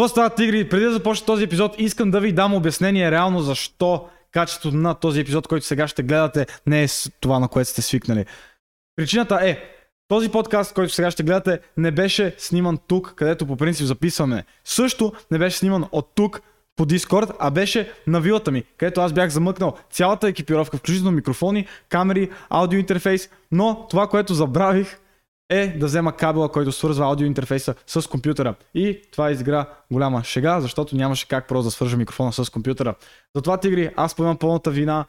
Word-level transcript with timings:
Какво 0.00 0.08
става, 0.08 0.30
тигри? 0.30 0.68
Преди 0.68 0.84
да 0.84 0.92
започне 0.92 1.26
този 1.26 1.44
епизод, 1.44 1.74
искам 1.78 2.10
да 2.10 2.20
ви 2.20 2.32
дам 2.32 2.54
обяснение 2.54 3.10
реално 3.10 3.40
защо 3.40 4.08
качеството 4.32 4.76
на 4.76 4.94
този 4.94 5.20
епизод, 5.20 5.48
който 5.48 5.66
сега 5.66 5.88
ще 5.88 6.02
гледате, 6.02 6.46
не 6.66 6.82
е 6.82 6.86
това, 7.20 7.38
на 7.38 7.48
което 7.48 7.70
сте 7.70 7.82
свикнали. 7.82 8.24
Причината 8.96 9.38
е, 9.42 9.58
този 10.08 10.28
подкаст, 10.28 10.74
който 10.74 10.94
сега 10.94 11.10
ще 11.10 11.22
гледате, 11.22 11.60
не 11.76 11.90
беше 11.90 12.34
сниман 12.38 12.78
тук, 12.86 13.14
където 13.16 13.46
по 13.46 13.56
принцип 13.56 13.86
записваме. 13.86 14.44
Също 14.64 15.12
не 15.30 15.38
беше 15.38 15.58
сниман 15.58 15.84
от 15.92 16.12
тук, 16.14 16.40
по 16.76 16.86
Discord, 16.86 17.32
а 17.38 17.50
беше 17.50 17.92
на 18.06 18.20
вилата 18.20 18.50
ми, 18.50 18.64
където 18.76 19.00
аз 19.00 19.12
бях 19.12 19.30
замъкнал 19.30 19.76
цялата 19.90 20.28
екипировка, 20.28 20.76
включително 20.76 21.10
микрофони, 21.10 21.66
камери, 21.88 22.30
аудиоинтерфейс, 22.48 23.28
но 23.52 23.86
това, 23.90 24.06
което 24.06 24.34
забравих 24.34 24.99
е 25.50 25.78
да 25.78 25.86
взема 25.86 26.12
кабела, 26.12 26.52
който 26.52 26.72
свързва 26.72 27.06
аудиоинтерфейса 27.06 27.74
с 27.86 28.08
компютъра. 28.08 28.54
И 28.74 29.02
това 29.12 29.30
изигра 29.30 29.66
голяма 29.92 30.24
шега, 30.24 30.60
защото 30.60 30.96
нямаше 30.96 31.28
как 31.28 31.48
просто 31.48 31.64
да 31.64 31.70
свържа 31.70 31.96
микрофона 31.96 32.32
с 32.32 32.50
компютъра. 32.50 32.94
Затова, 33.34 33.56
тигри, 33.56 33.90
аз 33.96 34.14
поемам 34.14 34.36
пълната 34.36 34.70
вина. 34.70 35.04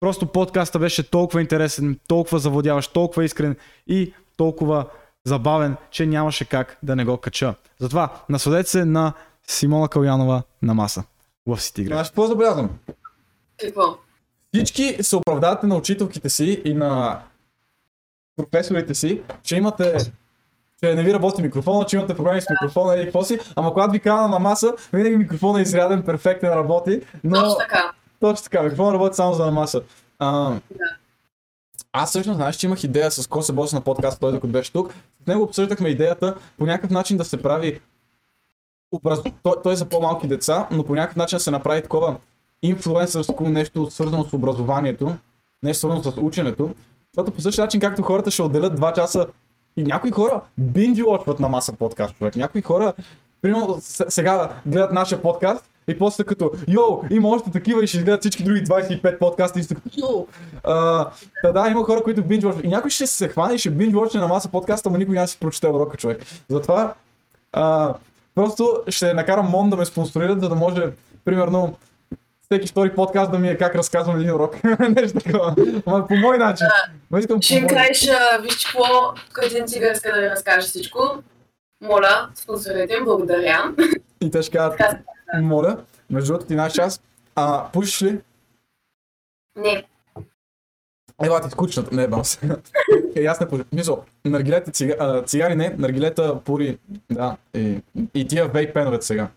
Просто 0.00 0.26
подкаста 0.26 0.78
беше 0.78 1.10
толкова 1.10 1.40
интересен, 1.40 1.98
толкова 2.08 2.38
заводяващ, 2.38 2.92
толкова 2.92 3.24
искрен 3.24 3.56
и 3.86 4.14
толкова 4.36 4.86
забавен, 5.24 5.76
че 5.90 6.06
нямаше 6.06 6.44
как 6.44 6.78
да 6.82 6.96
не 6.96 7.04
го 7.04 7.16
кача. 7.16 7.54
Затова 7.78 8.22
насладете 8.28 8.70
се 8.70 8.84
на 8.84 9.12
Симона 9.48 9.88
Калянова 9.88 10.42
на 10.62 10.74
маса. 10.74 11.04
Лъв 11.48 11.62
си 11.62 11.74
тигра. 11.74 11.94
Знаеш 11.94 12.08
какво 12.08 12.26
забелязвам? 12.26 12.70
Какво? 13.56 13.96
Всички 14.54 14.96
се 15.02 15.16
оправдавате 15.16 15.66
на 15.66 15.76
учителките 15.76 16.28
си 16.28 16.62
и 16.64 16.74
на 16.74 17.20
професорите 18.36 18.94
си, 18.94 19.22
че 19.42 19.56
имате 19.56 19.96
че 20.82 20.94
не 20.94 21.02
ви 21.02 21.14
работи 21.14 21.42
микрофона, 21.42 21.86
че 21.86 21.96
имате 21.96 22.16
проблеми 22.16 22.40
с 22.40 22.50
микрофона 22.50 22.94
или 22.94 23.04
какво 23.04 23.24
си, 23.24 23.38
ама 23.56 23.72
когато 23.72 23.92
ви 23.92 24.00
кана 24.00 24.28
на 24.28 24.38
маса, 24.38 24.74
винаги 24.92 25.16
микрофона 25.16 25.58
е 25.58 25.62
изряден, 25.62 26.02
перфектен, 26.02 26.50
работи, 26.50 27.00
но... 27.24 27.40
Точно 27.40 27.58
така. 27.58 27.92
Точно 28.20 28.44
така, 28.44 28.62
микрофона 28.62 28.92
работи 28.92 29.16
само 29.16 29.34
за 29.34 29.44
на 29.46 29.52
маса. 29.52 29.82
А, 30.18 30.30
Да. 30.30 30.60
аз 31.92 32.10
всъщност 32.10 32.36
знаеш, 32.36 32.56
че 32.56 32.66
имах 32.66 32.84
идея 32.84 33.10
с 33.10 33.26
Косе 33.26 33.52
Бос 33.52 33.72
на 33.72 33.80
подкаст, 33.80 34.20
той 34.20 34.32
докато 34.32 34.52
беше 34.52 34.72
тук. 34.72 34.94
С 35.24 35.26
него 35.26 35.42
обсъждахме 35.42 35.88
идеята 35.88 36.34
по 36.58 36.66
някакъв 36.66 36.90
начин 36.90 37.16
да 37.16 37.24
се 37.24 37.42
прави 37.42 37.80
образ... 38.92 39.22
той, 39.42 39.54
той 39.62 39.72
е 39.72 39.76
за 39.76 39.84
по-малки 39.84 40.26
деца, 40.26 40.68
но 40.70 40.84
по 40.84 40.94
някакъв 40.94 41.16
начин 41.16 41.36
да 41.36 41.42
се 41.42 41.50
направи 41.50 41.82
такова 41.82 42.16
инфлуенсърско 42.62 43.48
нещо 43.48 43.90
свързано 43.90 44.24
с 44.24 44.32
образованието, 44.32 45.16
нещо 45.62 45.78
свързано 45.78 46.02
с 46.02 46.16
ученето. 46.20 46.74
Защото 47.14 47.32
по 47.32 47.40
същия 47.40 47.64
начин, 47.64 47.80
както 47.80 48.02
хората 48.02 48.30
ще 48.30 48.42
отделят 48.42 48.80
2 48.80 48.94
часа 48.94 49.26
и 49.76 49.82
някои 49.82 50.10
хора 50.10 50.40
бинджи 50.58 51.02
watchват 51.02 51.40
на 51.40 51.48
маса 51.48 51.72
подкаст, 51.72 52.18
човек. 52.18 52.36
Някои 52.36 52.62
хора, 52.62 52.92
примерно 53.42 53.78
сега 53.80 54.50
гледат 54.66 54.92
нашия 54.92 55.22
подкаст 55.22 55.64
и 55.88 55.98
после 55.98 56.24
като, 56.24 56.50
йоу, 56.68 57.02
има 57.10 57.28
още 57.28 57.50
такива 57.50 57.84
и 57.84 57.86
ще 57.86 57.98
изгледат 57.98 58.20
всички 58.20 58.42
други 58.42 58.64
25 58.64 59.18
подкаста 59.18 59.60
и 59.60 59.62
са 59.62 59.74
като, 59.74 59.90
йоу. 59.96 60.26
А, 60.64 61.08
та 61.42 61.52
да, 61.52 61.68
има 61.70 61.84
хора, 61.84 62.02
които 62.02 62.24
бинджи. 62.24 62.48
И 62.62 62.68
някой 62.68 62.90
ще 62.90 63.06
се 63.06 63.28
хване 63.28 63.54
и 63.54 63.58
ще 63.58 63.70
бинджи 63.70 64.18
на 64.18 64.28
маса 64.28 64.48
подкаста, 64.48 64.90
но 64.90 64.96
никой 64.98 65.14
няма 65.14 65.28
си 65.28 65.38
прочете 65.40 65.68
урока, 65.68 65.96
човек. 65.96 66.22
Затова 66.48 66.94
а, 67.52 67.94
просто 68.34 68.80
ще 68.88 69.14
накарам 69.14 69.50
Мон 69.50 69.70
да 69.70 69.76
ме 69.76 69.84
спонсорират, 69.84 70.40
за 70.40 70.48
да 70.48 70.54
може, 70.54 70.92
примерно, 71.24 71.74
всеки 72.54 72.68
втори 72.68 72.94
подкаст 72.94 73.32
да 73.32 73.38
ми 73.38 73.48
е 73.48 73.58
как 73.58 73.74
разказвам 73.74 74.16
един 74.16 74.34
урок. 74.34 74.64
Нещо 74.88 75.18
такова. 75.18 75.54
Ама 75.86 76.06
по 76.06 76.14
мой 76.14 76.38
начин. 76.38 76.66
Искам 77.18 77.42
Ще 77.42 77.54
им 77.54 77.66
кажеш, 77.66 78.08
виж 78.42 78.64
какво, 78.64 79.14
един 79.42 79.66
цигър 79.66 79.92
иска 79.92 80.12
да 80.14 80.20
ви 80.20 80.30
разкаже 80.30 80.66
всичко. 80.66 81.22
Моля, 81.80 82.28
спонсорите 82.34 82.94
им, 82.94 83.04
благодаря. 83.04 83.74
И 84.20 84.30
те 84.30 84.42
ще 84.42 84.56
кажат, 84.56 84.80
моля, 85.42 85.76
между 86.10 86.32
другото 86.32 86.46
ти 86.46 86.54
наш 86.54 86.72
час, 86.72 87.00
а 87.36 87.64
пушиш 87.72 88.02
ли? 88.02 88.20
Не, 89.56 89.84
Ела 91.24 91.40
ти 91.40 91.50
скучно, 91.50 91.84
не 91.92 92.08
бам 92.08 92.24
се. 92.24 92.38
е, 93.16 93.24
аз 93.24 93.40
не 93.40 93.48
пуша. 93.48 93.64
Мисъл, 93.72 94.04
наргилета 94.24 94.70
цига... 94.70 94.96
а, 94.98 95.22
цигари 95.22 95.54
не, 95.56 95.74
наргилета 95.78 96.40
пури, 96.44 96.78
да, 97.10 97.36
и, 97.54 97.82
и 98.14 98.28
тия 98.28 98.48
вейп 98.48 98.74
пеновете 98.74 99.06
сега. 99.06 99.28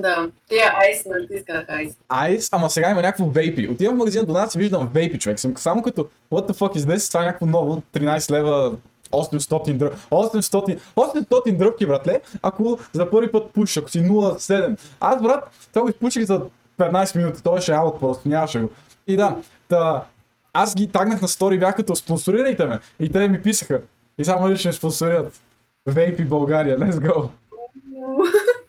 Да. 0.00 0.28
Тия 0.48 0.72
айс, 0.76 1.04
нали 1.06 1.28
ти 1.28 1.34
исках 1.34 1.64
айс. 1.68 1.92
Айс, 2.08 2.48
ама 2.52 2.70
сега 2.70 2.90
има 2.90 3.02
някакво 3.02 3.26
вейпи. 3.26 3.68
Отивам 3.68 3.94
в 3.94 3.98
магазина 3.98 4.24
до 4.24 4.32
нас 4.32 4.54
и 4.54 4.58
виждам 4.58 4.90
вейпи, 4.94 5.18
човек. 5.18 5.40
Съм 5.40 5.56
само 5.56 5.82
като, 5.82 6.08
what 6.32 6.50
the 6.50 6.52
fuck 6.52 6.76
is 6.76 6.94
this? 6.94 7.08
Това 7.08 7.22
е 7.22 7.26
някакво 7.26 7.46
ново, 7.46 7.82
13 7.94 8.30
лева, 8.30 8.76
800 9.12 9.72
дръбки. 9.72 9.98
800, 10.10 10.78
800 10.96 11.56
дръбки, 11.56 11.86
братле, 11.86 12.20
ако 12.42 12.78
за 12.92 13.10
първи 13.10 13.32
път 13.32 13.50
пушиш, 13.50 13.76
ако 13.76 13.90
си 13.90 14.00
0,7. 14.00 14.78
Аз, 15.00 15.22
брат, 15.22 15.50
това 15.72 15.82
го 15.82 15.88
изпучих 15.88 16.24
за 16.24 16.40
15 16.78 17.16
минути, 17.16 17.42
той 17.42 17.54
беше 17.54 17.72
аут 17.72 18.00
просто, 18.00 18.28
нямаше 18.28 18.60
го. 18.60 18.70
И 19.06 19.16
да, 19.16 19.36
та, 19.68 20.04
аз 20.52 20.74
ги 20.74 20.88
тагнах 20.88 21.22
на 21.22 21.28
стори, 21.28 21.58
бях 21.58 21.76
като 21.76 21.96
спонсорирайте 21.96 22.66
ме. 22.66 22.78
И 23.00 23.12
те 23.12 23.28
ми 23.28 23.42
писаха. 23.42 23.80
И 24.18 24.24
само 24.24 24.48
ли 24.48 24.56
ще 24.56 24.68
ме 24.68 24.72
спонсорират. 24.72 25.40
Вейпи 25.86 26.24
България, 26.24 26.78
let's 26.78 26.92
go. 26.92 27.28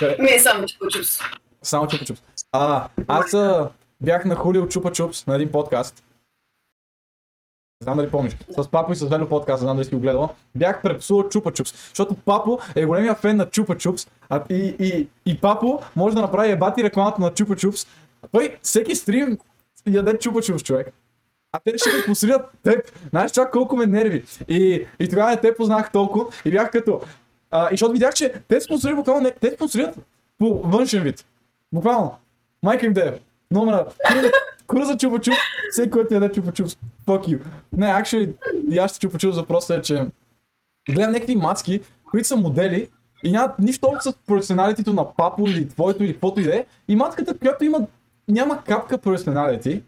Ми 0.00 0.30
е 0.30 0.38
само 0.38 0.66
чупа 0.66 0.86
чупс. 0.90 1.18
Само 1.62 1.88
чупа 1.88 2.04
чупс. 2.04 2.22
А, 2.52 2.88
аз 3.08 3.34
а, 3.34 3.70
бях 4.00 4.24
на 4.24 4.34
Хулио 4.34 4.68
Чупа 4.68 4.92
Чупс 4.92 5.26
на 5.26 5.34
един 5.34 5.52
подкаст. 5.52 6.04
Не 7.80 7.84
знам 7.84 7.96
дали 7.96 8.10
помниш. 8.10 8.36
С 8.58 8.68
Папо 8.68 8.92
и 8.92 8.96
с 8.96 9.08
Велю 9.08 9.28
подкаст, 9.28 9.62
не 9.62 9.64
знам 9.64 9.76
дали 9.76 9.84
си 9.84 9.94
го 9.94 10.00
гледала. 10.00 10.28
Бях 10.54 10.82
препсувал 10.82 11.28
Чупа 11.28 11.52
Чупс. 11.52 11.88
Защото 11.88 12.14
Папо 12.14 12.58
е 12.74 12.86
големия 12.86 13.14
фен 13.14 13.36
на 13.36 13.50
Чупа 13.50 13.78
Чупс. 13.78 14.06
А, 14.28 14.42
и, 14.50 14.76
и, 14.78 15.08
и 15.26 15.40
Папо 15.40 15.80
може 15.96 16.14
да 16.14 16.22
направи 16.22 16.50
ебати 16.50 16.84
рекламата 16.84 17.22
на 17.22 17.34
Чупа 17.34 17.56
Чупс. 17.56 17.86
Той 18.32 18.58
всеки 18.62 18.94
стрим 18.94 19.38
яде 19.86 20.18
Чупа 20.18 20.42
Чупс, 20.42 20.62
човек. 20.62 20.92
А 21.52 21.60
те 21.64 21.78
ще 21.78 22.26
ме 22.26 22.34
теб. 22.62 22.92
Знаеш 23.10 23.32
това 23.32 23.50
колко 23.50 23.76
ме 23.76 23.86
нерви. 23.86 24.24
И, 24.48 24.86
и 24.98 25.08
тогава 25.08 25.30
не 25.30 25.36
те 25.36 25.54
познах 25.54 25.92
толкова 25.92 26.26
и 26.44 26.50
бях 26.50 26.70
като... 26.70 27.00
А, 27.50 27.66
и 27.66 27.72
защото 27.72 27.92
видях, 27.92 28.14
че 28.14 28.32
те 28.48 28.60
спонсорират 28.60 28.96
буквално 28.96 29.20
не, 29.20 29.30
те 29.30 29.50
спонсорират 29.50 29.98
по 30.38 30.62
външен 30.62 31.02
вид. 31.02 31.26
Буквално. 31.72 32.16
Майка 32.62 32.86
им 32.86 32.92
да 32.92 33.08
е. 33.08 33.18
Номера. 33.50 33.86
Круза 34.66 34.96
чупа 34.96 35.20
чуп. 35.20 35.34
Всеки, 35.70 35.90
който 35.90 36.14
яде 36.14 36.32
чупа 36.32 36.52
чуп. 36.52 36.68
Fuck 37.06 37.26
you. 37.26 37.40
Не, 37.72 37.86
actually, 37.86 38.34
и 38.70 38.78
аз 38.78 38.90
ще 38.90 39.00
чупа 39.00 39.18
чуп 39.18 39.34
въпросът 39.34 39.78
е, 39.78 39.82
че 39.82 40.06
гледам 40.90 41.12
някакви 41.12 41.36
мацки, 41.36 41.80
които 42.10 42.28
са 42.28 42.36
модели 42.36 42.88
и 43.24 43.32
нямат 43.32 43.58
нищо 43.58 43.86
общо 43.86 44.12
с 44.12 44.14
професионалитето 44.26 44.92
на 44.92 45.14
папо 45.14 45.46
или 45.46 45.68
твоето 45.68 46.04
или 46.04 46.12
каквото 46.12 46.40
и 46.40 46.44
да 46.44 46.56
е. 46.56 46.66
И 46.88 46.96
матката, 46.96 47.38
която 47.38 47.64
има, 47.64 47.86
няма 48.28 48.64
капка 48.64 48.98
професионалити, 48.98 49.82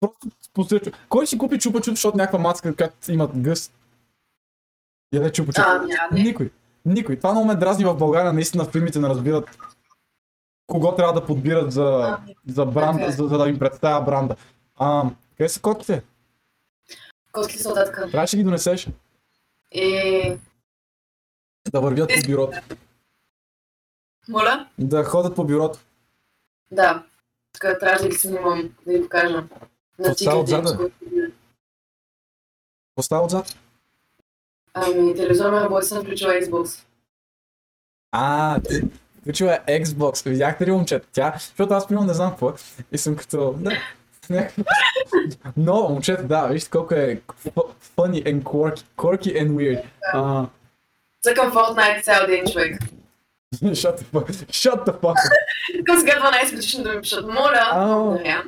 просто 0.00 0.28
спонсорира. 0.42 0.92
Кой 1.08 1.26
си 1.26 1.38
купи 1.38 1.58
чупа 1.58 1.80
чуп, 1.80 1.94
защото 1.94 2.16
някаква 2.16 2.38
мацка, 2.38 2.76
която 2.76 3.12
има 3.12 3.30
гъст? 3.36 3.72
Яде 5.14 5.32
чупа 5.32 5.52
чуп. 5.52 5.64
А, 5.66 5.78
няма. 5.78 6.22
Никой. 6.22 6.50
Никой. 6.86 7.16
Това 7.16 7.32
много 7.32 7.46
ме 7.46 7.54
дразни 7.54 7.84
в 7.84 7.94
България. 7.94 8.32
Наистина 8.32 8.64
фирмите 8.64 8.98
не 8.98 9.08
разбират 9.08 9.58
кого 10.66 10.94
трябва 10.94 11.12
да 11.20 11.26
подбират 11.26 11.72
за, 11.72 12.18
за 12.48 12.66
бранда, 12.66 13.06
е. 13.06 13.10
за, 13.10 13.26
за 13.28 13.38
да 13.38 13.48
им 13.48 13.58
представя 13.58 14.04
бранда. 14.04 14.36
А, 14.76 15.10
къде 15.36 15.48
са 15.48 15.60
котките? 15.60 16.02
Котки 17.32 17.58
са 17.58 17.70
отдатка. 17.70 18.10
Трябваше 18.10 18.36
ги 18.36 18.44
донесеш 18.44 18.88
И... 19.72 20.38
да 21.72 21.80
вървят 21.80 22.10
по 22.10 22.30
бюрото. 22.30 22.58
Моля? 24.28 24.68
Да 24.78 25.04
ходят 25.04 25.34
по 25.34 25.44
бюрото. 25.44 25.78
Да. 26.70 27.06
Така 27.52 27.78
трябва 27.78 28.02
да 28.02 28.08
ги 28.08 28.14
снимам, 28.14 28.74
да 28.86 28.92
ви 28.92 29.02
покажа. 29.02 29.36
На 29.36 29.48
Това 29.98 30.14
става 30.14 30.44
тигрите. 30.44 30.62
отзад, 30.62 30.78
бе. 30.78 31.30
Остава 32.96 33.24
отзад. 33.24 33.56
Ами, 34.74 35.14
телевизор 35.14 35.50
ме 35.50 35.60
работи, 35.60 35.86
съм 35.86 36.02
включила 36.04 36.32
Xbox. 36.32 36.84
А, 38.12 38.60
ти 38.60 38.82
включила 39.20 39.58
е 39.66 39.82
Xbox. 39.84 40.28
Видяхте 40.30 40.66
ли 40.66 40.70
момчета? 40.70 41.06
Тя, 41.12 41.32
защото 41.36 41.74
аз 41.74 41.88
примерно 41.88 42.06
не 42.06 42.14
знам 42.14 42.30
какво 42.30 42.50
е. 42.50 42.52
И 42.92 42.98
съм 42.98 43.16
като... 43.16 43.54
Да. 43.58 43.70
Но, 45.56 45.88
момчета, 45.88 46.24
да, 46.24 46.46
вижте 46.46 46.70
колко 46.70 46.94
е 46.94 47.20
fu- 47.44 47.70
funny 47.96 48.24
and 48.24 48.42
quirky, 48.42 48.84
quirky 48.96 49.42
and 49.42 49.50
weird. 49.50 49.82
Цъкам 51.22 51.52
Fortnite 51.52 52.02
цял 52.02 52.26
ден, 52.26 52.46
човек. 52.52 52.78
shut 53.54 53.98
the 53.98 54.04
fuck. 54.04 54.30
Shut 54.46 54.86
the 54.86 55.00
fuck. 55.00 55.16
Към 55.86 55.98
сега 55.98 56.12
12 56.12 56.50
годишни 56.50 56.82
да 56.84 56.94
ми 56.94 57.00
пишат. 57.00 57.26
Моля. 57.26 58.42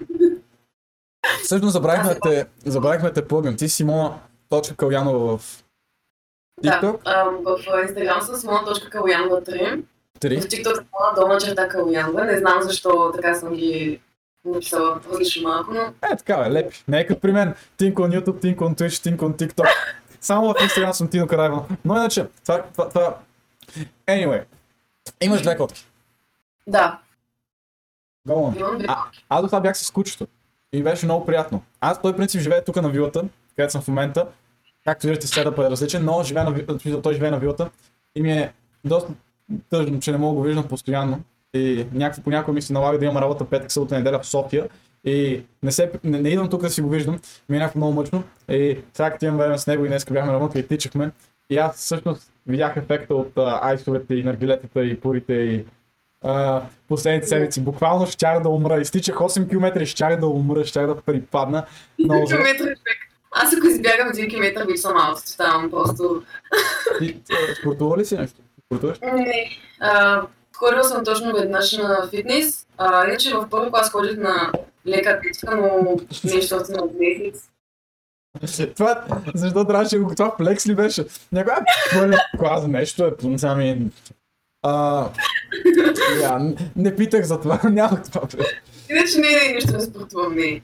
Всъщност 1.44 1.73
забравихме 1.73 2.17
те, 2.23 2.47
забравихме 2.65 3.12
те 3.12 3.29
плъгнем. 3.29 3.56
Ти 3.56 3.69
Симона 3.69 4.19
точка 4.49 4.77
Калянова 4.77 5.38
в 5.38 5.63
Да, 6.64 6.81
в 7.25 7.58
Instagram 7.66 8.20
съм 8.20 8.34
simona.kalyanова3. 8.34 9.82
В 10.16 10.20
3. 10.20 10.40
TikTok 10.40 10.75
съм 10.75 10.84
долна 11.16 11.40
черта 11.40 11.69
Калянова. 11.69 12.25
Не 12.25 12.38
знам 12.38 12.62
защо 12.62 13.12
така 13.14 13.34
съм 13.34 13.55
ги 13.55 14.00
написала 14.44 15.00
различно 15.12 15.49
малко, 15.49 15.75
но 15.75 15.81
Е, 15.81 16.16
така 16.16 16.37
бе, 16.37 16.50
лепи. 16.50 16.84
Не 16.88 17.00
е 17.00 17.06
като 17.06 17.20
при 17.20 17.32
мен. 17.32 17.55
Тинко 17.76 18.08
на 18.08 18.14
YouTube, 18.14 18.40
Тинко 18.40 18.64
на 18.64 18.75
Twitch, 18.75 19.02
Тинко 19.02 19.28
на 19.28 19.34
TikTok. 19.34 19.69
Само 20.20 20.49
в 20.49 20.55
Instagram 20.55 20.93
съм 20.93 21.08
Тино 21.08 21.26
Карайван. 21.26 21.62
Но 21.84 21.96
иначе, 21.96 22.26
това, 22.43 22.62
това, 22.72 22.88
това... 22.88 23.17
Anyway. 24.06 24.44
Имаш 25.20 25.43
две 25.43 25.56
котки. 25.56 25.87
Да, 26.67 26.99
Go. 28.28 28.84
А, 28.88 28.96
аз 29.28 29.43
до 29.43 29.49
това 29.49 29.60
бях 29.60 29.78
с 29.78 29.90
кучето. 29.90 30.26
И 30.72 30.82
беше 30.82 31.06
много 31.06 31.26
приятно. 31.26 31.62
Аз 31.81 32.02
той 32.02 32.17
принцип 32.17 32.40
живее 32.40 32.64
тук 32.64 32.76
на 32.76 32.88
вилата, 32.88 33.25
където 33.56 33.72
съм 33.72 33.82
в 33.82 33.88
момента. 33.88 34.26
Както 34.84 35.06
виждате, 35.06 35.26
седъпът 35.26 35.66
е 35.66 35.70
различен, 35.70 36.04
но 36.04 36.22
живее 36.22 36.44
на, 36.44 37.02
той 37.02 37.14
живее 37.14 37.31
на 37.31 37.38
вилата. 37.38 37.70
И 38.14 38.22
ми 38.22 38.32
е 38.32 38.52
доста 38.84 39.12
тъжно, 39.70 40.00
че 40.00 40.12
не 40.12 40.19
мога 40.19 40.34
да 40.34 40.36
го 40.36 40.42
виждам 40.42 40.69
постоянно. 40.69 41.20
И 41.54 41.86
някакво, 41.92 42.22
понякога 42.22 42.54
ми 42.54 42.62
се 42.62 42.72
налага 42.72 42.98
да 42.98 43.04
имам 43.04 43.16
работа 43.16 43.44
петък, 43.44 43.72
събота, 43.72 43.98
неделя 43.98 44.19
в 44.19 44.26
София. 44.26 44.69
И 45.04 45.42
не, 45.62 45.72
се, 45.72 45.92
не, 46.04 46.20
не 46.20 46.28
идвам 46.28 46.50
тук 46.50 46.62
да 46.62 46.70
си 46.70 46.82
го 46.82 46.88
виждам. 46.88 47.20
Ми 47.48 47.56
е 47.56 47.60
някакво 47.60 47.78
много 47.78 47.92
мъчно. 47.92 48.25
И 48.48 48.78
сега 48.94 49.10
като 49.10 49.25
имам 49.25 49.38
време 49.38 49.58
с 49.58 49.66
него 49.66 49.84
и 49.84 49.88
днес 49.88 50.06
бяхме 50.10 50.32
навън 50.32 50.50
и 50.54 50.66
тичахме. 50.66 51.10
И 51.50 51.58
аз 51.58 51.76
всъщност 51.76 52.31
видях 52.46 52.76
ефекта 52.76 53.14
от 53.14 53.32
а, 53.36 53.60
айсовете 53.62 54.14
и 54.14 54.22
наргилетата 54.22 54.84
и 54.84 55.00
пурите 55.00 55.32
и 55.32 55.64
а, 56.22 56.62
последните 56.88 57.26
седмици. 57.26 57.60
Буквално 57.60 58.06
щях 58.06 58.42
да 58.42 58.48
умра. 58.48 58.81
Изтичах 58.81 59.16
8 59.16 59.48
км 59.48 59.82
и 59.82 59.86
щях 59.86 60.20
да 60.20 60.26
умра, 60.26 60.64
щях 60.64 60.86
да 60.86 61.00
припадна. 61.00 61.66
Човек. 62.28 62.56
Аз 63.36 63.54
ако 63.56 63.66
избягам 63.66 64.08
един 64.08 64.28
километър, 64.28 64.66
вече 64.66 64.81
съм 64.82 64.96
аут. 64.96 65.19
Ставам 65.19 65.70
просто... 65.70 66.22
Ти 66.98 67.20
а, 67.32 67.54
спортува 67.54 67.98
ли 67.98 68.04
си 68.04 68.16
нещо? 68.16 68.36
Спортуваш? 68.66 68.98
Не. 69.00 69.50
А, 69.81 70.22
Ходила 70.56 70.84
съм 70.84 71.04
точно 71.04 71.32
веднъж 71.32 71.76
на 71.76 72.08
фитнес. 72.10 72.66
А, 72.78 73.06
иначе 73.08 73.34
в 73.34 73.48
първи 73.50 73.70
клас 73.70 73.90
ходих 73.90 74.16
на 74.16 74.52
лека 74.86 75.10
атлетика, 75.10 75.56
но 75.56 75.96
нещо 76.25 76.56
от 76.56 76.69
на 76.69 76.82
месец. 77.00 77.50
Това, 78.76 79.04
защо 79.34 79.64
трябваше 79.64 79.98
го 79.98 80.14
това 80.14 80.36
флекс 80.36 80.66
ли 80.66 80.75
беше? 80.75 81.04
Някой, 81.32 81.54
а, 82.44 82.69
нещо 82.69 83.04
е, 83.04 83.38
сами... 83.38 83.90
А, 84.62 85.06
я, 86.22 86.38
не, 86.38 86.54
не 86.76 86.96
питах 86.96 87.25
за 87.25 87.40
това, 87.40 87.60
нямах 87.70 88.02
това. 88.02 88.28
Иначе 88.90 89.19
не, 89.19 89.28
не, 89.28 89.52
нищо 89.54 89.72
не 89.72 89.81
спортувам, 89.81 90.34
не. 90.34 90.62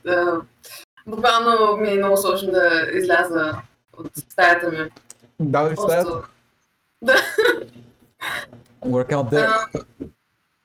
Буквално 1.07 1.77
ми 1.77 1.89
е 1.89 1.95
много 1.95 2.17
сложно 2.17 2.53
да 2.53 2.87
изляза 2.93 3.53
от 3.99 4.17
стаята 4.17 4.71
ми. 4.71 4.91
Да, 5.41 5.71
ли 5.71 5.77
стаят? 5.77 6.09
Просто... 6.09 6.29
Workout 8.85 9.31
there. 9.33 9.49
А, 9.75 9.81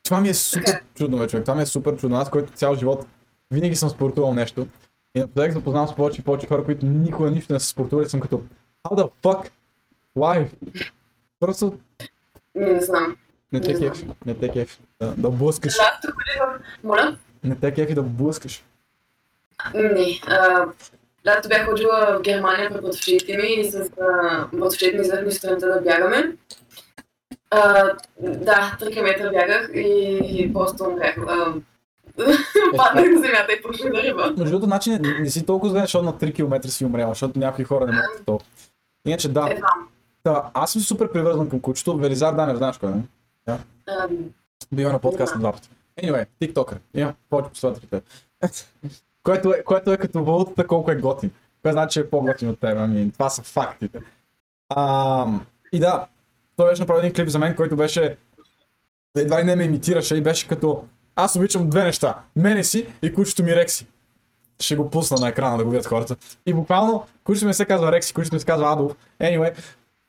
Това 0.03 0.21
ми 0.21 0.29
е 0.29 0.33
супер 0.33 0.65
Така. 0.65 0.81
чудно, 0.95 1.17
бе, 1.17 1.27
човек. 1.27 1.45
Това 1.45 1.55
ми 1.55 1.61
е 1.61 1.65
супер 1.65 1.97
чудно. 1.97 2.17
Аз, 2.17 2.29
който 2.29 2.53
цял 2.53 2.75
живот 2.75 3.05
винаги 3.51 3.75
съм 3.75 3.89
спортувал 3.89 4.33
нещо. 4.33 4.67
И 5.15 5.19
напоследък 5.19 5.51
запознавам 5.53 5.87
с 5.87 5.95
повече 5.95 6.21
и 6.21 6.23
повече 6.23 6.47
хора, 6.47 6.65
които 6.65 6.85
никога 6.85 7.31
нищо 7.31 7.53
не 7.53 7.59
са 7.59 7.67
спортували. 7.67 8.09
Съм 8.09 8.19
като, 8.19 8.41
how 8.83 8.95
the 8.95 9.11
fuck? 9.23 9.49
Why? 10.17 10.49
Просто 11.39 11.79
не, 12.55 12.73
не 12.73 12.81
знам. 12.81 13.17
не 13.51 13.61
те 13.61 13.79
кефи. 13.79 14.07
Не 14.25 14.35
те 14.35 14.51
кефи. 14.51 14.79
Да, 14.99 15.13
да 15.17 15.29
блъскаш. 15.29 15.73
Моля? 16.83 17.17
Не 17.43 17.55
те 17.55 17.73
кефи 17.73 17.93
да 17.93 18.03
блъскаш. 18.03 18.63
Не. 19.73 20.19
А, 20.27 20.65
лято 21.27 21.49
бях 21.49 21.65
ходила 21.65 22.17
в 22.19 22.21
Германия 22.21 22.69
при 22.69 22.81
братовчетите 22.81 23.37
ми 23.37 23.47
и 23.47 23.71
с 23.71 23.89
а, 24.01 24.47
братовчетите 24.53 24.97
ми 24.97 25.03
взехме 25.03 25.31
сутринта 25.31 25.67
да 25.67 25.81
бягаме. 25.81 26.35
А, 27.49 27.91
да, 28.19 28.77
3 28.81 28.93
км 28.93 29.31
бягах 29.31 29.69
и 29.73 30.51
просто 30.53 30.83
умрях. 30.83 31.15
Паднах 32.77 33.05
на 33.11 33.21
земята 33.21 33.53
и 33.59 33.61
почнах 33.61 33.93
да 33.93 34.03
риба. 34.03 34.33
Между 34.37 34.45
другото, 34.45 34.65
значи 34.65 34.89
не, 34.89 35.19
не 35.19 35.29
си 35.29 35.45
толкова 35.45 35.71
зле, 35.71 35.79
защото 35.79 36.05
на 36.05 36.13
3 36.13 36.35
км 36.35 36.69
си 36.69 36.85
умряла, 36.85 37.11
защото 37.11 37.39
някои 37.39 37.65
хора 37.65 37.85
не 37.85 37.91
могат 37.91 38.25
толкова. 38.25 38.49
Иначе 39.07 39.29
да, 39.29 39.49
да, 40.25 40.49
аз 40.53 40.71
съм 40.71 40.81
супер 40.81 41.11
привързан 41.11 41.49
към 41.49 41.59
кучето. 41.59 41.97
Велизар 41.97 42.33
Данев, 42.33 42.57
знаеш 42.57 42.77
кой 42.77 42.89
е? 42.89 42.93
не? 42.93 43.03
А, 43.47 44.07
Бива 44.71 44.91
на 44.91 44.99
подкаст 44.99 45.35
на 45.35 45.39
два 45.39 45.51
пъти. 45.51 45.69
Anyway, 46.01 46.27
тиктокър. 46.39 46.77
Имам 46.93 47.13
повече 47.29 47.49
последователи. 47.49 48.01
Което, 49.25 49.53
е, 49.53 49.63
което 49.63 49.93
е 49.93 49.97
като 49.97 50.23
валутата 50.23 50.67
колко 50.67 50.91
е 50.91 50.95
готин. 50.95 51.31
Кое 51.63 51.71
значи, 51.71 51.93
че 51.93 51.99
е 51.99 52.09
по-готин 52.09 52.49
от 52.49 52.59
теб. 52.59 52.77
Ами, 52.77 53.11
това 53.11 53.29
са 53.29 53.43
фактите. 53.43 53.99
А, 54.69 55.25
и 55.71 55.79
да, 55.79 56.07
той 56.55 56.69
беше 56.69 56.81
направил 56.81 56.99
един 56.99 57.13
клип 57.13 57.29
за 57.29 57.39
мен, 57.39 57.55
който 57.55 57.75
беше 57.75 58.17
едва 59.17 59.39
ли 59.39 59.43
не 59.43 59.55
ме 59.55 59.63
имитираше 59.63 60.15
и 60.15 60.21
беше 60.21 60.47
като 60.47 60.83
аз 61.15 61.35
обичам 61.35 61.69
две 61.69 61.83
неща. 61.83 62.19
Мене 62.35 62.63
си 62.63 62.87
и 63.01 63.13
кучето 63.13 63.43
ми 63.43 63.55
Рекси. 63.55 63.87
Ще 64.59 64.75
го 64.75 64.89
пусна 64.89 65.17
на 65.19 65.29
екрана 65.29 65.57
да 65.57 65.63
го 65.63 65.69
видят 65.69 65.85
хората. 65.85 66.15
И 66.45 66.53
буквално, 66.53 67.05
кучето 67.23 67.47
ми 67.47 67.53
се 67.53 67.65
казва 67.65 67.91
Рекси, 67.91 68.13
кучето 68.13 68.35
ми 68.35 68.39
се 68.39 68.45
казва 68.45 68.73
Адолф. 68.73 68.95
Anyway, 69.21 69.57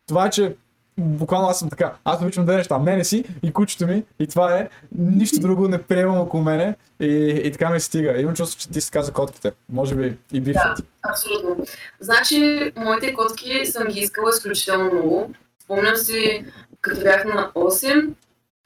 това 0.07 0.27
е, 0.27 0.31
че 0.31 0.57
буквално 0.99 1.49
аз 1.49 1.59
съм 1.59 1.71
така. 1.71 1.93
Аз 2.05 2.23
обичам 2.23 2.45
две 2.45 2.57
неща. 2.57 2.79
Мене 2.79 3.05
си 3.05 3.25
и 3.43 3.53
кучето 3.53 3.87
ми. 3.87 4.05
И 4.19 4.27
това 4.27 4.59
е. 4.59 4.69
Нищо 4.99 5.41
друго 5.41 5.69
не 5.69 5.83
приемам 5.83 6.21
около 6.21 6.43
мене. 6.43 6.75
И, 7.01 7.41
и 7.45 7.53
така 7.53 7.71
ми 7.71 7.81
стига. 7.81 8.21
Имам 8.21 8.35
чувство, 8.35 8.61
че 8.61 8.69
ти 8.69 8.81
си 8.81 8.91
каза 8.91 9.13
котките. 9.13 9.53
Може 9.73 9.95
би 9.95 10.17
и 10.33 10.41
бифът. 10.41 10.63
Да, 10.77 11.11
абсолютно. 11.11 11.65
Значи, 12.01 12.73
моите 12.77 13.15
котки 13.15 13.67
съм 13.67 13.85
ги 13.87 14.01
искала 14.01 14.31
изключително 14.31 14.93
много. 14.93 15.31
Спомням 15.65 15.97
си, 15.97 16.45
като 16.81 17.01
бях 17.01 17.25
на 17.25 17.51
8 17.55 18.11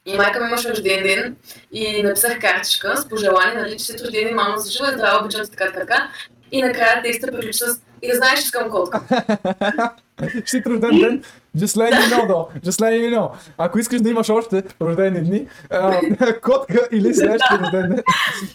и 0.07 0.17
майка 0.17 0.41
ми 0.41 0.47
имаше 0.47 0.71
рожден 0.71 1.03
ден 1.03 1.37
и 1.73 2.03
написах 2.03 2.41
картичка 2.41 2.97
с 2.97 3.09
пожелание, 3.09 3.63
нали, 3.63 3.79
че 3.79 3.85
след 3.85 4.01
рожден 4.01 4.25
ден 4.25 4.35
мама 4.35 4.59
се 4.59 4.71
жива, 4.71 4.93
здрава, 4.93 5.25
обичам 5.25 5.47
така, 5.47 5.73
така. 5.73 6.11
И 6.53 6.63
накрая 6.63 7.03
текста 7.03 7.27
приключи 7.27 7.59
с 7.59 7.81
и 8.03 8.09
да 8.09 8.17
знаеш, 8.17 8.39
че 8.39 8.45
искам 8.45 8.71
котка. 8.71 9.01
Ще 10.45 10.63
рожден 10.67 11.01
ден. 11.01 11.25
Just 11.57 11.77
let 11.77 11.91
me 11.91 12.07
know, 12.07 12.27
though. 12.27 12.61
Just 12.61 12.81
let 12.81 12.93
me 12.93 13.11
know. 13.11 13.31
Ако 13.59 13.79
искаш 13.79 14.01
да 14.01 14.11
имаш 14.11 14.29
още 14.31 14.63
рождени 14.83 15.21
дни, 15.21 15.47
а, 15.71 16.01
котка 16.43 16.89
или 16.93 17.15
следващия 17.15 17.59
рожден 17.59 17.91
ден, 17.91 18.03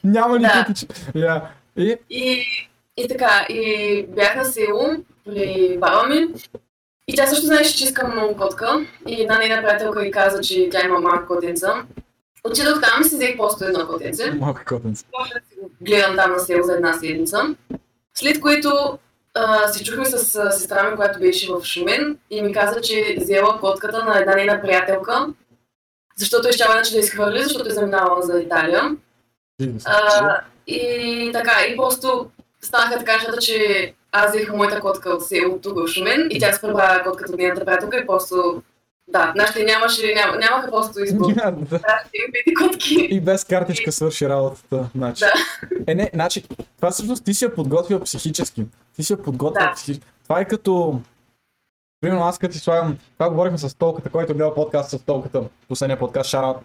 няма 0.03 0.39
никакви. 0.39 0.73
че- 0.73 0.87
Yeah. 0.87 1.41
И 1.77 1.97
И, 2.09 2.43
и 2.97 3.07
така, 3.07 3.45
и 3.49 3.63
бях 4.09 4.35
на 4.35 4.45
село 4.45 4.89
при 5.25 5.77
баба 5.79 6.07
ми. 6.07 6.27
И 7.07 7.15
тя 7.15 7.27
също 7.27 7.45
знаеше, 7.45 7.77
че 7.77 7.83
искам 7.83 8.11
много 8.11 8.37
котка. 8.37 8.85
И 9.07 9.21
една 9.21 9.37
нейна 9.37 9.57
приятелка 9.57 9.99
ми 9.99 10.11
каза, 10.11 10.41
че 10.41 10.69
тя 10.69 10.85
има 10.85 10.99
малка 10.99 11.27
котенца. 11.27 11.73
Отидох 12.43 12.81
там 12.81 13.01
и 13.01 13.09
си 13.09 13.15
взех 13.15 13.37
просто 13.37 13.65
едно 13.65 13.87
котенце. 13.87 14.31
малко 14.31 14.61
котенце. 14.67 15.05
Гледам 15.81 16.15
там 16.15 16.31
на 16.31 16.39
село 16.39 16.63
за 16.63 16.73
една 16.73 16.93
седмица. 16.93 17.55
След 18.13 18.39
което 18.39 18.99
а, 19.35 19.67
се 19.67 19.83
чухме 19.83 20.05
с 20.05 20.35
а, 20.35 20.51
сестра 20.51 20.89
ми, 20.89 20.95
която 20.95 21.19
беше 21.19 21.53
в 21.53 21.63
Шумен 21.63 22.17
и 22.29 22.41
ми 22.41 22.53
каза, 22.53 22.81
че 22.81 23.17
взела 23.19 23.59
котката 23.59 24.05
на 24.05 24.19
една 24.19 24.35
нейна 24.35 24.61
приятелка, 24.61 25.27
защото 26.17 26.47
е 26.47 26.51
щяла 26.51 26.73
иначе 26.73 26.93
да 26.93 26.99
изхвърли, 26.99 27.43
защото 27.43 27.69
е 27.69 27.73
заминавала 27.73 28.21
за 28.21 28.41
Италия. 28.41 28.91
А, 29.85 30.39
и 30.67 31.29
така, 31.33 31.51
и 31.69 31.77
просто 31.77 32.29
станаха 32.61 32.97
така 32.97 33.13
нещата, 33.13 33.37
че 33.37 33.93
аз 34.11 34.31
взех 34.31 34.53
моята 34.53 34.79
котка 34.79 35.09
от 35.09 35.27
село 35.27 35.59
тук 35.61 35.77
в 35.77 35.87
Шумен 35.87 36.27
и 36.31 36.39
тя 36.39 36.53
се 36.53 36.61
прибра 36.61 37.03
котката 37.03 37.31
от 37.31 37.37
нейната 37.37 37.65
приятелка 37.65 37.97
и 37.97 38.07
просто 38.07 38.61
да, 39.07 39.33
нашите 39.35 39.63
нямаше, 39.63 40.13
ням, 40.15 40.39
нямаха 40.39 40.71
просто 40.71 41.03
избор. 41.03 41.33
Да. 41.33 41.55
Пети 42.33 42.53
котки. 42.53 43.07
И 43.09 43.21
без 43.21 43.43
картичка 43.43 43.91
свърши 43.91 44.29
работата. 44.29 44.89
Значи. 44.95 45.19
Да. 45.19 45.31
Е, 45.87 45.95
не, 45.95 46.09
значи, 46.13 46.43
това 46.75 46.91
всъщност 46.91 47.25
ти 47.25 47.33
си 47.33 47.45
я 47.45 47.55
подготвил 47.55 47.99
психически. 47.99 48.65
Ти 48.95 49.03
си 49.03 49.13
я 49.13 49.17
подготвил 49.17 49.65
Да. 49.65 49.73
психически. 49.73 50.07
Това 50.23 50.39
е 50.39 50.45
като... 50.45 51.01
Примерно 52.01 52.23
аз 52.23 52.37
като 52.37 52.53
си 52.53 52.59
слагам... 52.59 52.97
Това 53.13 53.29
говорихме 53.29 53.57
с 53.57 53.77
Толката, 53.77 54.09
който 54.09 54.33
гледал 54.33 54.53
подкаст 54.53 54.89
с 54.89 55.03
Толката, 55.03 55.43
последния 55.67 55.99
подкаст, 55.99 56.29
шараут. 56.29 56.57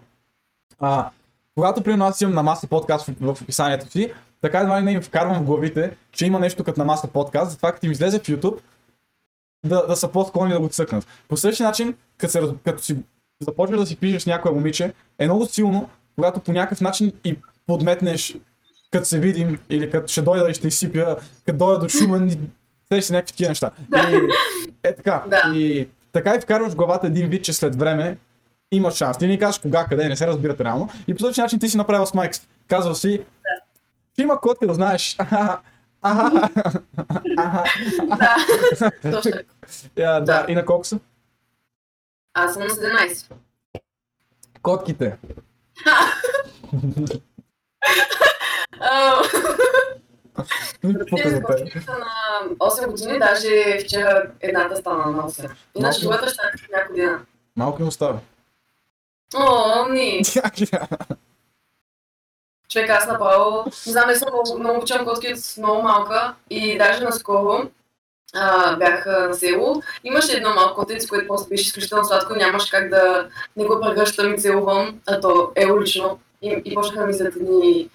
А, 0.79 1.09
когато 1.55 1.83
примерно 1.83 2.05
аз 2.05 2.21
имам 2.21 2.35
на 2.35 2.43
маса 2.43 2.67
подкаст 2.67 3.07
в, 3.07 3.33
в 3.33 3.41
описанието 3.41 3.91
си, 3.91 4.13
така 4.41 4.59
едва 4.59 4.79
ли 4.81 4.85
не 4.85 4.91
им 4.91 5.01
вкарвам 5.01 5.39
в 5.39 5.45
главите, 5.45 5.97
че 6.11 6.25
има 6.25 6.39
нещо 6.39 6.63
като 6.63 6.79
на 6.79 6.85
маса 6.85 7.07
подкаст, 7.07 7.51
затова 7.51 7.71
като 7.71 7.85
им 7.85 7.91
излезе 7.91 8.19
в 8.19 8.23
YouTube, 8.23 8.59
да, 9.65 9.87
да 9.87 9.95
са 9.95 10.07
по-склонни 10.07 10.53
да 10.53 10.59
го 10.59 10.69
цъкнат. 10.69 11.07
По 11.27 11.37
същия 11.37 11.67
начин, 11.67 11.95
като, 12.17 12.31
се, 12.31 12.41
като 12.65 12.83
си 12.83 12.97
започваш 13.39 13.79
да 13.79 13.85
си 13.85 13.95
пишеш 13.95 14.21
с 14.21 14.25
някое 14.25 14.51
момиче, 14.51 14.93
е 15.19 15.25
много 15.25 15.45
силно, 15.45 15.89
когато 16.15 16.39
по 16.39 16.51
някакъв 16.51 16.81
начин 16.81 17.11
и 17.23 17.37
подметнеш, 17.67 18.37
като 18.91 19.05
се 19.05 19.19
видим, 19.19 19.59
или 19.69 19.91
като 19.91 20.07
ще 20.07 20.21
дойда 20.21 20.49
и 20.49 20.53
ще 20.53 20.67
изсипя, 20.67 21.17
като 21.45 21.57
дойда 21.57 21.79
до 21.79 21.89
Шумен 21.89 22.29
и 22.29 22.39
те 22.89 23.01
си 23.01 23.13
някакви 23.13 23.31
такива 23.31 23.49
неща. 23.49 23.71
И, 23.95 24.19
е 24.83 24.95
така. 24.95 25.23
Да. 25.27 25.41
И 25.55 25.87
така 26.11 26.35
и 26.35 26.41
вкарваш 26.41 26.71
в 26.71 26.75
главата 26.75 27.07
един 27.07 27.27
вид, 27.29 27.43
че 27.43 27.53
след 27.53 27.75
време 27.75 28.17
имаш 28.71 28.93
шанс. 28.93 29.17
Ти 29.17 29.27
не 29.27 29.39
кажеш 29.39 29.59
кога, 29.59 29.85
къде, 29.85 30.09
не 30.09 30.15
се 30.15 30.27
разбирате 30.27 30.63
реално. 30.63 30.89
И 31.07 31.15
по 31.15 31.23
този 31.23 31.41
начин 31.41 31.59
ти 31.59 31.69
си 31.69 31.77
направил 31.77 32.05
с 32.05 32.13
Майкс. 32.13 32.47
Казва 32.67 32.95
си, 32.95 33.21
че 34.15 34.21
има 34.21 34.39
котка 34.39 34.67
да 34.67 34.73
знаеш. 34.73 35.17
Аха, 36.01 36.49
аха, 36.55 37.63
Да, 38.17 38.35
точно 39.11 39.31
така. 39.31 39.43
Я, 39.97 40.13
да. 40.13 40.19
Да. 40.19 40.45
И 40.49 40.55
на 40.55 40.65
колко 40.65 40.83
са? 40.85 40.99
Аз 42.33 42.53
съм 42.53 42.63
на 42.63 42.69
17. 42.69 43.31
Котките. 44.61 45.17
А, 48.79 49.15
Пука 51.09 51.29
за 51.29 51.35
теб. 51.35 51.45
Котките 51.47 51.81
са 51.81 51.91
на 51.91 52.55
8 52.59 52.87
години, 52.91 53.19
даже 53.19 53.79
вчера 53.85 54.31
едната 54.39 54.75
стана 54.75 55.11
на 55.11 55.23
8. 55.23 55.51
Иначе 55.75 56.01
другата 56.01 56.29
ще 56.29 56.41
е 56.41 56.77
някой 56.77 56.95
ден. 56.95 57.25
Малко 57.55 57.81
им 57.81 57.87
остава. 57.87 58.19
О, 59.35 59.85
не. 59.89 60.21
Човек, 62.71 62.89
аз 62.89 63.07
направо, 63.07 63.63
не 63.65 63.91
знам, 63.91 64.07
не 64.07 64.15
съм 64.15 64.27
много, 64.31 64.59
много 64.59 64.77
обичам 64.77 65.05
котки 65.05 65.33
от 65.33 65.57
много 65.57 65.81
малка 65.81 66.35
и 66.49 66.77
даже 66.77 67.03
наскоро 67.03 67.69
а, 68.33 68.75
бях 68.75 69.05
на 69.05 69.33
село. 69.33 69.81
Имаше 70.03 70.37
едно 70.37 70.53
малко 70.53 70.75
котенце, 70.75 71.07
което 71.07 71.27
просто 71.27 71.49
беше 71.49 71.63
изключително 71.63 72.05
сладко, 72.05 72.35
нямаше 72.35 72.71
как 72.71 72.89
да 72.89 73.29
не 73.57 73.65
го 73.65 73.79
прегръщам 73.81 74.33
и 74.33 74.37
целувам, 74.37 74.99
а 75.07 75.19
то 75.19 75.51
е 75.55 75.71
улично. 75.71 76.19
И, 76.41 76.61
и 76.65 76.73
почнаха 76.73 77.07
ми 77.07 77.13
след 77.13 77.35
едни 77.35 77.89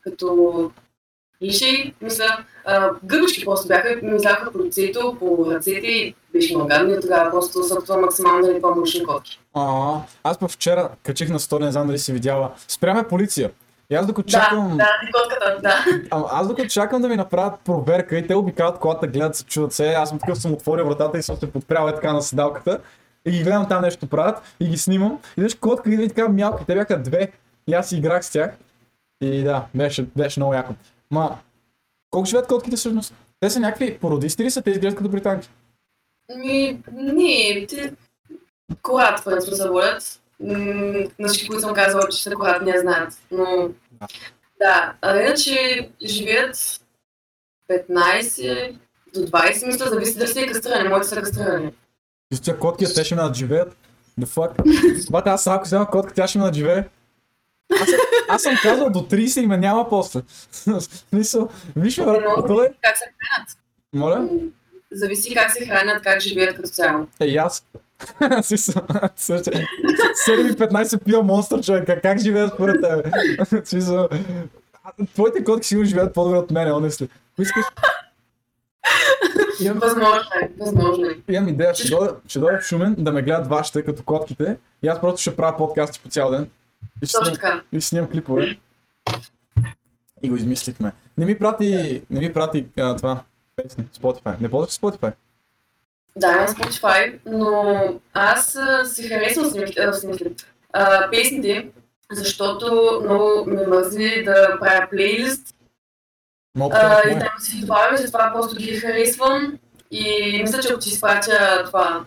като 0.00 0.70
лиши, 1.42 1.94
мисля, 2.00 2.44
гъбички 3.04 3.44
просто 3.44 3.68
бяха 3.68 3.88
ми 4.02 4.18
по 4.52 4.64
лицето, 4.64 5.16
по 5.18 5.46
ръцете 5.50 5.86
и 5.86 6.14
беше 6.34 6.54
много 6.54 6.68
гадно 6.68 6.94
и 6.94 7.00
тогава 7.00 7.30
просто 7.30 7.58
опитвам 7.76 8.00
максимално 8.00 8.46
не 8.46 8.60
помощни 8.60 9.04
котки. 9.04 9.40
А, 9.54 9.94
аз 10.24 10.38
пък 10.38 10.50
вчера 10.50 10.88
качих 11.02 11.28
на 11.28 11.40
стори, 11.40 11.64
не 11.64 11.72
знам 11.72 11.86
дали 11.86 11.98
си 11.98 12.12
видяла. 12.12 12.50
Спряме 12.68 13.08
полиция. 13.08 13.50
И 13.90 13.94
аз 13.94 14.06
докато 14.06 14.26
Да, 14.26 14.32
чакам, 14.32 14.76
да, 14.76 14.88
котката, 15.12 15.58
да. 15.62 15.84
а, 16.10 16.22
аз 16.40 16.48
докато 16.48 16.68
чакам 16.68 17.02
да 17.02 17.08
ми 17.08 17.16
направят 17.16 17.60
проверка 17.64 18.18
и 18.18 18.26
те 18.26 18.34
обикалят 18.34 18.78
колата, 18.78 19.06
гледат 19.06 19.36
се, 19.36 19.44
чудат 19.44 19.72
се, 19.72 19.92
аз 19.92 20.08
съм 20.08 20.18
такъв 20.18 20.38
съм 20.38 20.52
отворил 20.52 20.86
вратата 20.86 21.18
и 21.18 21.22
съм 21.22 21.36
се 21.36 21.52
подпрял 21.52 21.88
е 21.88 21.94
така 21.94 22.12
на 22.12 22.22
седалката. 22.22 22.78
И 23.26 23.30
ги 23.30 23.42
гледам 23.42 23.68
там 23.68 23.82
нещо 23.82 24.06
правят 24.06 24.42
и 24.60 24.68
ги 24.68 24.78
снимам. 24.78 25.18
И 25.36 25.42
виж 25.42 25.54
котка 25.54 25.90
идва 25.90 26.04
и 26.04 26.08
така 26.08 26.28
мялка. 26.28 26.64
Те 26.64 26.74
бяха 26.74 27.02
две. 27.02 27.32
И 27.66 27.74
аз 27.74 27.92
играх 27.92 28.24
с 28.24 28.30
тях. 28.30 28.50
И 29.20 29.42
да, 29.42 29.64
беше, 29.74 30.06
беше 30.16 30.40
много 30.40 30.54
яко. 30.54 30.74
Ма, 31.10 31.36
колко 32.10 32.26
живеят 32.26 32.46
котките 32.46 32.76
всъщност? 32.76 33.14
Те 33.40 33.50
са 33.50 33.60
някакви 33.60 33.98
породисти 33.98 34.44
ли 34.44 34.50
са? 34.50 34.62
Те 34.62 34.70
изглеждат 34.70 34.98
като 34.98 35.10
британки. 35.10 35.50
Ми, 36.36 36.82
не, 36.92 37.66
те... 37.68 37.92
В 38.84 39.24
принцип, 39.24 39.54
се 39.54 39.68
водят. 39.68 40.20
М, 40.40 40.54
На 41.18 41.28
всички, 41.28 41.48
които 41.48 41.60
съм 41.60 41.74
казала, 41.74 42.08
че 42.08 42.22
са 42.22 42.30
корат, 42.30 42.62
не 42.62 42.78
знаят. 42.78 43.18
Но, 43.30 43.68
Да. 44.58 44.94
а 45.02 45.20
иначе 45.20 45.88
живеят 46.04 46.80
15 47.70 48.76
до 49.14 49.20
20, 49.20 49.66
мисля, 49.66 49.88
зависи 49.88 50.18
дали 50.18 50.40
е 50.40 50.46
кастриране. 50.46 50.88
Моите 50.88 51.06
са 51.06 51.16
кастрирани. 51.16 51.72
И 52.32 52.36
с 52.36 52.40
тия 52.40 52.58
котки, 52.58 52.84
те 52.94 53.04
ще 53.04 53.14
ме 53.14 53.22
надживеят. 53.22 53.76
The 54.20 54.26
fuck? 54.26 55.10
Бате, 55.10 55.30
аз 55.30 55.46
ако 55.46 55.64
взема 55.64 55.90
котка, 55.90 56.14
тя 56.14 56.26
ще 56.26 56.38
ме 56.38 56.44
надживее. 56.44 56.84
Аз, 57.82 57.88
аз 58.28 58.42
съм 58.42 58.54
казал 58.62 58.90
до 58.90 58.98
30 58.98 59.40
и 59.40 59.46
ме 59.46 59.56
няма 59.56 59.88
после. 59.88 60.20
В 60.66 60.80
Смисъл, 60.80 61.48
виж 61.76 61.96
брат, 61.96 62.22
е... 62.60 62.72
как 62.82 62.96
се 62.98 63.04
хранят? 63.04 63.58
Моля? 63.94 64.28
Зависи 64.94 65.34
как 65.34 65.50
се 65.52 65.66
хранят, 65.66 66.02
как 66.02 66.20
живеят 66.20 66.56
като 66.56 66.68
цяло. 66.68 67.06
Е, 67.20 67.36
аз. 67.36 67.66
Също. 68.42 68.72
7-15 68.72 71.04
пия 71.04 71.22
монстър, 71.22 71.62
човек. 71.62 71.88
Как- 72.02 72.18
живеят 72.18 72.54
според 72.54 72.76
тебе? 72.82 73.02
Твоите 75.14 75.44
котки 75.44 75.66
сигурно 75.66 75.88
живеят 75.88 76.14
по-добре 76.14 76.38
от 76.38 76.50
мен, 76.50 76.68
honestly. 76.68 77.08
Ако 77.32 77.42
искаш... 77.42 77.64
Имам, 79.60 79.78
Възможно 79.78 80.20
е, 80.42 80.50
възможно 80.58 81.06
е. 81.06 81.32
имам 81.32 81.48
идея, 81.48 81.74
ще 81.74 81.88
дойда, 81.88 82.16
ще 82.28 82.38
дойда 82.38 82.58
в 82.60 82.64
Шумен 82.64 82.94
да 82.98 83.12
ме 83.12 83.22
гледат 83.22 83.46
вашите 83.46 83.84
като 83.84 84.02
котките 84.02 84.56
и 84.82 84.88
аз 84.88 85.00
просто 85.00 85.20
ще 85.20 85.36
правя 85.36 85.56
подкасти 85.56 86.00
по 86.00 86.08
цял 86.08 86.30
ден. 86.30 86.50
И 87.02 87.06
ще, 87.06 87.18
Точно 87.18 87.34
така. 87.34 87.62
и 87.72 87.80
ще 87.80 87.88
снимам 87.88 88.10
клипове. 88.10 88.58
И 90.22 90.28
го 90.28 90.36
измислихме. 90.36 90.92
Не 91.18 91.26
ми 91.26 91.38
прати, 91.38 92.02
не 92.10 92.20
ми 92.20 92.32
прати 92.32 92.66
а, 92.78 92.96
това 92.96 93.20
песни, 93.56 93.84
Spotify. 94.02 94.40
Не 94.40 94.50
ползваш 94.50 94.70
Spotify? 94.70 95.12
Да, 96.16 96.32
имам 96.32 96.46
Spotify, 96.46 97.18
но 97.26 97.74
аз 98.14 98.58
се 98.84 99.08
харесвам 99.08 99.50
снимки, 99.50 99.80
а, 99.80 99.92
снимки, 99.92 100.24
а, 100.72 101.10
песните, 101.10 101.68
защото 102.12 103.00
много 103.04 103.44
ме 103.46 103.66
мързи 103.66 104.22
да 104.24 104.56
правя 104.60 104.86
плейлист 104.90 105.54
Много 106.54 106.74
а, 106.76 107.02
по 107.02 107.08
и 107.08 107.18
там 107.18 107.38
си 107.38 107.60
добавя, 107.60 107.98
че 107.98 108.06
това 108.06 108.32
просто 108.34 108.56
ги 108.56 108.76
харесвам 108.76 109.58
и 109.90 110.38
мисля, 110.42 110.62
че 110.62 110.68
ако 110.72 110.80
ти 110.80 110.88
изпратя 110.88 111.64
това 111.66 112.04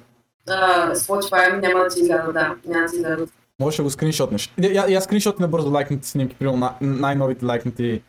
а, 0.49 0.91
Spotify, 0.95 1.61
няма 1.61 1.83
да 1.83 1.89
ти 1.89 1.99
изгледа, 1.99 2.33
да, 2.33 2.55
няма 2.65 2.85
да 2.85 2.91
ти 2.91 2.95
изгледа. 2.95 3.27
Може 3.59 3.77
да 3.77 3.83
го 3.83 3.89
скриншотнеш. 3.89 4.53
И 4.61 4.77
аз 4.77 5.03
скриншотна 5.03 5.47
бързо 5.47 5.71
лайкните 5.71 6.07
снимки, 6.07 6.35
примерно 6.35 6.57
на, 6.57 6.75
най-новите 6.81 7.45
лайкнати 7.45 8.01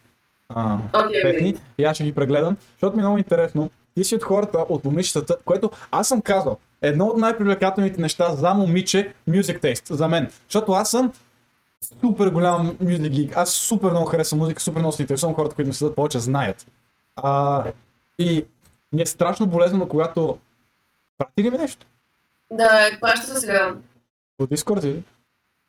а, 0.48 0.78
песни. 1.22 1.48
окей. 1.48 1.54
И 1.78 1.84
аз 1.84 1.96
ще 1.96 2.04
ги 2.04 2.14
прегледам, 2.14 2.56
защото 2.72 2.96
ми 2.96 3.00
е 3.00 3.04
много 3.04 3.18
интересно. 3.18 3.70
Ти 3.94 4.04
си 4.04 4.14
от 4.14 4.22
хората, 4.22 4.58
от 4.58 4.84
момичетата, 4.84 5.36
което 5.44 5.70
аз 5.90 6.08
съм 6.08 6.22
казал, 6.22 6.56
едно 6.82 7.06
от 7.06 7.16
най-привлекателните 7.16 8.00
неща 8.00 8.32
за 8.34 8.54
момиче 8.54 9.14
music 9.28 9.62
taste, 9.62 9.92
за 9.92 10.08
мен. 10.08 10.30
Защото 10.48 10.72
аз 10.72 10.90
съм 10.90 11.12
супер 12.00 12.28
голям 12.28 12.76
music 12.82 13.10
geek. 13.10 13.32
Аз 13.36 13.50
супер 13.50 13.90
много 13.90 14.06
харесвам 14.06 14.38
музика, 14.38 14.62
супер 14.62 14.78
много 14.78 14.92
се 14.92 15.02
интересувам 15.02 15.34
хората, 15.34 15.54
които 15.54 15.68
ми 15.68 15.74
следят 15.74 15.96
повече, 15.96 16.18
знаят. 16.18 16.66
А, 17.16 17.64
и 18.18 18.46
ми 18.92 19.02
е 19.02 19.06
страшно 19.06 19.46
болезнено, 19.46 19.88
когато... 19.88 20.38
Прати 21.18 21.42
ли 21.42 21.50
ми 21.50 21.58
нещо? 21.58 21.86
Да, 22.52 22.90
праща 23.00 23.26
се 23.26 23.40
сега. 23.40 23.74
По 24.38 24.46
Discord 24.46 24.84
или? 24.84 25.02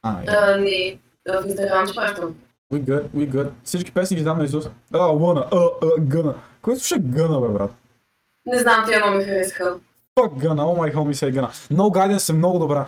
А, 0.01 0.21
е. 0.21 0.25
А, 0.27 0.57
не, 0.57 0.99
в 1.29 1.47
Инстаграм 1.47 1.87
ще 1.87 1.95
пращам. 1.95 2.35
We 2.73 2.83
good, 2.83 3.09
we 3.09 3.31
good. 3.31 3.51
Всички 3.63 3.91
песни 3.91 4.17
ги 4.17 4.23
знам 4.23 4.37
на 4.37 4.43
Исус. 4.45 4.69
А, 4.93 4.97
лъна, 4.97 5.47
а, 5.51 5.69
а, 5.81 6.01
гъна. 6.01 6.35
Кой 6.61 6.75
слуша 6.75 6.99
гъна, 6.99 7.41
бе, 7.41 7.47
брат? 7.47 7.71
Не 8.45 8.59
знам, 8.59 8.85
тия 8.87 8.99
много 8.99 9.17
ми 9.17 9.23
харесаха. 9.23 9.79
Fuck 10.15 10.39
гъна, 10.39 10.63
oh 10.63 10.79
my 10.79 10.95
homie 10.95 11.13
say 11.13 11.33
гъна. 11.33 11.47
No 11.47 11.81
Guidance 11.81 12.29
е 12.29 12.33
много 12.33 12.59
добра. 12.59 12.87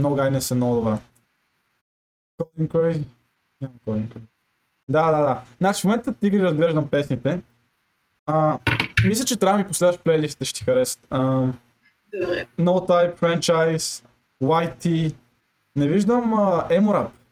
No 0.00 0.08
Guidance 0.08 0.50
е 0.50 0.54
много 0.54 0.74
добра. 0.74 0.98
Colin 2.40 2.68
Crazy. 2.68 3.04
Няма 3.60 3.74
Colin 3.86 4.08
Crazy. 4.08 4.28
Да, 4.88 5.10
да, 5.10 5.18
да. 5.22 5.42
Значи 5.60 5.80
в 5.80 5.84
момента 5.84 6.14
ти 6.14 6.30
ги 6.30 6.42
разглеждам 6.42 6.88
песните. 6.88 7.42
А, 8.26 8.58
мисля, 9.04 9.24
че 9.24 9.36
трябва 9.38 9.58
да 9.58 9.64
ми 9.64 9.68
последваш 9.68 9.98
плейлистите, 9.98 10.44
ще 10.44 10.58
ти 10.58 10.64
харесат. 10.64 11.00
А, 11.10 11.18
no 12.58 12.88
Type, 12.88 13.16
Franchise, 13.16 14.04
YT. 14.42 15.14
Не 15.76 15.88
виждам 15.88 16.34
uh, 16.34 16.80
Emorap. 16.80 17.08
Не 17.08 17.23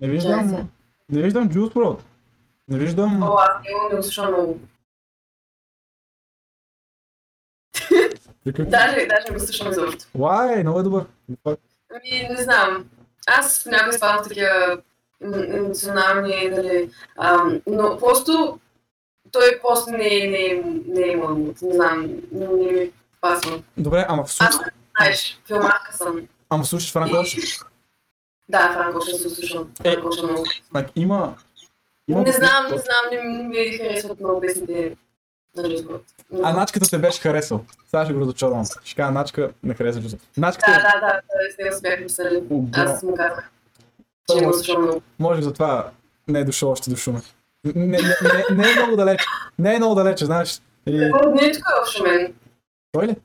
Не 0.00 0.08
виждам 0.08 1.48
Juice 1.48 1.74
WRLD. 1.74 2.00
Не 2.68 2.78
виждам... 2.78 3.22
О, 3.22 3.36
аз 3.38 3.50
не 3.64 3.96
го 3.96 4.02
слушам 4.02 4.28
много. 4.28 4.60
Приключи. 8.44 8.70
Даже, 8.70 9.06
даже 9.06 9.26
не 9.28 9.38
го 9.38 9.40
слушам 9.40 9.70
изобщо. 9.70 10.04
Why? 10.16 10.62
Много 10.62 10.80
е 10.80 10.82
добър. 10.82 11.06
Fuck. 11.44 11.58
Ами, 11.90 12.28
не 12.28 12.42
знам. 12.42 12.84
Аз 13.26 13.64
понякога 13.64 13.90
изпадам 13.90 14.24
в 14.24 14.28
такива 14.28 14.82
емоционални, 15.24 16.48
нали, 16.48 16.90
ам, 17.16 17.60
но 17.66 17.98
просто 17.98 18.60
той 19.32 19.60
просто 19.60 19.90
не, 19.90 19.98
не, 19.98 20.62
не 20.86 21.02
е 21.02 21.12
имал, 21.12 21.34
не 21.34 21.52
знам, 21.72 22.06
не, 22.32 22.46
не 22.46 22.72
ми 22.72 22.90
пасва. 23.20 23.62
Добре, 23.76 24.06
ама 24.08 24.24
в 24.24 24.26
Аз, 24.26 24.54
случай... 24.54 24.70
знаеш, 24.96 25.40
филмарка 25.46 25.96
съм. 25.96 26.28
Ама 26.50 26.64
слушаш 26.64 26.92
Франк 26.92 27.14
Оушен. 27.14 27.42
Да, 28.48 28.72
Франко 28.72 29.00
ще 29.00 29.16
се 29.16 29.30
слушам. 29.30 29.68
Е. 29.84 29.92
Франко 29.92 30.12
ще 30.12 30.26
много. 30.26 30.44
Има... 30.96 31.34
има 32.08 32.22
Не 32.22 32.32
знам, 32.32 32.64
не 32.70 32.78
знам, 32.78 33.04
не, 33.12 33.22
не 33.22 33.42
ми 33.42 33.78
харесват 33.78 34.20
много 34.20 34.40
песните 34.40 34.96
на 35.56 35.68
Джузборд. 35.68 36.02
А 36.42 36.52
начката 36.52 36.90
те 36.90 36.98
беше 36.98 37.20
харесал. 37.20 37.64
Сега 37.90 38.04
ще 38.04 38.14
го 38.14 38.20
разочаровам. 38.20 38.64
Ще 38.84 38.96
кажа 38.96 39.12
начка, 39.12 39.50
не 39.62 39.74
хареса 39.74 40.00
Джуза. 40.00 40.16
Да, 40.16 40.22
Начката 40.36 40.72
да, 40.72 41.06
да, 41.06 41.20
той 41.32 41.52
с 41.52 41.58
него 41.58 41.74
се 41.74 41.82
бяха 41.82 42.02
писали. 42.02 42.42
Аз 42.72 43.02
му 43.02 43.14
казах, 43.14 43.50
не 44.34 44.46
го 44.46 44.52
слушам 44.52 44.82
много. 44.82 45.02
може 45.18 45.42
затова 45.42 45.90
не 46.28 46.40
е 46.40 46.44
дошъл 46.44 46.70
още 46.70 46.90
до 46.90 46.96
шума. 46.96 47.20
Не, 47.64 47.72
не, 47.86 47.96
не, 47.96 48.56
не 48.56 48.70
е 48.70 48.74
много 48.76 48.96
далеч. 48.96 49.20
Не 49.58 49.74
е 49.74 49.78
много 49.78 49.94
далече, 49.94 50.24
знаеш. 50.24 50.60
И... 50.86 51.10
Родничко 51.12 51.68
е 51.70 51.84
в 51.84 51.92
Шумен. 51.92 52.34
Той 52.92 53.06
ли? 53.06 53.16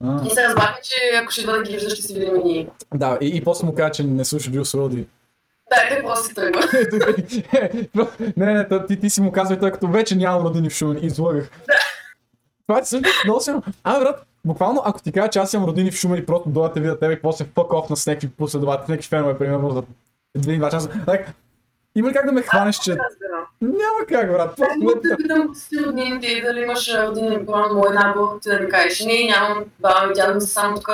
А, 0.00 0.26
И 0.26 0.30
се 0.30 0.44
разбрахме, 0.44 0.76
че 0.82 0.94
ако 1.16 1.30
ще 1.30 1.46
бъда 1.46 1.62
ги 1.62 1.72
вижда, 1.72 1.90
ще 1.90 2.02
си 2.02 2.14
видим 2.14 2.36
и 2.36 2.44
ние. 2.44 2.68
да, 2.94 3.18
и, 3.20 3.36
и 3.36 3.44
после 3.44 3.66
му 3.66 3.74
каза, 3.74 3.90
че 3.90 4.04
не 4.04 4.24
слуша 4.24 4.50
Juice 4.50 4.78
WRLD. 4.78 4.94
и- 4.94 5.06
Да, 5.70 5.76
те 5.90 6.02
просто 6.02 6.26
си 6.26 6.34
тръгва. 6.34 6.62
не, 8.36 8.54
не, 8.54 8.86
ти, 8.86 9.00
ти 9.00 9.10
си 9.10 9.20
му 9.20 9.32
казвай, 9.32 9.58
тъй 9.58 9.70
като 9.70 9.88
вече 9.88 10.16
нямам 10.16 10.46
родини 10.46 10.70
в 10.70 10.74
Шумен, 10.74 10.98
излагах. 11.02 11.50
Това 12.66 12.78
е 12.78 12.84
също 12.84 13.08
много 13.24 13.40
силно. 13.40 13.62
А, 13.84 14.00
брат, 14.00 14.22
буквално, 14.44 14.82
ако 14.84 15.02
ти 15.02 15.12
кажа, 15.12 15.28
че 15.28 15.38
аз 15.38 15.52
имам 15.52 15.68
родини 15.68 15.90
в 15.90 15.96
Шумен 15.96 16.18
и 16.18 16.26
просто 16.26 16.48
дойдат 16.48 16.74
да 16.74 16.80
видят 16.80 17.00
тебе 17.00 17.12
и 17.12 17.22
после 17.22 17.44
fuck 17.44 17.68
off 17.68 17.90
на 17.90 17.96
с 17.96 18.06
някакви 18.06 18.28
последователи, 18.28 18.92
някакви 18.92 19.08
фенове, 19.08 19.38
примерно 19.38 19.70
за 19.70 19.82
един-два 20.36 20.70
часа. 20.70 20.88
Like, 20.88 21.26
има 21.94 22.08
ли 22.08 22.12
как 22.12 22.26
да 22.26 22.32
ме 22.32 22.42
хванеш, 22.42 22.78
че... 22.78 22.96
Няма 23.60 24.06
как, 24.08 24.32
брат. 24.32 24.56
Просто 24.56 24.78
Мога 24.78 24.94
гледай 24.94 25.10
да 25.10 25.16
питам 25.16 25.54
си 25.54 25.84
роднините 25.86 26.26
и 26.26 26.42
дали 26.42 26.60
имаш 26.60 26.94
родини, 26.94 27.46
примерно 27.46 27.74
моя 27.74 27.92
набор, 27.92 28.38
ти 28.42 28.48
да 28.48 28.60
ми 28.60 28.68
кажеш, 28.68 29.00
не, 29.00 29.24
нямам 29.24 29.64
баба 29.80 30.06
ми, 30.06 30.14
дядо 30.14 30.34
ми 30.34 30.40
са 30.40 30.46
само 30.46 30.76
тук, 30.76 30.88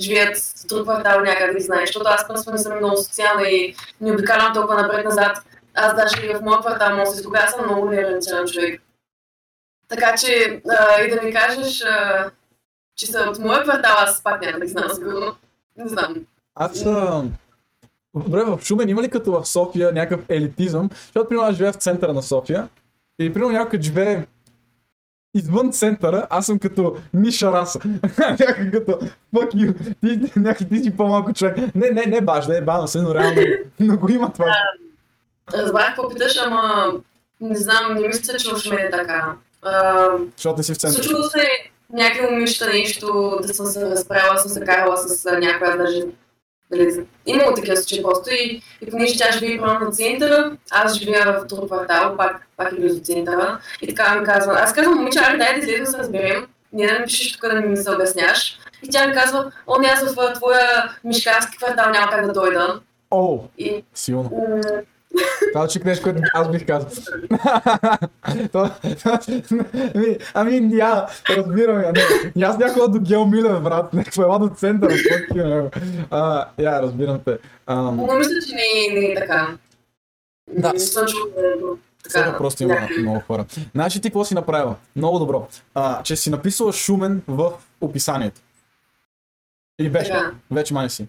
живеят 0.00 0.36
в 0.36 0.66
друг 0.66 0.82
квартал 0.82 1.20
някъде 1.20 1.54
ги 1.54 1.62
знаеш, 1.62 1.88
защото 1.88 2.08
аз 2.08 2.28
просто 2.28 2.52
не 2.52 2.58
съм 2.58 2.76
много 2.76 2.96
социална 2.96 3.48
и 3.48 3.74
не 4.00 4.12
обикалям 4.12 4.54
толкова 4.54 4.82
напред-назад. 4.82 5.38
Аз 5.74 5.94
даже 5.96 6.26
и 6.26 6.34
в 6.34 6.40
моя 6.42 6.60
квартал 6.60 6.96
да 6.96 7.06
се 7.06 7.22
тогава 7.22 7.48
съм 7.48 7.64
много 7.64 7.90
неориентиран 7.90 8.46
човек. 8.46 8.82
Така 9.88 10.14
че 10.16 10.60
а, 10.68 11.00
и 11.02 11.10
да 11.10 11.22
ми 11.22 11.32
кажеш, 11.32 11.82
а, 11.82 12.30
че 12.96 13.06
са 13.06 13.20
от 13.30 13.38
моя 13.38 13.62
квартал, 13.62 13.94
аз 13.98 14.22
пак 14.22 14.40
няма 14.40 14.58
да 14.58 14.64
ги 14.64 14.72
знам 14.72 14.90
сигурно. 14.94 15.36
Не 15.76 15.88
знам. 15.88 16.14
Аз 16.54 16.78
съм... 16.78 17.32
Добре, 18.16 18.44
в 18.44 18.60
Шумен 18.62 18.88
има 18.88 19.02
ли 19.02 19.08
като 19.08 19.32
в 19.32 19.46
София 19.46 19.92
някакъв 19.92 20.24
елитизъм? 20.28 20.90
Защото, 20.92 21.28
примерно, 21.28 21.48
аз 21.48 21.56
живея 21.56 21.72
в 21.72 21.76
центъра 21.76 22.12
на 22.12 22.22
София 22.22 22.68
и, 23.18 23.32
примерно, 23.32 23.52
някой 23.52 23.80
живее 23.82 24.26
извън 25.34 25.72
центъра, 25.72 26.26
аз 26.30 26.46
съм 26.46 26.58
като 26.58 26.96
ниша 27.14 27.52
раса. 27.52 27.80
някакъв 28.18 28.70
като 28.72 28.92
fuck 29.34 29.54
you, 29.54 29.94
ти, 30.00 30.40
някакъв 30.40 30.68
ти 30.68 30.78
си 30.78 30.96
по-малко 30.96 31.32
човек. 31.32 31.56
Не, 31.74 31.90
не, 31.90 32.02
не 32.06 32.20
баш, 32.20 32.46
не 32.46 32.60
бавно 32.60 32.88
се, 32.88 33.02
но 33.02 33.14
реално 33.14 33.42
но 33.80 33.96
го 33.96 34.08
има 34.08 34.32
това. 34.32 34.56
Разбрах 35.52 35.86
какво 35.86 36.08
питаш, 36.08 36.36
ама 36.46 36.92
не 37.40 37.56
знам, 37.56 37.94
не 37.94 38.08
мисля, 38.08 38.38
че 38.38 38.54
в 38.54 38.70
мен 38.70 38.86
е 38.86 38.90
така. 38.90 39.34
А, 39.62 40.08
Защото 40.36 40.56
не 40.56 40.62
си 40.62 40.74
в 40.74 40.76
центъра. 40.76 41.02
Случвало 41.02 41.24
се 41.24 41.48
някакви 41.92 42.26
момичета 42.34 42.66
нещо, 42.66 43.38
да 43.42 43.54
съм 43.54 43.66
се 43.66 43.90
разправила, 43.90 44.38
съм 44.38 44.50
се 44.50 44.60
карала 44.60 44.96
с 44.96 45.24
някоя 45.40 45.78
даже. 45.78 46.02
Дали, 46.70 47.06
имало 47.26 47.54
такива 47.54 47.76
случаи 47.76 48.02
просто 48.02 48.30
и, 48.30 48.62
и 48.82 48.90
понеже 48.90 49.18
тя 49.18 49.32
живее 49.32 49.58
прямо 49.58 49.80
на 49.84 49.90
центъра, 49.90 50.56
аз 50.70 50.98
живея 50.98 51.40
в 51.40 51.46
друг 51.46 51.66
квартал, 51.66 52.16
пак, 52.16 52.46
пак 52.56 52.72
е 52.72 52.76
близо 52.76 53.00
центъра. 53.00 53.58
И 53.82 53.86
така 53.94 54.14
ми 54.14 54.26
казва, 54.26 54.58
аз 54.60 54.72
казвам, 54.72 54.94
момиче, 54.98 55.18
аре, 55.18 55.36
дай 55.36 55.54
да 55.54 55.60
излезем 55.60 55.84
да 55.84 55.90
се 55.90 55.98
разберем. 55.98 56.46
Не 56.72 56.86
да 56.86 56.98
ми 56.98 57.04
пишеш 57.04 57.32
тук 57.32 57.50
да 57.50 57.60
ми 57.60 57.76
се 57.76 57.90
обясняш. 57.90 58.58
И 58.82 58.90
тя 58.90 59.06
ми 59.06 59.14
казва, 59.14 59.52
о, 59.66 59.78
не, 59.80 59.88
аз 59.88 60.14
в 60.14 60.32
твоя 60.34 60.90
мишкарски 61.04 61.56
квартал 61.56 61.90
няма 61.90 62.10
как 62.10 62.26
да 62.26 62.32
дойда. 62.32 62.80
О, 63.10 63.40
И 63.58 63.84
силно. 63.94 64.30
м, 64.32 64.60
Това 65.52 65.68
че 65.68 65.80
нещо, 65.84 66.02
което 66.02 66.20
аз 66.34 66.50
бих 66.50 66.66
казал. 66.66 66.88
Ами, 69.94 70.18
ами, 70.34 70.60
ня, 70.60 71.06
разбирам 71.30 71.80
я. 71.80 71.92
Не, 71.92 72.02
И 72.36 72.42
аз 72.42 72.58
някога 72.58 72.88
до 72.88 73.00
Гео 73.00 73.26
Милев, 73.26 73.62
брат. 73.62 73.92
Някаква 73.94 74.24
ела 74.24 74.38
до 74.38 74.48
центъра. 74.48 74.94
А, 76.10 76.48
я, 76.58 76.82
разбирам 76.82 77.20
те. 77.20 77.38
Ам, 77.66 77.96
но 77.96 78.14
мисля, 78.14 78.32
че 78.48 78.54
не, 78.54 78.62
е- 78.88 79.00
не 79.00 79.06
е 79.06 79.14
така. 79.14 79.48
Да. 80.50 80.72
Не 80.72 80.78
съм 80.78 81.06
да 81.34 81.40
е 81.40 81.52
така. 82.04 82.36
Просто 82.38 82.62
има 82.62 82.74
някакви- 82.74 83.02
много 83.02 83.20
хора. 83.20 83.44
Значи 83.74 84.00
ти 84.00 84.08
какво 84.08 84.24
си 84.24 84.34
направила? 84.34 84.74
Много 84.96 85.18
добро. 85.18 85.46
А, 85.74 86.02
че 86.02 86.16
си 86.16 86.30
написала 86.30 86.72
Шумен 86.72 87.22
в 87.28 87.52
описанието. 87.80 88.40
Или 89.78 89.90
беше? 89.90 90.10
Така. 90.10 90.32
Вече 90.50 90.74
май 90.74 90.90
си. 90.90 91.06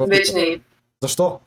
Вече 0.00 0.34
не 0.34 0.40
е. 0.42 0.60
Защо? 1.02 1.40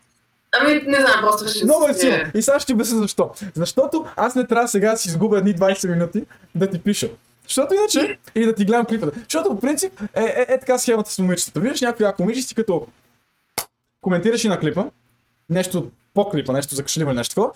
Ами, 0.59 0.73
не 0.73 0.99
знам, 0.99 1.21
просто 1.21 1.47
ще 1.47 1.65
Много 1.65 1.87
е 1.87 1.93
силно. 1.93 2.17
И 2.33 2.41
сега 2.41 2.59
ще 2.59 2.73
обясня 2.73 2.97
защо. 2.97 3.31
Защото 3.55 4.05
аз 4.15 4.35
не 4.35 4.47
трябва 4.47 4.67
сега 4.67 4.91
да 4.91 4.97
си 4.97 5.07
изгубя 5.07 5.37
едни 5.37 5.55
20 5.55 5.89
минути 5.89 6.25
да 6.55 6.69
ти 6.69 6.81
пиша. 6.81 7.09
Защото 7.43 7.73
иначе, 7.73 8.17
и 8.35 8.45
да 8.45 8.55
ти 8.55 8.65
гледам 8.65 8.85
клипата. 8.85 9.19
Защото 9.23 9.49
по 9.49 9.59
принцип 9.59 10.01
е, 10.13 10.23
е, 10.23 10.45
е 10.53 10.59
така 10.59 10.77
схемата 10.77 11.11
с 11.11 11.19
момичетата. 11.19 11.59
Виждаш 11.59 11.81
някой 11.81 12.05
ако 12.05 12.21
момиче 12.21 12.41
си 12.41 12.55
като 12.55 12.87
коментираш 14.01 14.43
и 14.43 14.47
на 14.47 14.59
клипа, 14.59 14.85
нещо 15.49 15.91
по 16.13 16.29
клипа, 16.29 16.53
нещо 16.53 16.75
за 16.75 16.83
кашлива 16.83 17.11
или 17.11 17.17
нещо 17.17 17.35
такова, 17.35 17.51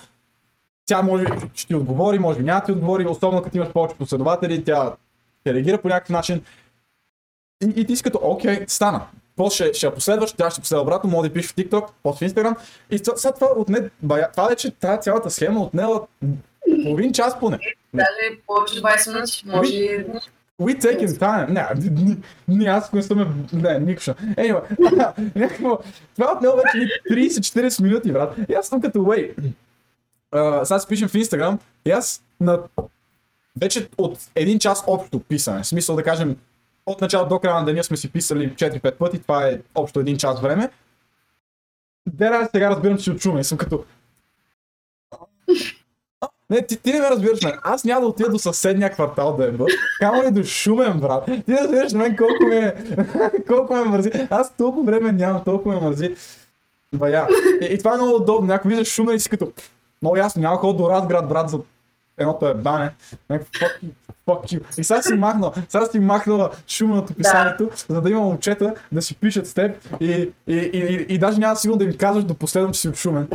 тя 0.85 1.01
може 1.01 1.25
ще 1.53 1.67
ти 1.67 1.75
отговори, 1.75 2.19
може 2.19 2.39
би 2.39 2.45
няма 2.45 2.63
ти 2.63 2.71
отговори, 2.71 3.07
особено 3.07 3.41
като 3.41 3.57
имаш 3.57 3.69
повече 3.69 3.95
последователи, 3.95 4.63
тя 4.63 4.93
те 5.43 5.53
реагира 5.53 5.81
по 5.81 5.87
някакъв 5.87 6.09
начин. 6.09 6.43
И, 7.63 7.81
и 7.81 7.85
ти 7.85 7.95
си 7.95 8.03
като, 8.03 8.19
окей, 8.21 8.65
стана. 8.67 9.01
После 9.39 9.65
ще, 9.65 9.73
ще 9.73 9.85
я 9.85 9.93
последваш, 9.93 10.31
тя 10.31 10.49
ще 10.49 10.61
последва 10.61 10.81
обратно, 10.81 11.09
може 11.09 11.21
да 11.21 11.31
й 11.31 11.33
пишеш 11.33 11.51
в 11.51 11.55
TikTok, 11.55 11.87
после 12.03 12.27
в 12.27 12.31
Instagram. 12.31 12.55
И 12.91 12.99
това- 12.99 13.17
сега 13.17 13.33
това 13.33 13.47
отне, 13.55 13.89
бая, 14.01 14.31
това 14.31 14.47
вече, 14.47 14.71
тази 14.71 15.01
цялата 15.01 15.29
схема 15.29 15.59
отнела 15.61 16.07
половин 16.83 17.13
час 17.13 17.39
поне. 17.39 17.59
Даже 17.93 18.09
повече 18.47 18.79
от 18.79 18.83
20 18.83 19.13
минути, 19.13 19.43
може. 19.45 19.71
We 20.61 20.81
taking 20.81 21.07
time. 21.07 21.47
Не, 21.47 21.61
н- 21.61 22.01
н- 22.09 22.17
не, 22.47 22.65
аз 22.65 22.93
не 22.93 23.03
съм, 23.03 23.47
не, 23.53 23.79
никша. 23.79 24.13
Anyway, 24.13 24.61
някакво, 25.35 25.79
това 26.15 26.33
отнело 26.35 26.55
вече 26.55 26.77
ни 26.77 26.85
30-40 27.29 27.83
минути, 27.83 28.11
брат. 28.11 28.35
И 28.49 28.53
аз 28.53 28.67
съм 28.67 28.81
като, 28.81 29.03
вей, 29.05 29.33
uh, 30.33 30.63
сега 30.63 30.79
си 30.79 30.87
пишем 30.87 31.07
в 31.07 31.13
Instagram 31.13 31.57
и 31.85 31.91
аз 31.91 32.23
на 32.39 32.59
вече 33.61 33.89
от 33.97 34.19
един 34.35 34.59
час 34.59 34.83
общо 34.87 35.19
писане. 35.19 35.63
В 35.63 35.67
смисъл 35.67 35.95
да 35.95 36.03
кажем, 36.03 36.35
от 36.91 37.01
начало 37.01 37.27
до 37.27 37.39
края 37.39 37.55
на 37.55 37.65
деня 37.65 37.83
сме 37.83 37.97
си 37.97 38.11
писали 38.11 38.53
4-5 38.53 38.95
пъти, 38.95 39.19
това 39.19 39.47
е 39.47 39.59
общо 39.75 39.99
един 39.99 40.17
час 40.17 40.41
време. 40.41 40.69
Дера 42.07 42.49
сега 42.51 42.69
разбирам, 42.69 42.97
че 42.97 43.03
си 43.03 43.11
отчумен 43.11 43.41
и 43.41 43.43
съм 43.43 43.57
като... 43.57 43.83
Не, 46.49 46.65
ти, 46.65 46.77
ти 46.77 46.93
не 46.93 46.99
ме 46.99 47.09
разбираш 47.09 47.43
мен. 47.43 47.53
Аз 47.63 47.83
няма 47.83 48.01
да 48.01 48.07
отида 48.07 48.29
до 48.29 48.39
съседния 48.39 48.91
квартал 48.91 49.35
да 49.35 49.45
е 49.45 49.51
бъд. 49.51 49.67
Камо 49.99 50.23
ли 50.23 50.31
до 50.31 50.43
шумен, 50.43 50.99
брат. 50.99 51.25
Ти 51.25 51.43
не 51.47 51.57
разбираш 51.57 51.93
мен 51.93 52.17
колко 52.17 52.43
ме, 52.47 52.75
колко 53.47 53.73
ме 53.73 53.83
мързи. 53.83 54.11
Аз 54.29 54.55
толкова 54.57 54.83
време 54.83 55.11
нямам, 55.11 55.43
толкова 55.43 55.75
ме 55.75 55.81
мързи. 55.81 56.15
Бая. 56.93 57.27
И, 57.61 57.65
и 57.65 57.77
това 57.77 57.93
е 57.93 57.97
много 57.97 58.15
удобно. 58.15 58.47
Някой 58.47 58.69
вижда 58.69 58.85
шумен 58.85 59.15
и 59.15 59.19
си 59.19 59.29
като... 59.29 59.51
Много 60.01 60.17
ясно, 60.17 60.41
няма 60.41 60.57
ход 60.57 60.77
до 60.77 60.89
Разград, 60.89 61.27
брат, 61.27 61.49
за 61.49 61.59
едното 62.19 62.47
е 62.47 62.53
бане. 62.53 62.91
Някакво 63.29 63.51
fuck 63.51 63.83
you, 63.83 63.89
fuck 64.27 64.53
you. 64.53 64.79
И 64.79 64.83
сега 64.83 65.01
си 65.01 65.13
махнал, 65.13 65.53
сега 65.69 65.85
си 65.85 65.99
махнала 65.99 66.49
шума 66.67 66.97
от 66.99 67.09
описанието, 67.09 67.69
за 67.89 68.01
да 68.01 68.09
има 68.09 68.21
момчета 68.21 68.73
да 68.91 69.01
си 69.01 69.15
пишат 69.15 69.47
с 69.47 69.53
теб 69.53 69.77
и, 69.99 70.11
и, 70.11 70.31
и, 70.47 70.79
и, 70.79 71.05
и 71.09 71.17
даже 71.17 71.39
няма 71.39 71.55
сигурно 71.55 71.77
да 71.77 71.85
им 71.85 71.97
казваш 71.97 72.23
до 72.23 72.33
последно, 72.33 72.71
че 72.71 72.79
си 72.79 72.87
от 72.87 72.95
шумен. 72.95 73.27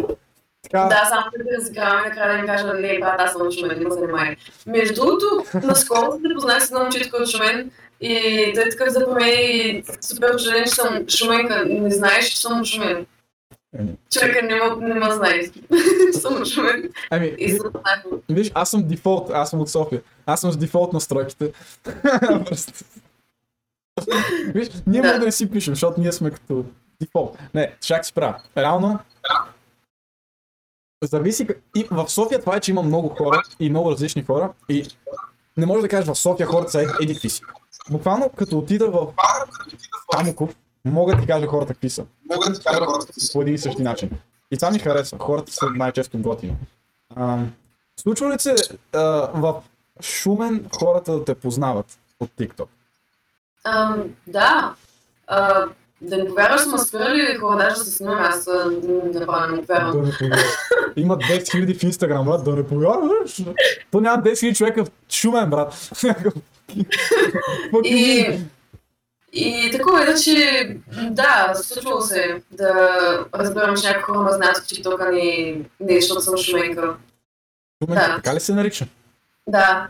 Така, 0.63 0.85
Да, 0.85 1.07
само 1.09 1.23
да 1.39 1.57
разиграваме 1.59 2.09
накрая 2.09 2.37
да 2.37 2.43
ми 2.43 2.47
кажа, 2.47 2.75
не, 2.75 2.99
брат, 3.01 3.21
аз 3.21 3.33
съм 3.33 3.43
от 3.43 3.55
Шумен, 3.55 3.79
не 3.79 3.85
ме 3.85 3.91
занимай. 3.91 4.37
Между 4.67 4.95
другото, 4.95 5.45
наскоро 5.63 6.13
се 6.13 6.29
запознах 6.29 6.63
с 6.63 6.67
едно 6.67 6.81
момчетко 6.81 7.17
от 7.17 7.29
Шумен 7.29 7.71
и 8.01 8.53
той 8.55 8.65
е 8.65 8.69
такъв 8.69 8.89
за 8.89 9.07
мен 9.07 9.29
и 9.29 9.85
супер 10.01 10.35
ожален, 10.35 10.65
че 10.65 10.71
съм 10.71 11.09
шуменка. 11.09 11.65
Не 11.69 11.91
знаеш, 11.91 12.25
че 12.25 12.41
съм 12.41 12.65
Шумен. 12.65 13.07
Човека 14.11 14.43
не 14.43 14.95
ме, 14.95 15.13
знае, 15.13 15.43
съм 16.13 16.45
Шумен. 16.45 16.91
ами, 17.11 17.35
И 17.39 17.53
запознахме. 17.53 18.11
Виж, 18.29 18.51
аз 18.55 18.71
съм 18.71 18.89
дефолт, 18.89 19.31
аз 19.31 19.51
съм 19.51 19.61
от 19.61 19.71
София. 19.71 20.03
Аз 20.27 20.41
съм 20.41 20.53
с 20.53 20.57
дефолт 20.57 20.93
настройките. 20.93 21.53
Виж, 24.47 24.69
ние 24.87 25.01
Да. 25.01 25.09
може 25.09 25.19
да 25.19 25.25
не 25.27 25.33
си 25.33 25.51
пишем, 25.51 25.75
защото 25.75 26.01
ние 26.01 26.13
сме 26.13 26.31
като 26.31 26.65
дефолт. 27.01 27.39
Не, 27.55 27.75
шак 27.85 28.07
си 28.07 28.13
правя. 28.13 28.41
Реално, 28.57 28.99
зависи. 31.03 31.49
И 31.77 31.87
в 31.91 32.09
София 32.09 32.41
това 32.41 32.57
е, 32.57 32.61
че 32.61 32.71
има 32.71 32.83
много 32.83 33.09
хора 33.09 33.43
и 33.61 33.71
много 33.71 33.91
различни 33.91 34.23
хора. 34.25 34.53
И 34.69 34.89
не 35.57 35.67
може 35.67 35.83
да 35.83 35.89
кажеш 35.89 36.09
в 36.09 36.15
София 36.15 36.47
хората 36.47 36.71
са 36.71 36.87
еди 37.03 37.15
си. 37.15 37.43
Буквално 37.91 38.29
като 38.29 38.59
отида 38.59 38.91
в 38.91 39.07
Самоков, 40.15 40.57
мога 40.85 41.15
да 41.15 41.21
ти 41.21 41.27
кажа 41.27 41.47
хората 41.47 41.73
какви 41.73 41.91
са. 41.91 42.05
Мога 42.33 42.51
да 42.51 42.59
ти 42.59 42.65
кажа 42.65 42.85
хората 42.85 43.21
си. 43.21 43.33
По 43.33 43.43
един 43.43 43.55
и 43.55 43.59
същи 43.59 43.83
начин. 43.83 44.11
И 44.51 44.57
това 44.57 44.71
ми 44.71 44.79
харесва. 44.79 45.19
Хората 45.19 45.53
са 45.53 45.67
най-често 45.75 46.19
готини. 46.19 46.57
Случва 47.97 48.31
ли 48.31 48.39
се 48.39 48.55
а, 48.93 49.01
в 49.35 49.55
Шумен 50.03 50.67
хората 50.79 51.13
да 51.13 51.25
те 51.25 51.35
познават 51.35 51.99
от 52.21 52.31
TikTok? 52.31 52.67
Ам, 53.65 54.05
да. 54.27 54.75
А, 55.27 55.65
да 56.01 56.17
не 56.17 56.29
повярваш, 56.29 56.61
сме 56.61 56.79
спирали 56.79 57.37
хора 57.41 57.57
даже 57.57 57.77
да 57.77 57.85
се 57.85 57.91
снимаме, 57.91 58.21
аз 58.21 58.49
а, 58.49 58.71
направо 59.15 59.57
не 59.57 59.61
повярвам. 59.61 59.93
Да 59.93 60.07
не 60.07 60.13
повярваш. 60.19 60.45
Има 60.97 61.19
10 61.19 61.41
000 61.41 61.79
в 61.79 61.83
Instagram, 61.83 62.25
брат, 62.25 62.45
да 62.45 62.57
не 62.57 62.67
повярваш. 62.67 63.43
То 63.91 64.01
няма 64.01 64.23
10 64.23 64.33
000 64.33 64.57
човека 64.57 64.85
в 64.85 64.89
Шумен, 65.13 65.51
брат. 65.51 65.91
И? 67.85 68.39
И 69.35 69.71
такова 69.73 70.11
е, 70.11 70.15
че 70.15 70.77
да, 71.11 71.55
случвало 71.55 72.01
се 72.01 72.43
да 72.51 72.73
разбирам, 73.35 73.77
че 73.77 73.89
някои 73.89 74.03
хора 74.03 74.21
ме 74.21 74.33
знаят 74.33 74.57
в 74.57 74.61
TikTok, 74.61 75.09
а 75.09 75.13
не, 75.13 75.61
не 75.81 76.01
защото 76.01 76.21
съм 76.21 76.37
шуменка. 76.37 76.97
Шумен, 77.83 77.99
да. 77.99 78.17
така 78.17 78.35
ли 78.35 78.41
се 78.41 78.55
нарича? 78.55 78.87
Да. 79.47 79.89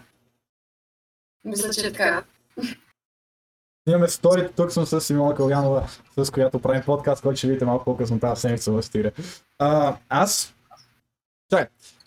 Мисля, 1.44 1.70
че 1.70 1.87
е 1.87 1.92
така. 1.92 2.24
Имаме 3.88 4.09
стори, 4.09 4.48
тук 4.57 4.72
съм 4.72 4.87
с 4.87 5.00
Симона 5.00 5.35
Калганова, 5.35 5.88
с 6.18 6.30
която 6.30 6.59
правим 6.59 6.83
подкаст, 6.83 7.22
който 7.22 7.38
ще 7.38 7.46
видите 7.46 7.64
малко 7.64 7.85
по-късно 7.85 8.20
тази 8.20 8.40
седмица 8.40 8.72
в 8.72 8.83
стига. 8.83 9.11
Аз... 10.09 10.54
Чакай. 11.50 11.66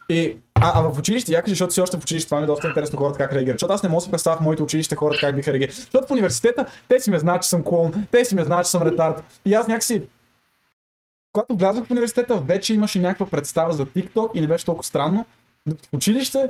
И, 0.10 0.38
а, 0.62 0.72
а 0.76 0.82
в 0.82 1.00
училище, 1.00 1.32
я 1.32 1.42
кажи, 1.42 1.52
защото 1.52 1.74
си 1.74 1.82
още 1.82 1.98
в 1.98 2.04
училище, 2.04 2.28
това 2.28 2.38
ми 2.38 2.44
е 2.44 2.48
доста 2.48 2.68
интересно 2.68 3.00
хората 3.00 3.18
как 3.18 3.34
реагират. 3.34 3.56
Защото 3.56 3.74
аз 3.74 3.84
не 3.84 3.90
мога 3.90 4.00
да 4.00 4.04
си 4.04 4.12
представя 4.12 4.38
в 4.38 4.42
моите 4.42 4.64
училище 4.64 4.96
хората 4.96 5.20
как 5.20 5.36
биха 5.36 5.54
реагирали. 5.54 5.74
Защото 5.76 6.08
в 6.08 6.12
университета 6.12 6.66
те 6.88 7.00
си 7.00 7.12
ме 7.12 7.20
знаят, 7.20 7.44
че 7.44 7.50
съм 7.50 7.64
клоун, 7.64 8.08
те 8.12 8.26
си 8.26 8.36
ме 8.36 8.44
знаят, 8.44 8.66
че 8.66 8.72
съм 8.72 8.84
ретард. 8.84 9.24
И 9.46 9.54
аз 9.54 9.68
някакси... 9.68 10.02
Когато 11.34 11.56
влязох 11.56 11.88
в 11.88 11.92
университета, 11.92 12.36
вече 12.36 12.74
имаше 12.74 13.00
някаква 13.00 13.26
представа 13.26 13.74
за 13.74 13.86
TikTok 13.86 14.30
и 14.34 14.42
не 14.42 14.48
беше 14.48 14.66
толкова 14.66 14.84
странно. 14.84 15.26
В 15.68 15.74
училище, 15.94 16.50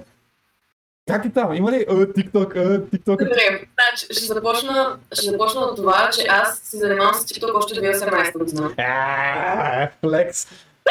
как 1.08 1.26
е 1.26 1.30
там? 1.30 1.54
Има 1.54 1.72
ли 1.72 1.86
а, 1.90 1.94
TikTok, 1.94 2.58
а, 2.58 2.82
TikTok? 2.82 3.18
Добре, 3.18 3.66
значи, 3.74 4.06
ще 4.12 4.34
започна, 4.34 4.98
ще 5.14 5.32
започна 5.32 5.62
от 5.62 5.76
това, 5.76 6.10
че 6.14 6.26
аз 6.30 6.60
се 6.60 6.78
занимавам 6.78 7.14
с 7.14 7.26
TikTok 7.26 7.54
още 7.54 7.74
2018 7.74 8.38
година. 8.38 8.74
А, 8.78 9.90
Флекс. 10.02 10.48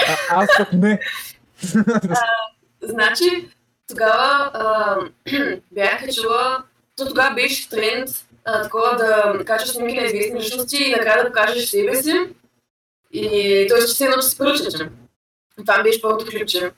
А, 0.08 0.42
аз 0.42 0.48
пък 0.58 0.72
не. 0.72 1.00
Значи, 2.86 3.48
тогава 3.88 4.50
а, 4.54 4.96
бях 5.72 6.14
чула 6.14 6.62
то 6.96 7.08
тогава 7.08 7.34
беше 7.34 7.68
тренд 7.68 8.08
а, 8.44 8.62
такова 8.62 8.96
да 8.96 9.44
качаш 9.44 9.68
снимки 9.68 10.00
на 10.00 10.06
известни 10.06 10.40
личности 10.40 10.84
и 10.84 10.90
накрая 10.90 11.22
да 11.22 11.28
покажеш 11.28 11.68
себе 11.68 12.02
си. 12.02 12.28
И 13.12 13.66
т.е. 13.68 13.78
че 13.78 13.86
се 13.86 14.04
едно, 14.04 14.16
че 14.16 14.28
си 14.28 14.38
поръчате. 14.38 14.90
Това 15.56 15.82
беше 15.82 16.02
първото 16.02 16.26
клипче. 16.26 16.70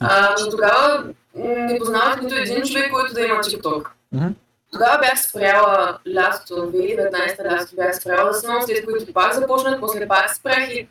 А, 0.00 0.36
но 0.44 0.50
тогава 0.50 1.04
не 1.34 1.78
познавах 1.78 2.22
нито 2.22 2.34
един 2.34 2.62
човек, 2.62 2.90
който 2.92 3.14
да 3.14 3.20
има 3.20 3.34
TikTok. 3.34 3.88
Мгм. 4.12 4.28
Тогава 4.72 4.98
бях 4.98 5.22
спряла 5.22 5.98
лятото, 6.14 6.54
2019 6.54 7.44
лятото 7.44 7.76
бях 7.76 7.96
спряла 7.96 8.32
да 8.32 8.34
снимам, 8.34 8.62
след 8.62 8.84
което 8.84 9.12
пак 9.12 9.34
започнах, 9.34 9.80
после 9.80 10.08
пак 10.08 10.36
спрях 10.36 10.70
и 10.70 10.88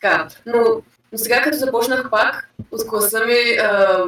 така. 0.00 0.28
Но, 0.46 0.82
но 1.12 1.18
сега 1.18 1.42
като 1.42 1.58
започнах 1.58 2.10
пак, 2.10 2.50
от 2.70 2.88
класа 2.88 3.26
ми, 3.26 3.58
а, 3.62 4.04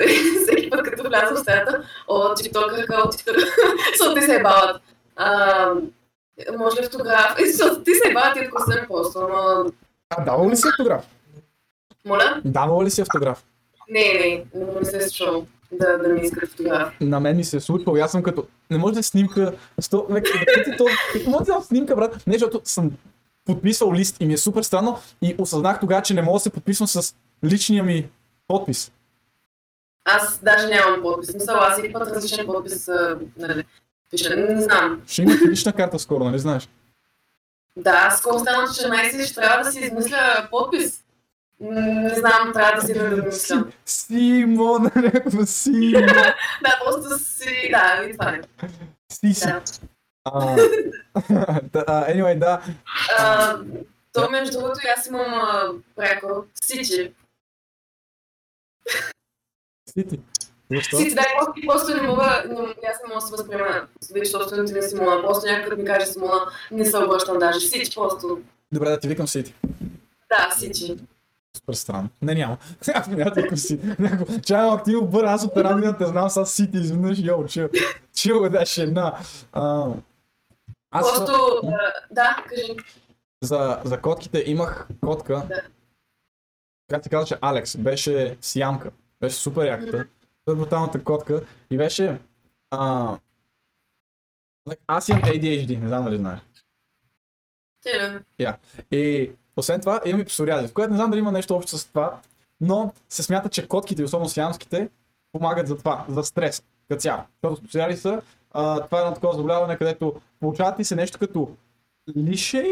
всеки 0.42 0.70
път 0.70 0.82
като 0.82 1.08
вляза 1.08 1.34
в 1.34 1.38
стаята, 1.38 1.84
о, 2.08 2.34
тиктокърка, 2.34 3.02
о, 3.04 3.10
тиктокърка, 3.10 3.50
защото 3.98 4.22
се 4.22 4.36
ебават. 4.36 4.82
А, 5.16 5.66
може 6.58 6.80
ли 6.80 6.84
автограф? 6.84 7.36
Защото 7.46 7.82
ти 7.82 7.94
се 7.94 8.10
ебават 8.10 8.36
и 8.36 8.40
от 8.40 8.50
класа 8.50 8.80
ми 8.80 8.86
просто, 8.88 9.20
но... 9.20 9.72
А, 10.10 10.24
давал 10.24 10.50
ли 10.50 10.56
си 10.56 10.68
автограф? 10.68 11.04
Моля? 12.04 12.40
Давал 12.44 12.82
ли 12.82 12.90
си 12.90 13.00
автограф? 13.00 13.44
Не, 13.90 14.44
не, 14.54 14.64
не, 14.78 14.84
се 14.84 14.96
е 14.96 15.00
случвало 15.00 15.46
да, 15.72 15.98
да 15.98 16.08
ми 16.08 16.20
искат 16.20 16.42
автограф. 16.42 16.92
на 17.00 17.20
мен 17.20 17.36
ми 17.36 17.44
се 17.44 17.56
е 17.56 17.60
случвало, 17.60 17.96
и 17.96 18.00
аз 18.00 18.10
съм 18.12 18.22
като, 18.22 18.46
не 18.70 18.78
може 18.78 18.94
да 18.94 19.02
снимка, 19.02 19.52
сто, 19.80 20.06
век, 20.10 20.24
то, 20.78 20.86
може 21.26 21.44
да 21.44 21.60
снимка, 21.62 21.96
брат? 21.96 22.26
Не, 22.26 22.32
защото 22.32 22.60
съм 22.64 22.90
подписал 23.54 23.92
лист 23.92 24.16
и 24.20 24.26
ми 24.26 24.34
е 24.34 24.38
супер 24.38 24.62
странно 24.62 24.98
и 25.22 25.34
осъзнах 25.38 25.80
тогава, 25.80 26.02
че 26.02 26.14
не 26.14 26.22
мога 26.22 26.36
да 26.36 26.40
се 26.40 26.50
подписвам 26.50 26.88
с 26.88 27.14
личния 27.44 27.84
ми 27.84 28.08
подпис. 28.48 28.92
Аз 30.04 30.38
даже 30.42 30.66
нямам 30.66 31.02
подпис. 31.02 31.34
Мисъл, 31.34 31.56
аз 31.56 31.72
всеки 31.72 31.92
път 31.92 32.08
различен 32.08 32.46
подпис 32.46 32.88
нали, 33.36 33.64
пиша. 34.10 34.36
Не, 34.36 34.62
знам. 34.62 35.02
Ще 35.06 35.22
имате 35.22 35.48
лична 35.48 35.72
карта 35.72 35.98
скоро, 35.98 36.24
нали 36.24 36.38
знаеш? 36.38 36.68
Да, 37.76 38.10
скоро 38.10 38.38
стана 38.38 38.66
14 38.66 39.22
и 39.22 39.26
ще 39.26 39.34
трябва 39.34 39.64
да 39.64 39.72
си 39.72 39.80
измисля 39.80 40.48
подпис. 40.50 41.04
Не 41.60 42.14
знам, 42.14 42.52
трябва 42.54 42.80
да 42.80 42.86
си 42.86 42.94
да 42.94 43.22
мисля. 43.26 43.64
Симон, 43.86 44.82
някакво 44.96 45.46
Симон. 45.46 46.02
Да, 46.62 46.80
просто 46.84 47.18
си... 47.24 47.70
Да, 47.70 48.04
и 48.10 48.12
това 48.12 48.30
е. 48.30 48.40
Си 49.12 49.34
си. 49.34 49.48
Anyway, 52.10 52.38
да. 52.38 52.62
А, 53.18 53.58
то 54.12 54.30
между 54.30 54.58
другото 54.58 54.80
и 54.84 54.88
аз 54.98 55.06
имам 55.06 55.34
а. 55.34 55.72
Сити. 56.64 57.12
Защо? 60.72 60.96
Сичи, 60.96 61.14
да, 61.14 61.22
просто, 61.38 61.52
просто 61.66 61.94
не 61.94 62.08
мога, 62.08 62.44
не, 62.48 62.88
аз 62.90 63.02
не 63.02 63.08
мога 63.08 63.14
да 63.14 63.20
се 63.20 63.30
възприема 63.30 63.86
вече 64.14 64.30
собственото 64.30 64.72
ми 64.72 64.82
Симона. 64.82 65.22
Просто 65.22 65.52
някой 65.52 65.76
ми 65.76 65.84
каже 65.84 66.06
Симона, 66.06 66.46
не 66.70 66.84
се 66.84 66.98
обръщам 66.98 67.38
даже. 67.38 67.60
Сичи 67.60 67.94
просто. 67.94 68.40
Добре, 68.72 68.90
да 68.90 69.00
ти 69.00 69.08
викам 69.08 69.28
Сити. 69.28 69.54
Да, 70.28 70.54
Сичи. 70.58 70.96
Супер 71.56 71.72
странно. 71.72 72.08
Не, 72.22 72.34
няма. 72.34 72.56
Аз 72.94 73.06
няма 73.06 73.30
да 73.30 73.42
викам 73.42 73.56
Сити. 73.56 73.86
Някакво, 73.98 74.40
чай, 74.40 74.68
активно 74.68 75.06
бър, 75.06 75.24
аз 75.24 75.44
от 75.44 75.56
една 75.56 75.74
година 75.74 75.98
те 75.98 76.06
знам 76.06 76.30
с 76.30 76.46
Сити, 76.46 76.76
изведнъж, 76.76 77.18
йо, 77.18 77.46
чил. 77.46 77.68
Чил, 78.14 78.48
да, 78.48 78.66
ще 78.66 78.82
една. 78.82 79.14
Аз 80.90 81.16
Просто, 81.16 81.60
да, 82.10 82.44
кажи. 82.48 82.76
за, 83.42 83.80
за 83.84 84.00
котките 84.00 84.44
имах 84.46 84.88
котка. 85.00 85.42
Да. 85.48 85.62
Как 86.88 87.02
ти 87.02 87.08
казваше 87.08 87.38
Алекс, 87.40 87.76
беше 87.76 88.36
сямка. 88.40 88.90
Беше 89.20 89.36
супер 89.36 89.66
яката. 89.66 90.06
Супер 90.38 90.54
бруталната 90.60 91.04
котка. 91.04 91.42
И 91.70 91.76
беше... 91.76 92.18
А, 92.70 93.18
аз 94.86 95.08
имам 95.08 95.22
ADHD, 95.22 95.78
не 95.78 95.88
знам 95.88 96.04
дали 96.04 96.16
знаеш. 96.16 96.40
Ти, 97.82 97.90
да. 98.40 98.56
И 98.90 99.30
освен 99.56 99.80
това 99.80 100.00
имам 100.06 100.20
и 100.20 100.24
псориазис, 100.24 100.72
което 100.72 100.90
не 100.90 100.96
знам 100.96 101.10
дали 101.10 101.20
има 101.20 101.32
нещо 101.32 101.56
общо 101.56 101.78
с 101.78 101.86
това, 101.86 102.20
но 102.60 102.92
се 103.08 103.22
смята, 103.22 103.48
че 103.48 103.68
котките, 103.68 104.04
особено 104.04 104.28
сиамските, 104.28 104.90
помагат 105.32 105.68
за 105.68 105.78
това, 105.78 106.04
за 106.08 106.24
стрес 106.24 106.62
като 106.88 107.00
цяло. 107.00 107.22
Защото 107.44 107.68
псориазиса, 107.68 108.22
а, 108.50 108.80
това 108.80 108.98
е 108.98 109.00
едно 109.00 109.14
такова 109.14 109.34
заболяване, 109.34 109.76
където 109.76 110.14
получават 110.40 110.76
ти 110.76 110.84
се 110.84 110.96
нещо 110.96 111.18
като 111.18 111.48
лишей, 112.16 112.70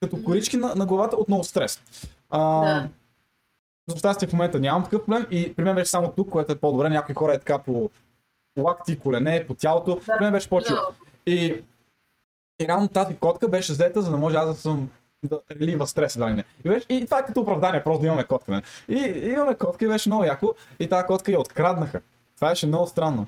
като 0.00 0.22
корички 0.24 0.56
на, 0.56 0.74
на 0.74 0.86
главата 0.86 1.16
от 1.16 1.28
много 1.28 1.44
стрес. 1.44 1.82
А, 2.30 2.60
Да. 2.60 2.88
За 3.88 3.96
щастие 3.96 4.28
в 4.28 4.32
момента 4.32 4.60
нямам 4.60 4.84
такъв 4.84 5.04
проблем 5.04 5.26
и 5.30 5.54
при 5.54 5.64
мен 5.64 5.74
беше 5.74 5.90
само 5.90 6.12
тук, 6.12 6.30
което 6.30 6.52
е 6.52 6.58
по-добре. 6.58 6.88
Някои 6.88 7.14
хора 7.14 7.34
е 7.34 7.38
така 7.38 7.58
по 7.58 7.90
лакти, 8.58 8.98
колене, 8.98 9.46
по 9.46 9.54
тялото. 9.54 9.94
Да. 9.94 10.16
При 10.18 10.24
мен 10.24 10.32
беше 10.32 10.48
по-чил. 10.48 10.76
И, 11.26 11.62
и 12.60 12.68
реално 12.68 12.88
тази 12.88 13.16
котка 13.16 13.48
беше 13.48 13.72
взета, 13.72 14.02
за 14.02 14.10
да 14.10 14.16
може 14.16 14.36
аз 14.36 14.46
да 14.46 14.54
съм 14.54 14.90
да 15.24 15.40
релива 15.60 15.86
стрес, 15.86 16.18
да 16.18 16.26
не. 16.30 16.44
И, 16.64 16.68
беше, 16.68 16.86
и 16.88 17.04
това 17.04 17.18
е 17.18 17.26
като 17.26 17.40
оправдание, 17.40 17.84
просто 17.84 18.00
да 18.00 18.06
имаме 18.06 18.24
котка. 18.24 18.52
Не? 18.52 18.62
И, 18.88 18.98
и 18.98 19.28
имаме 19.28 19.54
котка 19.54 19.84
и 19.84 19.88
беше 19.88 20.08
много 20.08 20.24
яко. 20.24 20.54
И 20.78 20.88
тази 20.88 21.06
котка 21.06 21.32
я 21.32 21.40
откраднаха. 21.40 22.00
Това 22.36 22.48
беше 22.48 22.66
много 22.66 22.86
странно. 22.86 23.26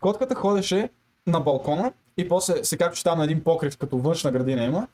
Котката 0.00 0.34
ходеше 0.34 0.90
на 1.26 1.40
балкона 1.40 1.92
и 2.16 2.28
после 2.28 2.64
се 2.64 2.76
качваше 2.76 3.04
там 3.04 3.18
на 3.18 3.24
един 3.24 3.44
покрив, 3.44 3.78
като 3.78 3.98
външна 3.98 4.30
градина 4.30 4.64
има. 4.64 4.86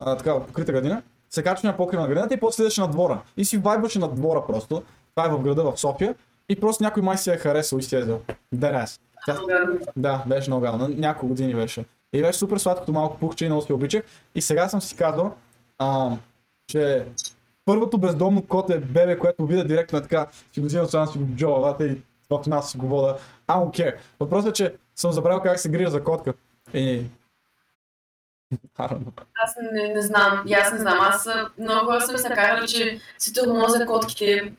А, 0.00 0.16
такава 0.16 0.46
покрита 0.46 0.72
градина. 0.72 1.02
Се 1.30 1.42
качваше 1.42 1.66
на 1.66 1.76
покрив 1.76 2.00
на 2.00 2.06
градината 2.06 2.34
и 2.34 2.40
после 2.40 2.56
следеше 2.56 2.80
на 2.80 2.88
двора. 2.88 3.22
И 3.36 3.44
си 3.44 3.58
вайбваше 3.58 3.98
на 3.98 4.08
двора 4.08 4.46
просто. 4.46 4.82
Това 5.14 5.28
е 5.28 5.30
в 5.30 5.42
града 5.42 5.62
в 5.64 5.80
София. 5.80 6.14
И 6.48 6.60
просто 6.60 6.82
някой 6.82 7.02
май 7.02 7.18
си 7.18 7.30
я 7.30 7.34
е 7.34 7.38
харесал 7.38 7.78
и 7.78 7.82
си 7.82 7.96
е. 7.96 8.04
Дерес. 8.52 9.00
Тя, 9.26 9.38
да, 9.96 10.24
беше 10.26 10.50
много 10.50 10.62
гадно. 10.62 10.88
Няколко 10.88 11.26
години 11.26 11.54
беше. 11.54 11.84
И 12.12 12.22
беше 12.22 12.38
супер 12.38 12.58
сладкото 12.58 12.92
малко 12.92 13.18
пухче 13.18 13.44
и 13.44 13.48
много 13.48 13.62
си 13.62 13.72
обичах. 13.72 14.02
И 14.34 14.40
сега 14.40 14.68
съм 14.68 14.80
си 14.80 14.96
казал, 14.96 15.34
а, 15.78 16.16
че 16.66 17.06
първото 17.64 17.98
бездомно 17.98 18.46
коте 18.46 18.78
бебе, 18.78 19.18
което 19.18 19.46
видя 19.46 19.64
директно 19.64 19.98
е 19.98 20.02
така, 20.02 20.26
си 20.52 20.60
го 20.60 20.66
взимам 20.66 20.86
сега 20.86 21.06
си 21.06 21.18
го 21.18 21.24
в 21.24 21.34
джобата 21.34 21.86
и 21.86 22.02
в 22.38 22.46
нас 22.46 22.76
го 22.76 22.86
вода. 22.86 23.16
I 23.48 23.54
don't 23.54 23.70
care. 23.70 23.96
Въпросът 24.20 24.50
е, 24.50 24.52
че 24.52 24.74
съм 24.96 25.12
забравил 25.12 25.40
как 25.40 25.58
се 25.58 25.68
грижа 25.68 25.90
за 25.90 26.04
котка. 26.04 26.34
И... 26.74 27.04
Аз 29.34 29.56
не, 29.72 29.88
не 29.94 30.02
знам, 30.02 30.42
и 30.46 30.52
аз 30.52 30.72
не 30.72 30.78
знам. 30.78 30.98
Аз 31.00 31.28
много 31.58 31.86
хора 31.86 32.00
са 32.00 32.12
ми 32.12 32.18
се 32.18 32.28
карали, 32.28 32.68
че 32.68 33.00
си 33.18 33.32
тормозя 33.32 33.86
котките. 33.86 34.52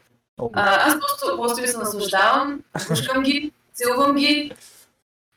А, 0.54 0.88
аз 0.88 0.94
просто, 1.00 1.42
просто 1.42 1.62
ви 1.62 1.68
се 1.68 1.78
наслаждавам, 1.78 2.64
пушкам 2.88 3.24
ги, 3.24 3.52
целувам 3.74 4.16
ги. 4.16 4.52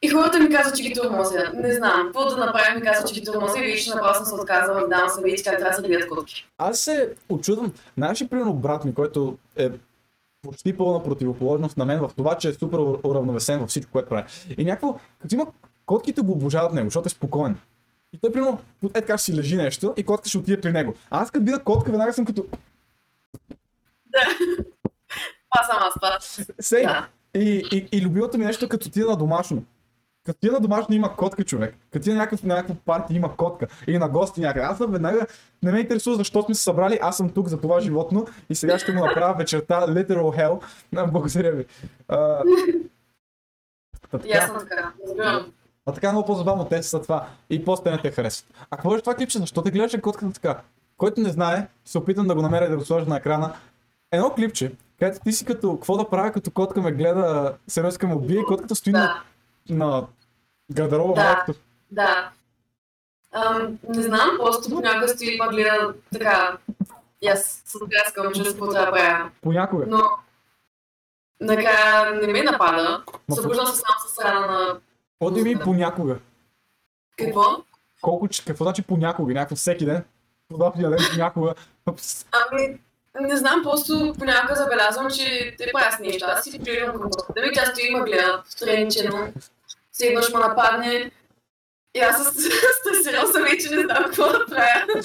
И 0.03 0.09
хората 0.09 0.41
ми 0.41 0.51
казват, 0.51 0.77
че 0.77 0.83
ги 0.83 0.95
тормозя. 0.95 1.51
Не 1.55 1.73
знам. 1.73 2.07
Какво 2.07 2.25
да 2.25 2.37
направя, 2.37 2.75
ми 2.75 2.83
казват, 2.83 3.09
че 3.09 3.21
ги 3.21 3.27
тормозя 3.27 3.59
и 3.59 3.73
вече 3.73 3.91
направо 3.91 4.15
съм 4.15 4.25
се 4.25 4.35
отказала, 4.35 4.89
давам 4.89 5.09
съвети 5.09 5.45
как 5.45 5.59
трябва 5.59 5.71
да 5.71 5.77
се 5.77 5.89
гледат 5.89 6.09
котки. 6.09 6.49
Аз 6.59 6.79
се 6.79 7.15
очудвам. 7.29 7.73
Знаеш 7.97 8.23
ли, 8.23 8.29
примерно, 8.29 8.55
брат 8.55 8.85
ми, 8.85 8.95
който 8.95 9.39
е 9.57 9.71
почти 10.47 10.77
пълна 10.77 11.03
противоположност 11.03 11.77
на 11.77 11.85
мен 11.85 12.01
в 12.01 12.11
това, 12.17 12.35
че 12.39 12.49
е 12.49 12.53
супер 12.53 12.79
ур- 12.79 13.01
уравновесен 13.05 13.61
във 13.61 13.69
всичко, 13.69 13.93
което 13.93 14.09
прави. 14.09 14.25
И 14.59 14.65
някакво, 14.65 14.99
като 15.19 15.35
има 15.35 15.47
котките 15.87 16.21
го 16.21 16.33
обожават 16.33 16.73
него, 16.73 16.87
защото 16.87 17.07
е 17.07 17.11
спокоен. 17.11 17.57
И 18.13 18.19
той, 18.19 18.33
примерно, 18.33 18.59
е 18.85 18.89
така 18.89 19.19
си 19.19 19.37
лежи 19.37 19.57
нещо 19.57 19.95
и 19.97 20.05
котката 20.05 20.29
ще 20.29 20.39
отиде 20.39 20.61
при 20.61 20.73
него. 20.73 20.95
А 21.11 21.23
аз 21.23 21.31
като 21.31 21.45
видя 21.45 21.63
котка, 21.65 21.91
веднага 21.91 22.13
съм 22.13 22.25
като... 22.25 22.47
Това 25.51 25.65
съм 25.65 25.77
аз, 25.81 25.95
това. 25.95 26.19
Сей! 26.61 26.83
Да. 26.83 27.09
И, 27.35 27.63
и, 27.73 27.89
и 27.93 28.03
любимото 28.03 28.39
ми 28.39 28.45
нещо 28.45 28.65
е 28.65 28.69
като 28.69 28.89
отида 28.89 29.07
на 29.07 29.17
домашно. 29.17 29.65
Като 30.27 30.41
ти 30.41 30.51
на 30.51 30.61
домашно 30.61 30.95
има 30.95 31.17
котка, 31.17 31.45
човек. 31.45 31.75
Като 31.93 32.05
ти 32.05 32.11
на 32.11 32.17
някакъв, 32.17 32.43
на 32.43 32.55
някаква 32.55 32.75
партия 32.85 33.17
има 33.17 33.37
котка. 33.37 33.67
Или 33.87 33.99
на 33.99 34.09
гости 34.09 34.41
някъде. 34.41 34.67
Аз 34.67 34.79
съм 34.79 34.93
веднага, 34.93 35.27
не 35.63 35.73
ме 35.73 35.81
интересува 35.81 36.17
защо 36.17 36.43
сме 36.43 36.55
се 36.55 36.63
събрали. 36.63 36.99
Аз 37.03 37.17
съм 37.17 37.31
тук 37.31 37.49
за 37.49 37.61
това 37.61 37.81
животно 37.81 38.27
и 38.51 38.55
сега 38.55 38.79
ще 38.79 38.93
му 38.93 39.05
направя 39.05 39.35
вечерта 39.35 39.87
Literal 39.87 40.17
Hell. 40.17 40.63
Благодаря 41.11 41.53
ви. 41.53 41.67
А, 42.09 42.43
та 44.11 44.19
И 44.25 44.33
така, 44.33 45.45
а 45.87 45.93
така 45.93 46.13
много 46.13 46.27
по-забавно 46.27 46.65
те 46.65 46.83
са 46.83 47.03
това. 47.03 47.27
И 47.51 47.65
после 47.65 47.91
не 47.91 47.99
те 47.99 48.11
харесват. 48.11 48.55
А 48.71 48.77
какво 48.77 48.97
е 48.97 49.01
това 49.01 49.15
клипче? 49.15 49.39
Защо 49.39 49.63
те 49.63 49.71
гледаш 49.71 49.97
котката 50.03 50.33
така? 50.33 50.61
Който 50.97 51.21
не 51.21 51.29
знае, 51.29 51.69
се 51.85 51.99
опитам 51.99 52.27
да 52.27 52.35
го 52.35 52.43
намеря 52.43 52.67
и 52.67 52.71
да 52.71 52.77
го 52.77 52.85
сложа 52.85 53.07
на 53.07 53.17
екрана. 53.17 53.53
Едно 54.13 54.31
клипче, 54.31 54.73
където 54.99 55.21
ти 55.25 55.33
си 55.33 55.45
като, 55.45 55.75
какво 55.75 55.97
да 55.97 56.09
правя, 56.09 56.33
като 56.33 56.51
котка 56.51 56.83
ме 56.83 56.93
гледа, 56.93 57.55
сериозно 57.69 58.09
ме 58.09 58.15
убие 58.15 58.41
и 58.41 58.45
котката 58.45 58.75
стои 58.75 58.93
на 58.93 59.23
на 59.69 60.07
гардероба 60.73 61.15
Да. 61.15 61.25
малкото. 61.25 61.59
да. 61.91 62.31
Ам, 63.33 63.79
не 63.89 64.03
знам, 64.03 64.31
просто 64.39 64.71
понякога 64.71 65.09
стои 65.09 65.29
и 65.29 65.39
гледа 65.51 65.95
така. 66.13 66.59
И 67.23 67.29
аз 67.29 67.63
се 67.65 67.79
докаскам, 67.79 68.33
че 68.35 68.45
какво 68.45 68.69
трябва 68.71 68.87
да 68.87 68.93
правя. 68.93 69.31
Понякога. 69.43 69.85
Но 69.89 70.03
накрая 71.41 72.15
не 72.15 72.27
ме 72.27 72.43
напада. 72.43 73.03
Събуждам 73.35 73.67
се 73.67 73.73
само 73.73 74.09
с 74.09 74.25
рана 74.25 74.47
на 74.47 74.79
Оди 75.21 75.43
ми 75.43 75.59
понякога. 75.59 76.19
какво? 77.19 77.43
Колко, 78.01 78.29
какво 78.47 78.65
значи 78.65 78.83
понякога? 78.83 79.35
Някакво 79.35 79.57
всеки 79.57 79.85
ден? 79.85 80.05
Подобния 80.49 80.91
ден 80.91 80.99
понякога. 81.11 81.55
Ами, 82.33 82.79
не 83.21 83.37
знам, 83.37 83.61
просто 83.63 84.15
понякога 84.19 84.55
забелязвам, 84.55 85.11
че 85.11 85.55
те 85.59 85.71
правят 85.73 86.01
неща. 86.01 86.27
Аз 86.29 86.45
си 86.45 86.59
приемам 86.65 87.01
към 87.01 87.11
котката 87.11 87.41
ми, 87.41 87.53
тя 87.55 87.65
стои 87.67 87.87
и 87.89 87.95
ме 87.95 88.01
гледа, 88.01 88.43
втренчено. 88.47 89.33
все 89.41 89.51
едно 90.01 90.23
ще 90.23 90.37
ме 90.37 90.47
нападне. 90.49 91.11
И 91.95 92.01
аз 92.01 92.25
с, 92.25 92.33
с 92.33 93.05
сериоза 93.05 93.43
вече 93.43 93.71
не 93.71 93.83
знам 93.83 94.05
какво 94.05 94.23
да 94.25 94.47
правя. 94.49 95.03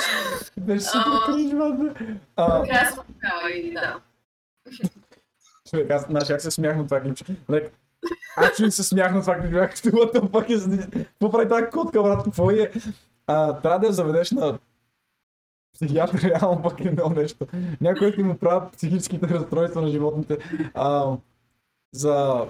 Беше 0.58 0.82
супер 0.82 1.02
Ама- 1.06 1.26
кринж, 1.26 1.52
бе. 1.54 2.16
А, 2.36 2.60
Накрая 2.60 2.92
съм 2.92 3.04
такава 3.22 3.52
и 3.52 3.74
да. 3.74 4.00
човек, 5.70 5.92
аз, 5.92 6.06
знаеш, 6.06 6.28
как 6.28 6.42
се 6.42 6.52
смях 6.52 6.78
на 6.78 6.84
това 6.86 7.02
клипче. 7.02 7.26
Like, 7.50 7.70
човек 8.56 8.74
се 8.74 8.84
смях 8.84 9.14
на 9.14 9.22
това 9.22 9.36
клипче, 9.36 9.50
бях 9.52 9.70
като 9.76 9.90
what 9.90 10.14
the 10.14 10.22
fuck 10.22 10.50
is? 10.58 10.92
Какво 11.06 11.32
прави 11.32 11.50
тази 11.50 11.66
котка, 11.66 12.04
брат, 12.04 12.24
какво 12.24 12.52
е? 12.52 12.72
А, 13.28 13.62
трябва 13.62 13.80
да 13.80 13.88
я 13.88 13.94
заведеш 13.94 14.32
на 14.32 14.60
психиатър, 15.74 16.22
реално 16.22 16.62
пък 16.62 16.80
е 16.80 16.92
много 16.92 17.16
нещо. 17.16 17.48
Някой, 17.82 18.00
който 18.00 18.26
му 18.26 18.38
правят 18.38 18.74
психическите 18.74 19.28
разстройства 19.28 19.82
на 19.82 19.88
животните. 19.88 20.38
А, 20.74 21.18
за... 21.92 22.46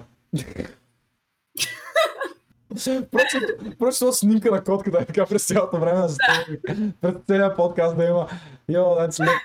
Просто, 3.80 4.14
снимка 4.14 4.52
на 4.52 4.64
котката 4.64 5.00
е 5.02 5.06
така 5.06 5.26
през 5.26 5.48
цялото 5.48 5.80
време, 5.80 6.08
за 6.08 6.18
през 7.02 7.14
целият 7.28 7.56
подкаст 7.56 7.98
да 7.98 8.06
има. 8.06 8.28
Йо, 8.70 8.80
that's 8.80 9.28
lit. 9.28 9.40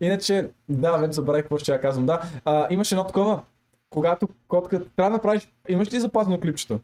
Иначе, 0.00 0.50
да, 0.68 0.96
вече 0.96 1.12
забравих 1.12 1.42
какво 1.42 1.58
ще 1.58 1.72
я 1.72 1.80
казвам. 1.80 2.06
Да, 2.06 2.22
а, 2.44 2.66
имаше 2.70 2.94
едно 2.94 3.06
такова, 3.06 3.42
когато 3.90 4.28
котка, 4.48 4.84
трябва 4.96 5.10
да 5.10 5.16
направиш, 5.16 5.48
имаш 5.68 5.92
ли 5.92 6.00
запазено 6.00 6.40
клипчето? 6.40 6.80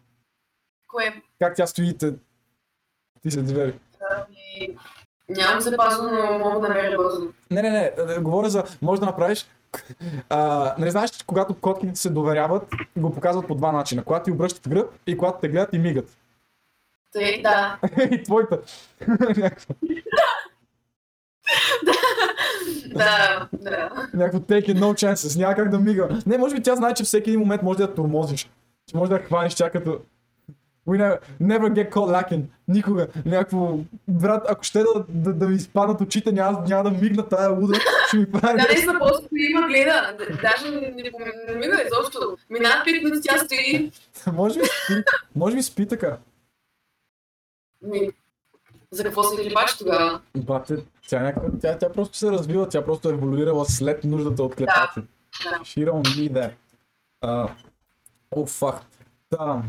Кое? 0.88 1.22
Как 1.38 1.56
тя 1.56 1.66
стои 1.66 1.98
те... 1.98 2.14
Ти 3.22 3.30
се 3.30 3.42
двери. 3.42 3.74
Ами, 4.10 4.76
Нямам 5.28 5.60
запазено, 5.60 6.10
но 6.12 6.38
мога 6.38 6.60
да 6.60 6.68
намеря 6.68 6.96
бързо. 6.96 7.28
Не, 7.50 7.62
не, 7.62 7.92
не, 8.06 8.18
говоря 8.18 8.48
за, 8.48 8.64
може 8.82 9.00
да 9.00 9.06
направиш, 9.06 9.46
а, 10.28 10.74
не 10.78 10.90
знаеш, 10.90 11.10
че 11.10 11.26
когато 11.26 11.54
котките 11.54 11.96
се 11.96 12.10
доверяват, 12.10 12.74
го 12.96 13.12
показват 13.12 13.46
по 13.46 13.54
два 13.54 13.72
начина. 13.72 14.04
Когато 14.04 14.24
ти 14.24 14.30
обръщат 14.30 14.68
гръб 14.68 14.90
и 15.06 15.16
когато 15.16 15.38
те 15.40 15.48
гледат 15.48 15.72
и 15.72 15.78
мигат. 15.78 16.16
Тъй, 17.12 17.42
да. 17.42 17.78
и 18.10 18.22
твоята. 18.22 18.58
Да, 22.94 23.48
да. 23.52 24.08
Някакво 24.14 24.38
take 24.38 24.68
it, 24.68 24.78
no 24.78 24.92
chances, 24.92 25.38
няма 25.38 25.54
как 25.54 25.70
да 25.70 25.78
мига. 25.78 26.08
Не, 26.26 26.38
може 26.38 26.54
би 26.54 26.62
тя 26.62 26.76
знае, 26.76 26.94
че 26.94 27.04
всеки 27.04 27.30
един 27.30 27.40
момент 27.40 27.62
може 27.62 27.76
да 27.76 27.82
я 27.82 27.94
тормозиш. 27.94 28.50
Че 28.86 28.96
може 28.96 29.08
да 29.08 29.16
я 29.16 29.22
хванеш 29.22 29.54
чак 29.54 29.72
като... 29.72 30.00
We 30.86 30.98
never, 30.98 31.18
never 31.40 31.68
get 31.68 31.90
caught 31.90 32.08
lacking. 32.08 32.42
Никога. 32.68 33.08
Някакво... 33.26 33.78
Брат, 34.08 34.44
ако 34.48 34.64
ще 34.64 34.78
да, 34.78 35.04
да, 35.08 35.32
да 35.32 35.48
ми 35.48 35.54
изпаднат 35.54 36.00
очите, 36.00 36.32
няма, 36.32 36.64
няма 36.68 36.90
да 36.90 36.90
мигна 36.90 37.28
тая 37.28 37.50
луда. 37.50 37.80
Ще 38.08 38.16
ми 38.16 38.32
прави 38.32 38.56
Да, 38.58 38.66
наистина 38.68 38.98
просто 38.98 39.28
има 39.32 39.66
гледа. 39.66 40.16
Даже 40.42 40.70
не, 40.70 40.80
не, 40.80 41.54
мига 41.54 41.82
изобщо. 41.86 42.36
Минават 42.50 42.86
5 42.86 43.04
минути, 43.04 43.28
тя 43.28 43.38
стои. 43.38 43.90
Може 44.32 44.60
би 44.60 44.66
спи, 44.66 45.04
може 45.36 45.56
би 45.56 45.62
спи 45.62 45.88
така. 45.88 46.16
Ми, 47.82 48.10
за 48.90 49.04
какво 49.04 49.22
се 49.22 49.42
клепаш 49.42 49.78
тогава? 49.78 50.20
Бате, 50.36 50.76
тя, 51.08 51.22
някаква, 51.22 51.50
тя, 51.60 51.78
тя 51.78 51.92
просто 51.92 52.18
се 52.18 52.30
развива, 52.30 52.68
тя 52.68 52.84
просто 52.84 53.08
е 53.08 53.12
еволюирала 53.12 53.64
след 53.64 54.04
нуждата 54.04 54.42
от 54.42 54.54
клепачи. 54.54 55.00
Да. 55.44 55.58
She 55.58 55.90
don't 55.90 56.06
need 56.06 56.32
that. 56.32 56.50
Uh, 57.24 57.50
oh 58.34 58.46
fuck. 58.46 58.80
Да. 59.30 59.62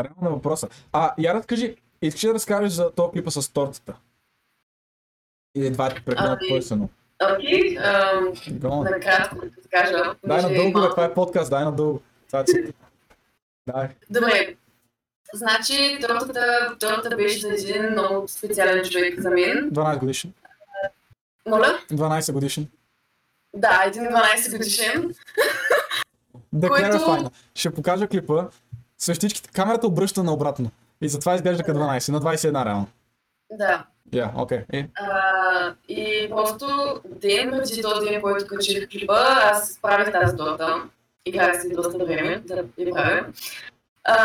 Реално 0.00 0.22
на 0.22 0.30
въпроса. 0.30 0.68
А, 0.92 1.14
Яра, 1.18 1.42
кажи, 1.42 1.76
искаш 2.02 2.20
да 2.20 2.34
разкажеш 2.34 2.72
за 2.72 2.90
този 2.90 3.12
клипа 3.12 3.30
с 3.30 3.48
тортата? 3.48 3.94
Или 5.54 5.72
това 5.72 5.86
е 5.86 5.94
прекалено 5.96 6.36
Ами, 6.40 6.48
пърсено? 6.50 6.88
Окей, 7.34 7.74
накратко 8.60 9.34
да 9.36 9.50
ти 9.52 9.68
кажа. 9.70 10.14
Дай 10.26 10.42
надълго, 10.42 10.70
малко- 10.72 10.90
това 10.90 11.04
е 11.04 11.14
подкаст, 11.14 11.50
дай 11.50 11.64
надълго. 11.64 12.00
Това 12.26 12.40
е. 12.40 12.44
Дай. 13.66 13.88
Добре. 14.10 14.56
Значи, 15.34 15.98
тортата, 16.00 16.42
тортата 16.80 17.16
беше 17.16 17.40
за 17.40 17.70
един 17.70 17.90
много 17.90 18.28
специален 18.28 18.84
човек 18.84 19.20
за 19.20 19.30
мен. 19.30 19.70
12 19.70 19.98
годишен. 19.98 20.32
Моля? 21.48 21.78
12 21.90 22.32
годишен. 22.32 22.68
Да, 23.54 23.82
един 23.86 24.02
12 24.02 24.50
годишен. 24.50 25.14
Да 26.52 26.68
Който- 26.68 26.84
clarify. 26.84 27.30
Ще 27.54 27.74
покажа 27.74 28.08
клипа. 28.08 28.48
Същичките, 28.98 29.50
камерата 29.52 29.86
обръща 29.86 30.22
наобратно. 30.22 30.70
И 31.00 31.08
затова 31.08 31.34
изглежда 31.34 31.62
като 31.62 31.78
12, 31.78 32.12
на 32.12 32.20
21 32.20 32.64
реално. 32.64 32.86
Да. 34.06 34.32
Окей. 34.36 34.64
Е, 34.72 34.88
А, 34.94 35.74
и 35.88 36.28
просто 36.30 37.00
ден 37.04 37.50
преди 37.50 37.82
този 37.82 38.08
ден, 38.08 38.22
който 38.22 38.46
качих 38.46 38.88
клипа, 38.88 39.14
аз 39.52 39.78
правих 39.82 40.12
тази 40.12 40.36
торта. 40.36 40.82
Играх 41.26 41.62
си 41.62 41.74
доста 41.74 42.04
време 42.04 42.42
да 42.46 42.64
я 42.78 42.90
правя. 42.94 43.26
А, 44.04 44.16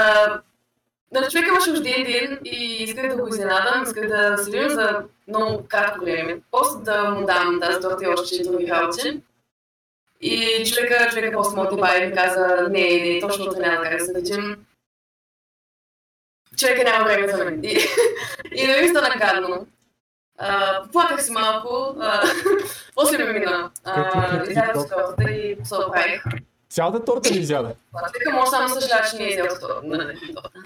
на 1.14 1.28
човека 1.30 1.48
имаше 1.48 1.72
рожден 1.72 2.04
ден 2.04 2.40
и 2.46 2.84
исках 2.84 3.10
да 3.10 3.22
го 3.22 3.28
изненадам, 3.28 3.84
исках 3.84 4.08
да 4.08 4.38
се 4.38 4.52
видим 4.52 4.70
за 4.70 5.04
много 5.28 5.66
кратко 5.68 6.06
време. 6.06 6.42
Просто 6.52 6.80
да 6.80 7.04
му 7.04 7.26
дам 7.26 7.60
тази 7.62 7.82
торта 7.82 8.06
и 8.06 8.08
още 8.08 8.44
други 8.44 8.68
работи. 8.68 9.22
И 10.26 10.64
човека, 10.66 11.10
човека 11.10 11.32
просто 11.32 11.56
ме 11.56 11.62
отеба 11.62 11.98
и 11.98 12.08
ми 12.08 12.14
каза, 12.14 12.68
не, 12.72 12.82
не, 12.82 13.20
точно 13.22 13.46
това 13.46 13.68
няма 13.68 13.84
как 13.84 13.98
да 14.00 14.06
се 14.06 14.14
видим. 14.14 14.66
Човека 16.58 16.84
няма 16.84 17.04
време 17.06 17.28
за 17.28 17.46
мен. 17.46 17.64
И, 17.64 17.78
и 18.56 18.68
не 18.68 18.82
ми 18.82 18.88
стана 18.88 19.16
гадно. 19.20 19.68
А, 20.38 20.84
плаках 20.92 21.24
си 21.24 21.32
малко, 21.32 21.96
а, 22.00 22.24
после 22.96 23.18
ми 23.18 23.40
мина. 23.40 23.72
А, 23.84 24.44
Изядох 24.50 24.90
тортата 24.90 25.32
и 25.32 25.58
се 25.64 25.76
оправих. 25.76 26.24
цялата 26.70 27.06
торта 27.06 27.30
ли 27.34 27.40
изяде? 27.40 27.76
Човека 28.14 28.38
може 28.38 28.50
само 28.50 28.70
съжалява, 28.70 29.08
че 29.12 29.18
не 29.18 29.30
е 29.30 29.38
торта. 29.38 29.82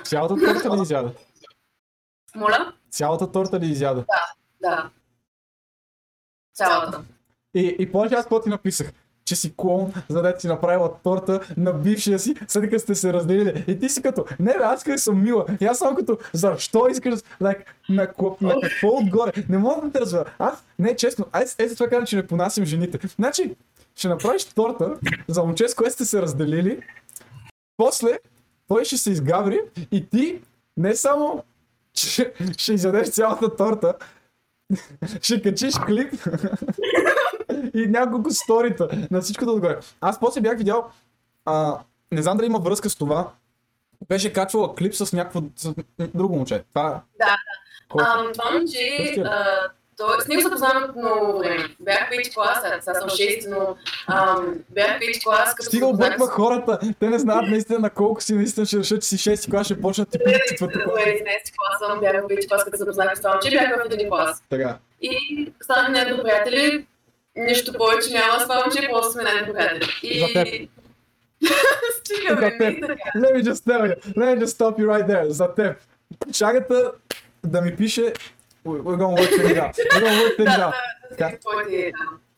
Цялата 0.03 0.35
торта 0.35 0.77
ли 0.77 0.81
изяде? 0.81 1.09
Моля? 2.35 2.73
Цялата 2.91 3.31
торта 3.31 3.59
ли 3.59 3.65
изяде? 3.65 4.03
Да. 4.61 4.89
Цялата. 6.53 7.03
И, 7.53 7.75
и 7.79 7.91
помниш 7.91 8.11
аз 8.11 8.23
какво 8.23 8.41
ти 8.41 8.49
написах? 8.49 8.91
Че 9.27 9.35
си 9.35 9.53
клон, 9.57 9.93
за 10.09 10.21
да 10.21 10.37
ти 10.37 10.47
направила 10.47 10.91
торта 11.03 11.39
на 11.57 11.73
бившия 11.73 12.19
си, 12.19 12.35
след 12.47 12.63
като 12.63 12.79
сте 12.79 12.95
се 12.95 13.13
разделили. 13.13 13.63
И 13.67 13.79
ти 13.79 13.89
си 13.89 14.01
като, 14.01 14.25
не 14.39 14.53
бе, 14.53 14.59
аз 14.63 14.83
къде 14.83 14.97
съм 14.97 15.23
мила. 15.23 15.45
И 15.61 15.65
аз 15.65 15.77
съм 15.77 15.95
като, 15.95 16.17
защо 16.33 16.87
искаш. 16.91 17.19
Like, 17.41 17.63
на, 17.89 18.07
ко- 18.07 18.37
на 18.41 18.55
какво 18.61 18.87
отгоре? 18.87 19.31
Не 19.49 19.57
мога 19.57 19.81
да 19.81 19.91
те 19.91 19.99
разбера. 19.99 20.33
Аз, 20.39 20.65
не, 20.79 20.95
честно, 20.95 21.25
аз 21.31 21.55
е 21.59 21.67
за 21.67 21.75
това 21.75 21.87
казвам, 21.89 22.05
че 22.05 22.15
не 22.15 22.27
понасям 22.27 22.65
жените. 22.65 22.99
Значи, 23.19 23.55
ще 23.95 24.07
направиш 24.07 24.45
торта 24.45 24.97
за 25.27 25.43
момче, 25.43 25.67
с 25.67 25.75
което 25.75 25.93
сте 25.93 26.05
се 26.05 26.21
разделили. 26.21 26.79
После, 27.77 28.19
той 28.67 28.85
ще 28.85 28.97
се 28.97 29.11
изгаври 29.11 29.59
и 29.91 30.09
ти 30.09 30.41
не 30.77 30.95
само 30.95 31.43
че 31.93 32.33
ще 32.57 32.73
изядеш 32.73 33.09
цялата 33.09 33.55
торта, 33.55 33.93
ще 35.21 35.41
качиш 35.41 35.73
клип 35.85 36.13
и 37.73 37.87
няколко 37.87 38.31
сторита 38.31 38.87
на 39.11 39.21
всичкото 39.21 39.51
отгоре. 39.51 39.77
Аз 40.01 40.19
после 40.19 40.41
бях 40.41 40.57
видял, 40.57 40.85
а, 41.45 41.77
не 42.11 42.21
знам 42.21 42.37
дали 42.37 42.47
има 42.47 42.59
връзка 42.59 42.89
с 42.89 42.95
това, 42.95 43.27
беше 44.07 44.33
качвала 44.33 44.75
клип 44.75 44.93
с 44.95 45.13
някакво 45.13 45.41
с 45.55 45.73
друго 46.07 46.35
момче. 46.35 46.63
Това 46.69 47.01
Да, 47.19 47.35
Кой? 47.89 48.03
Ам, 48.05 48.27
това 48.33 48.51
момче, 48.51 48.79
я. 49.17 49.23
а, 49.23 49.45
той, 49.97 50.21
с 50.21 50.27
него 50.27 50.41
се 50.41 50.49
познаваме 50.49 50.85
от 50.85 50.95
много 50.95 51.39
време. 51.39 51.65
Бях 51.79 52.09
пети 52.09 52.33
клас, 52.33 52.57
а 52.65 52.81
сега 52.81 52.93
съм 52.93 53.09
6, 53.09 53.49
но 53.49 53.75
ам, 54.07 54.55
бях 54.69 54.99
пети 54.99 55.19
клас, 55.23 55.55
като 55.55 55.63
Стига 55.63 55.85
обърква 55.85 56.25
с- 56.25 56.29
хората. 56.29 56.79
Те 56.99 57.09
не 57.09 57.19
знаят 57.19 57.49
наистина 57.49 57.79
на 57.79 57.89
колко 57.89 58.21
си 58.21 58.33
наистина 58.33 58.65
ще 58.65 58.77
решат, 58.77 59.01
че 59.01 59.07
си 59.07 59.17
6 59.17 59.51
клас, 59.51 59.65
ще 59.65 59.81
почнат 59.81 60.09
ти 60.09 60.17
четвърти 60.47 60.73
клас. 60.75 60.85
Добре, 60.85 61.01
11 61.01 61.23
клас 61.51 61.79
съм, 61.81 61.99
бях 61.99 62.27
пети 62.27 62.47
клас, 62.47 62.63
като 62.63 62.77
се 62.77 62.85
познах 62.85 63.15
с 63.15 63.21
това 63.21 63.31
момче, 63.31 63.49
бях 63.51 63.81
в 63.81 63.93
един 63.93 64.09
клас. 64.09 64.43
Така. 64.49 64.77
И 65.01 65.17
станахме 65.61 66.03
най 66.03 66.21
приятели, 66.23 66.85
нищо 67.37 67.73
повече 67.73 68.13
няма 68.13 68.39
с 68.39 68.47
момче, 68.47 68.89
просто 68.91 69.11
сме 69.11 69.23
най 69.23 69.53
приятели. 69.53 69.89
И... 70.03 70.19
За 70.19 70.27
теб. 70.33 70.47
Стига, 71.99 72.29
За 72.29 72.35
бе, 72.35 72.51
не 72.51 72.57
теб. 72.57 72.83
е 72.83 72.87
така. 72.87 73.11
Let 73.15 73.35
me 73.35 73.43
just 73.43 73.65
tell 73.65 73.81
you. 73.81 73.95
Let 74.15 74.37
me 74.37 74.43
just 74.43 74.57
stop 74.57 74.79
you 74.79 74.85
right 74.87 75.07
there. 75.07 75.27
За 75.27 75.53
теб. 75.53 75.77
Чагата 76.33 76.91
да 77.45 77.61
ми 77.61 77.75
пише 77.75 78.13
We're 78.65 78.97
gonna 78.97 79.15
work 79.15 79.31
things 79.39 79.57
out. 79.63 79.75
We're 79.77 80.03
gonna 80.03 80.19
work 80.23 80.35
things 80.39 80.57
out. 80.65 80.73
Да, 81.19 81.29
да, 81.29 81.39
твоите, 81.39 81.91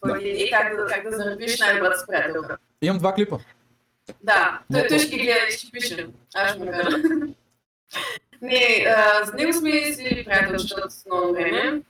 да, 0.05 0.17
идеи, 0.17 0.51
как 0.51 1.03
да, 1.09 1.17
заребиш 1.17 1.59
най-добрата 1.59 1.99
си 1.99 2.05
приятелка. 2.07 2.57
Имам 2.81 2.97
два 2.97 3.13
клипа. 3.13 3.38
Да, 4.23 4.59
той, 4.71 4.88
той 4.88 4.99
ще 4.99 5.17
ги 5.17 5.23
гледа 5.23 5.39
и 5.49 5.57
ще 5.57 5.71
пише. 5.71 6.07
Аз 6.35 6.49
ще 6.49 6.59
му 6.59 6.71
кажа. 6.71 6.97
Не, 8.41 8.85
а, 8.97 9.25
с 9.25 9.33
него 9.33 9.53
сме 9.53 9.93
си 9.93 10.23
приятелчета 10.25 10.81
от 10.85 10.91
много 11.05 11.33
време. 11.33 11.81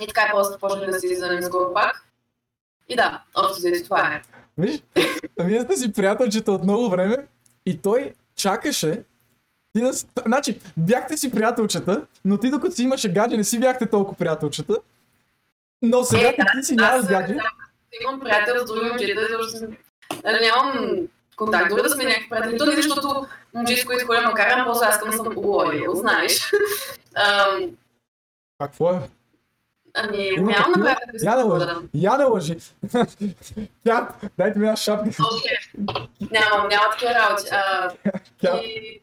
И 0.00 0.06
така 0.06 0.28
просто 0.32 0.58
почнах 0.58 0.90
да 0.90 1.00
си 1.00 1.06
излизаме 1.06 1.42
скоро 1.42 1.74
пак. 1.74 2.06
И 2.90 2.96
да, 2.96 3.22
общо 3.36 3.56
взето 3.56 3.84
това 3.84 4.06
е. 4.06 4.22
Виж, 4.58 4.80
вие 5.38 5.60
сте 5.60 5.76
си 5.76 5.92
приятелчета 5.92 6.52
от 6.52 6.62
много 6.62 6.90
време 6.90 7.16
и 7.66 7.78
той 7.78 8.12
чакаше 8.36 9.02
ти 9.72 9.82
да... 9.82 9.92
Значи, 10.26 10.60
бяхте 10.76 11.16
си 11.16 11.30
приятелчета, 11.30 12.06
но 12.24 12.38
ти 12.38 12.50
докато 12.50 12.74
си 12.74 12.82
имаше 12.82 13.08
гадже, 13.08 13.36
не 13.36 13.44
си 13.44 13.60
бяхте 13.60 13.86
толкова 13.86 14.16
приятелчета. 14.16 14.76
Но 15.82 16.04
сега 16.04 16.28
Е, 16.28 16.36
да, 16.38 16.44
ти 16.54 16.62
си 16.62 16.74
Аз 16.74 16.80
нямаш 16.80 17.00
съм- 17.00 17.10
гадже. 17.10 17.36
имам 18.02 18.20
приятел 18.20 18.54
с 18.58 18.64
други 18.64 18.88
момчета, 18.88 19.20
защото 19.20 19.48
съм- 19.48 19.76
нали, 20.24 20.38
нямам 20.42 20.96
контакт, 21.36 21.68
дори 21.68 21.82
да 21.82 21.90
сме 21.90 22.04
някакви 22.04 22.28
приятели. 22.30 22.58
То 22.58 22.66
не 22.66 22.76
защото 22.76 23.26
момче, 23.54 23.76
с 23.76 23.84
които 23.84 24.06
ходя 24.06 24.20
макарам, 24.22 24.66
после 24.66 24.86
аз 24.86 25.04
да 25.06 25.12
съм 25.12 25.26
оголовил, 25.28 25.94
знаеш. 25.94 26.52
Какво 28.60 28.90
е? 28.90 29.00
Ами, 29.94 30.28
Има 30.28 30.52
такива? 30.52 30.78
направя 30.78 31.00
да 31.14 31.24
Я 31.24 31.34
не 31.36 31.42
си 31.42 31.48
лъжи. 31.48 31.66
да. 31.66 31.80
Я 31.94 32.16
не 32.18 32.24
лъжи. 32.24 32.56
Тя, 33.84 34.08
дайте 34.38 34.58
ми 34.58 34.64
една 34.64 34.76
шапка. 34.76 35.08
Окей. 35.08 35.56
Нямам, 36.30 36.68
няма 36.68 36.84
такива 36.92 37.14
работи. 37.14 37.48
А, 37.52 37.90
Тя, 38.40 38.56
и, 38.56 39.00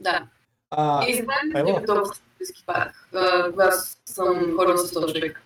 да. 0.00 0.22
а, 0.70 1.04
И 1.08 1.14
знаем, 1.14 1.66
че 1.68 1.74
като 1.74 2.02
близки 2.38 2.62
пак, 2.66 3.08
а, 3.14 3.50
когато 3.50 3.76
съм 4.06 4.56
ходил 4.56 4.76
с 4.76 4.92
този 4.92 5.14
човек. 5.14 5.42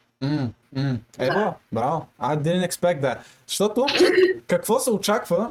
Ево, 1.19 1.55
браво. 1.73 2.07
I 2.21 2.37
didn't 2.37 2.69
expect 2.69 3.01
that. 3.01 3.19
Защото, 3.47 3.87
какво 4.47 4.79
се 4.79 4.91
очаква? 4.91 5.51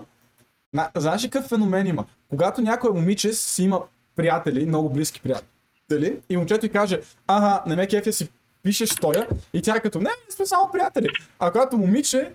На, 0.74 0.90
знаеш 0.96 1.24
ли 1.24 1.30
какъв 1.30 1.50
феномен 1.50 1.88
има? 1.88 2.06
Когато 2.30 2.62
някой 2.62 2.92
момиче 2.92 3.34
си 3.34 3.64
има 3.64 3.82
приятели, 4.16 4.66
много 4.66 4.90
близки 4.90 5.22
приятели, 5.22 6.20
и 6.30 6.38
момчето 6.38 6.66
й 6.66 6.70
каже, 6.70 7.00
ага, 7.28 7.64
не 7.68 7.76
ме 7.76 7.88
кефя 7.88 8.14
си 8.14 8.30
пишеш 8.66 8.90
стоя, 8.90 9.28
и 9.54 9.62
тя 9.62 9.76
е 9.76 9.80
като, 9.80 10.00
не, 10.00 10.10
не 10.10 10.36
сме 10.36 10.46
само 10.46 10.72
приятели. 10.72 11.10
А 11.40 11.52
когато 11.52 11.78
момиче, 11.78 12.34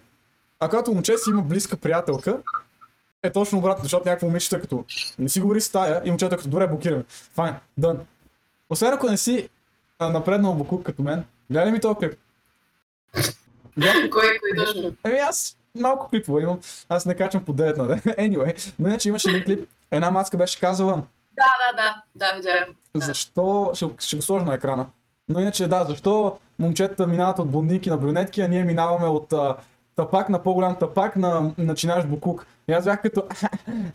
а 0.61 0.69
когато 0.69 0.93
момче 0.93 1.19
си 1.19 1.31
има 1.31 1.43
близка 1.43 1.77
приятелка, 1.77 2.39
е 3.23 3.33
точно 3.33 3.59
обратно, 3.59 3.83
защото 3.83 4.09
някакво 4.09 4.27
момичето 4.27 4.57
е 4.57 4.61
като, 4.61 4.85
не 5.19 5.29
си 5.29 5.41
говори 5.41 5.61
с 5.61 5.73
тая, 5.73 6.03
и 6.05 6.11
момчето 6.11 6.35
е 6.35 6.39
като, 6.39 6.51
добре, 6.51 6.67
блокираме. 6.67 7.05
Файн, 7.09 7.55
дън. 7.79 7.99
Освен 8.71 8.93
ако 8.93 9.07
не 9.07 9.17
си 9.17 9.49
а, 9.99 10.09
напреднал 10.09 10.55
буклук 10.55 10.87
като 10.87 11.03
мен, 11.03 11.25
гледай 11.51 11.73
ми 11.73 11.81
този 11.81 11.99
клип. 11.99 12.13
Кой, 14.11 14.11
кой 14.11 14.65
точно? 14.65 14.97
Еми 15.05 15.19
аз 15.19 15.57
малко 15.75 16.09
клипове 16.11 16.43
имам, 16.43 16.61
аз 16.89 17.07
не 17.07 17.15
качвам 17.15 17.45
по 17.45 17.55
9 17.55 17.77
на 17.77 17.87
ден. 17.87 17.99
Anyway, 18.31 18.73
но 18.79 18.89
иначе 18.89 19.09
имаше 19.09 19.31
един 19.31 19.45
клип, 19.45 19.69
една 19.91 20.11
маска 20.11 20.37
беше 20.37 20.61
казала, 20.61 21.03
Да, 21.33 21.73
да, 21.77 22.03
да, 22.15 22.43
да. 22.43 22.67
Да. 22.95 23.07
защо, 23.07 23.71
ще, 23.75 23.87
ще 23.99 24.17
го 24.17 24.23
сложа 24.23 24.45
на 24.45 24.55
екрана, 24.55 24.87
но 25.31 25.41
иначе 25.41 25.69
да, 25.69 25.85
защо 25.85 26.39
момчетата 26.59 27.07
минават 27.07 27.39
от 27.39 27.51
блондинки 27.51 27.91
на 27.91 27.97
брюнетки, 27.97 28.41
а 28.41 28.49
ние 28.49 28.65
минаваме 28.65 29.07
от 29.07 29.33
а, 29.33 29.57
тапак 29.97 30.29
на 30.29 30.43
по-голям 30.43 30.77
тапак 30.77 31.17
на 31.17 31.53
начинаш 31.59 32.07
букук. 32.07 32.47
И 32.69 32.73
аз 32.73 32.85
бях 32.85 33.03
като, 33.03 33.23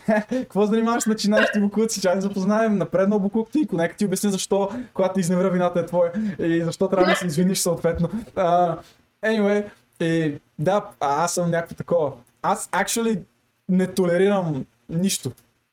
какво 0.30 0.66
занимаваш 0.66 1.04
с 1.04 1.08
начинаещи 1.08 1.60
букуци, 1.60 2.02
чай 2.02 2.16
да 2.16 2.22
запознаем, 2.22 2.78
напреднал 2.78 3.20
букук 3.20 3.52
ти, 3.52 3.68
нека 3.74 3.96
ти 3.96 4.06
обясня 4.06 4.32
защо, 4.32 4.70
когато 4.94 5.14
ти 5.14 5.20
изневра 5.20 5.50
вината 5.50 5.80
е 5.80 5.86
твоя 5.86 6.12
и 6.40 6.62
защо 6.64 6.88
трябва 6.88 7.10
да 7.10 7.16
се 7.16 7.28
извиниш 7.28 7.60
съответно. 7.60 8.10
Uh, 8.36 8.78
anyway, 9.26 9.66
и 10.00 10.40
да, 10.60 10.86
аз 11.00 11.34
съм 11.34 11.52
някакво 11.52 11.76
такова. 11.76 12.12
Аз 12.42 12.70
actually 12.70 13.22
не 13.70 13.88
толерирам 13.88 14.66
нищо. 14.90 15.32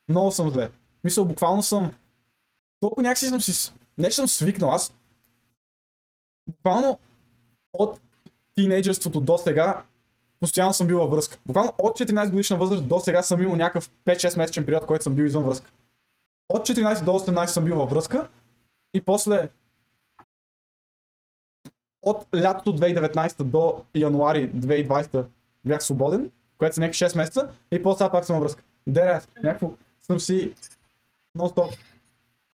Много 0.09 0.31
съм 0.31 0.49
зле. 0.49 0.69
Мисля, 1.03 1.25
буквално 1.25 1.63
съм 1.63 1.91
толкова 2.79 3.03
някакси 3.03 3.27
съм 3.27 3.41
си... 3.41 3.73
Не, 3.97 4.11
съм 4.11 4.27
свикнал, 4.27 4.71
аз 4.71 4.93
буквално 6.47 6.99
от 7.73 7.99
тинейджерството 8.55 9.21
до 9.21 9.37
сега 9.37 9.83
постоянно 10.39 10.73
съм 10.73 10.87
бил 10.87 10.99
във 10.99 11.11
връзка. 11.11 11.37
Буквално 11.45 11.73
от 11.77 11.99
14 11.99 12.29
годишна 12.29 12.57
възраст 12.57 12.87
до 12.87 12.99
сега 12.99 13.23
съм 13.23 13.41
имал 13.41 13.55
някакъв 13.55 13.89
5-6 14.05 14.37
месечен 14.37 14.65
период, 14.65 14.85
който 14.85 15.03
съм 15.03 15.15
бил 15.15 15.23
извън 15.23 15.43
връзка. 15.43 15.71
От 16.49 16.67
14 16.67 17.03
до 17.03 17.11
18 17.11 17.45
съм 17.45 17.65
бил 17.65 17.75
във 17.75 17.89
връзка 17.89 18.27
и 18.93 19.01
после 19.01 19.49
от 22.01 22.27
лятото 22.35 22.77
2019 22.77 23.43
до 23.43 23.83
януари 23.95 24.51
2020 24.51 25.25
бях 25.65 25.83
свободен, 25.83 26.31
което 26.57 26.75
са 26.75 26.81
някакви 26.81 27.05
6 27.05 27.17
месеца 27.17 27.49
и 27.71 27.83
после 27.83 28.09
пак 28.11 28.25
съм 28.25 28.35
във 28.35 28.43
връзка. 28.43 28.63
Дерес, 28.87 29.27
някакво 29.43 29.71
съм 30.01 30.19
си 30.19 30.53
нон-стоп. 31.37 31.77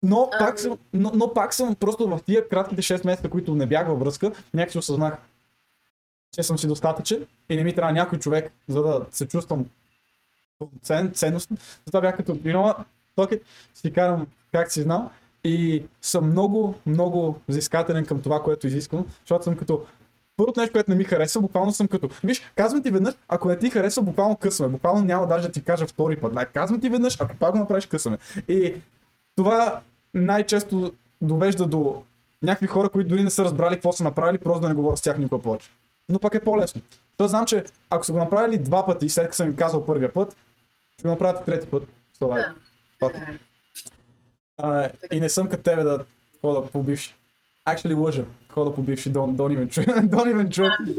Но 0.05 0.29
пак, 0.39 0.59
съм, 0.59 0.77
но, 0.93 1.11
но 1.13 1.33
пак 1.33 1.53
съм 1.53 1.75
просто 1.75 2.07
в 2.07 2.19
тия 2.25 2.49
кратките 2.49 2.81
6 2.81 3.05
месеца, 3.05 3.29
които 3.29 3.55
не 3.55 3.65
бях 3.65 3.87
във 3.87 3.99
връзка, 3.99 4.31
някакси 4.53 4.77
осъзнах, 4.77 5.17
че 6.31 6.43
съм 6.43 6.57
си 6.57 6.67
достатъчен 6.67 7.25
и 7.49 7.55
не 7.55 7.63
ми 7.63 7.75
трябва 7.75 7.93
някой 7.93 8.19
човек, 8.19 8.51
за 8.67 8.83
да 8.83 9.05
се 9.11 9.27
чувствам 9.27 9.65
цен, 10.81 11.11
ценност. 11.13 11.49
Затова 11.85 12.01
бях 12.01 12.17
като, 12.17 12.35
fuck 12.35 12.81
it, 13.17 13.41
си 13.73 13.93
карам 13.93 14.27
как 14.51 14.71
си 14.71 14.81
знам 14.81 15.09
и 15.43 15.83
съм 16.01 16.29
много, 16.29 16.75
много 16.85 17.39
взискателен 17.47 18.05
към 18.05 18.21
това, 18.21 18.43
което 18.43 18.67
изисквам, 18.67 19.05
защото 19.25 19.43
съм 19.43 19.57
като 19.57 19.85
Първото 20.37 20.59
нещо, 20.59 20.73
което 20.73 20.91
не 20.91 20.97
ми 20.97 21.03
харесва, 21.03 21.41
буквално 21.41 21.71
съм 21.71 21.87
като, 21.87 22.09
виж, 22.23 22.41
казвам 22.55 22.83
ти 22.83 22.91
веднъж, 22.91 23.15
ако 23.27 23.47
не 23.47 23.57
ти 23.57 23.69
харесва, 23.69 24.01
буквално 24.01 24.35
късваме. 24.35 24.71
Буквално 24.71 25.05
няма 25.05 25.27
даже 25.27 25.47
да 25.47 25.51
ти 25.51 25.63
кажа 25.63 25.87
втори 25.87 26.15
път. 26.15 26.33
Like, 26.33 26.51
казвам 26.53 26.81
ти 26.81 26.89
веднъж, 26.89 27.21
ако 27.21 27.35
пак 27.35 27.51
го 27.51 27.57
направиш, 27.57 27.85
късваме. 27.85 28.17
И 28.47 28.73
това 29.35 29.81
най-често 30.19 30.93
довежда 31.21 31.67
до 31.67 32.03
някакви 32.43 32.67
хора, 32.67 32.89
които 32.89 33.09
дори 33.09 33.23
не 33.23 33.29
са 33.29 33.43
разбрали 33.43 33.75
какво 33.75 33.91
са 33.91 34.03
направили, 34.03 34.37
просто 34.37 34.61
да 34.61 34.69
не 34.69 34.75
говоря 34.75 34.97
с 34.97 35.01
тях 35.01 35.17
никога 35.17 35.41
повече. 35.41 35.69
Но 36.09 36.19
пък 36.19 36.35
е 36.35 36.43
по-лесно. 36.43 36.81
То 37.17 37.27
знам, 37.27 37.45
че 37.45 37.63
ако 37.89 38.05
са 38.05 38.11
го 38.11 38.17
направили 38.17 38.57
два 38.57 38.85
пъти, 38.85 39.09
след 39.09 39.25
като 39.25 39.35
съм 39.35 39.47
им 39.47 39.55
казал 39.55 39.85
първия 39.85 40.13
път, 40.13 40.35
ще 40.93 41.07
го 41.07 41.09
направят 41.09 41.45
трети 41.45 41.67
път. 41.67 41.83
Това 42.19 42.39
е. 42.39 42.43
Е. 43.05 43.39
А, 44.57 44.89
и 45.11 45.19
не 45.19 45.29
съм 45.29 45.49
като 45.49 45.63
тебе 45.63 45.83
да 45.83 46.05
хода 46.41 46.67
по 46.71 46.83
бивши. 46.83 47.15
Actually 47.67 47.97
лъжа. 47.97 48.25
Хода 48.49 48.75
по 48.75 48.81
бивши, 48.81 49.13
don't, 49.13 49.35
don't 49.35 49.57
even 49.57 49.67
try. 49.67 49.85
don't 50.15 50.35
even 50.35 50.47
try. 50.47 50.95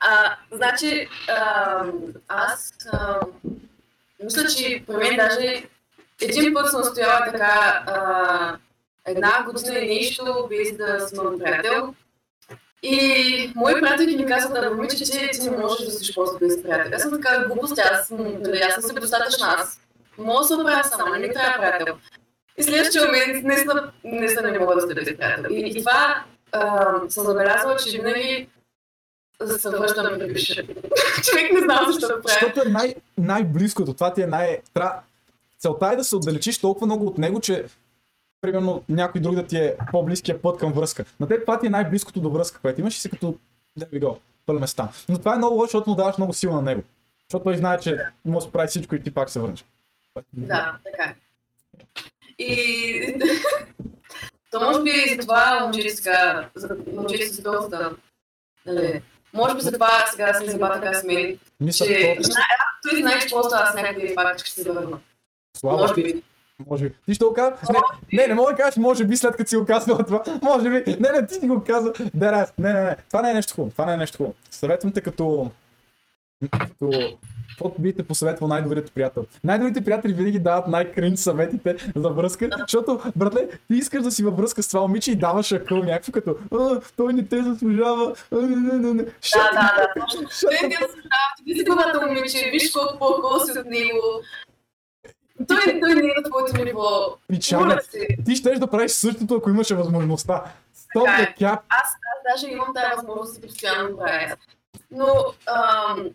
А, 0.00 0.36
значи, 0.52 1.08
а, 1.28 1.84
аз 2.28 2.72
а, 2.92 3.20
мисля, 4.24 4.46
че 4.46 4.84
при 4.86 4.96
мен 4.96 5.16
даже 5.16 5.68
един 6.22 6.54
път 6.54 6.70
съм 6.70 6.84
стояла 6.84 7.24
така 7.24 7.82
а, 7.86 8.56
една 9.06 9.44
година 9.44 9.78
и 9.78 9.94
нещо, 9.94 10.46
без 10.50 10.76
да 10.76 11.08
съм 11.08 11.38
приятел. 11.38 11.94
И 12.82 13.52
мои 13.54 13.80
приятели 13.80 14.16
ми 14.16 14.26
казват, 14.26 14.54
да, 14.54 14.70
момиче, 14.70 14.96
че 14.96 15.30
ти 15.30 15.50
не 15.50 15.56
можеш 15.56 15.86
да 15.86 15.90
си 15.92 16.14
просто 16.14 16.38
без 16.38 16.62
приятел. 16.62 16.92
Аз 16.94 17.02
съм 17.02 17.10
така 17.12 17.44
глупост, 17.46 17.78
аз, 17.78 18.06
съм- 18.06 18.42
нали, 18.42 18.58
аз 18.58 18.74
съм 18.74 18.82
си 18.82 18.94
достатъчна 18.94 19.46
аз. 19.58 19.80
Мога 20.18 20.38
да 20.40 20.44
се 20.44 20.54
оправя 20.54 20.84
сама, 20.84 21.18
не 21.18 21.28
ми 21.28 21.34
трябва 21.34 21.58
приятел. 21.58 21.94
И 22.58 22.62
следващия 22.62 23.04
момент 23.04 23.44
наистина, 23.44 23.92
наистина 24.04 24.50
не 24.50 24.58
мога 24.58 24.74
да 24.74 24.80
се 24.80 24.94
без 24.94 25.04
приятел. 25.16 25.50
И, 25.50 25.60
и 25.66 25.78
това 25.78 26.24
а, 26.52 26.86
съм 27.08 27.24
забелязала, 27.24 27.76
че 27.76 27.98
винаги 27.98 28.48
се 29.46 29.70
връщам 29.70 30.18
при 30.18 30.32
пише. 30.32 30.66
Човек 31.24 31.52
не 31.52 31.60
знам 31.60 31.84
защо 31.92 32.08
да 32.08 32.22
прави. 32.22 32.38
Защото 32.40 32.68
е 32.68 32.70
най- 32.70 32.94
най-близкото. 33.18 33.94
Това 33.94 34.14
ти 34.14 34.22
е 34.22 34.26
най... 34.26 34.58
Тра... 34.74 35.00
Целта 35.58 35.90
е 35.92 35.96
да 35.96 36.04
се 36.04 36.16
отдалечиш 36.16 36.58
толкова 36.58 36.86
много 36.86 37.06
от 37.06 37.18
него, 37.18 37.40
че 37.40 37.64
примерно 38.40 38.84
някой 38.88 39.20
друг 39.20 39.34
да 39.34 39.46
ти 39.46 39.56
е 39.56 39.76
по-близкия 39.92 40.42
път 40.42 40.58
към 40.58 40.72
връзка. 40.72 41.04
На 41.20 41.28
теб 41.28 41.40
това 41.40 41.58
ти 41.58 41.66
е 41.66 41.70
най-близкото 41.70 42.20
до 42.20 42.30
връзка, 42.30 42.60
което 42.60 42.80
имаш 42.80 42.96
и 42.96 43.00
си 43.00 43.10
като 43.10 43.34
there 43.78 43.90
we 43.90 44.00
go, 44.00 44.18
пълен 44.46 44.60
места. 44.60 44.88
Но 45.08 45.18
това 45.18 45.34
е 45.34 45.38
много 45.38 45.54
лошо, 45.54 45.66
защото 45.66 45.90
му 45.90 45.96
даваш 45.96 46.18
много 46.18 46.32
сила 46.32 46.54
на 46.54 46.62
него. 46.62 46.82
Защото 47.28 47.44
той 47.44 47.56
знае, 47.56 47.80
че 47.80 47.98
може 48.24 48.46
да 48.46 48.52
прави 48.52 48.68
всичко 48.68 48.94
и 48.94 49.02
ти 49.02 49.14
пак 49.14 49.30
се 49.30 49.40
върнеш. 49.40 49.64
Да, 50.32 50.76
така. 50.84 51.14
И... 52.38 53.20
То 54.50 54.60
може 54.60 54.82
би 54.82 54.90
и 54.90 55.14
за 55.14 55.18
това 55.18 55.60
момчето 55.62 55.96
сега, 55.96 56.48
за 56.54 56.76
си 57.34 57.42
доста, 57.42 57.96
нали, 58.66 59.02
може 59.32 59.54
би 59.54 59.60
за 59.60 59.72
това 59.72 60.06
сега 60.10 60.34
се 60.34 60.50
заба 60.50 60.80
така 60.80 60.94
с 60.94 61.04
мен, 61.04 61.38
Мисля, 61.60 61.86
че 61.86 61.92
че... 61.92 62.18
той 62.82 63.00
знае, 63.00 63.20
че 63.20 63.28
просто 63.34 63.54
аз 63.54 63.74
някакви 63.74 64.14
пак 64.14 64.46
ще 64.46 64.62
се 64.62 64.72
върна. 64.72 64.98
Слава, 65.60 65.78
Може 65.78 65.94
би. 65.94 66.22
Може 66.66 66.84
би. 66.84 66.94
Ти 67.06 67.14
ще 67.14 67.24
го 67.24 67.34
кажа? 67.34 67.56
Не, 67.72 67.78
не, 68.12 68.26
не 68.26 68.34
мога 68.34 68.52
да 68.52 68.56
кажеш, 68.56 68.76
може 68.76 69.04
би 69.04 69.16
след 69.16 69.36
като 69.36 69.48
си 69.48 69.56
го 69.56 69.66
казал 69.66 69.98
това. 69.98 70.22
Може 70.42 70.70
би. 70.70 70.96
Не, 71.00 71.10
не, 71.10 71.26
ти 71.26 71.34
си 71.34 71.48
го 71.48 71.64
каза. 71.64 71.92
Да, 72.14 72.30
да, 72.30 72.46
не, 72.58 72.72
не, 72.72 72.82
не. 72.84 72.96
Това 73.08 73.22
не 73.22 73.30
е 73.30 73.34
нещо 73.34 73.54
хубаво. 73.54 73.70
Това 73.70 73.86
не 73.86 73.92
е 73.92 73.96
нещо 73.96 74.16
хубаво. 74.16 74.34
Съветвам 74.50 74.92
те 74.92 75.00
като... 75.00 75.50
като... 76.50 76.90
Каквото 77.48 77.82
би 77.82 77.96
те 77.96 78.02
посъветвал 78.02 78.48
най-добрият 78.48 78.92
приятел. 78.92 79.24
Най-добрите 79.44 79.84
приятели 79.84 80.12
винаги 80.12 80.38
дават 80.38 80.68
най-кринч 80.68 81.18
съветите 81.18 81.76
за 81.96 82.08
връзка, 82.08 82.48
защото, 82.58 83.00
братле, 83.16 83.48
ти 83.48 83.74
искаш 83.74 84.02
да 84.02 84.10
си 84.10 84.22
във 84.22 84.36
връзка 84.36 84.62
с 84.62 84.68
това 84.68 84.80
момиче 84.80 85.12
и 85.12 85.16
даваш 85.16 85.52
акъл 85.52 85.78
някакво 85.78 86.12
като 86.12 86.36
а, 86.52 86.80
той 86.96 87.12
не 87.12 87.26
те 87.26 87.42
заслужава. 87.42 88.14
А, 88.32 88.36
не, 88.36 88.56
не, 88.56 88.72
не, 88.72 88.94
не. 88.94 89.02
Да, 89.02 89.10
да, 89.52 89.74
да. 89.76 89.88
Той 89.94 90.68
ти 90.68 90.76
осъзнава, 90.84 91.34
ти 91.46 91.54
си 91.54 92.06
момиче, 92.06 92.50
виж 92.52 92.70
колко 92.72 92.98
по-хубаво 92.98 93.40
си 93.40 93.58
от 93.58 93.66
него. 93.66 94.02
Той, 95.48 95.80
той 95.80 95.94
не 95.94 96.00
е 96.00 96.12
на 96.16 96.22
твоето 96.22 96.64
ниво. 96.64 97.16
Се. 97.90 98.06
Ти 98.26 98.36
щеш 98.36 98.58
да 98.58 98.66
правиш 98.66 98.92
същото, 98.92 99.34
ако 99.34 99.50
имаше 99.50 99.74
възможността. 99.74 100.44
Стоп 100.74 101.08
е. 101.08 101.10
the 101.10 101.38
cap. 101.38 101.58
Аз, 101.68 101.88
аз 101.88 102.18
даже 102.30 102.52
имам 102.52 102.74
тази 102.74 102.96
възможност 102.96 103.38
и 103.38 103.40
постоянно 103.40 103.96
правя. 103.96 104.36
Но, 104.90 105.24
ам, 105.46 106.08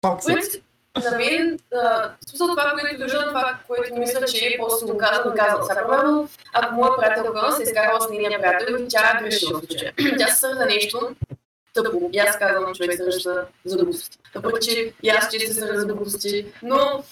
Пак 0.00 0.22
се. 0.22 0.62
за 0.98 1.16
мен, 1.16 1.58
а, 1.74 1.78
в 1.78 2.28
смисъл 2.28 2.48
това, 2.48 2.72
което 2.72 2.98
държа, 2.98 3.28
това, 3.28 3.58
което 3.66 3.94
мисля, 3.96 4.26
че 4.26 4.46
е 4.46 4.58
просто 4.58 4.86
го 4.86 4.98
казвам, 4.98 5.34
казвам. 5.36 5.62
Сега, 5.68 5.86
примерно, 5.88 6.28
ако 6.52 6.74
моя 6.74 6.96
приятелка 6.96 7.52
се 7.52 7.62
е 7.62 7.64
изкарала 7.64 8.00
с 8.00 8.10
нейния 8.10 8.40
приятел 8.40 8.86
тя 8.88 9.18
греши 9.22 9.46
в 9.46 9.48
случая. 9.48 9.92
Тя 10.18 10.26
се 10.26 10.36
сърда 10.36 10.64
нещо, 10.64 11.10
тъпо. 11.74 12.10
И 12.12 12.18
аз 12.18 12.38
казвам, 12.38 12.74
човек 12.74 12.96
се 12.96 13.06
ръща 13.06 13.46
за 13.64 13.76
глупости. 13.76 14.18
Въпреки, 14.34 14.68
че 14.68 14.92
и 15.02 15.08
аз 15.08 15.30
често 15.30 15.54
се 15.54 15.60
ръща 15.60 15.80
за 15.80 15.86
глупости, 15.86 16.46
но 16.62 17.04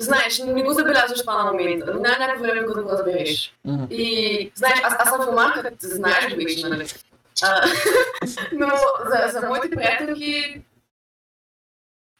знаеш, 0.00 0.38
не 0.38 0.62
го 0.62 0.72
забелязваш 0.72 1.20
това 1.20 1.44
на 1.44 1.52
момента. 1.52 1.94
Няма 1.94 2.18
някакво 2.18 2.42
време, 2.42 2.66
когато 2.66 2.82
го 2.84 2.90
разбереш. 2.92 3.54
Мгм. 3.64 3.84
И 3.90 4.52
знаеш, 4.54 4.80
аз, 4.84 4.94
аз 4.98 5.08
съм 5.08 5.24
фомарка, 5.26 5.62
като 5.62 5.76
знаеш 5.80 6.34
го 6.34 6.36
вече, 6.36 6.68
нали? 6.68 6.86
А, 7.42 7.60
но 8.52 8.66
за, 9.10 9.40
за 9.40 9.46
моите 9.48 9.70
приятелки, 9.70 10.62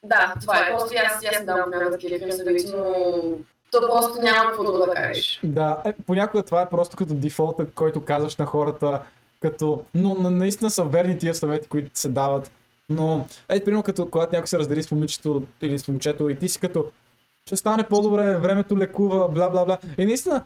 да, 0.04 0.34
това 0.40 0.58
е. 0.60 0.70
Просто 0.70 0.94
и 0.94 0.96
аз, 0.96 1.24
аз 1.36 1.44
давам 1.44 1.70
някакви 1.70 2.10
такива 2.10 2.26
референси, 2.26 2.72
но 2.76 2.84
то 3.70 3.80
просто 3.80 4.22
няма 4.22 4.50
какво 4.50 4.86
да 4.86 4.92
кажеш. 4.94 5.40
Да, 5.44 5.82
е, 5.84 5.92
понякога 6.06 6.42
това 6.42 6.62
е 6.62 6.68
просто 6.68 6.96
като 6.96 7.14
дефолта, 7.14 7.66
който 7.74 8.04
казваш 8.04 8.36
на 8.36 8.46
хората, 8.46 9.02
като, 9.40 9.84
но 9.94 10.14
на- 10.14 10.30
наистина 10.30 10.70
са 10.70 10.84
верни 10.84 11.18
тия 11.18 11.34
съвети, 11.34 11.68
които 11.68 11.98
се 11.98 12.08
дават. 12.08 12.50
Но, 12.88 13.26
ей, 13.48 13.64
примерно, 13.64 13.82
като 13.82 14.10
когато 14.10 14.32
някой 14.34 14.46
се 14.46 14.58
раздели 14.58 14.82
с 14.82 14.90
момичето 14.90 15.42
или 15.62 15.78
с 15.78 15.88
момчето 15.88 16.28
и 16.28 16.38
ти 16.38 16.48
си 16.48 16.60
като, 16.60 16.90
ще 17.50 17.56
стане 17.56 17.82
по-добре, 17.82 18.36
времето 18.36 18.78
лекува, 18.78 19.28
бла 19.28 19.50
бла 19.50 19.64
бла. 19.64 19.78
И 19.98 20.06
наистина, 20.06 20.44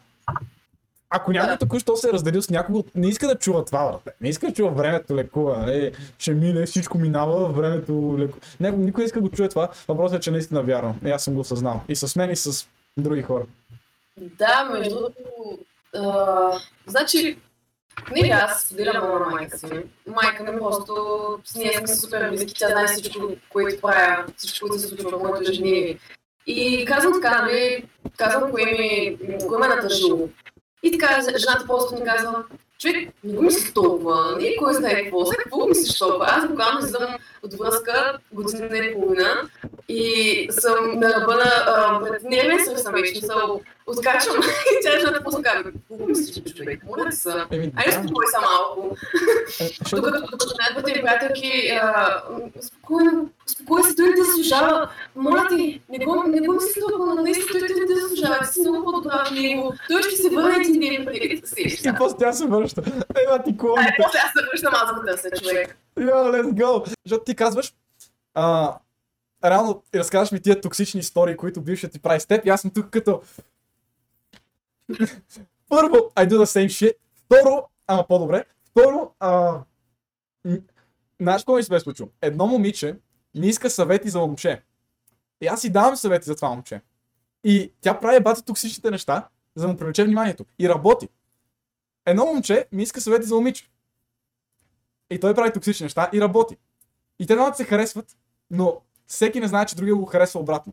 ако 1.11 1.33
някой 1.33 1.57
току-що 1.57 1.97
се 1.97 2.09
е 2.09 2.13
разделил 2.13 2.43
с 2.43 2.51
някого, 2.51 2.85
не 2.95 3.09
иска 3.09 3.27
да 3.27 3.39
чува 3.39 3.65
това, 3.65 3.91
брате. 3.93 4.17
Не 4.21 4.29
иска 4.29 4.47
да 4.47 4.53
чува 4.53 4.71
времето 4.71 5.17
лекува. 5.17 5.59
Нали? 5.59 5.93
Ще 6.19 6.35
мине, 6.35 6.67
всичко 6.67 6.99
минава, 6.99 7.49
времето 7.49 8.17
лекува. 8.19 8.41
Никой 8.61 9.03
не 9.03 9.07
иска 9.07 9.21
да 9.21 9.29
го 9.29 9.37
чуе 9.37 9.49
това. 9.49 9.69
Въпросът 9.89 10.19
е, 10.19 10.21
че 10.21 10.31
наистина 10.31 10.63
вярвам. 10.63 11.01
И 11.05 11.11
аз 11.11 11.25
съм 11.25 11.35
го 11.35 11.41
осъзнал. 11.41 11.81
И 11.89 11.97
с 11.97 12.17
мен, 12.17 12.31
и 12.31 12.37
с 12.37 12.67
други 12.97 13.23
хора. 13.23 13.45
Да, 14.21 14.71
между 14.73 14.95
другото, 14.95 15.19
значи, 16.87 17.39
не 18.13 18.29
аз 18.29 18.63
споделям 18.63 18.97
много 18.97 19.19
на 19.19 19.31
майка 19.31 19.59
си. 19.59 19.67
Майка 20.07 20.53
ми 20.53 20.59
просто, 20.59 20.95
с 21.45 21.55
ние 21.55 21.73
сме 21.73 21.89
супер 21.89 22.31
близки, 22.31 22.55
тя 22.55 22.69
знае 22.69 22.87
всичко, 22.87 23.29
което 23.53 23.81
правя, 23.81 24.25
всичко, 24.37 24.69
което 24.69 24.83
се 24.83 24.89
случва 24.89 25.19
в 25.19 25.23
моето 25.23 25.51
ежедневие. 25.51 25.99
И 26.47 26.85
казвам 26.85 27.13
така, 27.23 27.43
нали, 27.43 27.85
казвам 28.17 28.51
кое 28.51 28.65
ми, 28.65 29.19
кое 29.49 29.59
ме 29.59 29.67
е 29.67 29.69
натъжило. 29.69 30.29
И 30.83 30.99
така, 30.99 31.21
жената 31.39 31.67
просто 31.67 31.95
ми 31.95 32.05
казва, 32.05 32.45
човек, 32.79 33.09
не 33.25 33.33
го 33.33 33.43
мислиш 33.43 33.73
толкова, 33.73 34.39
е 34.41 34.57
кой 34.57 34.75
знае 34.75 35.03
какво, 35.03 35.27
сега 35.27 35.43
какво 35.43 35.67
мислиш 35.67 35.99
толкова? 35.99 36.27
Аз 36.29 36.49
буквално 36.49 36.79
излизам 36.79 37.17
от 37.43 37.55
връзка 37.55 38.19
година 38.33 38.77
и 38.77 38.95
половина 38.95 39.51
и 39.89 40.49
съм 40.51 40.99
на 40.99 41.21
ръба 41.21 41.35
на 41.35 41.51
а, 41.67 42.01
пред 42.05 42.23
нервен 42.23 42.65
сръв 42.65 42.81
съм 42.81 42.93
вече, 42.93 43.21
откачвам 43.87 44.37
и 44.73 44.75
тя 44.83 45.21
просто 45.23 45.43
казва, 45.43 45.73
какво 45.73 46.07
мислиш, 46.07 46.55
човек, 46.55 46.85
моля 46.87 47.11
ти 47.11 47.17
са. 47.17 47.47
Еми, 47.51 47.73
Айде 47.77 47.97
да. 47.97 48.03
спокой 48.03 48.25
са 48.35 48.41
малко. 48.41 48.97
Е, 49.61 49.97
Докато, 49.97 50.55
най-двете 50.59 51.01
приятелки, 51.01 51.71
а, 51.83 52.23
спокойно, 52.61 53.31
спокойно 53.47 53.85
си, 53.85 53.97
той 53.97 54.09
не 54.09 54.15
те 54.15 54.23
заслужава. 54.23 54.91
Моля 55.17 55.47
ти, 55.49 55.83
не 55.89 56.05
го, 56.05 56.23
не 56.27 56.41
го 56.41 56.53
мисли 56.55 56.81
толкова, 56.89 57.15
наистина 57.15 57.61
той 57.61 57.81
не 57.81 57.87
те 57.87 58.01
заслужава. 58.01 58.39
Ти 58.39 58.53
си 58.53 58.61
много 58.61 58.85
по-добра 58.85 59.25
от 59.27 59.37
него. 59.37 59.75
Той 59.89 60.03
ще 60.03 60.17
се 60.17 60.31
върне 60.31 60.57
един 60.57 60.81
ден 60.81 61.05
преди 61.05 61.41
да 61.41 61.47
се 61.49 61.61
И 61.61 61.93
после 61.99 62.17
тя 62.19 62.33
се 62.33 62.47
връща. 62.47 62.83
Ема 62.87 63.43
ти 63.45 63.51
Ай, 63.51 63.57
клоните. 63.57 63.97
после 64.03 64.19
аз 64.19 64.33
се 64.33 64.47
връщам 64.53 64.73
аз 64.75 64.95
да 64.95 65.07
търся 65.07 65.31
човек. 65.43 65.77
Йо, 66.01 66.07
let's 66.07 66.53
go! 66.53 66.95
Защото 67.07 67.25
ти 67.25 67.35
казваш, 67.35 67.75
а, 68.35 68.75
реално 69.45 69.83
разказваш 69.95 70.33
ми 70.33 70.41
тия 70.41 70.61
токсични 70.61 71.01
истории, 71.01 71.37
които 71.37 71.61
бившият 71.61 71.93
ти 71.93 71.99
прави 71.99 72.21
с 72.21 72.27
теб 72.27 72.47
и 72.47 72.49
аз 72.49 72.61
съм 72.61 72.71
тук 72.71 72.91
като... 72.91 73.21
Първо, 75.69 75.97
I 75.97 76.29
do 76.29 76.39
the 76.39 76.45
same 76.45 76.67
shit. 76.67 76.95
Второ, 77.15 77.69
ама 77.87 78.07
по-добре. 78.07 78.45
Второ, 78.65 79.11
а... 79.21 79.61
Знаеш 81.21 81.43
какво 81.43 81.57
ми 81.57 81.63
се 81.63 81.71
бе 81.71 81.81
случило? 81.81 82.09
Едно 82.23 82.47
момиче 82.47 82.99
ми 83.35 83.47
иска 83.47 83.71
съвети 83.71 84.09
за 84.09 84.19
момче. 84.19 84.63
И 85.41 85.47
аз 85.47 85.61
си 85.61 85.73
давам 85.73 85.97
съвети 85.97 86.25
за 86.25 86.37
това 86.37 86.49
момче. 86.49 86.81
И 87.45 87.73
тя 87.81 88.01
прави 88.01 88.21
бата 88.21 88.45
токсичните 88.45 88.91
неща, 88.91 89.29
за 89.55 89.67
да 89.67 89.73
му 89.73 89.79
привлече 89.79 90.05
вниманието. 90.05 90.45
И 90.59 90.69
работи. 90.69 91.09
Едно 92.07 92.27
момче 92.27 92.67
ми 92.73 92.83
иска 92.83 93.01
съвети 93.01 93.27
за 93.27 93.35
момиче. 93.35 93.71
И 95.11 95.21
той 95.21 95.35
прави 95.35 95.53
токсични 95.53 95.85
неща 95.85 96.11
и 96.13 96.21
работи. 96.21 96.57
И 97.19 97.27
те 97.27 97.35
двамата 97.35 97.55
се 97.55 97.65
харесват, 97.65 98.17
но 98.51 98.81
всеки 99.07 99.41
не 99.41 99.49
знае, 99.49 99.67
че 99.67 99.77
другия 99.77 99.95
го 99.95 100.05
харесва 100.05 100.41
обратно. 100.41 100.73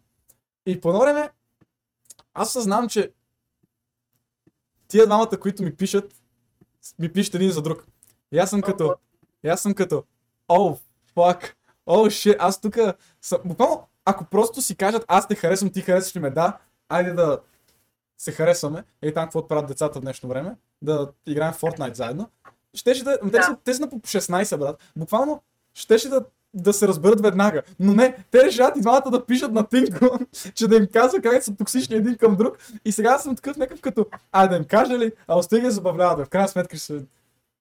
И 0.66 0.82
по 0.82 0.89
едно 0.89 1.01
време 1.01 1.30
аз 2.34 2.53
съзнавам, 2.53 2.89
че 2.89 3.12
тия 4.92 5.06
двамата, 5.06 5.39
които 5.39 5.64
ми 5.64 5.76
пишат, 5.76 6.14
ми 7.00 7.14
пишат 7.14 7.36
един 7.36 7.52
за 7.52 7.62
друг. 7.62 7.86
И 8.32 8.38
аз 8.38 8.50
съм 8.50 8.62
като, 8.62 8.96
и 9.44 9.48
аз 9.48 9.62
съм 9.62 9.74
като, 9.74 10.04
о, 10.48 10.78
фак, 11.14 11.58
о, 11.86 12.10
шит, 12.10 12.36
аз 12.39 12.62
тук 12.62 12.78
съм, 13.22 13.39
буквално, 13.46 13.88
ако 14.06 14.26
просто 14.26 14.62
си 14.62 14.76
кажат, 14.76 15.06
аз 15.08 15.28
те 15.28 15.36
харесвам, 15.36 15.72
ти 15.72 15.82
харесваш 15.82 16.16
ли 16.16 16.20
ме, 16.20 16.30
да, 16.30 16.58
айде 16.89 17.14
да 17.14 17.39
се 18.18 18.32
харесваме, 18.32 18.84
и 19.04 19.14
там 19.14 19.24
какво 19.26 19.48
правят 19.48 19.68
децата 19.68 20.00
в 20.00 20.02
днешно 20.02 20.30
време, 20.30 20.56
да 20.82 21.12
играем 21.26 21.54
в 21.54 21.62
Fortnite 21.62 21.94
заедно, 21.96 22.30
щеше 22.74 23.04
да, 23.04 23.20
те, 23.20 23.30
Да. 23.30 23.44
са, 23.44 23.58
те 23.64 23.74
са 23.74 23.82
на 23.82 23.89
по 23.89 24.00
16, 24.00 24.58
брат, 24.58 24.92
буквално 24.96 25.44
щеше 25.74 26.10
да, 26.10 26.26
да 26.54 26.74
се 26.74 26.88
разберат 26.88 27.22
веднага. 27.22 27.62
Но 27.80 27.93
не, 27.93 28.26
те 28.32 28.43
решават 28.43 28.78
и 28.78 28.82
двамата 28.82 29.12
да 29.12 29.26
пишат 29.26 29.52
на 29.52 29.68
Тинко, 29.68 30.20
че 30.56 30.68
да 30.68 30.76
им 30.76 30.88
казва 30.93 31.22
как 31.22 31.43
са 31.43 31.56
токсични 31.56 31.95
един 31.95 32.18
към 32.18 32.36
друг. 32.36 32.58
И 32.86 32.91
сега 32.91 33.18
съм 33.18 33.36
такъв 33.36 33.58
някакъв 33.58 33.82
като, 33.82 34.06
а 34.32 34.47
да 34.47 34.56
им 34.56 34.64
кажа 34.64 34.99
ли, 34.99 35.12
а 35.28 35.38
остига 35.38 35.68
да 35.68 35.72
забавляват, 35.72 36.28
в 36.28 36.30
крайна 36.30 36.47
сметка 36.47 36.78
ще, 36.78 37.02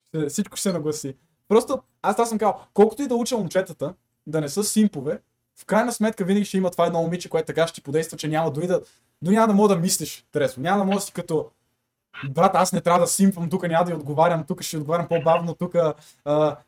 ще, 0.08 0.26
всичко 0.28 0.56
ще 0.56 0.62
се 0.62 0.72
нагласи. 0.72 1.14
Просто 1.48 1.78
аз 2.02 2.16
това 2.16 2.26
съм 2.26 2.38
казал, 2.38 2.60
колкото 2.74 3.02
и 3.02 3.06
да 3.06 3.14
уча 3.14 3.36
момчетата 3.36 3.94
да 4.26 4.40
не 4.40 4.48
са 4.48 4.64
симпове, 4.64 5.20
в 5.60 5.64
крайна 5.66 5.92
сметка 5.92 6.24
винаги 6.24 6.44
ще 6.44 6.56
има 6.56 6.70
това 6.70 6.86
едно 6.86 7.02
момиче, 7.02 7.28
което 7.28 7.46
така 7.46 7.66
ще 7.66 7.74
ти 7.74 7.82
подейства, 7.82 8.16
че 8.16 8.28
няма 8.28 8.50
дори 8.50 8.66
да, 8.66 8.80
дори 9.22 9.34
няма 9.34 9.48
да 9.48 9.54
мога 9.54 9.74
да 9.74 9.80
мислиш, 9.80 10.24
Тересо. 10.32 10.60
Няма 10.60 10.78
да 10.78 10.84
мога 10.84 10.96
да 10.96 11.00
си 11.00 11.12
като, 11.12 11.50
брат, 12.28 12.54
аз 12.54 12.72
не 12.72 12.80
трябва 12.80 13.00
да 13.00 13.06
симпвам, 13.06 13.50
тук 13.50 13.68
няма 13.68 13.84
да 13.84 13.90
й 13.90 13.94
отговарям, 13.94 14.44
тук 14.44 14.62
ще 14.62 14.76
отговарям 14.76 15.08
по-бавно, 15.08 15.54
тук 15.54 15.76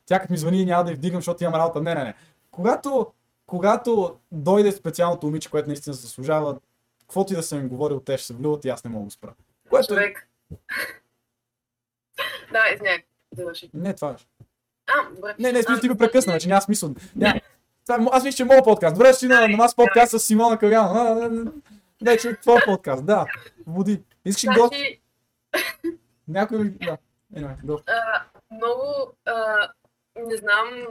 тя 0.06 0.20
като 0.20 0.32
ми 0.32 0.38
звъни 0.38 0.64
няма 0.64 0.84
да 0.84 0.92
й 0.92 0.94
вдигам, 0.94 1.18
защото 1.18 1.44
имам 1.44 1.54
работа. 1.54 1.80
Не, 1.80 1.94
не, 1.94 2.04
не. 2.04 2.14
Когато, 2.50 3.12
когато 3.46 4.16
дойде 4.32 4.72
специалното 4.72 5.26
момиче, 5.26 5.50
което 5.50 5.68
наистина 5.68 5.94
заслужава, 5.94 6.58
каквото 7.00 7.32
и 7.32 7.36
да 7.36 7.42
съм 7.42 7.60
им 7.60 7.68
говорил, 7.68 8.00
те 8.00 8.18
ще 8.18 8.26
се 8.26 8.34
влюват 8.34 8.64
и 8.64 8.68
аз 8.68 8.84
не 8.84 8.90
мога 8.90 9.04
да 9.04 9.10
спра. 9.10 9.34
Което 9.70 9.94
е... 9.94 9.96
Човек. 9.96 10.28
Да, 12.52 12.74
извиняй. 12.74 13.02
Завърши. 13.36 13.70
Не, 13.74 13.94
това 13.94 14.10
е. 14.10 14.14
А, 14.86 15.14
добре. 15.14 15.34
Не, 15.38 15.52
не, 15.52 15.62
смисъл 15.62 15.80
ти 15.80 15.88
го 15.88 15.96
прекъсна, 15.96 16.40
че 16.40 16.48
няма 16.48 16.62
смисъл. 16.62 16.94
Няма. 17.16 17.40
Това, 17.86 17.96
е 17.96 18.06
аз 18.12 18.24
мисля, 18.24 18.36
че 18.36 18.42
е 18.42 18.46
моят 18.46 18.64
подкаст. 18.64 18.94
Добре, 18.94 19.12
ще 19.12 19.26
на, 19.26 19.48
на 19.48 19.56
нас 19.56 19.74
подкаст 19.74 20.10
с 20.10 20.18
Симона 20.18 20.58
Кагана. 20.58 21.30
Не, 22.00 22.16
че 22.16 22.28
е 22.28 22.36
твой 22.36 22.60
подкаст, 22.66 23.06
да. 23.06 23.26
Води. 23.66 24.02
Искаш 24.24 24.44
ли 24.44 24.48
гост? 24.58 24.74
Някой... 26.28 26.70
Да. 26.70 26.98
Anyway, 27.36 27.82
а, 27.86 28.24
много, 28.50 29.12
а, 29.24 29.68
не 30.16 30.36
знам, 30.36 30.86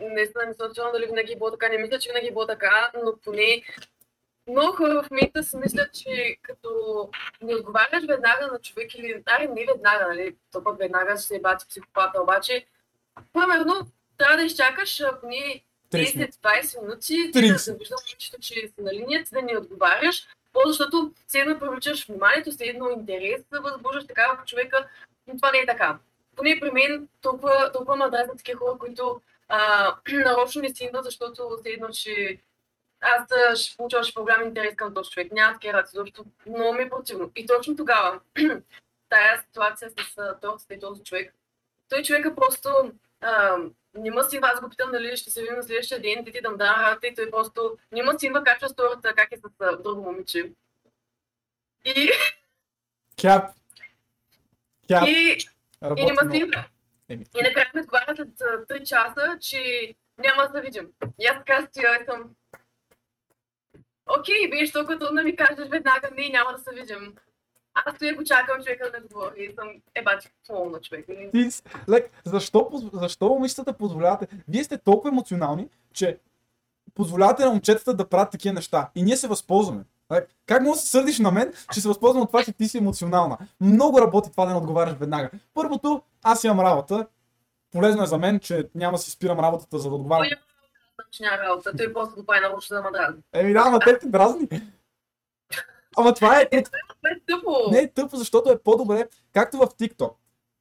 наистина 0.00 0.46
не 0.46 0.54
съм 0.54 0.74
сигурна 0.74 0.92
дали 0.92 1.06
винаги 1.06 1.32
е 1.32 1.36
било 1.36 1.50
така, 1.50 1.68
не 1.68 1.78
мисля, 1.78 1.98
че 1.98 2.10
винаги 2.10 2.26
е 2.26 2.30
било 2.30 2.46
така, 2.46 2.90
но 3.04 3.16
поне 3.24 3.62
много 4.48 4.76
хора 4.76 5.02
в 5.02 5.10
момента 5.10 5.42
си 5.42 5.56
мислят, 5.56 5.92
че 5.92 6.36
като 6.42 6.70
не 7.42 7.54
отговаряш 7.54 8.04
веднага 8.08 8.48
на 8.52 8.58
човек 8.58 8.94
или, 8.94 9.22
аре 9.26 9.48
не 9.48 9.66
веднага, 9.66 10.08
нали, 10.08 10.36
то 10.52 10.64
пък 10.64 10.78
веднага 10.78 11.16
ще 11.16 11.26
се 11.26 11.40
бати 11.40 11.66
психопата, 11.68 12.22
обаче, 12.22 12.66
примерно, 13.32 13.86
трябва 14.18 14.36
да 14.36 14.42
изчакаш 14.42 15.02
поне 15.20 15.64
30 15.92 16.16
минути. 16.16 16.32
10-20 16.32 16.82
минути, 16.82 17.12
30. 17.12 17.32
ти 17.32 17.52
да 17.52 17.58
се 17.58 17.76
вижда 17.76 17.94
момичето, 18.06 18.40
че 18.40 18.54
си 18.54 18.74
на 18.78 18.92
линия, 18.94 19.24
ти 19.24 19.34
да 19.34 19.42
не 19.42 19.58
отговаряш, 19.58 20.28
по 20.64 20.68
защото 20.68 21.12
все 21.26 21.38
едно 21.38 21.58
привличаш 21.58 22.06
вниманието, 22.06 22.50
все 22.50 22.64
едно 22.64 22.90
интерес 22.90 23.44
да 23.52 23.60
възбуждаш 23.60 24.06
така 24.06 24.38
в 24.42 24.46
човека, 24.46 24.88
но 25.26 25.36
това 25.36 25.50
не 25.52 25.58
е 25.58 25.66
така. 25.66 25.98
Поне 26.36 26.58
при 26.60 26.70
мен 26.70 27.08
толкова, 27.20 27.72
толкова 27.72 27.96
ме 27.96 28.10
дразнят 28.10 28.36
такива 28.36 28.58
хора, 28.58 28.78
които 28.78 29.20
а, 29.48 29.94
нарочно 30.12 30.62
не 30.62 30.74
си 30.74 30.84
идват, 30.84 31.04
защото 31.04 31.58
все 31.60 31.70
едно, 31.70 31.88
че 31.88 32.38
аз 33.00 33.58
ще 33.60 33.76
получавам 33.76 34.04
ще 34.04 34.14
по-голям 34.14 34.42
интерес 34.42 34.76
към 34.76 34.94
този 34.94 35.10
човек. 35.10 35.32
Няма 35.32 35.52
такива 35.52 35.72
раци, 35.72 35.90
защото 35.94 36.24
много 36.46 36.72
ми 36.72 36.82
е 36.82 36.90
противно. 36.90 37.30
И 37.36 37.46
точно 37.46 37.76
тогава, 37.76 38.20
тая 39.08 39.42
ситуация 39.42 39.90
с 39.90 40.14
тортата 40.40 40.74
и 40.74 40.80
този 40.80 41.02
човек, 41.02 41.34
той 41.88 42.02
човека 42.02 42.34
просто 42.34 42.92
а, 43.20 43.56
не 43.94 44.10
ма 44.10 44.22
симва, 44.24 44.50
аз 44.54 44.60
го 44.60 44.68
питам 44.68 44.90
дали 44.92 45.16
ще 45.16 45.30
се 45.30 45.40
видим 45.40 45.56
на 45.56 45.62
следващия 45.62 46.00
ден, 46.00 46.24
ти 46.24 46.32
ти 46.32 46.40
дам 46.40 46.56
да 46.56 46.64
работа 46.66 47.06
и 47.06 47.14
той 47.14 47.30
просто 47.30 47.78
не 47.92 48.02
ма 48.02 48.18
симва 48.18 48.44
как 48.44 48.62
е 48.62 48.68
стората, 48.68 49.14
как 49.14 49.32
е 49.32 49.36
с 49.36 49.82
друго 49.82 50.02
момиче. 50.02 50.52
И, 51.84 52.10
Кяп. 53.20 53.50
Кяп. 54.88 55.08
и, 55.08 55.10
и 55.10 55.38
Работи 55.82 56.04
не 56.04 56.12
ма 56.12 56.22
много. 56.22 56.36
симва. 56.36 56.64
Еми. 57.08 57.26
И 57.38 57.42
накрая 57.42 57.70
ми 57.74 57.80
отговаря 57.80 58.16
след 58.16 58.40
а, 58.40 58.44
3 58.74 58.82
часа, 58.82 59.38
че 59.40 59.94
няма 60.18 60.48
да 60.48 60.52
се 60.54 60.60
видим. 60.60 60.92
И 61.18 61.26
аз 61.26 61.36
така 61.38 61.66
стоя 61.66 62.02
и 62.02 62.04
съм... 62.04 62.34
Окей, 64.18 64.50
беше 64.50 64.72
толкова 64.72 64.98
трудно 64.98 65.16
да 65.16 65.22
ми 65.22 65.36
кажеш 65.36 65.68
веднага, 65.68 66.10
не, 66.16 66.28
няма 66.28 66.52
да 66.52 66.58
се 66.58 66.74
видим. 66.74 67.14
Аз 67.74 67.94
стоя 67.94 68.14
го 68.14 68.24
чакам 68.24 68.62
човека 68.64 68.90
да 68.90 69.08
говори 69.08 69.48
и 69.50 69.54
съм 69.54 69.68
е 69.94 70.02
бачи 70.02 70.28
пълно 70.48 70.70
на 70.70 70.80
човек. 70.80 71.08
Нали? 71.08 71.30
Ти, 71.30 71.50
like, 71.88 72.06
защо, 72.24 72.70
защо 72.92 73.28
момичетата 73.28 73.72
позволявате? 73.72 74.26
Вие 74.48 74.64
сте 74.64 74.78
толкова 74.78 75.10
емоционални, 75.10 75.68
че 75.92 76.18
позволявате 76.94 77.44
на 77.44 77.50
момчетата 77.50 77.94
да 77.94 78.08
правят 78.08 78.30
такива 78.30 78.54
неща. 78.54 78.90
И 78.94 79.02
ние 79.02 79.16
се 79.16 79.28
възползваме. 79.28 79.84
Like, 80.10 80.26
как 80.46 80.62
може 80.62 80.80
да 80.80 80.80
се 80.80 80.90
сърдиш 80.90 81.18
на 81.18 81.30
мен, 81.30 81.52
че 81.72 81.80
се 81.80 81.88
възползвам 81.88 82.22
от 82.22 82.28
това, 82.28 82.44
че 82.44 82.52
ти 82.52 82.68
си 82.68 82.78
емоционална? 82.78 83.38
Много 83.60 84.00
работи 84.00 84.30
това 84.30 84.44
да 84.44 84.50
не 84.50 84.58
отговаряш 84.58 84.94
веднага. 84.94 85.30
Първото, 85.54 86.02
аз 86.22 86.44
имам 86.44 86.60
работа. 86.60 87.06
Полезно 87.70 88.02
е 88.02 88.06
за 88.06 88.18
мен, 88.18 88.40
че 88.40 88.68
няма 88.74 88.92
да 88.92 88.98
си 88.98 89.10
спирам 89.10 89.40
работата, 89.40 89.78
за 89.78 89.88
да 89.88 89.94
отговарям. 89.94 90.28
Той 90.96 91.26
няма 91.26 91.42
работа. 91.42 91.72
Той 91.76 91.92
просто 91.92 92.14
го 92.14 92.26
прави 92.26 92.40
нарочно 92.40 92.76
да 92.76 92.82
ме 92.82 92.90
дразни. 92.90 93.22
Еми 93.32 93.52
да, 93.52 93.62
ама 93.66 93.78
те 93.78 93.98
те 93.98 94.06
дразни. 94.08 94.48
Ама 95.98 96.14
това 96.14 96.40
е, 96.40 96.48
Това 96.62 97.10
е 97.10 97.20
тъпо. 97.26 97.70
не 97.70 97.78
е 97.78 97.90
тъпо, 97.90 98.16
защото 98.16 98.50
е 98.50 98.58
по-добре, 98.58 99.08
както 99.32 99.56
в 99.56 99.66
TikTok. 99.66 100.12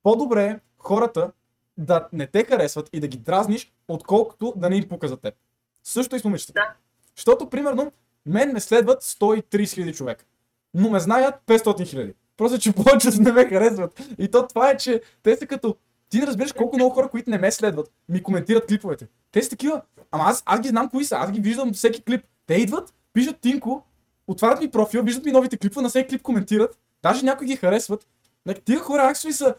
По-добре 0.04 0.44
е 0.46 0.60
хората 0.78 1.32
да 1.78 2.08
не 2.14 2.28
те 2.28 2.44
харесват 2.44 2.90
и 2.94 3.00
да 3.00 3.08
ги 3.08 3.18
дразниш, 3.18 3.72
отколкото 3.88 4.54
да 4.56 4.70
не 4.70 4.78
им 4.78 4.88
пука 4.90 5.08
за 5.08 5.18
теб. 5.18 5.36
Също 5.84 6.16
и 6.16 6.20
с 6.20 6.24
момичетата. 6.24 6.60
Да. 6.60 6.74
Защото, 7.16 7.50
примерно, 7.50 7.92
мен 8.26 8.54
ме 8.54 8.60
следват 8.60 9.04
130 9.04 9.74
хиляди 9.74 9.94
човека, 9.94 10.26
но 10.74 10.90
ме 10.90 11.00
знаят 11.00 11.36
500 11.48 11.88
хиляди. 11.88 12.14
Просто, 12.38 12.60
че 12.60 12.74
повечето 12.84 13.22
не 13.22 13.32
ме 13.32 13.46
харесват. 13.46 14.02
И 14.20 14.32
то 14.32 14.48
това 14.48 14.70
е, 14.70 14.78
че 14.78 15.02
те 15.24 15.36
са 15.36 15.48
като... 15.48 15.76
Ти 16.10 16.20
не 16.20 16.28
разбираш 16.28 16.54
колко 16.54 16.76
много 16.76 16.96
хора, 16.96 17.10
които 17.10 17.30
не 17.30 17.38
ме 17.38 17.52
следват, 17.52 17.92
ми 18.10 18.24
коментират 18.24 18.68
клиповете. 18.68 19.08
Те 19.32 19.44
са 19.44 19.50
такива. 19.50 19.82
Ама 20.12 20.24
аз, 20.24 20.44
аз 20.46 20.62
ги 20.62 20.68
знам 20.68 20.90
кои 20.90 21.06
са, 21.06 21.16
аз 21.16 21.32
ги 21.32 21.40
виждам 21.40 21.74
всеки 21.74 22.04
клип. 22.04 22.26
Те 22.46 22.54
идват, 22.56 22.94
пишат 23.14 23.40
Тинко, 23.40 23.84
отварят 24.28 24.62
ми 24.62 24.72
профил, 24.72 25.04
виждат 25.04 25.26
ми 25.26 25.32
новите 25.32 25.58
клипове, 25.58 25.84
на 25.84 25.90
всеки 25.90 26.10
клип 26.10 26.22
коментират. 26.22 26.80
Даже 27.04 27.26
някои 27.26 27.48
ги 27.48 27.56
харесват. 27.56 28.08
Like, 28.48 28.64
тия 28.64 28.80
хора 28.80 29.02
аксови 29.04 29.34
са... 29.34 29.56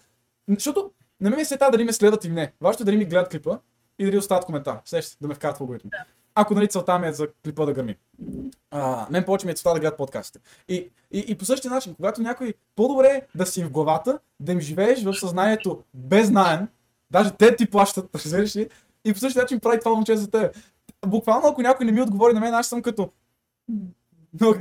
Защото 0.48 0.90
не 1.20 1.30
ме 1.30 1.44
се 1.44 1.56
тази 1.56 1.70
дали 1.70 1.84
ме 1.84 1.92
следват 1.92 2.24
или 2.24 2.32
не. 2.32 2.52
Важното 2.60 2.82
е 2.82 2.84
дали 2.84 2.96
ми 2.96 3.04
гледат 3.04 3.28
клипа 3.28 3.58
и 3.98 4.04
дали 4.04 4.18
остават 4.18 4.44
коментар. 4.44 4.80
Сеща 4.84 5.10
се, 5.10 5.16
да 5.20 5.28
ме 5.28 5.34
вкарат 5.34 5.56
в 5.56 5.60
алгоритма. 5.60 5.90
Ако 6.34 6.54
нали 6.54 6.68
целта 6.68 6.98
ми 6.98 7.08
е 7.08 7.12
за 7.12 7.28
клипа 7.44 7.66
да 7.66 7.72
гърми. 7.72 7.96
А, 8.70 9.06
мен 9.10 9.24
повече 9.24 9.46
ми 9.46 9.52
е 9.52 9.54
целта 9.54 9.74
да 9.74 9.80
гледат 9.80 9.96
подкастите. 9.96 10.40
И, 10.68 10.90
и, 11.10 11.24
и 11.28 11.34
по 11.34 11.44
същия 11.44 11.70
начин, 11.70 11.94
когато 11.94 12.22
някой 12.22 12.54
по-добре 12.76 13.06
е 13.06 13.22
да 13.34 13.46
си 13.46 13.64
в 13.64 13.70
главата, 13.70 14.18
да 14.40 14.52
им 14.52 14.60
живееш 14.60 15.04
в 15.04 15.14
съзнанието 15.14 15.82
без 15.94 16.30
найем, 16.30 16.68
даже 17.10 17.30
те 17.30 17.56
ти 17.56 17.70
плащат, 17.70 18.10
разбираш 18.14 18.56
ли? 18.56 18.68
И 19.04 19.12
по 19.12 19.18
същия 19.18 19.42
начин 19.42 19.60
прави 19.60 19.78
това 19.78 19.90
момче 19.94 20.16
за 20.16 20.30
теб. 20.30 20.56
Буквално, 21.06 21.48
ако 21.48 21.62
някой 21.62 21.86
не 21.86 21.92
ми 21.92 22.02
отговори 22.02 22.34
на 22.34 22.40
мен, 22.40 22.54
аз 22.54 22.66
съм 22.68 22.82
като... 22.82 23.10
Много 24.40 24.58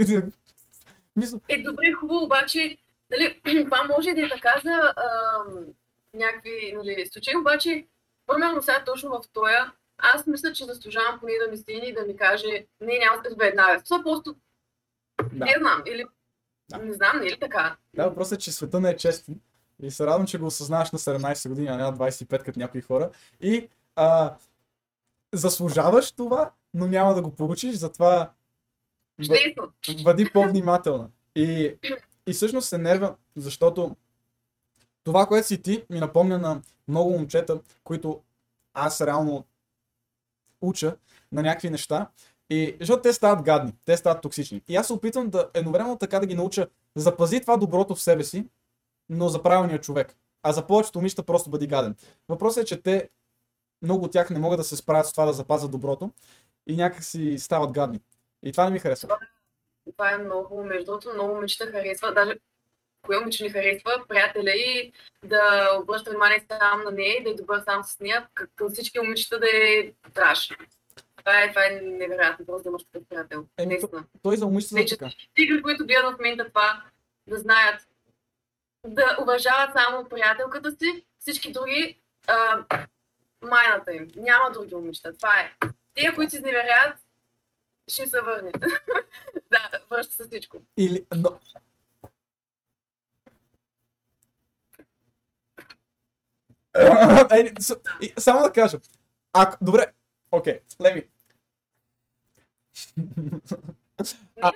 Мисля, 1.16 1.40
Е, 1.50 1.62
добре, 1.62 1.92
хубаво, 1.92 2.24
обаче, 2.26 2.78
нали, 3.12 3.42
това 3.66 3.84
може 3.84 4.14
да 4.14 4.22
е 4.26 4.30
така 4.30 4.62
за 4.64 4.94
ам, 4.98 5.66
някакви 6.14 6.74
нали, 6.76 7.08
случаи, 7.12 7.38
обаче, 7.38 7.88
примерно 8.28 8.62
сега 8.62 8.84
точно 8.86 9.10
в 9.10 9.22
тоя, 9.34 9.72
аз 9.98 10.28
мисля, 10.28 10.54
че 10.54 10.66
заслужавам 10.66 11.20
поне 11.20 11.34
да 11.46 11.52
ми 11.52 11.58
стигне 11.58 11.86
и 11.86 11.94
да 11.94 12.02
ми 12.02 12.16
каже, 12.16 12.66
не, 12.82 13.00
няма 13.00 13.22
да 13.30 13.36
бе 13.36 13.48
една 13.48 13.82
Това 13.84 14.04
просто, 14.04 14.36
Да. 15.32 15.46
не 15.46 15.56
знам, 15.60 15.84
или 15.86 16.06
Да. 16.70 16.78
не 16.78 16.94
знам, 16.94 17.20
не 17.20 17.28
е 17.28 17.32
ли 17.32 17.40
така? 17.40 17.76
Да, 17.94 18.04
въпросът 18.10 18.40
е, 18.40 18.42
че 18.42 18.52
света 18.52 18.80
не 18.80 18.90
е 18.90 18.98
честен. 18.98 19.40
И 19.84 19.92
се 19.92 20.06
радвам, 20.06 20.28
че 20.28 20.38
го 20.38 20.46
осъзнаваш 20.46 20.92
на 20.92 21.00
17 21.00 21.50
години, 21.50 21.68
а 21.68 21.78
не 21.78 21.84
на 21.84 21.94
25 21.94 22.44
като 22.44 22.60
някои 22.60 22.82
хора. 22.82 23.10
И 23.42 23.70
а, 23.96 24.36
заслужаваш 25.34 26.12
това, 26.12 26.52
но 26.74 26.88
няма 26.88 27.14
да 27.14 27.22
го 27.22 27.36
получиш, 27.36 27.76
затова. 27.76 28.32
Бъди 30.04 30.30
по-внимателна. 30.34 31.10
И, 31.36 31.76
и 32.28 32.34
всъщност 32.34 32.70
се 32.70 32.78
нервя, 32.78 33.16
защото 33.36 33.96
това, 35.04 35.26
което 35.26 35.48
си 35.48 35.62
ти, 35.62 35.86
ми 35.90 36.00
напомня 36.00 36.38
на 36.38 36.62
много 36.88 37.12
момчета, 37.12 37.60
които 37.84 38.22
аз 38.74 39.02
реално 39.02 39.46
уча 40.62 40.98
на 41.32 41.42
някакви 41.42 41.70
неща. 41.70 42.10
И 42.50 42.78
защото 42.80 43.02
те 43.02 43.14
стават 43.14 43.46
гадни, 43.46 43.74
те 43.86 43.98
стават 43.98 44.22
токсични. 44.22 44.62
И 44.68 44.76
аз 44.76 44.88
се 44.88 44.94
опитвам 44.94 45.30
да 45.30 45.50
едновременно 45.54 45.98
така 45.98 46.20
да 46.20 46.26
ги 46.26 46.36
науча, 46.36 46.68
запази 46.96 47.42
това 47.42 47.58
доброто 47.58 47.96
в 47.96 48.02
себе 48.02 48.24
си, 48.24 48.46
но 49.10 49.30
за 49.30 49.44
правилния 49.44 49.82
човек. 49.82 50.16
А 50.44 50.52
за 50.52 50.68
повечето 50.68 51.00
момичета 51.00 51.24
просто 51.24 51.50
бъди 51.50 51.68
гаден. 51.68 51.96
Въпросът 52.30 52.64
е, 52.64 52.66
че 52.66 52.82
те, 52.82 53.10
много 53.82 54.06
от 54.06 54.12
тях 54.12 54.30
не 54.30 54.40
могат 54.40 54.60
да 54.60 54.64
се 54.64 54.76
справят 54.76 55.08
с 55.08 55.12
това 55.12 55.26
да 55.26 55.34
запазят 55.34 55.72
доброто 55.72 56.12
и 56.68 56.76
някак 56.76 57.04
си 57.04 57.40
стават 57.40 57.72
гадни. 57.72 58.00
И 58.48 58.52
това 58.52 58.66
не 58.66 58.72
ми 58.72 58.80
харесва. 58.80 59.18
Това 59.92 60.12
е 60.12 60.18
много. 60.18 60.64
Между 60.64 60.86
другото, 60.86 61.14
много 61.14 61.36
момичета 61.36 61.72
харесва, 61.72 62.14
даже 62.14 62.36
кое 63.02 63.20
момиче 63.20 63.44
не 63.44 63.50
харесва, 63.50 64.06
приятеля 64.08 64.52
и 64.52 64.94
да 65.24 65.70
обръща 65.82 66.10
внимание 66.10 66.46
само 66.52 66.84
на 66.84 66.92
нея 66.92 67.18
и 67.20 67.24
да 67.24 67.30
е 67.30 67.34
добър 67.34 67.62
сам 67.62 67.84
с 67.84 68.00
нея, 68.00 68.28
к- 68.36 68.48
към 68.56 68.70
всички 68.70 69.00
момичета 69.00 69.40
да 69.40 69.48
е 69.48 69.92
траш. 70.14 70.50
Това 71.18 71.44
е, 71.44 71.50
това 71.50 71.66
е 71.66 71.70
невероятно, 71.72 72.46
просто 72.46 72.64
да 72.64 72.70
имаш 72.70 72.84
такъв 72.84 73.08
приятел. 73.10 73.46
Еми, 73.58 73.74
Наистина. 73.74 74.04
Той 74.24 74.38
за 74.38 74.46
момичета 74.46 74.80
е 74.82 74.86
така. 74.86 75.10
Тигри, 75.36 75.62
които 75.62 75.86
гледат 75.86 76.16
в 76.16 76.20
момента 76.20 76.48
това, 76.48 76.84
да 77.28 77.38
знаят, 77.38 77.88
да 78.88 79.18
уважават 79.22 79.70
само 79.74 80.10
приятелката 80.10 80.72
си, 80.72 81.06
всички 81.20 81.52
други, 81.52 82.00
а, 82.28 82.64
майната 83.42 83.94
им. 83.94 84.08
Няма 84.16 84.52
други 84.52 84.76
момичета. 84.76 85.14
Това 85.14 85.40
е. 85.40 85.52
Тия, 85.94 86.16
които 86.16 86.30
се 86.32 86.38
изневеряват, 86.38 86.98
ще 87.88 88.08
се 88.08 88.22
върне. 88.22 88.52
да, 89.52 89.70
връща 89.92 90.14
се 90.14 90.24
всичко. 90.24 90.58
Или, 90.78 91.06
но... 91.16 91.40
Е, 97.32 97.54
и- 98.02 98.14
само 98.18 98.42
да 98.42 98.52
кажа. 98.52 98.80
Ако, 99.34 99.58
добре, 99.62 99.86
окей, 100.32 100.60
леми. 100.82 101.04
Не 102.98 104.48
е. 104.48 104.52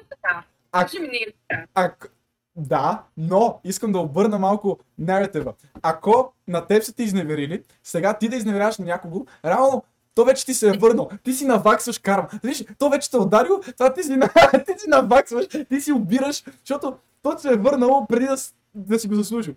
А- 0.72 0.88
не 1.00 1.18
е. 1.18 1.66
Ако, 1.74 2.08
да, 2.56 3.04
но 3.18 3.62
искам 3.64 3.92
да 3.92 4.00
обърна 4.00 4.40
малко 4.40 4.80
наратива. 4.98 5.54
Ако 5.82 6.34
на 6.48 6.68
теб 6.68 6.84
са 6.84 6.94
ти 6.94 7.04
изневерили, 7.04 7.64
сега 7.84 8.18
ти 8.18 8.30
да 8.30 8.36
изневеряваш 8.36 8.78
на 8.78 8.86
някого, 8.86 9.26
реално 9.46 9.84
то 10.16 10.26
вече 10.26 10.46
ти 10.46 10.54
се 10.54 10.70
е 10.70 10.78
върнал. 10.78 11.10
Ти 11.24 11.34
си 11.34 11.46
наваксваш 11.46 12.00
карма. 12.00 12.30
Виж, 12.44 12.66
то 12.80 12.90
вече 12.90 13.12
те 13.12 13.18
е 13.18 13.20
ударил, 13.20 13.62
това 13.78 13.94
ти 13.94 14.04
си, 14.04 14.20
ти 14.66 14.80
си 14.80 14.90
наваксваш, 14.90 15.48
ти 15.70 15.82
си 15.82 15.92
обираш, 15.92 16.44
защото 16.60 16.98
то 17.22 17.40
се 17.40 17.54
е 17.54 17.58
върнало 17.58 18.08
преди 18.08 18.26
да, 18.26 18.36
да 18.76 19.00
си 19.00 19.08
го 19.08 19.16
заслужил. 19.16 19.56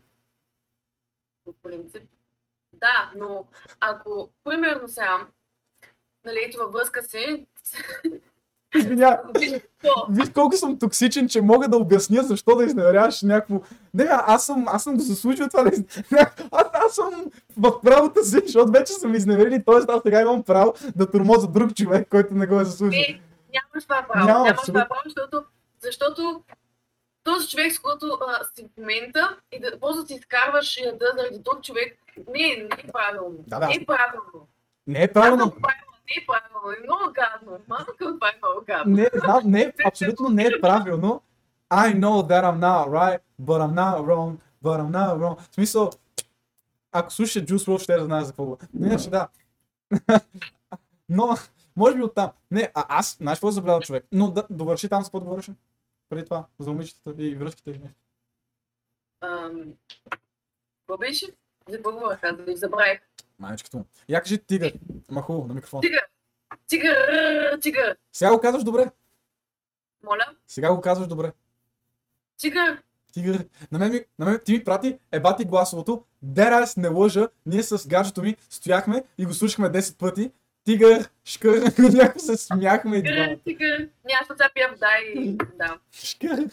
Да, 2.72 3.12
но 3.16 3.46
ако, 3.80 4.30
примерно 4.44 4.88
сега, 4.88 5.26
нали, 6.24 6.38
ето 6.48 6.58
във 6.58 6.72
връзка 6.72 7.02
си, 7.02 7.46
Извиня, 8.74 9.20
виж 10.10 10.30
колко 10.34 10.56
съм 10.56 10.78
токсичен, 10.78 11.28
че 11.28 11.40
мога 11.40 11.68
да 11.68 11.76
обясня 11.76 12.22
защо 12.22 12.56
да 12.56 12.64
изневеряваш 12.64 13.22
някакво. 13.22 13.60
Не, 13.94 14.08
аз 14.10 14.46
съм, 14.46 14.64
аз 14.68 14.82
съм 14.82 14.96
го 14.96 15.02
заслужил 15.02 15.48
това 15.48 15.62
да 15.62 15.68
из... 15.68 15.84
аз, 16.50 16.66
аз 16.72 16.94
съм 16.94 17.24
в 17.56 17.80
правото 17.80 18.24
си, 18.24 18.38
защото 18.44 18.72
вече 18.72 18.92
съм 18.92 19.14
изневерили, 19.14 19.64
т.е. 19.64 19.92
аз 19.92 20.02
сега 20.02 20.20
имам 20.20 20.42
право 20.42 20.74
да 20.96 21.10
тормоза 21.10 21.48
друг 21.48 21.74
човек, 21.74 22.08
който 22.10 22.34
не 22.34 22.46
го 22.46 22.60
е 22.60 22.64
заслужил. 22.64 23.00
не, 23.00 23.20
нямаш 23.54 23.84
това 23.84 24.06
право. 24.12 24.26
Няма, 24.26 24.44
нямаш 24.44 24.60
това 24.66 24.86
право, 24.88 25.00
защото, 25.04 25.44
защото 25.82 26.42
този 27.24 27.48
човек, 27.48 27.72
с 27.72 27.78
който 27.78 28.18
а, 28.28 28.44
си 28.44 28.64
в 28.64 28.80
момента, 28.80 29.36
и 29.52 29.60
да 29.60 29.80
просто 29.80 30.02
да 30.02 30.06
си 30.06 30.14
изкарваш 30.14 30.76
яда 30.76 31.06
заради 31.16 31.38
друг 31.38 31.62
човек, 31.62 31.98
не, 32.16 32.42
не 32.42 32.68
е 32.84 32.92
правилно. 32.92 33.36
Да, 33.46 33.58
да. 33.58 33.66
Не 33.66 33.74
е 33.74 33.86
правилно. 33.86 34.48
Не 34.86 35.02
е 35.02 35.12
правилно. 35.12 35.38
Казвам 35.38 35.62
правилно, 35.62 35.83
не 36.06 36.22
е 36.22 36.26
правилно. 36.26 36.72
Е 36.72 36.82
много 36.82 37.12
гадно. 37.12 37.58
Малко 37.68 37.92
това 37.98 38.28
е 38.28 38.38
много 38.42 38.64
гадно. 38.66 38.96
Не, 38.96 39.10
знам, 39.14 39.40
не, 39.44 39.72
абсолютно 39.86 40.28
не 40.28 40.42
е 40.42 40.60
правилно. 40.60 41.22
I 41.70 41.94
know 41.94 42.22
that 42.30 42.44
I'm 42.44 42.58
not 42.58 42.88
right, 42.88 43.20
but 43.40 43.58
I'm 43.60 43.74
not 43.74 43.96
wrong, 44.06 44.36
but 44.62 44.80
I'm 44.80 44.90
not 44.90 45.18
wrong. 45.18 45.40
В 45.40 45.54
смисъл, 45.54 45.90
ако 46.92 47.12
слушаш 47.12 47.42
Juice 47.42 47.56
WRLD, 47.56 47.78
ще 47.78 47.96
да 47.96 48.04
знаеш 48.04 48.24
за 48.24 48.32
какво. 48.32 48.56
Но 48.74 48.86
Иначе 48.86 49.10
да. 49.10 49.28
Но, 51.08 51.36
може 51.76 51.96
би 51.96 52.02
оттам. 52.02 52.30
Не, 52.50 52.70
а 52.74 52.84
аз, 52.88 53.16
знаеш 53.16 53.38
какво 53.38 53.50
забравял 53.50 53.80
човек? 53.80 54.06
Но 54.12 54.30
да, 54.30 54.46
довърши 54.50 54.88
там 54.88 55.02
с 55.02 55.06
какво 55.06 55.18
да 55.18 55.24
говориш. 55.24 55.50
Преди 56.08 56.24
това, 56.24 56.44
за 56.58 56.70
момичетата 56.70 57.22
и 57.22 57.34
връзките. 57.34 57.70
и 57.70 57.78
нещо. 57.78 58.00
Какво 60.80 60.98
беше? 60.98 61.26
Да 61.68 62.56
забравих. 62.56 63.00
Майчката 63.38 63.76
му. 63.76 63.86
Я 64.08 64.20
кажи 64.20 64.38
тигър. 64.38 64.72
Ама 65.10 65.22
хубаво, 65.22 65.46
на 65.46 65.54
микрофон. 65.54 65.80
Тигър! 65.80 66.06
Тигър! 66.66 67.58
Тигър! 67.60 67.96
Сега 68.12 68.30
го 68.34 68.40
казваш 68.40 68.64
добре. 68.64 68.90
Моля? 70.04 70.26
Сега 70.46 70.74
го 70.74 70.80
казваш 70.80 71.08
добре. 71.08 71.32
Тигър! 72.36 72.82
Тигър. 73.12 73.46
На 73.72 73.78
мен, 73.78 73.92
ми, 73.92 74.04
на 74.18 74.26
мен 74.26 74.40
ти 74.44 74.52
ми 74.52 74.64
прати 74.64 74.98
ебати 75.12 75.44
гласовото. 75.44 76.04
Дерас 76.22 76.76
не 76.76 76.88
лъжа. 76.88 77.28
Ние 77.46 77.62
с 77.62 77.88
гаджето 77.88 78.22
ми 78.22 78.36
стояхме 78.50 79.04
и 79.18 79.26
го 79.26 79.34
слушахме 79.34 79.68
10 79.68 79.98
пъти. 79.98 80.32
Тигър, 80.64 81.08
шкър, 81.24 81.60
някакво 81.78 82.18
се 82.18 82.36
смяхме 82.36 83.02
Тигър! 83.02 83.38
Тигър! 83.44 83.88
Няма 84.04 84.26
сега 84.30 84.50
пия 84.54 84.68
вода 84.68 84.90
и... 85.14 85.36
Да. 85.36 85.78
Шкър. 85.92 86.48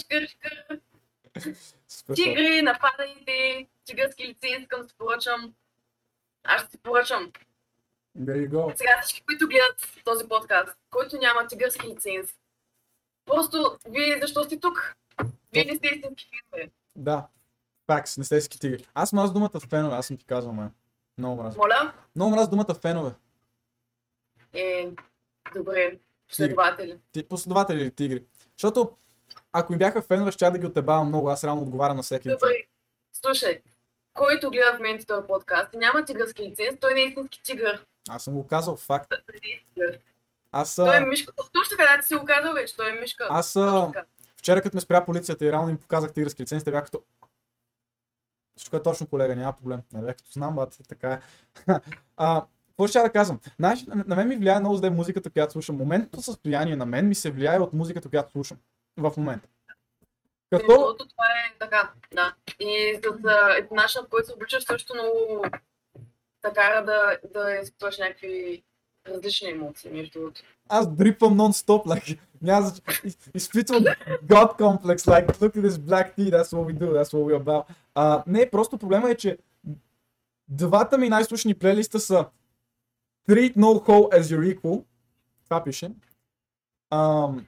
Шкър, 0.00 0.28
шкър. 0.28 0.80
Тигри, 2.14 2.62
нападайте, 2.62 3.66
тигърски 3.84 4.24
лице, 4.26 4.46
искам 4.46 4.82
да 4.82 4.88
си 4.88 4.94
поръчам. 4.98 5.54
Аз 6.44 6.62
ще 6.62 6.70
си 6.70 6.78
поръчам. 6.78 7.32
There 8.18 8.48
you 8.48 8.50
go. 8.50 8.76
Сега 8.76 9.00
всички, 9.02 9.24
които 9.26 9.48
гледат 9.48 10.02
този 10.04 10.28
подкаст, 10.28 10.76
който 10.90 11.16
няма 11.18 11.46
тигърски 11.46 11.86
лиценз, 11.88 12.34
просто 13.24 13.78
вие 13.88 14.18
защо 14.20 14.44
сте 14.44 14.60
тук? 14.60 14.96
Вие 15.52 15.64
не 15.64 15.76
сте 15.76 15.88
истински 15.88 16.28
фенове. 16.50 16.70
Да. 16.96 17.26
Пакс, 17.86 18.18
не 18.18 18.24
сте 18.24 18.40
ски 18.40 18.60
тигри. 18.60 18.86
Аз 18.94 19.12
мразя 19.12 19.32
думата 19.32 19.60
фенове, 19.68 19.96
аз 19.96 20.06
съм 20.06 20.16
ти 20.16 20.24
казвал, 20.24 20.54
ме. 20.54 20.70
Много 21.18 21.42
мразя. 21.42 21.58
Моля? 21.58 21.92
Много 22.16 22.30
мразя 22.30 22.50
думата 22.50 22.74
фенове. 22.82 23.10
Е, 24.52 24.90
добре, 25.54 25.98
следователи. 26.28 26.98
Ти 27.12 27.28
последователи 27.28 27.80
или 27.80 27.90
тигри. 27.90 28.24
Защото 28.56 28.96
ако 29.52 29.72
им 29.72 29.78
бяха 29.78 30.02
фенове, 30.02 30.32
ще 30.32 30.50
да 30.50 30.58
ги 30.58 30.66
отебавам 30.66 31.08
много. 31.08 31.30
Аз 31.30 31.44
реално 31.44 31.62
отговарям 31.62 31.96
на 31.96 32.02
всеки. 32.02 32.28
Добре, 32.28 32.66
слушай, 33.12 33.62
който 34.18 34.50
гледа 34.50 34.74
в 34.74 34.78
момента 34.78 35.06
този 35.06 35.26
подкаст 35.26 35.74
и 35.74 35.76
няма 35.76 36.04
тигърски 36.04 36.42
лиценз, 36.42 36.78
той 36.80 36.94
не 36.94 37.00
е 37.00 37.04
истински 37.04 37.42
тигър. 37.42 37.86
Аз 38.08 38.24
съм 38.24 38.34
го 38.34 38.46
казал, 38.46 38.76
факт. 38.76 39.12
Не 39.32 39.84
е. 39.84 39.98
Аз, 40.52 40.74
Той 40.74 40.96
е 40.96 41.00
мишка. 41.00 41.32
Точно 41.36 41.76
така, 41.76 42.00
ти 42.00 42.06
си 42.06 42.14
го 42.14 42.24
казал 42.24 42.54
вече, 42.54 42.76
той 42.76 42.90
е 42.90 43.00
мишка. 43.00 43.26
аз 43.30 43.56
вчера 44.36 44.62
като 44.62 44.76
ме 44.76 44.80
спря 44.80 45.04
полицията 45.04 45.46
и 45.46 45.52
реално 45.52 45.70
им 45.70 45.78
показах 45.78 46.12
тигърски 46.12 46.42
лиценз, 46.42 46.64
те 46.64 46.70
бяха 46.70 46.84
като... 46.84 47.02
Всичко 48.56 48.76
е 48.76 48.82
точно, 48.82 49.06
колега, 49.06 49.36
няма 49.36 49.52
проблем. 49.52 49.80
Нали, 49.92 50.04
бях 50.04 50.16
като 50.16 50.30
знам, 50.32 50.54
бат, 50.54 50.78
така 50.88 51.12
е. 51.12 51.20
а, 52.16 52.44
какво 52.68 52.86
ще 52.86 52.98
да 52.98 53.12
казвам? 53.12 53.40
Знаеш, 53.58 53.84
на, 53.84 54.04
на 54.06 54.16
мен 54.16 54.28
ми 54.28 54.36
влияе 54.36 54.60
много 54.60 54.76
зле 54.76 54.90
музиката, 54.90 55.30
която 55.30 55.52
слушам. 55.52 55.76
Моментното 55.76 56.22
състояние 56.22 56.76
на 56.76 56.86
мен 56.86 57.08
ми 57.08 57.14
се 57.14 57.30
влияе 57.30 57.58
от 57.58 57.72
музиката, 57.72 58.08
която 58.08 58.30
слушам. 58.30 58.58
В 58.96 59.12
момента. 59.16 59.48
Като... 60.50 60.66
другото, 60.66 61.08
това 61.08 61.24
е 61.24 61.58
така, 61.58 61.92
да. 62.14 62.34
И 62.60 63.00
с 63.02 63.26
а, 63.26 63.56
е 63.58 63.68
начинът, 63.74 64.06
по 64.06 64.10
който 64.10 64.26
се 64.26 64.34
обличаш, 64.34 64.64
също 64.64 64.94
много 64.94 65.44
те 66.42 66.52
кара 66.54 66.84
да, 66.84 67.18
да 67.34 67.54
изпитваш 67.62 67.98
някакви 67.98 68.62
различни 69.08 69.50
емоции, 69.50 69.90
между 69.90 70.18
другото. 70.20 70.42
аз 70.68 70.94
дрипвам 70.96 71.34
нон-стоп, 71.38 71.86
like, 71.86 72.18
няма 72.42 72.66
за... 72.66 72.80
из- 73.04 73.30
изпитвам 73.34 73.84
God 74.24 74.58
complex, 74.58 74.96
like, 74.96 75.26
look 75.36 75.56
at 75.56 75.62
this 75.68 75.78
black 75.78 76.16
tea, 76.16 76.30
that's 76.30 76.52
what 76.52 76.66
we 76.66 76.72
do, 76.72 76.92
that's 76.92 77.12
what 77.12 77.24
we're 77.24 77.42
about. 77.42 77.64
А, 77.94 78.22
не, 78.26 78.50
просто 78.50 78.78
проблема 78.78 79.10
е, 79.10 79.14
че 79.14 79.38
двата 80.48 80.98
ми 80.98 81.08
най-слушани 81.08 81.54
плейлиста 81.54 82.00
са 82.00 82.26
Treat 83.28 83.56
No 83.56 83.86
Hole 83.86 84.20
as 84.20 84.22
Your 84.22 84.58
Equal, 84.58 84.84
това 85.44 85.64
пише, 85.64 85.90
um, 86.92 87.44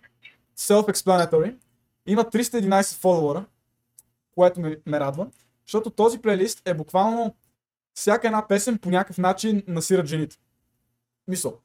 Self-Explanatory, 0.59 1.55
има 2.07 2.25
311 2.25 3.01
фолуара, 3.01 3.45
което 4.35 4.61
ме, 4.61 4.79
ме 4.87 5.01
радва, 5.01 5.27
защото 5.67 5.91
този 5.91 6.19
плейлист 6.19 6.63
е 6.65 6.75
буквално 6.75 7.35
всяка 7.95 8.27
една 8.27 8.49
песен 8.49 8.79
по 8.79 8.91
някакъв 8.91 9.19
начин 9.19 9.63
насират 9.67 10.07
жените. 10.07 10.37
Мисъл, 11.29 11.59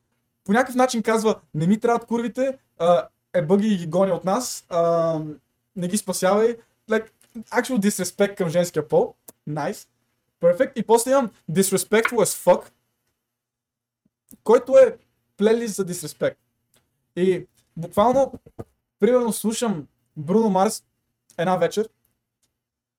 по 0.43 0.53
някакъв 0.53 0.75
начин 0.75 1.03
казва, 1.03 1.39
не 1.53 1.67
ми 1.67 1.79
трябват 1.79 2.05
курвите, 2.05 2.57
а, 2.77 3.07
е 3.33 3.41
бъги 3.41 3.77
ги 3.77 3.87
гони 3.87 4.11
от 4.11 4.25
нас, 4.25 4.65
а, 4.69 5.19
не 5.75 5.87
ги 5.87 5.97
спасявай. 5.97 6.57
Like, 6.89 7.09
actual 7.37 7.79
disrespect 7.79 8.35
към 8.35 8.49
женския 8.49 8.87
пол. 8.87 9.15
Nice. 9.49 9.87
Perfect. 10.41 10.71
И 10.75 10.83
после 10.83 11.11
имам 11.11 11.31
disrespectful 11.51 12.15
as 12.15 12.45
fuck, 12.45 12.71
който 14.43 14.77
е 14.77 14.97
плейлист 15.37 15.75
за 15.75 15.85
disrespect. 15.85 16.35
И 17.15 17.47
буквално, 17.77 18.33
примерно 18.99 19.33
слушам 19.33 19.87
Бруно 20.17 20.49
Марс 20.49 20.83
една 21.37 21.55
вечер 21.55 21.89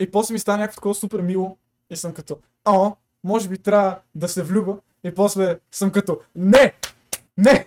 и 0.00 0.10
после 0.10 0.32
ми 0.32 0.38
става 0.38 0.58
някакво 0.58 0.74
такова 0.74 0.94
супер 0.94 1.20
мило 1.20 1.56
и 1.90 1.96
съм 1.96 2.12
като, 2.12 2.38
о, 2.64 2.92
може 3.24 3.48
би 3.48 3.58
трябва 3.58 3.98
да 4.14 4.28
се 4.28 4.42
влюба 4.42 4.76
и 5.04 5.14
после 5.14 5.58
съм 5.72 5.90
като, 5.90 6.20
не, 6.34 6.72
не! 7.38 7.66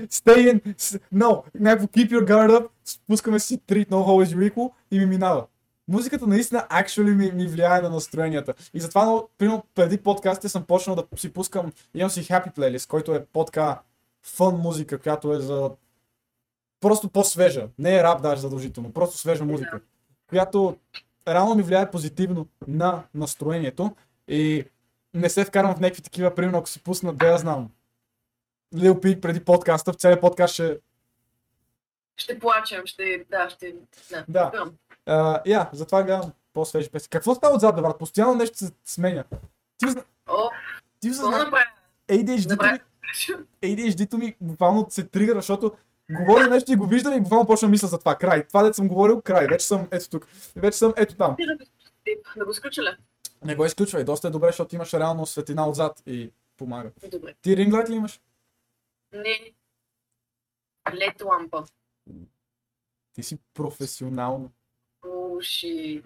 Stay 0.00 0.52
in, 0.52 0.74
no, 1.14 1.42
някакво 1.54 1.86
keep 1.86 2.10
your 2.10 2.24
guard 2.24 2.50
up, 2.50 2.68
спускаме 2.84 3.40
си 3.40 3.58
treat 3.58 3.88
no 3.88 3.94
hole 3.94 4.24
is 4.24 4.70
и 4.90 4.98
ми 4.98 5.06
минава. 5.06 5.46
Музиката 5.88 6.26
наистина 6.26 6.66
actually 6.70 7.14
ми, 7.14 7.32
ми 7.32 7.46
влияе 7.48 7.80
на 7.80 7.90
настроенията. 7.90 8.54
И 8.74 8.80
затова, 8.80 9.04
много, 9.04 9.28
примерно, 9.38 9.64
преди 9.74 9.98
подкастите 9.98 10.48
съм 10.48 10.64
почнал 10.64 10.96
да 10.96 11.04
си 11.16 11.32
пускам, 11.32 11.72
имам 11.94 12.10
си 12.10 12.24
happy 12.24 12.56
playlist, 12.56 12.88
който 12.88 13.14
е 13.14 13.24
по-така 13.24 13.80
фън 14.22 14.56
музика, 14.56 14.98
която 14.98 15.32
е 15.32 15.40
за 15.40 15.70
просто 16.80 17.08
по-свежа. 17.08 17.68
Не 17.78 17.96
е 17.96 18.02
рап 18.02 18.22
даже 18.22 18.40
задължително, 18.40 18.92
просто 18.92 19.18
свежа 19.18 19.44
музика. 19.44 19.80
Която 20.28 20.76
реално 21.28 21.54
ми 21.54 21.62
влияе 21.62 21.90
позитивно 21.90 22.46
на 22.68 23.02
настроението 23.14 23.96
и 24.28 24.64
не 25.14 25.28
се 25.28 25.44
вкарвам 25.44 25.74
в 25.74 25.80
някакви 25.80 26.02
такива, 26.02 26.34
примерно 26.34 26.58
ако 26.58 26.68
си 26.68 26.82
пусна, 26.82 27.12
да 27.12 27.26
я 27.26 27.38
знам, 27.38 27.70
Лил 28.76 29.00
Пик 29.00 29.22
преди 29.22 29.44
подкаста, 29.44 29.92
в 29.92 29.96
целият 29.96 30.20
подкаст 30.20 30.54
ще... 30.54 30.78
Ще 32.16 32.38
плачем, 32.38 32.82
ще... 32.84 33.24
Да, 33.30 33.50
ще... 33.50 33.74
Да, 34.10 34.24
Да. 34.28 34.42
разбирам. 34.42 34.74
А, 35.06 35.40
я, 35.46 35.70
затова 35.72 36.02
гледам 36.02 36.32
по-свежи 36.52 36.90
песни. 36.90 37.08
Какво 37.08 37.34
става 37.34 37.54
отзад, 37.54 37.76
брат? 37.76 37.98
Постоянно 37.98 38.34
нещо 38.34 38.58
се 38.58 38.70
сменя. 38.84 39.24
Ти, 39.78 39.88
зна- 39.90 40.04
О, 40.28 40.50
ти 41.00 41.12
зна... 41.12 41.50
ADHD-то 42.08 42.64
ми. 42.64 42.78
ADHD-то 43.62 44.18
ми 44.18 44.36
буквално 44.40 44.86
се 44.90 45.04
тригъра, 45.04 45.38
защото 45.38 45.72
говоря 46.10 46.48
нещо 46.48 46.72
и 46.72 46.76
го 46.76 46.86
виждам 46.86 47.14
и 47.14 47.20
буквално 47.20 47.46
почвам 47.46 47.70
мисля 47.70 47.88
за 47.88 47.98
това. 47.98 48.16
Край. 48.18 48.46
Това, 48.46 48.62
дето 48.62 48.76
съм 48.76 48.88
говорил, 48.88 49.22
край. 49.22 49.46
Вече 49.46 49.66
съм 49.66 49.88
ето 49.90 50.10
тук. 50.10 50.26
Вече 50.56 50.78
съм 50.78 50.94
ето 50.96 51.16
там. 51.16 51.36
Да 52.36 52.44
го 52.44 52.50
изключа 52.50 52.82
ли? 52.82 52.88
Не 53.44 53.54
го 53.54 53.64
изключвай. 53.64 54.04
Доста 54.04 54.28
е 54.28 54.30
добре, 54.30 54.46
защото 54.46 54.74
имаш 54.74 54.94
реално 54.94 55.26
светлина 55.26 55.68
отзад 55.68 56.02
и 56.06 56.32
помага. 56.56 56.90
Добре. 57.10 57.34
Ти 57.42 57.56
ринглайт 57.56 57.90
ли 57.90 57.94
имаш? 57.94 58.20
Не. 59.12 59.52
Лед 60.94 61.22
лампа. 61.22 61.64
Ти 63.12 63.22
си 63.22 63.38
професионално. 63.54 64.50
Уши. 65.06 66.02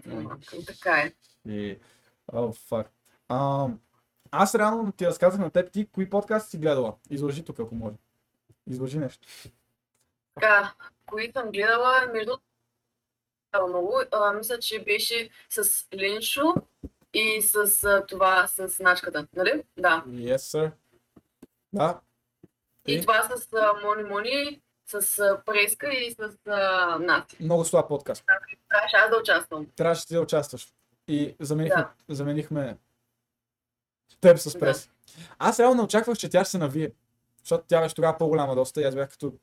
Така 0.67 0.97
е. 0.97 1.13
И... 1.51 1.79
О, 2.33 2.51
фак. 2.51 2.91
А, 3.29 3.67
аз 4.31 4.55
реално 4.55 4.91
ти 4.91 5.05
разказах 5.07 5.39
на 5.39 5.49
теб 5.49 5.71
ти 5.71 5.85
кои 5.85 6.09
подкасти 6.09 6.49
си 6.49 6.57
гледала. 6.57 6.95
Изложи 7.09 7.43
тук, 7.43 7.59
ако 7.59 7.75
може. 7.75 7.95
Изложи 8.67 8.99
нещо. 8.99 9.27
Така, 10.41 10.73
кои 11.05 11.31
съм 11.31 11.51
гледала, 11.51 12.07
между 12.13 12.37
много, 13.67 14.01
а, 14.11 14.33
мисля, 14.33 14.59
че 14.59 14.83
беше 14.83 15.29
с 15.49 15.87
Линшо 15.93 16.53
и 17.13 17.41
с 17.41 17.55
а, 17.83 18.05
това, 18.05 18.47
с 18.47 18.79
начката, 18.79 19.27
нали? 19.35 19.63
Да. 19.77 20.03
Yes, 20.07 20.35
sir. 20.35 20.71
Да. 21.73 21.99
И, 22.87 22.93
И? 22.93 23.01
това 23.01 23.23
с 23.23 23.53
а, 23.53 23.73
Мони 23.83 24.03
Мони, 24.03 24.61
с 24.85 25.19
а, 25.19 25.41
Преска 25.45 25.93
и 25.93 26.11
с 26.11 26.37
а, 26.47 26.97
Нати. 26.99 27.37
Много 27.39 27.65
слаб 27.65 27.87
подкаст. 27.87 28.25
Трябваше 28.69 28.95
аз 28.95 29.09
да 29.09 29.17
участвам. 29.17 29.67
Трябваше 29.75 30.07
ти 30.07 30.13
да 30.13 30.21
участваш. 30.21 30.73
И 31.07 31.35
заменихме, 31.39 31.81
Да. 31.81 32.15
заменихме 32.15 32.77
теб 34.21 34.37
с 34.37 34.53
Да. 34.53 34.59
прес. 34.59 34.89
Аз 35.39 35.59
реално 35.59 35.83
очаквах, 35.83 36.17
че 36.17 36.29
тя 36.29 36.43
ще 36.43 36.51
се 36.51 36.57
навие. 36.57 36.91
Защото 37.39 37.63
тя 37.67 37.81
беше 37.81 37.95
тогава 37.95 38.17
по-голяма 38.17 38.55
доста 38.55 38.81
и 38.81 38.83
аз 38.83 38.95
бях 38.95 39.09
като 39.09 39.33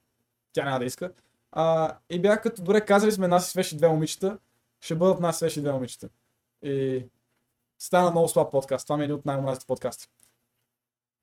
тя 0.59 0.65
няма 0.65 0.79
да 0.79 0.85
иска. 0.85 1.13
А, 1.53 1.97
и 2.11 2.21
бях 2.21 2.43
като, 2.43 2.63
добре, 2.63 2.81
казали 2.81 3.13
сме 3.13 3.29
нас 3.29 3.47
и 3.47 3.51
свеши 3.51 3.77
две 3.77 3.89
момичета, 3.89 4.39
ще 4.81 4.95
бъдат 4.95 5.21
нас 5.21 5.39
свеши 5.39 5.61
две 5.61 5.73
момичета. 5.73 6.09
И 6.63 7.05
стана 7.79 8.11
много 8.11 8.29
слаб 8.29 8.51
подкаст. 8.51 8.87
Това 8.87 8.97
ми 8.97 9.03
е 9.03 9.05
един 9.05 9.17
от 9.17 9.27
най-омразите 9.27 9.67
подкасти. 9.67 10.09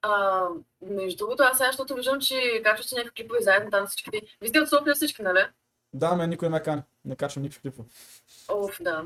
А, 0.02 0.44
между 0.82 1.18
другото, 1.18 1.44
аз 1.44 1.58
сега, 1.58 1.68
защото 1.68 1.96
виждам, 1.96 2.20
че 2.20 2.62
качвате 2.64 2.96
някакви 2.96 3.24
клипове 3.24 3.42
заедно 3.42 3.72
там 3.72 3.88
всичките. 3.88 4.22
Вие 4.42 4.50
сте 4.50 4.60
от 4.60 4.70
София 4.70 4.96
всички, 4.96 5.22
нали? 5.22 5.40
Да, 5.94 6.16
мен 6.16 6.30
никой 6.30 6.50
не 6.50 6.56
ме 6.56 6.64
кани. 6.64 6.82
Не 7.06 7.16
качвам 7.16 7.44
никакви 7.44 7.62
клипове. 7.62 7.88
Оф, 8.50 8.78
да. 8.82 9.06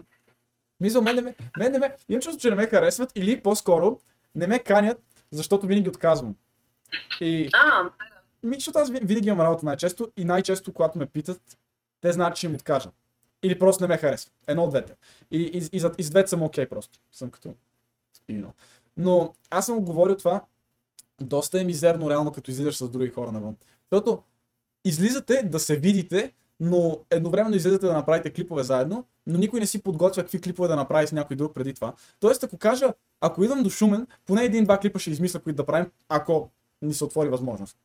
Мисля, 0.79 1.01
мен 1.01 1.15
не 1.15 1.21
ме, 1.21 1.35
мен 1.57 1.71
не 1.71 1.79
ме, 1.79 1.95
имам 2.09 2.21
чувство, 2.21 2.41
че 2.41 2.49
не 2.49 2.55
ме 2.55 2.67
харесват 2.67 3.11
или 3.15 3.43
по-скоро 3.43 3.99
не 4.35 4.47
ме 4.47 4.59
канят, 4.59 5.01
защото 5.31 5.67
винаги 5.67 5.89
отказвам. 5.89 6.35
И 7.21 7.49
А, 7.53 7.89
Ми, 8.43 8.55
защото 8.55 8.79
аз 8.79 8.89
ви- 8.89 8.99
винаги 9.03 9.27
имам 9.27 9.41
работа 9.41 9.65
най-често 9.65 10.11
и 10.17 10.25
най-често, 10.25 10.73
когато 10.73 10.99
ме 10.99 11.05
питат, 11.05 11.57
те 12.01 12.11
знаят, 12.11 12.35
че 12.35 12.47
им 12.47 12.55
откажа. 12.55 12.89
Или 13.43 13.59
просто 13.59 13.83
не 13.83 13.87
ме 13.87 13.97
харесва. 13.97 14.31
Едно 14.47 14.63
от 14.63 14.69
двете. 14.69 14.93
И, 15.31 15.37
и, 15.37 15.57
и, 15.57 15.81
и 15.97 16.03
с 16.03 16.09
двете 16.09 16.29
съм 16.29 16.43
окей 16.43 16.69
просто. 16.69 16.99
Съм 17.11 17.29
като... 17.29 17.53
You. 18.29 18.47
Но 18.97 19.33
аз 19.49 19.65
съм 19.65 19.75
го 19.75 19.85
говорил 19.85 20.17
това, 20.17 20.41
доста 21.21 21.61
е 21.61 21.63
мизерно 21.63 22.09
реално, 22.09 22.31
като 22.31 22.51
излизаш 22.51 22.77
с 22.77 22.89
други 22.89 23.09
хора 23.09 23.31
навън. 23.31 23.55
Защото 23.91 24.23
излизате 24.85 25.43
да 25.43 25.59
се 25.59 25.75
видите, 25.75 26.33
но 26.59 26.99
едновременно 27.09 27.55
излизате 27.55 27.85
да 27.85 27.93
направите 27.93 28.33
клипове 28.33 28.63
заедно, 28.63 29.05
но 29.27 29.37
никой 29.37 29.59
не 29.59 29.67
си 29.67 29.83
подготвя 29.83 30.23
какви 30.23 30.41
клипове 30.41 30.67
да 30.67 30.75
направи 30.75 31.07
с 31.07 31.11
някой 31.11 31.35
друг 31.35 31.53
преди 31.53 31.73
това. 31.73 31.93
Тоест, 32.19 32.43
ако 32.43 32.57
кажа, 32.57 32.93
ако 33.21 33.43
идвам 33.43 33.63
до 33.63 33.69
Шумен, 33.69 34.07
поне 34.25 34.43
един-два 34.43 34.79
клипа 34.79 34.99
ще 34.99 35.11
измисля, 35.11 35.39
които 35.39 35.57
да 35.57 35.65
правим, 35.65 35.91
ако 36.09 36.49
ни 36.81 36.93
се 36.93 37.03
отвори 37.03 37.29
възможност. 37.29 37.77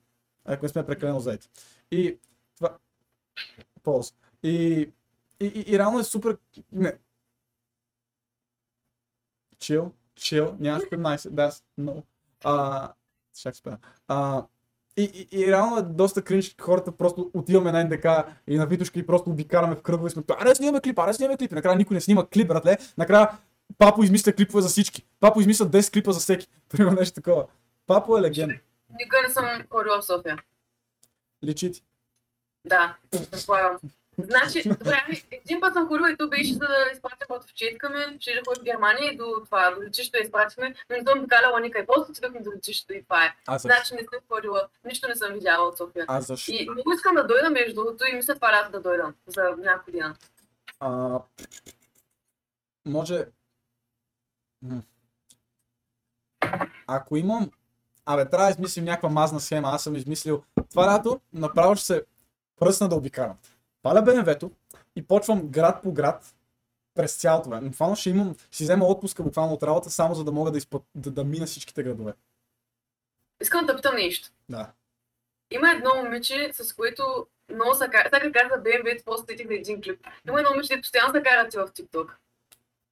Ако 0.45 0.65
не 0.65 0.69
сме 0.69 0.87
прекалено 0.87 1.21
заети. 1.21 1.49
И 1.91 2.19
това... 2.57 2.77
Полз. 3.83 4.15
И, 4.43 4.53
и, 5.41 5.47
и, 5.47 5.65
и 5.75 5.79
реално 5.79 5.99
е 5.99 6.05
супер... 6.05 6.37
Не, 6.73 6.93
chill, 9.57 9.91
chill, 10.17 10.61
нямаш 10.61 10.83
15, 10.83 11.17
that's 11.17 11.63
no. 11.81 12.03
А, 12.45 12.93
чак 13.43 13.57
спя. 13.57 13.79
А, 14.09 14.47
и, 14.97 15.03
и, 15.03 15.41
и, 15.41 15.47
реално 15.47 15.79
е 15.79 15.83
доста 15.83 16.23
кринч, 16.23 16.55
хората 16.61 16.93
просто 16.93 17.31
отиваме 17.35 17.73
на 17.73 17.85
НДК 17.85 18.07
и 18.47 18.57
на 18.57 18.67
Витушка 18.67 18.99
и 18.99 19.07
просто 19.07 19.31
обикараме 19.31 19.75
в 19.75 19.83
кръгове 19.83 20.07
и 20.07 20.11
сме, 20.11 20.23
аре 20.41 20.49
да 20.49 20.55
снимаме 20.55 20.81
клип, 20.81 20.99
аре 20.99 21.11
да 21.11 21.15
снимаме 21.15 21.37
клип. 21.37 21.53
И 21.53 21.55
накрая 21.55 21.77
никой 21.77 21.95
не 21.95 22.01
снима 22.01 22.27
клип, 22.27 22.49
братле. 22.49 22.79
Накрая 22.99 23.39
Папо 23.79 24.03
измисля 24.03 24.33
клипове 24.33 24.63
за 24.63 24.69
всички. 24.69 25.07
Папо 25.21 25.41
измисля 25.41 25.67
10 25.67 25.93
клипа 25.93 26.13
за 26.13 26.21
всеки. 26.21 26.49
Примерно 26.69 26.99
нещо 26.99 27.15
такова. 27.15 27.47
Папо 27.87 28.19
е 28.19 28.23
легенда. 28.23 28.55
Никога 28.91 29.23
не 29.23 29.31
съм 29.31 29.47
ходила 29.71 30.01
в 30.01 30.07
София. 30.07 30.39
Личи 31.45 31.73
ти. 31.73 31.83
Да, 32.65 32.97
предполагам. 33.31 33.79
Значи, 34.19 34.69
добре, 34.69 35.05
един 35.31 35.61
път 35.61 35.73
съм 35.73 35.89
ходила 35.89 36.11
и 36.11 36.17
то 36.17 36.29
беше 36.29 36.53
за 36.53 36.59
да 36.59 36.91
изпратя 36.93 37.27
фотовчетка 37.27 37.91
ми, 37.91 38.21
ще 38.21 38.35
да 38.35 38.41
ходя 38.47 38.61
в 38.61 38.65
Германия 38.65 39.13
и 39.13 39.17
до 39.17 39.43
това, 39.45 39.71
до 39.71 39.83
летището 39.83 40.25
изпратихме, 40.25 40.75
но 40.91 40.97
не 40.97 41.03
съм 41.03 41.19
обикаляла 41.19 41.61
ника 41.61 41.79
и 41.79 41.87
после 41.87 42.11
отидохме 42.11 42.41
до 42.41 42.53
летището 42.53 42.93
и 42.93 43.03
това 43.03 43.25
е. 43.25 43.35
Аз, 43.47 43.63
Значи 43.63 43.95
не 43.95 44.01
съм 44.01 44.21
ходила, 44.29 44.69
нищо 44.85 45.09
не 45.09 45.17
съм 45.17 45.33
видяла 45.33 45.69
от 45.69 45.77
София. 45.77 46.05
аз 46.09 46.27
защо? 46.27 46.53
И 46.53 46.71
много 46.71 46.93
искам 46.93 47.15
да 47.15 47.27
дойда 47.27 47.51
между 47.51 47.75
другото 47.75 48.05
и 48.07 48.17
мисля 48.17 48.35
това 48.35 48.53
лято 48.53 48.71
да 48.71 48.81
дойда 48.81 49.13
за 49.27 49.43
няколко 49.59 49.91
дена. 49.91 50.17
А, 50.81 51.19
може... 52.87 53.27
Ако 56.87 57.17
имам... 57.17 57.51
Абе, 58.07 58.31
трябва 58.31 58.47
да 58.47 58.51
измислим 58.51 58.85
някаква 58.85 59.09
мазна 59.09 59.41
схема. 59.41 59.69
Аз 59.69 59.83
съм 59.83 59.97
измислил 59.97 60.43
това 60.71 60.87
лято, 60.87 61.21
направо 61.33 61.77
ще 61.77 61.87
се 61.87 62.05
пръсна 62.61 62.89
да 62.89 62.97
обикарам. 62.97 63.37
Паля 63.83 64.03
БМВ-то 64.03 64.51
и 64.97 65.07
почвам 65.07 65.49
град 65.49 65.83
по 65.83 65.93
град 65.93 66.35
през 66.95 67.17
цялото 67.17 67.49
време. 67.49 67.69
Буквално 67.69 67.97
ще 67.97 68.11
имам, 68.11 68.37
ще 68.51 68.65
взема 68.65 68.87
отпуска 68.87 69.23
буквално 69.23 69.53
от 69.53 69.63
работа, 69.63 69.91
само 69.91 70.15
за 70.15 70.25
да 70.25 70.33
мога 70.33 70.51
да, 70.51 70.59
изпът, 70.59 70.83
да, 70.95 71.11
да 71.11 71.25
мина 71.25 71.47
всичките 71.47 71.83
градове. 71.83 72.13
Искам 73.43 73.67
да 73.67 73.77
питам 73.77 73.95
нещо. 73.95 74.31
Да. 74.49 74.73
Има 75.51 75.71
едно 75.71 75.91
момиче, 76.05 76.51
с 76.53 76.75
което 76.75 77.27
много 77.49 77.75
се 77.75 77.89
кара. 77.89 78.09
Сега 78.15 78.33
каза 78.33 78.63
BMW, 78.63 79.05
после 79.05 79.25
сетих 79.29 79.49
на 79.49 79.55
един 79.55 79.83
клип. 79.83 80.07
Има 80.29 80.39
едно 80.39 80.51
момиче, 80.51 80.81
постоянно 80.81 81.15
се 81.15 81.23
карате 81.23 81.59
в 81.59 81.69
TikTok. 81.69 82.11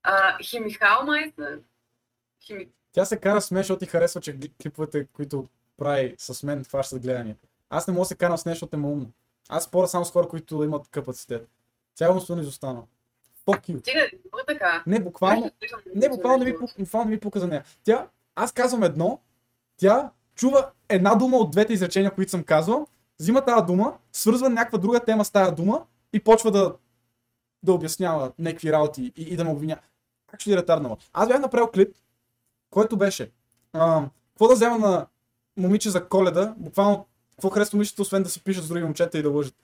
А, 0.02 0.38
Химихал 0.42 1.04
май 1.06 1.32
са? 1.38 1.58
Хими... 2.44 2.68
Тя 2.93 3.05
се 3.05 3.16
кара 3.16 3.40
с 3.40 3.51
мен, 3.51 3.61
защото 3.62 3.78
ти 3.78 3.86
харесва, 3.86 4.20
че 4.20 4.38
клиповете, 4.62 5.07
които 5.12 5.49
прави 5.76 6.14
с 6.18 6.43
мен, 6.43 6.64
хващат 6.64 7.03
гледания. 7.03 7.36
Аз 7.70 7.86
не 7.86 7.93
мога 7.95 8.03
да 8.03 8.07
се 8.07 8.14
карам 8.14 8.38
с 8.38 8.45
нея, 8.45 8.55
защото 8.55 8.76
е 8.76 8.80
умно. 8.80 9.07
Аз 9.49 9.64
споря 9.64 9.88
само 9.88 10.05
с 10.05 10.11
хора, 10.11 10.28
които 10.28 10.64
имат 10.64 10.88
капацитет. 10.88 11.49
Тя 11.95 12.07
е 12.07 12.11
умствено 12.11 12.43
изостанала. 12.43 12.84
Fuck 13.47 13.68
you. 13.68 13.80
Стига, 13.80 14.01
добре 14.24 14.43
така. 14.47 14.82
Не, 14.86 15.01
буквално, 15.01 15.51
не, 15.95 16.09
буквално 16.09 16.45
не 16.45 16.51
ми, 16.51 16.57
буквално 16.78 17.11
не 17.11 17.14
ми 17.14 17.20
пука 17.20 17.40
за 17.40 17.49
нея. 17.49 17.64
Тя, 17.84 18.09
аз 18.34 18.53
казвам 18.53 18.82
едно, 18.82 19.20
тя 19.76 20.11
чува 20.34 20.70
една 20.88 21.14
дума 21.14 21.36
от 21.36 21.51
двете 21.51 21.72
изречения, 21.72 22.11
които 22.11 22.30
съм 22.30 22.45
казвал, 22.45 22.86
взима 23.20 23.45
тази 23.45 23.66
дума, 23.66 23.99
свързва 24.12 24.51
някаква 24.51 24.78
друга 24.78 25.01
тема 25.01 25.24
с 25.24 25.30
тази 25.30 25.53
дума 25.53 25.86
и 26.12 26.20
почва 26.20 26.51
да, 26.51 26.74
да 27.62 27.72
обяснява 27.72 28.32
някакви 28.38 28.72
работи 28.72 29.12
и, 29.16 29.22
и 29.22 29.36
да 29.36 29.45
ме 29.45 29.51
обвиня. 29.51 29.78
Как 30.26 30.40
ще 30.40 30.53
е 30.53 30.57
ретарднала? 30.57 30.97
Аз 31.12 31.28
бях 31.28 31.40
направил 31.40 31.70
клип, 31.70 31.97
който 32.72 32.96
беше 32.96 33.30
какво 33.72 34.48
да 34.48 34.54
взема 34.54 34.78
на 34.78 35.06
момиче 35.56 35.90
за 35.90 36.08
коледа, 36.08 36.54
буквално 36.56 37.06
какво 37.30 37.50
харесва 37.50 37.76
момичето, 37.76 38.02
освен 38.02 38.22
да 38.22 38.28
си 38.28 38.44
пишат 38.44 38.64
с 38.64 38.68
други 38.68 38.84
момчета 38.84 39.18
и 39.18 39.22
да 39.22 39.30
лъжат. 39.30 39.54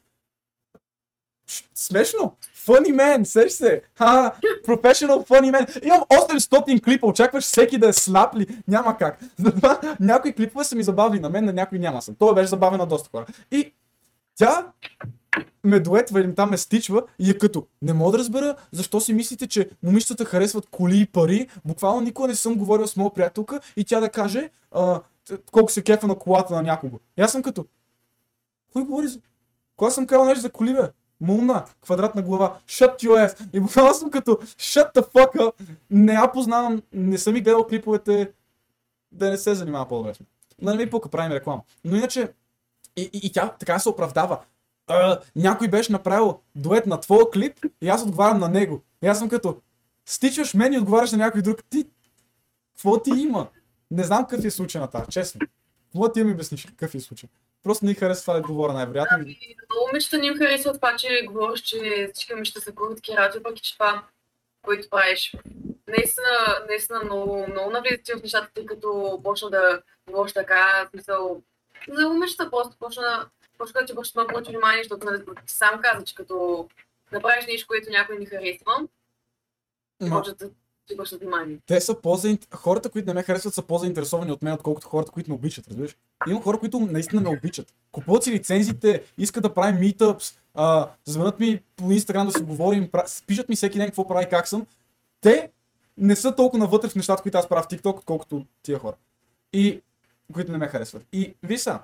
Смешно! 1.74 2.36
Funny 2.66 2.94
man, 2.94 3.24
сеш 3.24 3.52
се! 3.52 3.82
Ха, 3.94 4.34
professional 4.66 5.28
funny 5.28 5.52
man. 5.52 5.84
Имам 5.84 6.00
800 6.00 6.84
клипа, 6.84 7.06
очакваш 7.06 7.44
всеки 7.44 7.78
да 7.78 7.88
е 7.88 7.92
слаб 7.92 8.34
ли? 8.36 8.62
Няма 8.68 8.96
как. 8.96 9.20
Затова 9.38 9.96
някои 10.00 10.32
клипове 10.32 10.64
са 10.64 10.76
ми 10.76 10.82
забавни, 10.82 11.20
на 11.20 11.30
мен 11.30 11.44
на 11.44 11.52
някои 11.52 11.78
няма 11.78 12.02
съм. 12.02 12.14
Това 12.14 12.34
беше 12.34 12.48
забавен 12.48 12.78
на 12.78 12.86
доста 12.86 13.10
хора. 13.10 13.26
И 13.50 13.72
тя 14.36 14.72
ме 15.64 15.80
дуетва 15.80 16.34
там 16.34 16.50
ме 16.50 16.56
стичва 16.56 17.02
и 17.18 17.30
е 17.30 17.38
като, 17.38 17.66
не 17.82 17.92
мога 17.92 18.12
да 18.12 18.18
разбера 18.18 18.56
защо 18.72 19.00
си 19.00 19.12
мислите, 19.12 19.46
че 19.46 19.70
момичетата 19.82 20.24
харесват 20.24 20.66
коли 20.70 21.00
и 21.00 21.06
пари. 21.06 21.48
Буквално 21.64 22.00
никога 22.00 22.28
не 22.28 22.34
съм 22.34 22.54
говорил 22.54 22.86
с 22.86 22.96
моя 22.96 23.12
приятелка 23.12 23.60
и 23.76 23.84
тя 23.84 24.00
да 24.00 24.08
каже 24.08 24.50
а, 24.70 25.00
колко 25.52 25.72
се 25.72 25.82
кефа 25.82 26.06
на 26.06 26.14
колата 26.14 26.54
на 26.54 26.62
някого. 26.62 26.98
И 27.16 27.22
аз 27.22 27.32
съм 27.32 27.42
като, 27.42 27.66
кой 28.72 28.84
говори 28.84 29.06
за... 29.06 29.20
Кога 29.76 29.90
съм 29.90 30.06
казал 30.06 30.24
нещо 30.24 30.40
за 30.40 30.50
коли, 30.50 30.74
бе? 30.74 30.90
Мумна, 31.20 31.64
квадратна 31.82 32.22
глава, 32.22 32.58
shut 32.66 33.02
your 33.02 33.28
ass. 33.28 33.48
И 33.52 33.60
буквално 33.60 33.94
съм 33.94 34.10
като, 34.10 34.30
shut 34.58 34.94
the 34.94 35.12
fuck 35.12 35.36
up. 35.36 35.52
Не 35.90 36.12
я 36.12 36.32
познавам, 36.32 36.82
не 36.92 37.18
съм 37.18 37.36
и 37.36 37.40
гледал 37.40 37.66
клиповете, 37.66 38.32
да 39.12 39.30
не 39.30 39.38
се 39.38 39.54
занимава 39.54 39.88
по-добре. 39.88 40.12
Но 40.62 40.70
не 40.70 40.76
ми 40.76 40.90
пука, 40.90 41.08
правим 41.08 41.32
реклама. 41.32 41.62
Но 41.84 41.96
иначе, 41.96 42.32
и, 42.96 43.10
и, 43.12 43.20
и 43.22 43.32
тя 43.32 43.54
така 43.58 43.78
се 43.78 43.88
оправдава. 43.88 44.38
А, 44.88 45.20
някой 45.36 45.68
беше 45.68 45.92
направил 45.92 46.40
дует 46.54 46.86
на 46.86 47.00
твоя 47.00 47.30
клип 47.30 47.66
и 47.82 47.88
аз 47.88 48.02
отговарям 48.02 48.38
на 48.38 48.48
него. 48.48 48.82
И 49.02 49.06
аз 49.06 49.18
съм 49.18 49.28
като, 49.28 49.60
стичаш 50.06 50.54
мен 50.54 50.72
и 50.72 50.78
отговаряш 50.78 51.12
на 51.12 51.18
някой 51.18 51.42
друг. 51.42 51.64
Ти, 51.70 51.86
какво 52.74 53.02
ти 53.02 53.10
има? 53.10 53.48
Не 53.90 54.04
знам 54.04 54.26
какъв 54.26 54.44
е 54.44 54.50
случай 54.50 54.80
на 54.80 54.90
тази, 54.90 55.10
честно. 55.10 55.40
Какво 55.84 56.12
ти 56.12 56.24
ми 56.24 56.32
обясниш 56.32 56.66
какъв 56.66 56.94
е 56.94 57.00
случай? 57.00 57.28
Просто 57.62 57.84
не 57.84 57.94
харесва 57.94 58.20
това 58.22 58.34
да 58.34 58.42
говоря 58.42 58.72
най-вероятно. 58.72 59.16
Ами, 59.20 59.38
много 59.70 59.86
момичета 59.86 60.18
не 60.18 60.26
им 60.26 60.38
харесва 60.38 60.72
това, 60.72 60.96
че 60.96 61.26
говориш, 61.26 61.60
че 61.60 62.10
всички 62.14 62.34
момичета 62.34 62.60
са 62.60 62.72
коротки 62.72 63.16
радио, 63.16 63.42
пък 63.42 63.58
и 63.58 63.62
че 63.62 63.72
това, 63.72 64.02
което 64.62 64.90
правиш. 64.90 65.36
Наистина, 65.88 66.26
наистина 66.68 67.00
много, 67.04 67.46
много 67.50 67.70
навлизате 67.70 68.16
в 68.16 68.22
нещата, 68.22 68.50
тъй 68.54 68.66
като 68.66 69.20
почна 69.24 69.50
да 69.50 69.82
говориш 70.06 70.32
така, 70.32 70.88
смисъл, 70.90 71.42
за 71.88 72.08
момичета 72.08 72.50
просто 72.50 72.76
почна, 72.78 73.26
ти 73.86 73.92
обръща 73.92 74.20
много 74.20 74.32
повече 74.32 74.50
внимание, 74.50 74.82
защото 74.82 75.06
нали, 75.06 75.22
ти 75.46 75.52
сам 75.52 75.80
каза, 75.82 76.04
че 76.04 76.14
като 76.14 76.68
направиш 77.12 77.46
нещо, 77.46 77.66
което 77.66 77.90
някой 77.90 78.18
не 78.18 78.26
харесва, 78.26 78.72
Ма, 80.00 80.16
почва 80.16 80.34
да 80.34 80.50
ти 80.86 80.94
обръщат 80.94 81.20
внимание. 81.20 81.58
те 81.66 81.80
са 81.80 82.00
по 82.00 82.18
хората, 82.54 82.90
които 82.90 83.06
не 83.06 83.14
ме 83.14 83.22
харесват, 83.22 83.54
са 83.54 83.62
по-заинтересовани 83.62 84.32
от 84.32 84.42
мен, 84.42 84.52
отколкото 84.52 84.88
хората, 84.88 85.12
които 85.12 85.30
ме 85.30 85.34
обичат, 85.36 85.68
разбираш? 85.68 85.96
Има 86.28 86.42
хора, 86.42 86.58
които 86.58 86.80
наистина 86.80 87.22
ме 87.22 87.28
обичат. 87.28 87.74
Купуват 87.92 88.24
си 88.24 88.32
лицензите, 88.32 89.02
искат 89.18 89.42
да 89.42 89.54
правим 89.54 89.80
а, 90.54 90.90
звънат 91.04 91.40
ми 91.40 91.62
по 91.76 91.90
Инстаграм 91.90 92.26
да 92.26 92.32
си 92.32 92.42
говорим, 92.42 92.90
пишат 93.26 93.48
ми 93.48 93.56
всеки 93.56 93.78
ден 93.78 93.86
какво 93.86 94.08
прави, 94.08 94.26
как 94.30 94.48
съм. 94.48 94.66
Те 95.20 95.50
не 95.96 96.16
са 96.16 96.34
толкова 96.34 96.58
навътре 96.58 96.88
в 96.88 96.94
нещата, 96.94 97.22
които 97.22 97.38
аз 97.38 97.48
правя 97.48 97.62
в 97.62 97.68
TikTok, 97.68 98.04
колкото 98.04 98.46
тия 98.62 98.78
хора. 98.78 98.96
И 99.52 99.82
които 100.32 100.52
не 100.52 100.58
ме 100.58 100.68
харесват. 100.68 101.02
И 101.12 101.34
виж 101.42 101.60
са, 101.60 101.80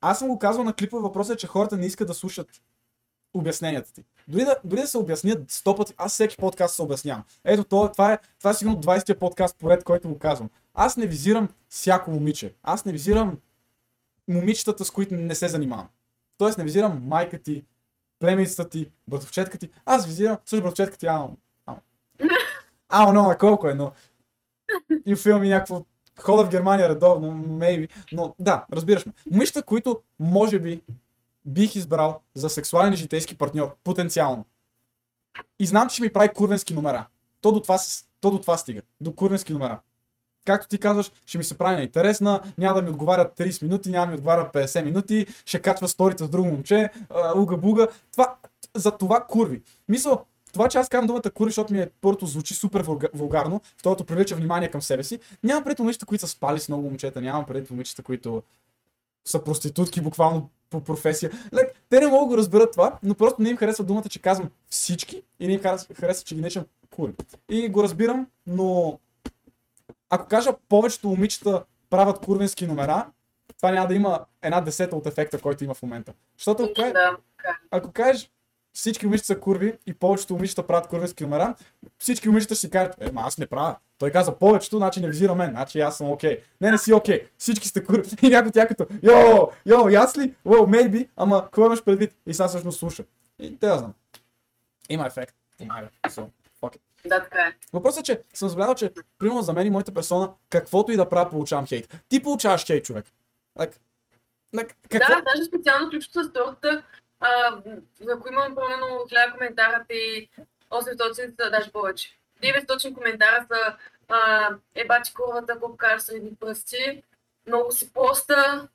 аз 0.00 0.18
съм 0.18 0.28
го 0.28 0.38
казвал 0.38 0.64
на 0.64 0.72
клипа, 0.72 0.98
въпросът 0.98 1.34
е, 1.34 1.38
че 1.38 1.46
хората 1.46 1.76
не 1.76 1.86
искат 1.86 2.08
да 2.08 2.14
слушат 2.14 2.48
обясненията 3.34 3.92
ти. 3.92 4.04
Дори 4.28 4.44
да, 4.44 4.56
дори 4.64 4.80
да 4.80 4.86
се 4.86 4.98
обяснят 4.98 5.50
сто 5.50 5.76
пъти, 5.76 5.94
аз 5.96 6.12
всеки 6.12 6.36
подкаст 6.36 6.74
се 6.74 6.82
обяснявам. 6.82 7.24
Ето, 7.44 7.64
това, 7.64 7.92
това, 7.92 8.12
е, 8.12 8.18
това 8.38 8.50
е 8.50 8.54
сигурно 8.54 8.80
20-тия 8.80 9.18
подкаст 9.18 9.56
поред, 9.58 9.84
който 9.84 10.08
го 10.08 10.18
казвам. 10.18 10.50
Аз 10.74 10.96
не 10.96 11.06
визирам 11.06 11.48
всяко 11.68 12.10
момиче. 12.10 12.54
Аз 12.62 12.84
не 12.84 12.92
визирам 12.92 13.38
момичетата, 14.28 14.84
с 14.84 14.90
които 14.90 15.14
не 15.14 15.34
се 15.34 15.48
занимавам. 15.48 15.88
Тоест 16.38 16.58
не 16.58 16.64
визирам 16.64 17.02
майка 17.06 17.42
ти, 17.42 17.64
племеницата 18.18 18.68
ти, 18.68 18.90
братовчетка 19.08 19.58
ти. 19.58 19.70
Аз 19.84 20.06
визирам, 20.06 20.36
също 20.44 20.62
братовчетка 20.62 20.98
ти, 20.98 21.06
ама... 21.06 21.30
Ама, 21.66 21.80
ама 22.88 23.12
но, 23.12 23.36
колко 23.38 23.68
е, 23.68 23.74
но... 23.74 23.92
И 25.06 25.16
филм 25.16 25.44
и 25.44 25.48
някакво... 25.48 25.84
Хода 26.20 26.44
в 26.44 26.48
Германия 26.48 26.88
редовно, 26.88 27.32
maybe. 27.32 27.88
Но 28.12 28.34
да, 28.38 28.64
разбираш 28.72 29.06
ме. 29.06 29.12
Момичета, 29.30 29.62
които 29.62 30.00
може 30.20 30.58
би 30.58 30.80
бих 31.44 31.76
избрал 31.76 32.20
за 32.34 32.48
сексуален 32.50 32.96
житейски 32.96 33.38
партньор, 33.38 33.76
потенциално. 33.84 34.44
И 35.58 35.66
знам, 35.66 35.88
че 35.88 35.94
ще 35.94 36.02
ми 36.02 36.12
прави 36.12 36.28
курвенски 36.28 36.74
номера. 36.74 37.06
То 37.40 37.52
до 37.52 37.60
това, 37.60 37.78
то 38.20 38.30
до 38.30 38.38
това 38.38 38.56
стига. 38.56 38.82
До 39.00 39.12
курвенски 39.12 39.52
номера. 39.52 39.80
Както 40.44 40.68
ти 40.68 40.78
казваш, 40.78 41.12
ще 41.26 41.38
ми 41.38 41.44
се 41.44 41.58
прави 41.58 41.76
неинтересна, 41.76 42.40
няма 42.58 42.74
да 42.74 42.82
ми 42.82 42.90
отговаря 42.90 43.30
30 43.38 43.62
минути, 43.62 43.90
няма 43.90 44.06
да 44.06 44.10
ми 44.10 44.14
отговаря 44.14 44.50
50 44.54 44.84
минути, 44.84 45.26
ще 45.44 45.62
качва 45.62 45.88
сторите 45.88 46.24
с 46.24 46.28
друго 46.28 46.48
момче, 46.48 46.90
уга-буга. 47.10 47.88
Това, 48.12 48.36
за 48.74 48.90
това 48.90 49.24
курви. 49.24 49.62
Мисъл, 49.88 50.24
това, 50.52 50.68
че 50.68 50.78
аз 50.78 50.88
казвам 50.88 51.06
думата 51.06 51.30
курви, 51.34 51.50
защото 51.50 51.72
ми 51.72 51.80
е 51.80 51.90
първото 52.00 52.26
звучи 52.26 52.54
супер 52.54 52.82
вулга- 52.82 53.08
вулгарно, 53.14 53.60
второто 53.76 54.04
привлича 54.04 54.36
внимание 54.36 54.70
към 54.70 54.82
себе 54.82 55.04
си. 55.04 55.18
Нямам 55.42 55.64
пред 55.64 55.78
момичета, 55.78 56.06
които 56.06 56.20
са 56.20 56.28
спали 56.28 56.60
с 56.60 56.68
много 56.68 56.82
момчета, 56.82 57.20
нямам 57.20 57.46
пред 57.46 57.70
момичета, 57.70 58.02
които 58.02 58.42
са 59.24 59.44
проститутки 59.44 60.00
буквално 60.00 60.50
по 60.70 60.80
професия. 60.84 61.30
Лек, 61.54 61.74
те 61.88 62.00
не 62.00 62.06
могат 62.06 62.28
да 62.28 62.34
го 62.34 62.36
разберат 62.38 62.72
това, 62.72 62.98
но 63.02 63.14
просто 63.14 63.42
не 63.42 63.50
им 63.50 63.56
харесва 63.56 63.84
думата, 63.84 64.08
че 64.10 64.18
казвам 64.18 64.50
всички 64.70 65.22
и 65.40 65.46
не 65.46 65.52
им 65.52 65.60
харесва, 65.94 66.24
че 66.24 66.34
ги 66.34 66.40
наричам 66.40 66.64
кури. 66.90 67.12
И 67.48 67.68
го 67.68 67.82
разбирам, 67.82 68.26
но 68.46 68.98
ако 70.10 70.28
кажа 70.28 70.52
повечето 70.68 71.08
момичета 71.08 71.64
правят 71.90 72.18
курвенски 72.18 72.66
номера, 72.66 73.06
това 73.56 73.70
няма 73.70 73.88
да 73.88 73.94
има 73.94 74.24
една 74.42 74.60
десета 74.60 74.96
от 74.96 75.06
ефекта, 75.06 75.40
който 75.40 75.64
има 75.64 75.74
в 75.74 75.82
момента. 75.82 76.12
Защото 76.38 76.62
ако, 76.62 76.92
Да. 76.92 77.16
ако 77.70 77.92
кажеш 77.92 78.30
всички 78.78 79.06
момичета 79.06 79.26
са 79.26 79.40
курви 79.40 79.78
и 79.86 79.94
повечето 79.94 80.34
момичета 80.34 80.66
правят 80.66 80.86
курвенски 80.88 81.24
номера, 81.24 81.54
всички 81.98 82.28
момичета 82.28 82.54
ще 82.54 82.60
си 82.60 82.70
кажат, 82.70 82.94
е, 83.00 83.12
ма 83.12 83.22
аз 83.24 83.38
не 83.38 83.46
правя. 83.46 83.76
Той 83.98 84.10
каза 84.10 84.38
повечето, 84.38 84.76
значи 84.76 85.00
не 85.00 85.08
визира 85.08 85.34
мен, 85.34 85.50
значи 85.50 85.80
аз 85.80 85.96
съм 85.96 86.10
окей. 86.10 86.40
Не, 86.60 86.70
не 86.70 86.78
си 86.78 86.92
окей. 86.92 87.28
Всички 87.38 87.68
сте 87.68 87.84
курви. 87.84 88.10
И 88.26 88.28
някой 88.28 88.52
тях 88.52 88.68
като, 88.68 88.86
йо, 89.02 89.50
йо, 89.66 90.00
аз 90.02 90.18
ли? 90.18 90.34
Well, 90.46 90.60
maybe, 90.60 91.08
ама 91.16 91.44
какво 91.44 91.66
имаш 91.66 91.84
предвид? 91.84 92.14
И 92.26 92.34
сега 92.34 92.48
всъщност 92.48 92.78
слуша. 92.78 93.04
И 93.38 93.58
те 93.58 93.66
да 93.66 93.78
знам. 93.78 93.94
Има 94.88 95.06
ефект. 95.06 95.34
Има 95.60 95.78
ефект. 95.78 95.94
So, 96.08 96.28
fuck 96.62 96.76
it. 96.76 96.80
Да, 97.08 97.22
така 97.22 97.38
е. 97.38 97.52
Въпросът 97.72 98.00
е, 98.00 98.02
че 98.02 98.22
съм 98.34 98.48
забелязал, 98.48 98.74
че 98.74 98.92
примерно 99.18 99.42
за 99.42 99.52
мен 99.52 99.66
и 99.66 99.70
моята 99.70 99.94
персона, 99.94 100.30
каквото 100.50 100.92
и 100.92 100.96
да 100.96 101.08
правя, 101.08 101.30
получавам 101.30 101.66
хейт. 101.66 102.02
Ти 102.08 102.22
получаваш 102.22 102.66
хейт, 102.66 102.84
човек. 102.84 103.06
Like, 103.58 103.76
like, 104.54 104.72
какво? 104.88 105.14
Да, 105.14 105.22
даже 105.34 105.44
специално 105.44 105.90
ключото 105.90 106.24
с 106.24 106.32
тортата, 106.32 106.82
а, 107.20 107.62
ако 108.12 108.28
имам 108.28 108.54
примерно 108.54 108.86
1000 108.86 109.32
коментара 109.32 109.84
и 109.90 110.28
800 110.70 111.42
са 111.42 111.50
даже 111.50 111.72
повече. 111.72 112.18
900 112.42 112.94
коментара 112.94 113.46
са 113.48 113.76
а, 114.08 114.50
е 114.74 114.86
бачи 114.86 115.14
курвата, 115.14 115.58
колко 115.60 115.76
кажеш 115.76 116.02
среди 116.02 116.36
пръсти, 116.40 117.02
много 117.46 117.72
си 117.72 117.92
проста. 117.92 118.68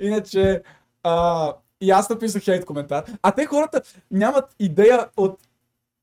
Иначе, 0.00 0.62
а, 1.02 1.54
и 1.80 1.90
аз 1.90 2.10
написах 2.10 2.42
хейт 2.42 2.64
коментар. 2.64 3.04
А 3.22 3.32
те 3.34 3.46
хората 3.46 3.82
нямат 4.10 4.54
идея 4.58 5.08
от 5.16 5.40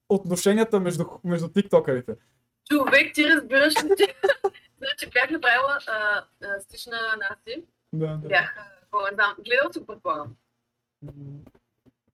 отношенията 0.09 0.79
между, 0.79 1.05
между 1.23 1.49
тиктокерите. 1.49 2.15
Човек, 2.69 3.13
ти 3.13 3.29
разбираш 3.29 3.83
ли, 3.83 3.89
че... 3.97 4.15
значи 4.77 5.09
бях 5.13 5.29
направила 5.29 5.79
а, 5.87 6.23
а, 6.43 6.59
стич 6.59 6.85
на 6.85 6.97
Наси. 6.97 7.63
Да, 7.93 8.07
да. 8.07 8.27
Бях, 8.27 8.55
не 8.93 9.15
знам, 9.15 9.35
гледал 9.45 9.73
си 9.73 9.79
го 9.79 9.85
предполагам. 11.05 11.41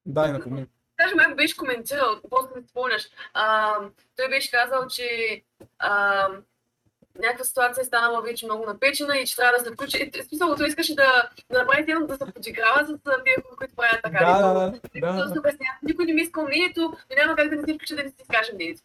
Дай, 0.05 0.31
напомни. 0.31 0.65
Даже 1.01 1.15
май 1.15 1.27
го 1.29 1.35
беше 1.35 1.57
коментирал, 1.57 2.15
после 2.29 2.49
не 2.55 2.67
спомняш. 2.67 3.03
А, 3.33 3.75
той 4.15 4.29
беше 4.29 4.51
казал, 4.51 4.87
че 4.87 5.41
а, 5.79 6.27
някаква 7.19 7.45
ситуация 7.45 7.81
е 7.81 7.85
станала 7.85 8.21
вече 8.21 8.45
много 8.45 8.65
напечена 8.65 9.17
и 9.17 9.25
че 9.25 9.35
трябва 9.35 9.57
да 9.57 9.63
се 9.63 9.71
включи. 9.71 10.11
И, 10.15 10.21
в 10.21 10.25
смисъл, 10.25 10.55
той 10.55 10.67
искаше 10.67 10.95
да, 10.95 11.29
да 11.51 11.59
направи 11.59 11.85
тема 11.85 12.07
да 12.07 12.17
се 12.17 12.33
подиграва 12.33 12.85
с 12.85 12.87
тия 13.23 13.35
хора, 13.35 13.55
които 13.57 13.75
правят 13.75 13.99
така. 14.03 14.25
Да, 14.25 14.53
да, 14.53 14.79
И 14.93 15.01
да, 15.01 15.13
да. 15.13 15.39
обяснява, 15.39 15.77
Никой 15.83 16.05
не 16.05 16.13
ми 16.13 16.21
иска 16.21 16.41
мнението, 16.41 16.81
но 16.81 17.15
няма 17.15 17.35
как 17.35 17.49
да 17.49 17.55
не 17.55 17.63
си 17.63 17.73
включи 17.73 17.95
да 17.95 18.03
не 18.03 18.09
си 18.09 18.15
изкаже 18.21 18.51
мнението. 18.53 18.81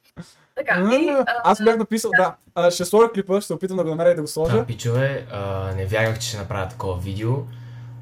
Така, 0.55 0.91
и, 0.93 1.09
а, 1.09 1.25
Аз 1.45 1.65
бях 1.65 1.77
написал, 1.77 2.11
да. 2.17 2.37
А, 2.55 2.71
ще 2.71 2.85
сложа 2.85 3.13
клипа, 3.13 3.41
ще 3.41 3.47
се 3.47 3.55
опитам 3.55 3.77
да 3.77 3.83
го 3.83 3.91
намеря 3.91 4.11
и 4.11 4.15
да 4.15 4.23
го 4.23 4.29
сложа. 4.29 4.57
Да, 4.57 4.67
пичове, 4.67 5.27
а, 5.33 5.73
не 5.75 5.87
вярвах, 5.87 6.19
че 6.19 6.29
ще 6.29 6.39
направя 6.39 6.69
такова 6.69 6.99
видео, 6.99 7.31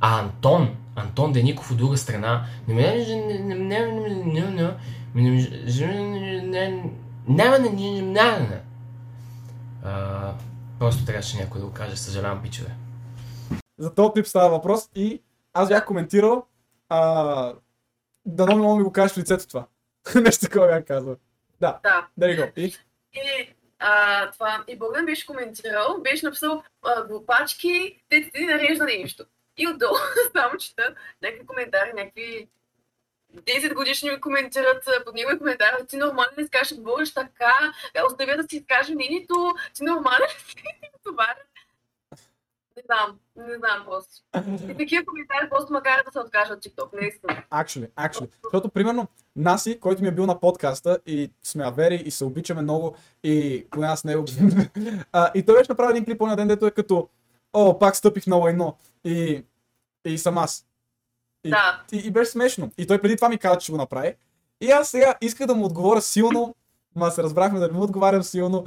А 0.00 0.20
Антон, 0.20 0.76
Антон 0.96 1.32
Деников 1.32 1.70
от 1.70 1.76
друга 1.76 1.96
страна, 1.96 2.44
не 2.68 2.74
ме 2.74 2.82
Просто 10.78 11.04
трябваше 11.04 11.36
някой 11.36 11.60
да 11.60 11.66
го 11.66 11.72
каже, 11.72 11.96
съжалявам, 11.96 12.42
пичове. 12.42 12.70
За 13.78 13.94
този 13.94 14.12
клип 14.12 14.26
става 14.26 14.50
въпрос 14.50 14.90
и 14.94 15.22
аз 15.52 15.68
бях 15.68 15.86
коментирал, 15.86 16.46
а, 16.88 17.54
дано 18.26 18.56
много 18.56 18.76
ми 18.76 18.82
го 18.82 18.92
кажеш 18.92 19.14
в 19.14 19.18
лицето 19.18 19.48
това. 19.48 19.66
Нещо 20.14 20.46
такова 20.46 20.66
бях 20.66 20.84
казал. 20.84 21.16
Да, 21.60 21.78
да. 21.82 22.06
There 22.20 22.36
го 22.36 22.52
И, 22.56 22.64
и 23.12 23.54
а, 23.78 24.30
това, 24.30 24.64
и 24.68 24.78
Богдан 24.78 25.04
беше 25.04 25.26
коментирал, 25.26 26.00
беше 26.00 26.26
написал 26.26 26.62
а, 26.82 27.06
глупачки, 27.06 28.02
те 28.08 28.30
ти 28.34 28.46
нарежда 28.46 28.84
нещо. 28.84 29.24
И 29.58 29.68
отдолу 29.68 29.96
само 30.36 30.58
чета 30.58 30.94
някакви 31.22 31.46
коментари, 31.46 31.92
някакви 31.94 32.48
10 33.36 33.74
годишни 33.74 34.10
ми 34.10 34.20
коментират 34.20 34.88
под 35.04 35.14
него 35.14 35.38
коментар, 35.38 35.70
ти 35.88 35.96
нормално 35.96 36.30
ли 36.38 36.42
искаш 36.42 36.68
да 36.68 36.80
говориш 36.80 37.14
така, 37.14 37.72
оставя 38.06 38.36
да 38.36 38.42
си 38.42 38.56
изкаже 38.56 38.94
мнението, 38.94 39.54
ти 39.74 39.84
нормално 39.84 40.24
ли 40.24 40.40
си 40.48 40.54
това? 41.04 41.34
Не 42.76 42.82
знам, 42.84 43.18
не 43.36 43.54
знам 43.54 43.84
просто. 43.86 44.24
И 44.70 44.76
такива 44.76 45.04
коментари 45.04 45.50
просто 45.50 45.72
ме 45.72 45.80
карат 45.80 46.06
да 46.06 46.12
се 46.12 46.18
откажа 46.18 46.52
от 46.52 46.64
TikTok, 46.64 47.00
наистина. 47.00 47.42
Actually, 47.50 47.90
actually. 47.90 48.30
Защото, 48.44 48.68
примерно, 48.68 49.08
Наси, 49.36 49.80
който 49.80 50.02
ми 50.02 50.08
е 50.08 50.12
бил 50.12 50.26
на 50.26 50.40
подкаста 50.40 50.98
и 51.06 51.30
сме 51.42 51.64
авери 51.64 51.94
и 51.94 52.10
се 52.10 52.24
обичаме 52.24 52.62
много 52.62 52.96
и 53.24 53.66
поне 53.70 53.86
аз 53.86 54.04
него. 54.04 54.24
а, 55.12 55.30
и 55.34 55.46
той 55.46 55.54
беше 55.56 55.72
направил 55.72 55.90
един 55.90 56.04
клип 56.04 56.20
на 56.20 56.36
ден, 56.36 56.48
дето 56.48 56.66
е 56.66 56.70
като 56.70 57.08
О, 57.52 57.78
пак 57.78 57.96
стъпих 57.96 58.26
на 58.26 58.36
лайно. 58.36 58.76
И, 59.04 59.44
и 60.04 60.18
съм 60.18 60.38
аз. 60.38 60.66
И, 61.44 61.50
Да. 61.50 61.82
и, 61.92 61.96
и 61.96 62.10
беше 62.10 62.30
смешно. 62.30 62.70
И 62.78 62.86
той 62.86 63.00
преди 63.00 63.16
това 63.16 63.28
ми 63.28 63.38
каза, 63.38 63.58
че 63.58 63.64
ще 63.64 63.72
го 63.72 63.78
направи. 63.78 64.14
И 64.60 64.70
аз 64.70 64.88
сега 64.90 65.14
исках 65.20 65.46
да 65.46 65.54
му 65.54 65.64
отговоря 65.64 66.02
силно, 66.02 66.54
ма 66.96 67.10
се 67.10 67.22
разбрахме 67.22 67.58
да 67.58 67.66
не 67.66 67.72
му 67.72 67.82
отговарям 67.82 68.22
силно. 68.22 68.64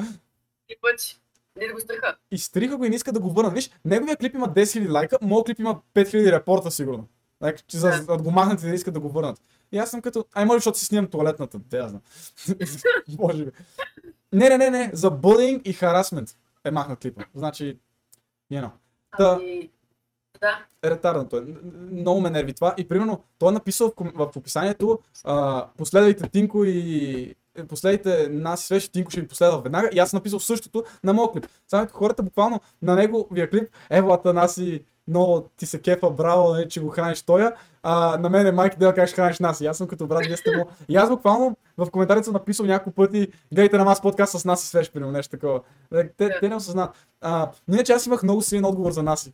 И 0.69 0.75
пъти. 0.82 1.19
Не 1.55 1.67
да 1.67 1.73
го 1.73 1.79
страха. 1.79 2.15
И 2.32 2.38
стриха 2.38 2.77
го 2.77 2.86
и 2.86 2.89
не 2.89 2.95
иска 2.95 3.11
да 3.11 3.19
го 3.19 3.29
върнат. 3.29 3.53
Виж, 3.53 3.69
неговия 3.86 4.17
клип 4.17 4.34
има 4.36 4.49
10 4.49 4.63
000 4.63 4.91
лайка, 4.93 5.17
моят 5.21 5.45
клип 5.45 5.59
има 5.59 5.82
5000 5.93 6.32
репорта 6.32 6.71
сигурно. 6.71 7.07
Like, 7.41 7.65
че 7.67 7.77
за, 7.77 8.05
Да. 8.07 8.17
го 8.17 8.32
махнат 8.32 8.63
и 8.63 8.67
да 8.67 8.75
искат 8.75 8.93
да 8.93 8.99
го 8.99 9.09
върнат. 9.09 9.41
И 9.71 9.77
аз 9.77 9.89
съм 9.89 10.01
като, 10.01 10.25
ай 10.34 10.45
може, 10.45 10.57
защото 10.57 10.79
си 10.79 10.86
снимам 10.86 11.07
туалетната, 11.09 11.59
де 11.59 11.77
я 11.77 11.89
знам. 11.89 12.01
може 13.19 13.45
би. 13.45 13.51
Не, 14.34 14.49
не, 14.49 14.57
не, 14.57 14.69
не, 14.69 14.91
за 14.93 15.11
bullying 15.11 15.61
и 15.61 15.73
харасмент 15.73 16.29
е 16.63 16.71
махнат 16.71 16.99
клипа. 16.99 17.21
Значи, 17.36 17.77
you 18.52 18.62
know. 18.64 18.70
Та, 19.18 19.38
Ами, 19.41 19.70
да. 20.41 20.66
ретардното 20.89 21.38
е. 21.38 21.41
Н- 21.41 21.45
н- 21.64 22.02
Много 22.02 22.22
ме 22.22 22.30
нерви 22.30 22.54
това. 22.54 22.74
И 22.78 22.88
примерно, 22.88 23.24
той 23.39 23.49
е 23.49 23.52
написал 23.52 23.93
в, 23.99 24.12
в 24.32 24.38
описанието, 24.38 24.99
а, 25.24 25.66
последвайте 25.78 26.30
Тинко 26.30 26.64
и 26.66 27.36
е, 27.58 27.66
последвайте 27.66 28.30
нас 28.30 28.62
свеж, 28.62 28.89
Тинко 28.89 29.12
ще 29.12 29.22
ви 29.22 29.28
последва 29.28 29.58
веднага. 29.58 29.89
И 29.93 29.99
аз 29.99 30.10
съм 30.10 30.18
написал 30.18 30.39
същото 30.39 30.84
на 31.04 31.14
моят 31.14 31.32
клип. 31.34 31.47
Само 31.68 31.86
като 31.86 31.97
хората 31.97 32.24
буквално 32.24 32.62
на 32.82 32.95
неговия 32.95 33.49
клип, 33.49 33.70
еволата 33.89 34.34
Наси, 34.34 34.84
много 35.08 35.49
ти 35.58 35.66
се 35.66 35.82
кефа, 35.82 36.10
браво, 36.12 36.54
нали, 36.54 36.70
че 36.70 36.82
го 36.82 36.89
храниш 36.89 37.22
тоя. 37.22 37.54
А, 37.84 38.18
на 38.18 38.30
мен 38.30 38.47
е 38.47 38.52
майки 38.52 38.78
да 38.78 38.93
как 38.93 39.08
ще 39.08 39.16
храниш 39.16 39.39
нас. 39.39 39.62
И 39.62 39.66
аз 39.66 39.78
съм 39.78 39.88
като 39.88 40.08
брат, 40.08 40.26
вие 40.26 40.38
сте 40.38 40.58
му. 40.58 40.66
И 40.89 40.95
аз 40.95 41.10
буквално 41.10 41.58
в 41.78 41.91
коментарите 41.91 42.24
съм 42.24 42.34
написал 42.34 42.65
няколко 42.65 42.95
пъти, 42.95 43.32
гледайте 43.53 43.78
на 43.78 43.86
нас 43.86 44.01
подкаст 44.01 44.39
с 44.39 44.45
нас 44.45 44.63
и 44.63 44.67
свеж, 44.67 44.91
примерно 44.91 45.11
нещо 45.11 45.32
такова. 45.32 45.61
Like, 45.91 46.11
Те, 46.17 46.39
те 46.39 46.49
не 46.49 46.55
осъзнат. 46.55 47.07
А, 47.22 47.51
но 47.67 47.76
иначе 47.76 47.93
аз 47.93 48.05
имах 48.05 48.24
много 48.24 48.41
силен 48.41 48.65
отговор 48.65 48.91
за 48.91 49.03
Наси. 49.03 49.34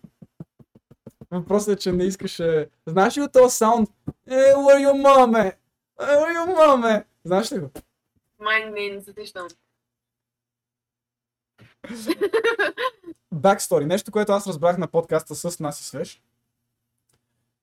Въпросът 1.31 1.77
е, 1.77 1.81
че 1.81 1.91
не 1.91 2.03
искаше... 2.03 2.69
Знаеш 2.85 3.17
ли 3.17 3.21
от 3.21 3.31
този 3.31 3.55
саунд? 3.55 3.89
Е, 4.27 4.33
where 4.33 5.43
е? 5.43 5.47
Е, 5.99 6.03
where 6.03 6.37
your 6.37 6.57
mom 6.57 6.97
е? 6.97 7.05
Знаеш 7.25 7.51
ли 7.51 7.59
го? 7.59 7.69
Май 8.39 8.65
не, 8.65 8.95
не 8.95 9.01
се 9.01 9.13
сещам. 9.13 9.47
Backstory. 13.35 13.85
Нещо, 13.85 14.11
което 14.11 14.31
аз 14.31 14.47
разбрах 14.47 14.77
на 14.77 14.87
подкаста 14.87 15.35
с 15.35 15.59
Наси 15.59 15.83
Свеж 15.83 16.21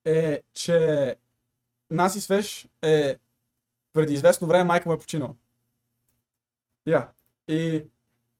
е, 0.05 0.43
че 0.55 1.17
Наси 1.91 2.21
Свеж 2.21 2.69
е 2.83 3.17
преди 3.95 4.15
известно 4.15 4.47
време 4.47 4.65
майка 4.65 4.89
му 4.89 4.95
е 4.95 4.99
починала. 4.99 5.35
Я. 6.87 7.09
И, 7.49 7.85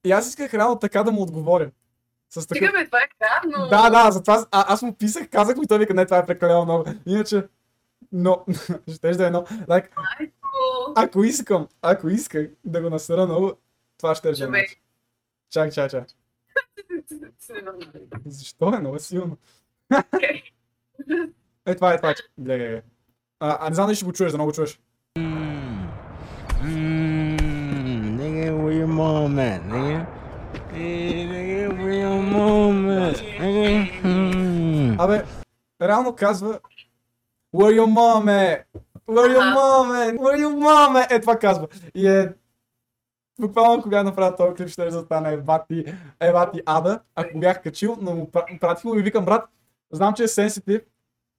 и 0.03 0.11
аз 0.11 0.27
исках 0.27 0.53
реално 0.53 0.79
така 0.79 1.03
да 1.03 1.11
му 1.11 1.21
отговоря. 1.21 1.71
С 2.29 2.47
такъв... 2.47 2.57
Стига 2.57 2.71
бе, 2.71 2.85
това 2.85 2.99
е 2.99 3.07
гадно. 3.19 3.67
Да, 3.67 3.89
да, 3.89 4.11
затова 4.11 4.45
а, 4.51 4.73
аз 4.73 4.81
му 4.81 4.95
писах, 4.95 5.29
казах 5.29 5.57
му 5.57 5.63
и 5.63 5.67
той 5.67 5.79
вика, 5.79 5.93
не, 5.93 6.05
това 6.05 6.17
е 6.17 6.25
прекалено 6.25 6.65
много. 6.65 6.85
Иначе, 7.05 7.47
но, 8.11 8.45
ще 8.95 9.11
да 9.11 9.27
е 9.27 9.29
много. 9.29 9.47
Like, 9.47 9.89
ако 10.95 11.23
искам, 11.23 11.67
ако 11.81 12.09
исках 12.09 12.47
да 12.65 12.81
го 12.81 12.89
насера 12.89 13.25
много, 13.25 13.53
това 13.97 14.15
ще 14.15 14.29
е 14.29 14.35
Човек. 14.35 14.69
Чак, 15.49 15.73
чак, 15.73 15.91
чак. 15.91 16.07
Защо 18.25 18.73
е 18.75 18.79
много 18.79 18.99
силно? 18.99 19.37
Е, 21.65 21.75
това 21.75 21.93
е, 21.93 21.97
това 21.97 22.09
е. 22.09 22.13
Гледай, 22.37 22.57
гледай. 22.57 22.81
А, 23.39 23.57
а 23.61 23.69
не 23.69 23.75
знам 23.75 23.87
дали 23.87 23.95
ще 23.95 24.05
го 24.05 24.13
чуеш, 24.13 24.31
да 24.31 24.37
много 24.37 24.49
го 24.49 24.55
чуеш. 24.55 24.79
Mmm, 26.65 28.17
nigga, 28.17 28.57
where 28.57 28.73
your 28.73 28.87
mom 28.87 29.37
at, 29.37 29.61
nigga? 29.63 30.07
Hey, 30.73 31.25
nigga, 31.31 31.77
where 31.77 31.93
your 31.93 32.21
mom 32.21 32.89
at, 32.89 33.17
nigga? 33.39 33.69
Hmm. 34.01 34.95
Абе, 34.99 35.23
реално 35.81 36.15
казва 36.15 36.59
Where 37.55 37.79
your 37.79 37.87
mom 37.87 38.27
е? 38.27 38.65
Where 39.07 39.29
your 39.35 39.53
mom, 39.57 39.87
man? 39.89 40.17
Where 40.17 40.37
your 40.37 40.55
mom, 40.55 40.93
man? 40.93 41.11
Е, 41.11 41.21
това 41.21 41.39
казва. 41.39 41.67
И 41.95 42.07
е... 42.07 42.33
Буквално 43.39 43.83
кога 43.83 44.03
направя 44.03 44.35
този 44.35 44.55
клип, 44.55 44.69
ще 44.69 44.85
да 44.85 45.01
стане 45.01 45.33
ебати, 45.33 45.85
ебати 46.19 46.61
ада, 46.65 46.99
ако 47.15 47.39
бях 47.39 47.61
качил, 47.61 47.97
но 48.01 48.15
му 48.15 48.31
пра- 48.31 48.59
пратих 48.59 48.83
му 48.83 48.95
и 48.95 49.01
викам, 49.03 49.25
брат, 49.25 49.43
знам, 49.91 50.13
че 50.13 50.23
е 50.23 50.27
сенситив, 50.27 50.81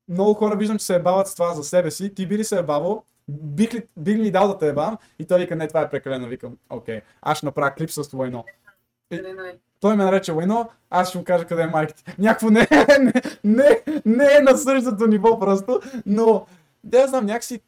много 0.09 0.35
хора 0.35 0.57
виждам, 0.57 0.79
че 0.79 0.85
се 0.85 0.95
ебават 0.95 1.29
с 1.29 1.35
това 1.35 1.55
за 1.55 1.65
себе 1.65 1.91
си, 1.91 2.15
ти 2.15 2.27
би 2.27 2.39
ли 2.39 2.45
се 2.45 2.59
ебавал, 2.59 3.03
бих 3.29 3.75
ли, 3.75 3.87
бих 3.97 4.17
ли 4.17 4.31
дал 4.31 4.49
да 4.49 4.59
те 4.59 4.69
ебавам? 4.69 4.99
И 5.19 5.27
той 5.27 5.41
вика, 5.41 5.57
не, 5.57 5.69
това 5.69 5.81
е 5.81 5.91
прекалено, 5.91 6.29
викам, 6.29 6.57
окей, 6.71 7.01
аз 7.23 7.39
ще 7.39 7.47
направя 7.47 7.75
клип 7.75 7.91
с 7.91 8.03
Войно. 8.13 8.45
Нали, 9.11 9.33
нали. 9.33 9.59
Той 9.81 9.97
ме 9.97 10.05
нарече 10.05 10.33
Войно, 10.33 10.71
аз 10.91 11.09
ще 11.09 11.19
му 11.19 11.25
кажа 11.25 11.47
къде 11.47 11.63
е 11.63 11.67
майката. 11.67 12.15
Някакво 12.19 12.51
не, 12.51 12.69
не, 13.01 13.13
не, 13.45 13.83
не 14.05 14.37
е 14.37 14.41
на 14.41 14.57
същото 14.57 15.07
ниво 15.07 15.39
просто, 15.39 15.81
но 16.07 16.47
да 16.85 17.07
знам, 17.07 17.27
някакси... 17.27 17.61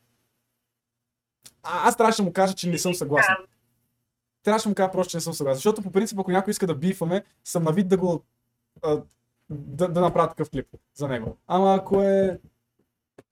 А, 1.63 1.89
аз 1.89 1.97
трябваше 1.97 2.23
да 2.23 2.27
му 2.27 2.33
кажа, 2.33 2.55
че 2.55 2.71
не 2.71 2.79
съм 2.79 2.95
съгласен. 2.95 3.35
Трябваше 4.43 4.65
да 4.65 4.69
му 4.69 4.75
кажа 4.75 4.91
просто, 4.91 5.11
че 5.11 5.17
не 5.17 5.21
съм 5.21 5.33
съгласен. 5.33 5.57
Защото 5.57 5.83
по 5.83 5.93
принцип, 5.93 6.19
ако 6.19 6.31
някой 6.31 6.51
иска 6.51 6.67
да 6.67 6.75
бифаме, 6.75 7.25
съм 7.45 7.65
на 7.65 7.73
вид 7.73 7.89
да 7.89 7.97
го... 7.97 8.23
А, 8.83 9.03
да, 9.51 9.89
да 9.89 10.01
направя 10.01 10.29
такъв 10.29 10.51
клип 10.51 10.67
за 10.95 11.09
него. 11.09 11.37
Ама 11.47 11.75
ако 11.75 12.03
е... 12.03 12.39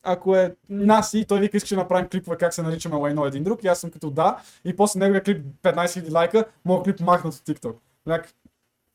Ако 0.09 0.37
е 0.37 0.57
нас 0.69 1.15
и 1.15 1.27
той 1.27 1.41
вика, 1.41 1.57
искаш 1.57 1.71
да 1.71 1.77
направим 1.77 2.09
клипове 2.09 2.37
как 2.37 2.55
се 2.55 2.63
наричаме 2.63 2.97
Лайно 2.97 3.25
един 3.25 3.45
друг, 3.45 3.65
и 3.65 3.67
аз 3.67 3.81
съм 3.81 3.91
като 3.91 4.11
да, 4.11 4.43
и 4.65 4.77
после 4.77 5.01
неговия 5.01 5.23
клип 5.23 5.47
15 5.63 5.87
000 5.87 6.13
лайка, 6.15 6.45
моят 6.65 6.85
клип 6.85 7.01
махнат 7.01 7.35
от 7.35 7.41
TikTok. 7.41 7.77
Like, 8.09 8.27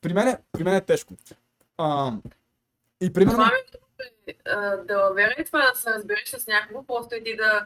при 0.01 0.14
мен, 0.14 0.28
е, 0.28 0.38
при 0.51 0.64
мен 0.64 0.74
е 0.74 0.82
тежко. 0.82 1.14
А, 1.78 2.14
и 3.01 3.14
примерно... 3.14 3.38
Това 3.38 3.45
ми 3.45 3.51
е 3.51 4.34
да 4.86 5.32
и 5.39 5.45
това 5.45 5.72
да 5.74 5.80
се 5.80 5.93
разбереш 5.93 6.28
с 6.28 6.47
някого, 6.47 6.84
просто 6.84 7.16
и 7.16 7.24
ти 7.24 7.36
да 7.36 7.66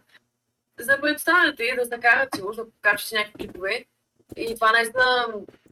за 0.79 1.01
представяте 1.01 1.63
и 1.63 1.75
да 1.75 1.85
се 1.85 1.99
карат 1.99 2.29
си, 2.35 2.41
уж 2.43 2.55
да 2.55 2.65
покачиш 2.71 3.11
някакви 3.11 3.47
клипове. 3.47 3.85
И 4.37 4.55
това 4.55 4.71
наистина 4.71 5.25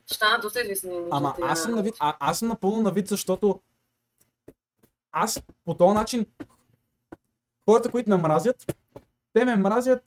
ще 0.05 0.15
станат 0.15 0.41
доста 0.41 0.61
известни. 0.61 0.99
Ама 1.11 1.36
аз 1.41 1.61
съм 1.61 1.71
на- 1.71 1.78
на 1.78 1.84
вид, 1.84 1.95
а, 1.99 2.15
аз 2.19 2.39
съм 2.39 2.47
напълно 2.47 2.82
на 2.82 2.91
вид, 2.91 3.07
защото 3.07 3.61
аз 5.11 5.43
по 5.65 5.74
този 5.78 5.93
начин 5.93 6.26
хората, 7.70 7.91
които 7.91 8.09
ме 8.09 8.18
мразят, 8.18 8.76
те 9.34 9.45
ме 9.45 9.55
мразят, 9.55 10.03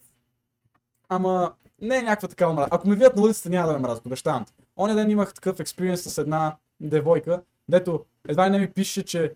ама 1.08 1.54
не 1.80 1.96
е 1.98 2.02
някаква 2.02 2.28
такава 2.28 2.52
мраза. 2.52 2.68
Ако 2.70 2.88
ме 2.88 2.94
видят 2.94 3.16
на 3.16 3.22
улицата, 3.22 3.50
няма 3.50 3.68
да 3.68 3.72
ме 3.72 3.78
мразят, 3.78 4.06
обещавам. 4.06 4.46
Оня 4.76 4.94
ден 4.94 5.10
имах 5.10 5.34
такъв 5.34 5.60
експириенс 5.60 6.02
с 6.02 6.18
една 6.18 6.56
девойка, 6.80 7.42
дето 7.68 8.04
едва 8.28 8.46
ли 8.46 8.50
не 8.50 8.58
ми 8.58 8.70
пише, 8.70 9.04
че 9.04 9.34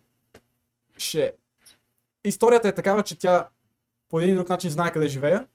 ще... 0.96 1.34
Историята 2.24 2.68
е 2.68 2.74
такава, 2.74 3.02
че 3.02 3.18
тя 3.18 3.48
по 4.08 4.20
един 4.20 4.36
друг 4.36 4.48
начин 4.48 4.70
знае 4.70 4.92
къде 4.92 5.08
живея. 5.08 5.46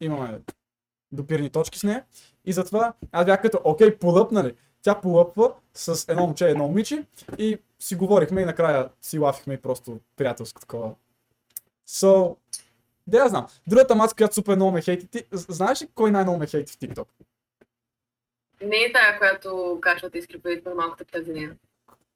Имаме 0.00 0.40
допирни 1.12 1.50
точки 1.50 1.78
с 1.78 1.82
нея. 1.82 2.04
И 2.44 2.52
затова 2.52 2.92
аз 3.12 3.24
бях 3.24 3.42
като, 3.42 3.60
окей, 3.64 3.98
пулъп, 3.98 4.32
нали? 4.32 4.56
Тя 4.82 5.00
пулъпва 5.00 5.52
с 5.74 6.08
едно 6.08 6.22
момче 6.22 6.46
и 6.46 6.50
едно 6.50 6.66
момиче 6.66 7.06
и 7.38 7.58
си 7.78 7.94
говорихме 7.94 8.42
и 8.42 8.44
накрая 8.44 8.88
си 9.02 9.18
лафихме 9.18 9.54
и 9.54 9.62
просто 9.62 10.00
приятелско 10.16 10.60
такова. 10.60 10.94
So, 11.88 12.36
да 13.06 13.18
я 13.18 13.28
знам. 13.28 13.46
Другата 13.66 13.94
маца, 13.94 14.14
която 14.16 14.34
супер 14.34 14.56
много 14.56 14.72
ме 14.72 14.82
хейти, 14.82 15.06
ти 15.06 15.24
знаеш 15.32 15.82
ли 15.82 15.88
кой 15.94 16.10
най-много 16.10 16.38
ме 16.38 16.46
хейти 16.46 16.72
в 16.72 16.76
TikTok? 16.76 17.06
Не 18.62 18.76
е 18.76 18.92
тая, 18.92 19.18
която 19.18 19.78
качвате 19.80 20.18
изклипите 20.18 20.64
при 20.64 20.74
малката 20.74 21.04
птазинина. 21.04 21.54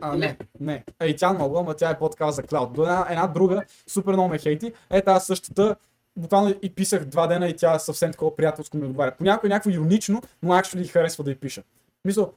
А, 0.01 0.17
не, 0.17 0.39
не. 0.61 0.85
Ей, 1.01 1.17
тя 1.17 1.33
много, 1.33 1.59
ама 1.59 1.75
тя 1.75 1.91
е 1.91 1.99
по-такава 1.99 2.33
за 2.33 2.43
клауд. 2.43 2.73
До 2.73 2.83
една, 2.83 3.07
една 3.11 3.27
друга, 3.27 3.65
супер 3.87 4.13
много 4.13 4.29
ме 4.29 4.39
хейти. 4.39 4.73
Е, 4.91 5.03
тази 5.03 5.27
същата, 5.27 5.77
буквално 6.17 6.55
и 6.63 6.75
писах 6.75 7.05
два 7.05 7.27
дена 7.27 7.49
и 7.49 7.57
тя 7.57 7.79
съвсем 7.79 8.13
такова 8.13 8.37
приятелско 8.37 8.77
ми 8.77 8.87
отговаря. 8.87 9.15
Понякога 9.19 9.49
е 9.49 9.51
някакво 9.51 9.71
иронично, 9.71 10.23
но 10.43 10.55
actually 10.55 10.89
харесва 10.89 11.25
да 11.25 11.31
й 11.31 11.35
пиша. 11.35 11.63
Мисля, 12.05 12.29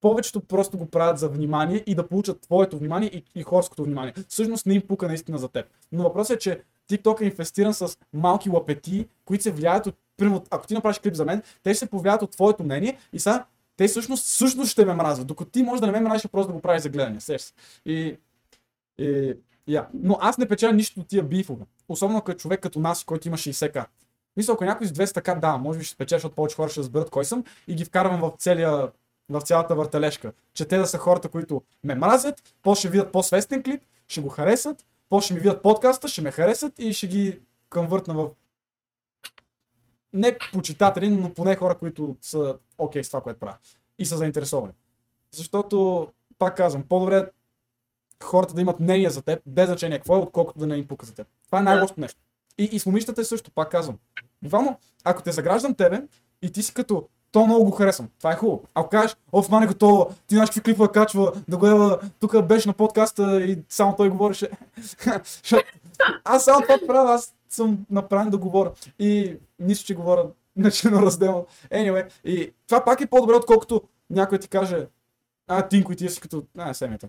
повечето 0.00 0.40
просто 0.40 0.78
го 0.78 0.86
правят 0.86 1.18
за 1.18 1.28
внимание 1.28 1.84
и 1.86 1.94
да 1.94 2.08
получат 2.08 2.40
твоето 2.40 2.78
внимание 2.78 3.08
и, 3.08 3.24
и 3.34 3.42
хорското 3.42 3.84
внимание. 3.84 4.14
Всъщност 4.28 4.66
не 4.66 4.74
им 4.74 4.82
пука 4.88 5.08
наистина 5.08 5.38
за 5.38 5.48
теб. 5.48 5.66
Но 5.92 6.02
въпросът 6.02 6.36
е, 6.36 6.38
че 6.38 6.62
TikTok 6.90 7.20
е 7.20 7.24
инвестиран 7.24 7.74
с 7.74 7.98
малки 8.12 8.50
лапети, 8.50 9.08
които 9.24 9.42
се 9.42 9.50
влияят 9.50 9.86
от, 9.86 9.94
примерно, 10.16 10.44
ако 10.50 10.66
ти 10.66 10.74
направиш 10.74 10.98
клип 10.98 11.14
за 11.14 11.24
мен, 11.24 11.42
те 11.62 11.70
ще 11.74 11.78
се 11.78 11.90
повлияят 11.90 12.22
от 12.22 12.30
твоето 12.30 12.64
мнение 12.64 12.98
и 13.12 13.18
са, 13.18 13.44
те 13.76 13.88
всъщност, 13.88 14.24
всъщност 14.24 14.70
ще 14.70 14.84
ме 14.84 14.94
мразват, 14.94 15.26
докато 15.26 15.50
ти 15.50 15.62
може 15.62 15.80
да 15.80 15.86
не 15.86 15.92
ме 15.92 16.00
мразиш, 16.00 16.28
просто 16.32 16.48
да 16.48 16.54
го 16.54 16.60
правиш 16.60 16.82
за 16.82 16.88
гледане. 16.88 17.20
Сеш 17.20 17.40
се. 17.42 17.52
И, 17.84 18.16
и, 18.98 19.34
я. 19.68 19.88
Но 19.94 20.18
аз 20.20 20.38
не 20.38 20.48
печеля 20.48 20.72
нищо 20.72 21.00
от 21.00 21.08
тия 21.08 21.22
бифове. 21.22 21.64
Особено 21.88 22.22
е 22.28 22.34
човек 22.34 22.60
като 22.60 22.80
нас, 22.80 23.04
който 23.04 23.28
има 23.28 23.36
60к. 23.36 23.86
Мисля, 24.36 24.52
ако 24.52 24.64
някой 24.64 24.86
с 24.86 24.92
200к, 24.92 25.40
да, 25.40 25.56
може 25.56 25.78
би 25.78 25.84
ще 25.84 25.94
спечеля, 25.94 26.18
защото 26.18 26.34
повече 26.34 26.56
хора 26.56 26.68
ще 26.68 26.80
разберат 26.80 27.10
кой 27.10 27.24
съм 27.24 27.44
и 27.68 27.74
ги 27.74 27.84
вкарвам 27.84 28.20
в 28.20 28.32
целия 28.38 28.88
в 29.30 29.40
цялата 29.40 29.74
въртележка. 29.74 30.32
Че 30.54 30.64
те 30.64 30.78
да 30.78 30.86
са 30.86 30.98
хората, 30.98 31.28
които 31.28 31.62
ме 31.84 31.94
мразят, 31.94 32.54
после 32.62 32.78
ще 32.78 32.88
видят 32.88 33.12
по-свестен 33.12 33.62
клип, 33.62 33.82
ще 34.08 34.20
го 34.20 34.28
харесат, 34.28 34.86
после 35.08 35.24
ще 35.24 35.34
ми 35.34 35.40
видят 35.40 35.62
подкаста, 35.62 36.08
ще 36.08 36.22
ме 36.22 36.30
харесат 36.30 36.78
и 36.78 36.92
ще 36.92 37.06
ги 37.06 37.40
конвъртна 37.70 38.14
в 38.14 38.30
не 40.12 40.38
почитатели, 40.52 41.08
но 41.08 41.34
поне 41.34 41.56
хора, 41.56 41.78
които 41.78 42.16
са 42.22 42.58
окей 42.78 43.04
с 43.04 43.08
това, 43.08 43.20
което 43.20 43.40
правя. 43.40 43.56
И 43.98 44.06
са 44.06 44.16
заинтересовани. 44.16 44.72
Защото, 45.32 46.08
пак 46.38 46.56
казвам, 46.56 46.84
по-добре 46.88 47.30
хората 48.22 48.54
да 48.54 48.60
имат 48.60 48.80
мнение 48.80 49.10
за 49.10 49.22
теб, 49.22 49.42
без 49.46 49.66
значение 49.66 49.98
какво 49.98 50.16
е, 50.16 50.18
отколкото 50.18 50.58
да 50.58 50.66
не 50.66 50.76
им 50.76 50.86
пука 50.86 51.06
за 51.06 51.14
теб. 51.14 51.26
Това 51.46 51.58
е 51.58 51.62
най-лошото 51.62 52.00
нещо. 52.00 52.20
И, 52.58 52.64
и 52.64 52.78
с 52.78 52.86
момичетата 52.86 53.20
е 53.20 53.24
също, 53.24 53.50
пак 53.50 53.70
казвам. 53.70 53.98
Буквално, 54.42 54.78
ако 55.04 55.22
те 55.22 55.32
заграждам 55.32 55.74
тебе 55.74 56.02
и 56.42 56.52
ти 56.52 56.62
си 56.62 56.74
като 56.74 57.08
то 57.32 57.46
много 57.46 57.64
го 57.64 57.70
харесвам. 57.70 58.08
Това 58.18 58.32
е 58.32 58.36
хубаво. 58.36 58.62
Ако 58.74 58.88
кажеш, 58.88 59.16
оф, 59.32 59.48
мане 59.48 59.66
готово, 59.66 60.14
ти 60.26 60.34
знаеш 60.34 60.50
какви 60.50 60.62
клипове 60.62 60.88
качва, 60.92 61.32
да 61.48 61.56
го 61.56 61.66
ева, 61.66 62.00
тук 62.20 62.42
беше 62.42 62.68
на 62.68 62.74
подкаста 62.74 63.42
и 63.44 63.58
само 63.68 63.96
той 63.96 64.10
говореше. 64.10 64.50
Аз 66.24 66.44
само 66.44 66.62
това 66.62 66.78
правя, 66.86 67.12
аз 67.14 67.34
съм 67.48 67.86
направен 67.90 68.30
да 68.30 68.38
говоря. 68.38 68.72
И 68.98 69.36
нищо, 69.58 69.86
че 69.86 69.94
говоря 69.94 70.26
начинно 70.56 71.02
разделно. 71.02 71.46
Anyway, 71.70 72.10
и 72.24 72.52
това 72.66 72.84
пак 72.84 73.00
е 73.00 73.06
по-добре, 73.06 73.34
отколкото 73.34 73.82
някой 74.10 74.38
ти 74.38 74.48
каже, 74.48 74.86
а, 75.46 75.68
Тинко 75.68 75.92
и 75.92 75.96
ти 75.96 76.08
си 76.08 76.20
като, 76.20 76.44
а, 76.58 76.74
семията. 76.74 77.08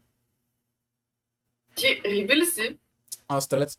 Ти 1.76 2.02
риби 2.06 2.36
ли 2.36 2.46
си? 2.46 2.78
А, 3.28 3.42
стрелец. 3.42 3.78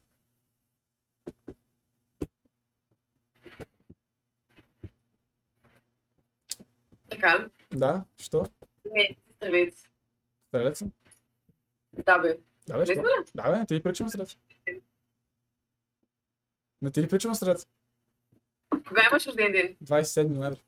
Така? 7.22 7.48
Да, 7.72 8.04
що? 8.16 8.46
Не, 8.84 9.16
стрелец. 9.36 9.88
Стрелец 10.48 10.78
съм. 10.78 10.92
Да, 11.92 12.18
бе. 12.18 12.38
Да, 12.66 12.78
бе, 12.78 12.86
що? 12.86 13.02
Да, 13.34 13.50
бе, 13.58 13.66
ти 13.66 13.82
причам 13.82 14.08
стрелец? 14.08 14.36
Не 16.82 16.90
ти 16.90 17.02
ли 17.02 17.08
причам 17.08 17.34
стрелец? 17.34 17.68
Кога 18.88 19.06
имаш 19.10 19.26
рожден 19.26 19.52
ден? 19.52 19.76
27 19.84 20.28
ноември. 20.28 20.60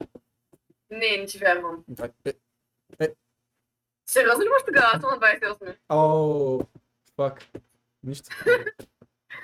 Не, 0.90 1.16
не 1.16 1.26
ти 1.26 1.38
вярвам. 1.38 1.84
Двай- 1.88 2.12
е, 3.00 3.14
Сериозно 4.06 4.42
ли 4.42 4.46
имаш 4.46 4.62
тогава? 4.66 4.86
Аз 4.94 5.02
на 5.02 5.08
28. 5.08 5.76
О, 5.88 6.60
фак. 7.16 7.42
Нищо. 8.02 8.30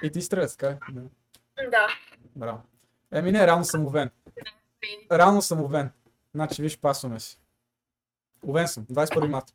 И 0.02 0.10
ти 0.10 0.22
стрелец, 0.22 0.56
така 0.56 0.78
е? 1.58 1.68
Да. 1.70 1.88
Браво. 2.36 2.62
Еми 3.12 3.32
не, 3.32 3.46
реално 3.46 3.64
съм 3.64 3.86
овен. 3.86 4.10
Реално 5.12 5.42
съм 5.42 5.60
овен. 5.64 5.90
Значи, 6.34 6.62
виж, 6.62 6.78
пасваме 6.78 7.20
си. 7.20 7.40
Овен 8.48 8.68
съм. 8.68 8.84
21 8.84 9.26
марта. 9.26 9.52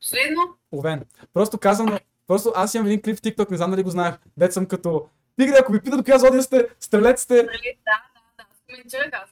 Последно? 0.00 0.56
Овен. 0.72 1.04
Просто 1.34 1.58
казвам, 1.58 1.98
просто 2.26 2.52
аз 2.56 2.74
имам 2.74 2.86
един 2.86 3.02
клип 3.02 3.16
в 3.16 3.20
TikTok, 3.20 3.50
не 3.50 3.56
знам 3.56 3.70
дали 3.70 3.82
го 3.82 3.90
знаеш. 3.90 4.14
Дет 4.36 4.52
съм 4.52 4.66
като... 4.66 5.08
Тигре, 5.38 5.56
ако 5.60 5.72
ви 5.72 5.80
питат 5.80 6.04
коя 6.04 6.18
зодия 6.18 6.42
сте, 6.42 6.68
стрелец 6.80 7.22
сте, 7.22 7.34
Нали? 7.34 7.78
Да, 7.84 8.02
да, 8.14 9.10
да. 9.10 9.16
Аз. 9.16 9.30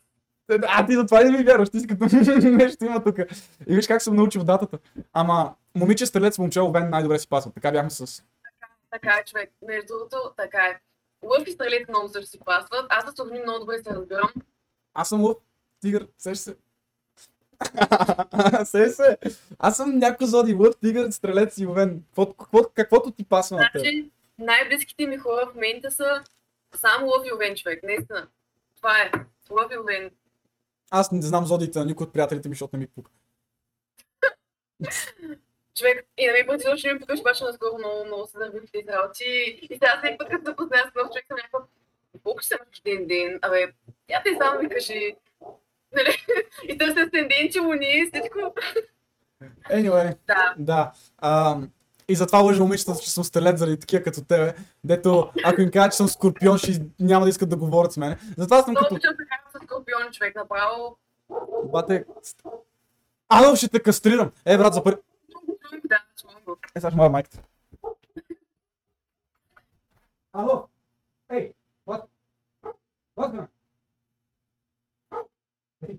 А, 0.69 0.87
ти 0.87 0.95
за 0.95 1.07
това 1.07 1.25
не 1.25 1.39
ми 1.39 1.45
вярваш, 1.45 1.71
ти 1.71 1.81
си 1.81 1.87
като 1.87 2.05
нещо 2.51 2.85
има 2.85 3.05
тук. 3.05 3.19
И 3.67 3.75
виж 3.75 3.87
как 3.87 4.03
съм 4.03 4.17
научил 4.17 4.45
датата. 4.45 4.79
Ама, 5.13 5.55
момиче 5.75 6.07
стрелец, 6.07 6.39
момче 6.39 6.61
овен 6.61 6.91
най-добре 6.91 7.19
си 7.19 7.29
пасва. 7.29 7.53
Така 7.53 7.73
бяхме 7.73 7.91
с... 7.91 8.23
Така 8.91 9.19
е, 9.21 9.25
човек. 9.25 9.53
Между 9.67 9.87
другото, 9.89 10.33
така 10.37 10.59
е. 10.59 10.81
Лъв 11.23 11.49
и 11.49 11.51
стрелец 11.51 11.89
много 11.89 12.09
също 12.09 12.31
си 12.31 12.39
пасват. 12.45 12.87
Аз 12.89 13.15
с 13.15 13.23
огни 13.23 13.41
много 13.41 13.59
добре 13.59 13.83
се 13.83 13.91
разбирам. 13.91 14.31
Аз 14.95 15.09
съм 15.09 15.25
лъв, 15.25 15.37
тигър, 15.81 16.09
сеш 16.19 16.39
се. 16.39 16.57
сеш 18.65 18.93
се. 18.93 19.19
Аз 19.59 19.77
съм 19.77 19.99
някой 19.99 20.27
зоди, 20.27 20.55
лъв, 20.55 20.75
тигър, 20.81 21.11
стрелец 21.11 21.59
и 21.59 21.67
овен. 21.67 22.03
Какво, 22.07 22.33
какво, 22.33 22.63
каквото 22.75 23.11
ти 23.11 23.25
пасва 23.25 23.57
на 23.57 23.71
теб. 23.73 23.83
Значи, 23.83 24.11
най-близките 24.39 25.07
ми 25.07 25.19
хора 25.19 25.49
в 25.51 25.55
момента 25.55 25.91
са 25.91 26.25
само 26.75 27.07
лъв 27.07 27.27
и 27.27 27.33
овен 27.33 27.57
човек, 27.57 27.83
наистина. 27.83 28.29
Това 28.77 28.99
е. 29.03 29.11
Лъв 29.51 29.73
и 29.73 29.79
овен. 29.79 30.11
Аз 30.91 31.13
не 31.13 31.23
знам 31.23 31.47
зодиите 31.47 31.79
на 31.79 31.85
никой 31.85 32.05
от 32.05 32.13
приятелите 32.13 32.49
ми, 32.49 32.55
защото 32.55 32.77
не 32.77 32.81
ми 32.81 32.87
пука. 32.87 33.11
Човек, 35.75 36.07
и 36.19 36.27
на 36.27 36.33
мен 36.33 36.47
предвидно 36.47 36.77
ще 36.77 36.93
ми 36.93 37.01
покажи, 37.01 37.21
обаче 37.21 37.45
наскоро 37.45 37.79
много, 37.79 38.05
много 38.05 38.27
се 38.27 38.39
дървих 38.39 38.71
тези 38.73 38.89
работи. 38.89 39.25
И 39.63 39.69
сега 39.75 39.99
всеки 39.99 40.19
път, 40.19 40.29
като 40.29 40.45
запозная 40.45 40.83
с 40.83 40.95
нов 40.95 41.09
човек, 41.09 41.27
съм 41.29 41.37
някаква 41.37 41.61
колко 42.23 42.43
ще 42.43 42.55
имаш 42.55 42.81
ден 42.85 43.07
ден? 43.07 43.39
Абе, 43.43 43.73
я 44.09 44.23
ти 44.23 44.37
само 44.41 44.63
ми 44.63 44.69
кажи. 44.69 45.17
Нали? 45.93 46.17
И 46.69 46.79
търся 46.79 47.01
асценденти, 47.01 47.61
луни, 47.61 48.11
всичко. 48.13 48.55
Anyway, 49.71 50.17
Да. 50.27 50.55
да. 50.59 50.93
А, 51.19 51.59
и 52.09 52.15
затова 52.15 52.39
лъжа 52.39 52.63
момичетата, 52.63 53.01
че 53.01 53.11
съм 53.11 53.25
стрелец 53.25 53.59
заради 53.59 53.81
такива 53.81 54.03
като 54.03 54.25
тебе, 54.25 54.55
дето 54.85 55.33
ако 55.45 55.61
им 55.61 55.71
кажа, 55.71 55.91
че 55.91 55.97
съм 55.97 56.09
скорпион, 56.09 56.59
ще 56.59 56.87
няма 57.01 57.25
да 57.27 57.31
искат 57.31 57.49
да 57.49 57.57
говорят 57.57 57.93
с 57.93 57.97
мен. 57.97 58.19
Затова 58.37 58.63
съм 58.63 58.75
като... 58.75 58.95
обичам 58.95 59.15
да 59.17 59.25
карам 59.27 59.63
с 59.63 59.65
скорпион 59.67 60.13
човек, 60.13 60.35
направо. 60.37 60.97
Бате... 61.65 62.05
Ало, 63.29 63.57
ще 63.57 63.69
те 63.69 63.83
кастрирам! 63.83 64.33
Е, 64.45 64.59
брат, 64.59 64.75
за 64.75 64.85
първи... 64.85 65.01
Да, 65.85 66.03
чувам 66.21 66.43
го. 66.45 66.59
Е, 66.77 66.81
сега 66.81 66.91
ще 66.91 66.97
моя 66.97 67.11
майката. 67.11 67.43
Ало! 70.33 70.69
Ей! 71.33 71.53
What? 71.87 72.03
What, 73.17 73.33
man? 73.35 73.47
Ей, 75.89 75.95
ще 75.95 75.99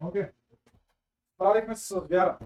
Окей. 0.00 0.24
Справихме 1.34 1.76
се 1.76 1.84
с 1.86 2.00
вяра. 2.10 2.38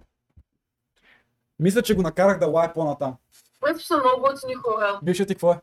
Мисля, 1.58 1.82
че 1.82 1.94
го 1.94 2.02
накарах 2.02 2.38
да 2.38 2.46
лай 2.46 2.72
по-натам. 2.72 3.16
Просто 3.60 3.86
са 3.86 3.96
много 3.96 4.22
готини 4.22 4.54
хора. 4.54 5.00
Бившият 5.02 5.28
ти 5.28 5.34
какво 5.34 5.52
е? 5.52 5.60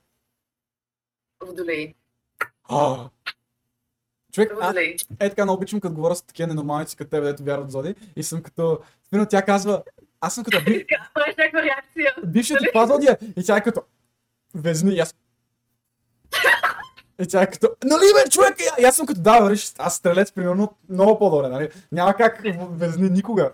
Водолей. 1.45 1.93
А. 2.63 3.09
Човек, 4.31 4.51
Водолей. 4.55 4.95
е 5.19 5.29
така 5.29 5.43
много 5.45 5.57
обичам, 5.57 5.79
като 5.81 5.93
говоря 5.95 6.15
с 6.15 6.21
такива 6.23 6.47
ненормалници 6.47 6.97
като 6.97 7.09
тебе, 7.09 7.25
дето 7.27 7.43
вярват 7.43 7.71
зоди. 7.71 7.95
И 8.15 8.23
съм 8.23 8.43
като... 8.43 8.79
Спино 9.03 9.25
тя 9.25 9.45
казва, 9.45 9.83
аз 10.21 10.35
съм 10.35 10.43
като 10.43 10.57
реакция. 11.63 12.15
бившият 12.25 12.59
ти 12.61 12.67
това 12.73 12.87
зодия. 12.87 13.17
И 13.37 13.43
тя 13.43 13.57
е 13.57 13.63
като... 13.63 13.83
Везни, 14.55 14.99
аз... 14.99 15.15
И 17.21 17.27
тя 17.27 17.41
е 17.41 17.49
като... 17.49 17.69
Нали 17.83 18.05
бе, 18.13 18.29
човек? 18.29 18.55
И 18.79 18.83
аз 18.83 18.95
съм 18.95 19.05
като, 19.05 19.21
да, 19.21 19.47
виж, 19.49 19.73
аз 19.77 19.95
стрелец, 19.95 20.31
примерно, 20.31 20.75
много 20.89 21.19
по-добре, 21.19 21.47
нали? 21.47 21.69
Няма 21.91 22.13
как 22.13 22.41
везни 22.71 23.09
никога. 23.09 23.51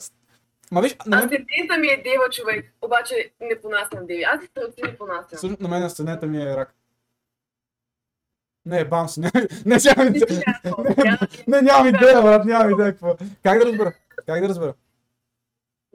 Ма 0.71 0.81
виж, 0.81 0.95
на 1.05 1.17
мен, 1.17 1.25
Асцендента 1.25 1.77
ми 1.79 1.87
е 1.87 2.01
дева 2.03 2.29
човек, 2.31 2.73
обаче 2.81 3.31
не 3.41 3.61
понасям 3.61 4.05
деви. 4.05 4.23
Аз 4.23 4.45
стрелци 4.45 4.81
не 4.83 4.97
понасям. 4.97 5.37
всъщност 5.37 5.61
на 5.61 5.67
мен 5.67 5.83
асцендента 5.83 6.25
ми 6.25 6.43
е 6.43 6.55
рак. 6.55 6.75
Не, 8.65 8.85
бам 8.85 9.09
си, 9.09 9.19
не, 9.19 9.31
не, 9.65 9.77
нямам 9.85 10.15
идея. 10.15 10.43
Не, 11.47 11.61
нямам 11.61 11.87
идея, 11.87 12.21
брат, 12.21 12.45
нямам 12.45 12.71
идея 12.71 12.91
какво. 12.91 13.15
Как 13.43 13.59
да 13.59 13.65
разбера? 13.65 13.93
Как 14.25 14.41
да 14.41 14.49
разбера? 14.49 14.73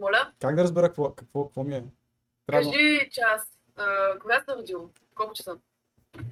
Моля, 0.00 0.32
Как 0.40 0.54
да 0.56 0.62
разбера 0.62 0.86
какво, 0.86 1.10
какво, 1.14 1.44
какво 1.44 1.64
ми 1.64 1.74
е? 1.74 1.84
Трябва... 2.46 2.72
кажи 2.72 3.08
час. 3.12 3.42
А, 3.76 4.18
Кога 4.18 4.34
си 4.34 4.56
родил? 4.58 4.90
Колко 5.14 5.34
часа? 5.34 5.56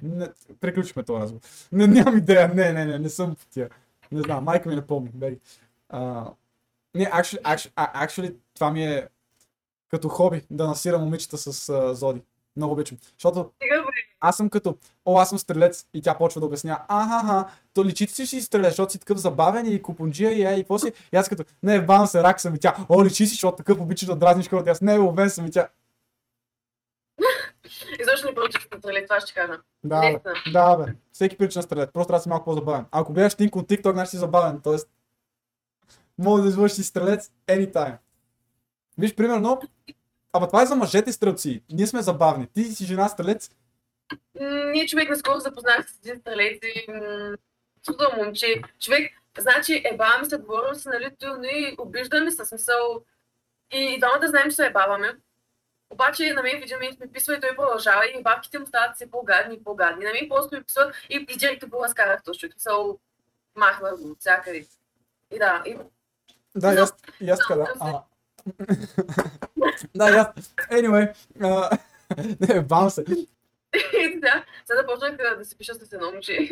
Не, 0.03 0.29
приключихме 0.61 1.03
този 1.03 1.21
разговор. 1.21 1.41
Не, 1.71 1.87
нямам 1.87 2.17
идея. 2.17 2.47
Не, 2.47 2.73
не, 2.73 2.85
не, 2.85 2.99
не 2.99 3.09
съм 3.09 3.35
по 3.35 3.45
тия. 3.45 3.69
Не 4.11 4.21
знам, 4.21 4.43
майка 4.43 4.69
ми 4.69 4.75
не 4.75 4.87
помни. 4.87 5.09
Бери. 5.13 5.39
А, 5.89 6.31
не, 6.95 7.05
actually, 7.05 7.41
actually, 7.41 7.71
actually, 7.75 8.35
това 8.53 8.71
ми 8.71 8.85
е 8.85 9.07
като 9.89 10.09
хоби, 10.09 10.41
да 10.51 10.67
насирам 10.67 11.01
момичета 11.01 11.37
с 11.37 11.69
а, 11.69 11.95
зоди. 11.95 12.21
Много 12.55 12.73
обичам. 12.73 12.97
Защото 13.17 13.51
аз 14.19 14.37
съм 14.37 14.49
като, 14.49 14.77
о, 15.05 15.19
аз 15.19 15.29
съм 15.29 15.39
стрелец 15.39 15.85
и 15.93 16.01
тя 16.01 16.13
почва 16.13 16.41
да 16.41 16.47
обяснява, 16.47 16.79
аха, 16.87 17.15
аха, 17.15 17.45
то 17.73 17.85
личите 17.85 18.13
си 18.13 18.25
си 18.25 18.41
стрелец, 18.41 18.69
защото 18.69 18.91
си 18.91 18.99
такъв 18.99 19.17
забавен 19.17 19.65
и 19.65 19.81
купунджия 19.81 20.31
и 20.31 20.43
е, 20.43 20.59
и 20.59 20.63
после. 20.63 20.91
И 21.13 21.17
аз 21.17 21.29
като, 21.29 21.43
не, 21.63 21.85
бам 21.85 22.07
се, 22.07 22.23
рак 22.23 22.41
съм 22.41 22.55
и 22.55 22.59
тя, 22.59 22.75
о, 22.89 23.05
личи 23.05 23.25
си, 23.25 23.33
защото 23.33 23.57
такъв 23.57 23.79
обичаш 23.79 24.07
да 24.07 24.15
дразниш 24.15 24.49
хората. 24.49 24.71
Аз 24.71 24.81
не, 24.81 24.99
обен 24.99 25.29
съм 25.29 25.45
и 25.45 25.51
тя. 25.51 25.67
И 27.99 28.03
защо 28.03 28.27
не 28.27 28.35
поръчаш 28.35 28.67
на 28.71 28.81
тралет, 28.81 29.07
това 29.07 29.19
ще 29.19 29.33
кажа. 29.33 29.59
Да, 29.83 30.01
бе, 30.01 30.19
да, 30.51 30.77
бе. 30.77 30.93
Всеки 31.11 31.37
прилича 31.37 31.59
на 31.59 31.63
стрелец. 31.63 31.89
Просто 31.93 32.07
трябва 32.07 32.19
да 32.19 32.23
си 32.23 32.29
малко 32.29 32.45
по-забавен. 32.45 32.85
Ако 32.91 33.13
гледаш 33.13 33.35
Тинко 33.35 33.59
от 33.59 33.69
TikTok, 33.69 33.91
значи 33.91 34.09
си 34.09 34.17
забавен. 34.17 34.61
Тоест, 34.63 34.89
може 36.17 36.43
да 36.43 36.49
извършиш 36.49 36.75
си 36.75 36.83
стрелец 36.83 37.31
anytime. 37.47 37.97
Виж, 38.97 39.15
примерно, 39.15 39.61
ама 40.33 40.47
това 40.47 40.61
е 40.61 40.65
за 40.65 40.75
мъжете 40.75 41.11
стрелци. 41.11 41.63
Ние 41.71 41.87
сме 41.87 42.01
забавни. 42.01 42.47
Ти 42.47 42.63
си 42.63 42.85
жена 42.85 43.09
стрелец. 43.09 43.51
Ние 44.71 44.87
човек 44.87 45.09
наскоро 45.09 45.39
запознах 45.39 45.89
с 45.89 45.99
един 45.99 46.19
стрелец 46.19 46.59
и 46.63 46.87
чудо 47.85 48.03
момче. 48.17 48.61
Човек, 48.79 49.11
значи 49.37 49.81
ебаваме 49.93 50.25
се, 50.25 50.37
говорим 50.37 50.75
се, 50.75 50.89
нали, 50.89 51.09
ту, 51.19 51.27
нали, 51.27 51.75
обиждаме 51.79 52.31
се, 52.31 52.45
смисъл. 52.45 53.03
И, 53.73 53.77
и 53.77 53.99
двамата 53.99 54.27
знаем, 54.27 54.49
че 54.49 54.55
се 54.55 54.65
ебаваме. 54.65 55.13
Обаче 55.93 56.33
на 56.33 56.41
мен 56.41 56.59
в 56.59 56.63
един 56.63 56.77
момент 56.77 56.99
ми 56.99 57.11
писва 57.11 57.35
и 57.35 57.39
той 57.39 57.55
продължава 57.55 58.05
и 58.05 58.23
бабките 58.23 58.59
му 58.59 58.67
стават 58.67 58.95
все 58.95 59.11
по-гадни 59.11 59.55
и 59.55 59.63
по-гадни. 59.63 60.05
На 60.05 60.11
мен 60.11 60.29
просто 60.29 60.55
ми 60.55 60.63
писва 60.63 60.93
и, 61.09 61.25
директно 61.25 61.69
го 61.69 61.83
разкарах 61.83 62.23
този 62.23 62.39
човек. 62.39 62.53
Смисъл, 62.53 62.99
махна 63.55 63.95
го 63.97 64.11
от 64.11 64.19
всякъде. 64.19 64.65
И 65.31 65.39
да, 65.39 65.63
и 65.65 65.77
Да, 66.55 66.73
и 66.73 66.77
аз, 66.77 66.95
и 67.21 67.29
аз 67.29 67.39
така, 67.39 67.55
да. 67.55 67.73
А. 67.79 68.03
да, 69.95 70.09
и 70.09 70.13
аз. 70.13 70.27
Anyway. 70.71 71.13
а, 71.43 71.77
Не, 72.49 72.61
бам 72.61 72.89
се. 72.89 73.05
Сега, 73.91 74.45
сега 74.65 74.79
започнах 74.79 75.17
да, 75.17 75.35
да 75.35 75.45
се 75.45 75.57
пиша 75.57 75.73
с 75.73 75.93
едно 75.93 76.11
момче. 76.11 76.49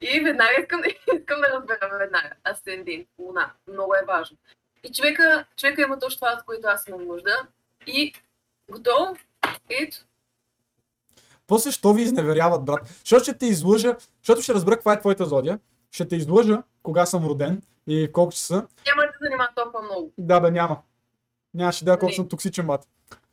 И 0.00 0.20
веднага 0.20 0.50
искам, 0.60 0.82
искам 1.16 1.40
да 1.40 1.48
разбера 1.48 1.98
веднага. 1.98 2.30
Асцендент, 2.44 3.08
луна. 3.18 3.52
Много 3.66 3.94
е 3.94 4.06
важно. 4.06 4.36
И 4.84 4.92
човека, 4.92 5.44
човека 5.56 5.82
има 5.82 5.98
точно 5.98 6.16
това, 6.16 6.32
от 6.38 6.44
което 6.44 6.68
аз 6.68 6.86
имам 6.86 7.06
нужда. 7.06 7.46
И 7.86 8.14
готово. 8.70 9.16
Ето. 9.68 9.96
После, 11.46 11.70
що 11.72 11.92
ви 11.92 12.02
изневеряват, 12.02 12.64
брат? 12.64 12.98
Защото 13.04 13.22
ще 13.22 13.38
те 13.38 13.46
излъжа, 13.46 13.96
защото 14.22 14.42
ще 14.42 14.54
разбера 14.54 14.76
каква 14.76 14.92
е 14.92 15.00
твоята 15.00 15.26
зодия. 15.26 15.58
Ще 15.90 16.08
те 16.08 16.16
излъжа 16.16 16.62
кога 16.82 17.06
съм 17.06 17.26
роден 17.26 17.62
и 17.86 18.12
колко 18.12 18.32
часа. 18.32 18.54
Няма 18.54 19.02
да 19.02 19.12
занимава 19.22 19.48
толкова 19.56 19.82
много. 19.82 20.12
Да, 20.18 20.40
бе, 20.40 20.50
няма. 20.50 20.78
Нямаше 21.54 21.84
да 21.84 21.98
колко 21.98 22.14
съм 22.14 22.28
токсичен, 22.28 22.66
бат. 22.66 22.88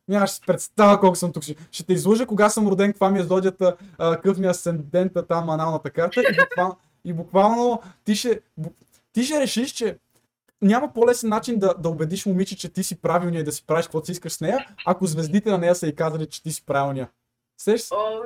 Нямаше 0.07 0.31
да 0.31 0.35
си 0.35 0.41
представя 0.47 0.99
колко 0.99 1.15
съм 1.15 1.33
токсичен. 1.33 1.67
Ще 1.71 1.85
те 1.85 1.93
излъжа 1.93 2.25
кога 2.25 2.49
съм 2.49 2.67
роден, 2.67 2.91
каква 2.91 3.09
ми 3.09 3.19
е 3.19 3.23
зодията, 3.23 3.77
какъв 3.97 4.37
ми 4.37 4.47
е 4.47 4.49
асцендента, 4.49 5.27
там 5.27 5.49
аналната 5.49 5.89
карта 5.89 6.21
и 6.21 6.35
буквално, 6.39 6.77
и 7.05 7.13
буквално 7.13 7.81
ти, 8.03 8.15
ще, 8.15 8.41
ти 9.13 9.23
ще 9.23 9.41
решиш, 9.41 9.71
че 9.71 9.97
няма 10.61 10.93
по-лесен 10.93 11.29
начин 11.29 11.59
да, 11.59 11.73
да 11.73 11.89
убедиш 11.89 12.25
момиче, 12.25 12.57
че 12.57 12.73
ти 12.73 12.83
си 12.83 13.01
правилния 13.01 13.41
и 13.41 13.43
да 13.43 13.51
си 13.51 13.65
правиш 13.65 13.85
каквото 13.85 14.05
си 14.05 14.11
искаш 14.11 14.33
с 14.33 14.41
нея, 14.41 14.67
ако 14.85 15.05
звездите 15.05 15.49
на 15.49 15.57
нея 15.57 15.75
са 15.75 15.87
и 15.87 15.95
казали, 15.95 16.25
че 16.25 16.43
ти 16.43 16.51
си 16.51 16.65
правилния. 16.65 17.09
Сеш 17.57 17.81
се? 17.81 17.93
О, 17.93 18.23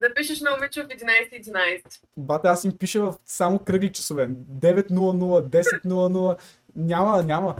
да 0.00 0.14
пишеш 0.14 0.40
на 0.40 0.50
момиче 0.50 0.82
в 0.82 0.88
11.11. 0.88 2.00
Бате, 2.16 2.48
аз 2.48 2.64
им 2.64 2.78
пиша 2.78 3.02
в 3.02 3.14
само 3.24 3.58
кръгли 3.58 3.92
часове. 3.92 4.28
9.00, 4.28 5.48
10.00. 5.48 6.38
Няма, 6.76 7.22
няма. 7.22 7.56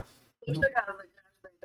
Така 0.61 0.85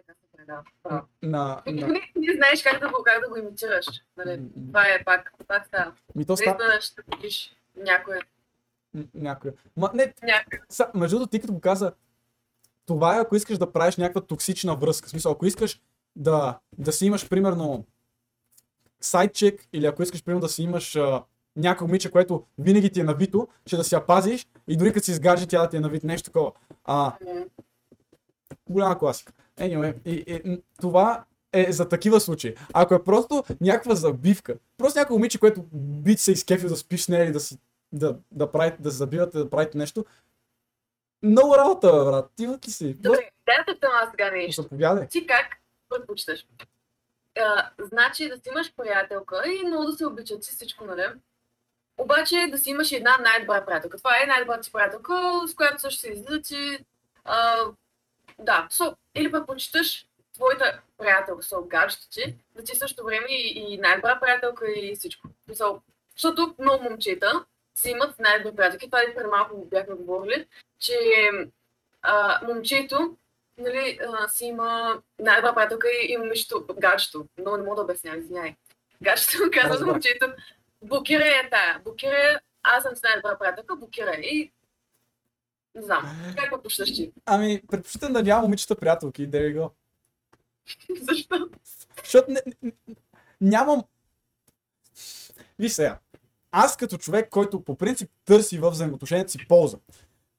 се 0.08 0.36
предава. 0.36 0.62
Браво. 0.84 1.06
На, 1.22 1.62
на... 1.66 1.86
Не, 1.86 2.12
не 2.16 2.34
знаеш 2.36 2.62
как 2.62 2.80
да 2.80 2.88
го, 2.88 3.02
как 3.04 3.20
да 3.22 3.28
го 3.28 3.36
имитираш. 3.36 3.86
Нали? 4.16 4.40
Това 4.68 4.82
е 4.82 5.04
пак, 5.04 5.32
пак 5.48 5.66
става. 5.66 5.92
Ми 6.14 6.26
то 6.26 6.36
ста... 6.36 6.44
Наистина 6.50 6.80
ще 6.80 7.02
купиш 7.02 7.56
някой. 7.76 8.16
М, 8.94 9.04
Някоя. 9.14 9.54
Ма, 9.76 9.90
не, 9.94 10.14
някой. 10.22 10.58
Са, 10.68 10.90
между 10.94 11.16
другото, 11.16 11.30
ти 11.30 11.40
като 11.40 11.52
го 11.52 11.60
каза, 11.60 11.92
това 12.88 13.16
е 13.16 13.20
ако 13.20 13.36
искаш 13.36 13.58
да 13.58 13.72
правиш 13.72 13.96
някаква 13.96 14.20
токсична 14.20 14.76
връзка. 14.76 15.06
В 15.06 15.10
смисъл, 15.10 15.32
ако 15.32 15.46
искаш 15.46 15.80
да, 16.16 16.58
да 16.78 16.92
си 16.92 17.06
имаш, 17.06 17.28
примерно, 17.28 17.84
сайдчек, 19.00 19.68
или 19.72 19.86
ако 19.86 20.02
искаш, 20.02 20.24
примерно, 20.24 20.40
да 20.40 20.48
си 20.48 20.62
имаш 20.62 20.96
а, 20.96 21.24
момиче, 21.80 22.10
което 22.10 22.44
винаги 22.58 22.90
ти 22.90 23.00
е 23.00 23.04
навито, 23.04 23.48
ще 23.66 23.76
да 23.76 23.84
си 23.84 23.94
я 23.94 24.06
пазиш 24.06 24.46
и 24.68 24.76
дори 24.76 24.92
като 24.92 25.04
си 25.04 25.10
изгажи 25.10 25.46
тя 25.46 25.62
да 25.62 25.68
ти 25.68 25.76
е 25.76 25.80
навит, 25.80 26.04
нещо 26.04 26.30
такова. 26.30 26.52
А, 26.84 27.12
голяма 28.70 28.98
класика. 28.98 29.32
Anyway, 29.56 29.94
и, 30.04 30.24
и, 30.26 30.62
това 30.80 31.24
е 31.52 31.72
за 31.72 31.88
такива 31.88 32.20
случаи. 32.20 32.54
Ако 32.72 32.94
е 32.94 33.04
просто 33.04 33.44
някаква 33.60 33.94
забивка, 33.94 34.54
просто 34.78 34.98
някакво 34.98 35.14
момиче, 35.14 35.38
което 35.38 35.62
би 35.72 36.16
се 36.16 36.32
изкефил 36.32 36.68
да 36.68 36.76
спиш 36.76 37.02
с 37.02 37.08
нея 37.08 37.24
или 37.24 37.32
да 37.32 37.40
си 37.40 37.58
да, 37.92 38.16
да, 38.32 38.52
правите, 38.52 38.82
да 38.82 38.90
забивате, 38.90 39.38
да 39.38 39.50
правите 39.50 39.78
нещо, 39.78 40.04
много 41.22 41.56
работа, 41.56 41.92
бе, 41.92 42.04
брат. 42.04 42.30
Ти 42.36 42.48
ли 42.48 42.70
си? 42.70 42.94
Добре, 42.94 43.30
дай 43.46 43.56
да 43.58 43.74
питам 43.74 43.92
аз 43.94 44.10
сега 44.10 44.30
нещо. 44.30 44.62
Заповядай. 44.62 45.08
Ти 45.08 45.26
как 45.26 45.56
предпочиташ? 45.88 46.46
А, 47.38 47.70
значи 47.78 48.28
да 48.28 48.36
си 48.36 48.42
имаш 48.48 48.74
приятелка 48.76 49.42
и 49.46 49.66
много 49.66 49.84
да 49.84 49.92
се 49.92 50.06
обичат 50.06 50.44
си 50.44 50.54
всичко, 50.54 50.84
нали? 50.84 51.04
Обаче 51.98 52.48
да 52.50 52.58
си 52.58 52.70
имаш 52.70 52.92
една 52.92 53.18
най-добра 53.18 53.66
приятелка. 53.66 53.98
Това 53.98 54.10
е 54.22 54.26
най-добрата 54.26 54.62
си 54.62 54.72
приятелка, 54.72 55.42
с 55.46 55.54
която 55.54 55.80
също 55.80 56.00
се 56.00 56.10
излизате. 56.10 56.84
А, 57.24 57.56
да, 58.38 58.68
so, 58.70 58.94
или 59.14 59.32
предпочиташ 59.32 60.06
твоята 60.34 60.80
приятелка, 60.98 61.42
so, 61.42 61.68
гаджето 61.68 62.08
ти, 62.10 62.36
да 62.56 62.64
ти 62.64 62.72
е 62.72 62.74
също 62.74 63.04
време 63.04 63.26
и, 63.28 63.72
и 63.72 63.78
най-добра 63.78 64.20
приятелка 64.20 64.66
и 64.70 64.96
всичко. 64.96 65.28
So, 65.50 65.80
защото 66.14 66.54
много 66.58 66.84
момчета 66.84 67.44
си 67.78 67.90
имат 67.90 68.18
най-добри 68.18 68.56
приятелки. 68.56 68.86
Това 68.86 69.02
и 69.02 69.14
преди 69.14 69.28
малко 69.28 69.64
бяхме 69.64 69.94
говорили, 69.94 70.46
че 70.78 70.94
а, 72.02 72.40
момчето 72.46 73.16
нали, 73.58 73.98
а, 74.08 74.28
си 74.28 74.44
има 74.44 75.02
най-добра 75.18 75.54
приятелка 75.54 75.88
и, 75.88 76.12
и 76.12 76.16
момичето, 76.16 76.66
гаджето. 76.78 77.26
Много 77.38 77.56
не 77.56 77.62
мога 77.62 77.76
да 77.76 77.82
обясня, 77.82 78.16
извиняй. 78.16 78.56
Гаджето 79.02 79.38
казва 79.52 79.86
на 79.86 79.92
момчето, 79.92 80.26
блокирай 80.82 81.28
е 81.28 81.50
тая, 81.50 81.80
блокирай, 81.84 82.36
аз 82.62 82.82
съм 82.82 82.96
с 82.96 83.02
най-добра 83.02 83.38
приятелка, 83.38 83.76
блокирай. 83.76 84.20
И 84.20 84.52
не 85.74 85.82
знам, 85.82 86.34
как 86.36 86.50
го 86.50 86.62
пощащи? 86.62 87.12
Ами, 87.26 87.62
предпочитам 87.70 88.12
да 88.12 88.22
няма 88.22 88.42
момичета 88.42 88.76
приятелки, 88.76 89.30
there 89.30 89.54
you 89.54 89.58
go. 89.58 89.70
Защо? 91.00 91.48
Защото 92.04 92.30
не, 92.30 92.40
не, 92.62 92.72
нямам... 93.40 93.82
Виж 95.58 95.72
сега, 95.72 95.98
аз 96.52 96.76
като 96.76 96.98
човек, 96.98 97.28
който 97.30 97.64
по 97.64 97.76
принцип 97.76 98.10
търси 98.24 98.58
в 98.58 98.70
взаимоотношението 98.70 99.32
си 99.32 99.38
полза. 99.48 99.78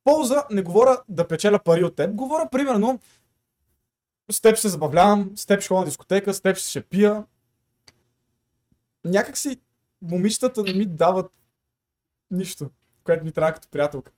Полза 0.03 0.45
не 0.51 0.61
говоря 0.61 1.01
да 1.09 1.27
печеля 1.27 1.59
пари 1.59 1.83
от 1.83 1.95
теб, 1.95 2.15
говоря 2.15 2.49
примерно 2.49 2.99
с 4.31 4.41
теб 4.41 4.57
се 4.57 4.69
забавлявам, 4.69 5.31
с 5.35 5.45
теб 5.45 5.61
ще 5.61 5.67
ходя 5.67 5.79
на 5.79 5.85
дискотека, 5.85 6.33
с 6.33 6.41
теб 6.41 6.57
ще 6.57 6.81
пия. 6.81 7.25
Някак 9.05 9.37
си 9.37 9.59
момичетата 10.01 10.63
не 10.63 10.73
ми 10.73 10.85
дават 10.85 11.31
нищо, 12.31 12.69
което 13.03 13.25
ми 13.25 13.31
трябва 13.31 13.53
като 13.53 13.67
приятелка. 13.67 14.11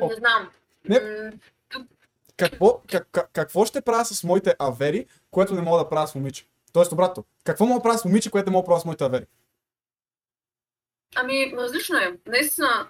О. 0.00 0.08
Не 0.08 0.14
знам. 0.14 0.50
Не. 0.88 1.32
Какво, 2.36 2.80
как, 2.86 3.08
как, 3.12 3.30
какво 3.32 3.64
ще 3.64 3.80
правя 3.80 4.04
с 4.04 4.24
моите 4.24 4.54
авери, 4.58 5.06
което 5.30 5.54
не 5.54 5.62
мога 5.62 5.78
да 5.78 5.88
правя 5.88 6.08
с 6.08 6.14
момиче? 6.14 6.48
Тоест 6.72 6.92
обратно, 6.92 7.24
какво 7.44 7.66
мога 7.66 7.78
да 7.78 7.82
правя 7.82 7.98
с 7.98 8.04
момиче, 8.04 8.30
което 8.30 8.50
не 8.50 8.52
мога 8.52 8.62
да 8.62 8.66
правя 8.66 8.80
с 8.80 8.84
моите 8.84 9.04
авери? 9.04 9.26
Ами, 11.14 11.52
различно 11.56 11.98
е. 11.98 12.18
Наистина, 12.26 12.88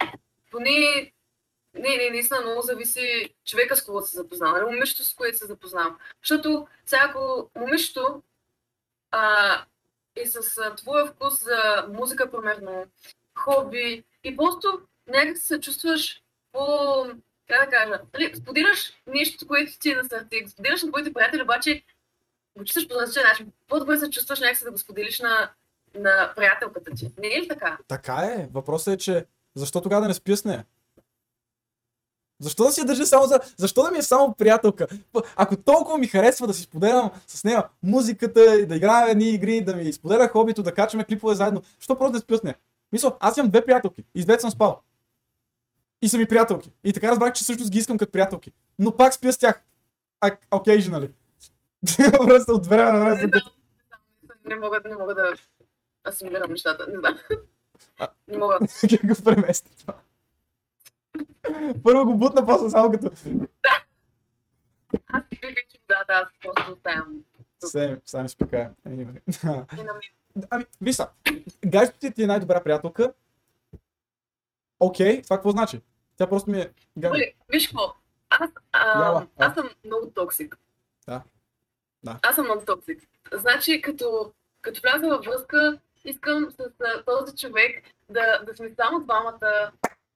поне... 0.50 1.12
Не, 1.74 1.96
не, 1.96 2.10
наистина 2.10 2.40
много 2.40 2.62
зависи 2.62 3.34
човека 3.44 3.76
с 3.76 3.84
когото 3.84 4.06
се 4.06 4.16
запознава, 4.16 4.58
нали? 4.58 4.74
момичето 4.74 5.04
с 5.04 5.14
което 5.14 5.38
се 5.38 5.46
запознавам. 5.46 5.98
Защото 6.22 6.68
ако 6.92 7.50
момичето 7.56 8.22
а, 9.10 9.64
е 10.16 10.26
с 10.26 10.58
а, 10.58 10.74
твоя 10.74 11.06
вкус 11.06 11.44
за 11.44 11.86
музика, 11.92 12.30
примерно, 12.30 12.86
хоби 13.34 14.04
и 14.24 14.36
просто 14.36 14.80
някак 15.06 15.38
се 15.38 15.60
чувстваш 15.60 16.22
по... 16.52 17.04
Как 17.48 17.70
да 17.70 17.76
кажа? 17.76 18.00
Нали, 18.14 18.36
споделяш 18.36 18.92
нещо, 19.06 19.46
което 19.46 19.78
ти 19.78 19.90
е 19.90 19.94
на 19.94 20.04
сърце, 20.04 20.48
споделяш 20.48 20.82
на 20.82 20.88
твоите 20.88 21.12
приятели, 21.12 21.42
обаче 21.42 21.82
го 22.56 22.64
чувстваш 22.64 22.88
по 22.88 22.94
различен 22.94 23.22
начин. 23.22 23.52
По-добре 23.68 23.98
се 23.98 24.10
чувстваш 24.10 24.40
някакси 24.40 24.64
да 24.64 24.70
го 24.70 24.78
споделиш 24.78 25.20
на, 25.20 25.50
на 25.94 26.32
приятелката 26.36 26.90
ти. 26.94 27.12
Не 27.19 27.28
е 27.28 27.43
ли 27.43 27.48
така? 27.48 27.78
Така 27.89 28.15
е. 28.15 28.48
Въпросът 28.52 28.94
е, 28.94 28.97
че 28.98 29.27
защо 29.55 29.81
тогава 29.81 30.02
да 30.02 30.09
не 30.09 30.15
спя 30.15 30.36
с 30.36 30.44
нея? 30.44 30.65
Защо 32.40 32.65
да 32.65 32.73
си 32.73 32.81
я 32.81 32.86
държа 32.86 33.06
само 33.06 33.27
за... 33.27 33.40
Защо 33.56 33.82
да 33.82 33.90
ми 33.90 33.98
е 33.98 34.02
само 34.02 34.35
приятелка? 34.35 34.86
Ако 35.36 35.56
толкова 35.56 35.98
ми 35.98 36.06
харесва 36.06 36.47
да 36.47 36.55
си 36.55 36.62
споделям 36.62 37.10
с 37.27 37.44
нея 37.44 37.69
музиката, 37.82 38.66
да 38.66 38.77
играем 38.77 39.09
едни 39.10 39.31
игри, 39.31 39.65
да 39.65 39.77
ми 39.77 39.93
споделя 39.93 40.28
хобито, 40.28 40.62
да 40.62 40.74
качваме 40.74 41.05
клипове 41.05 41.35
заедно, 41.35 41.62
защо 41.78 41.98
просто 41.98 42.12
да 42.12 42.19
спя 42.19 42.36
с 42.36 42.43
нея? 42.43 42.56
Мисля, 42.93 43.16
аз 43.20 43.36
имам 43.36 43.51
две 43.51 43.65
приятелки 43.65 44.05
и 44.15 44.23
с 44.23 44.24
двете 44.24 44.40
съм 44.40 44.51
спал. 44.51 44.81
И 46.02 46.09
са 46.09 46.19
ми 46.19 46.27
приятелки. 46.27 46.73
И 46.85 46.93
така 46.93 47.10
разбрах, 47.10 47.32
че 47.32 47.44
всъщност 47.44 47.70
ги 47.70 47.78
искам 47.78 47.98
като 47.98 48.12
приятелки. 48.12 48.52
Но 48.78 48.97
пак 48.97 49.15
спя 49.15 49.32
с 49.32 49.39
тях. 49.39 49.62
А, 50.20 50.31
occasionally. 50.51 51.10
Просто 52.27 52.52
от 52.52 52.66
време 52.66 52.93
на 52.93 53.05
време. 53.05 53.31
Не 54.44 54.56
мога, 54.56 54.81
не 54.85 54.97
мога 54.97 55.15
да 55.15 55.32
асимилирам 56.08 56.50
нещата. 56.50 56.86
Не 56.86 56.98
знам. 56.98 57.18
А. 57.98 58.08
Не 58.28 58.38
мога. 58.38 58.58
Как 58.90 59.06
го 59.06 59.24
премести 59.24 59.78
това? 59.78 59.94
Първо 61.84 62.04
го 62.04 62.14
бутна, 62.14 62.46
после 62.46 62.70
само 62.70 62.90
като... 62.90 63.10
Аз 65.06 65.22
бих 65.30 65.40
вече 65.40 65.78
да, 65.88 66.04
да, 66.08 66.14
аз 66.14 66.28
просто 66.42 66.72
оставям. 66.72 67.24
Сем, 67.64 68.00
сами 68.04 68.28
спика. 68.28 68.70
Anyway. 68.88 69.64
Ами, 70.50 70.64
виж 70.80 70.96
са, 70.96 71.08
гаджето 71.66 72.10
ти 72.14 72.22
е 72.22 72.26
най-добра 72.26 72.62
приятелка. 72.62 73.12
Окей, 74.80 75.22
това 75.22 75.36
какво 75.36 75.50
значи? 75.50 75.80
Тя 76.16 76.28
просто 76.28 76.50
ми 76.50 76.60
е. 76.60 76.72
Оле, 77.06 77.32
виж 77.48 77.68
какво? 77.68 77.94
Аз, 78.30 78.50
а, 78.72 79.04
Яла, 79.04 79.26
а. 79.38 79.46
аз 79.46 79.54
съм 79.54 79.70
много 79.84 80.10
токсик. 80.10 80.58
Да. 81.06 81.22
Да. 82.02 82.18
Аз 82.22 82.34
съм 82.34 82.44
много 82.44 82.64
токсик. 82.64 83.08
Значи, 83.32 83.82
като, 83.82 84.32
като 84.60 84.80
вляза 84.80 85.08
във 85.08 85.24
връзка, 85.24 85.78
искам 86.10 86.51
с 86.51 86.70
а, 86.85 87.05
този 87.05 87.36
човек 87.36 87.85
да, 88.10 88.43
да 88.47 88.56
сме 88.56 88.74
само 88.76 89.05
двамата. 89.05 89.72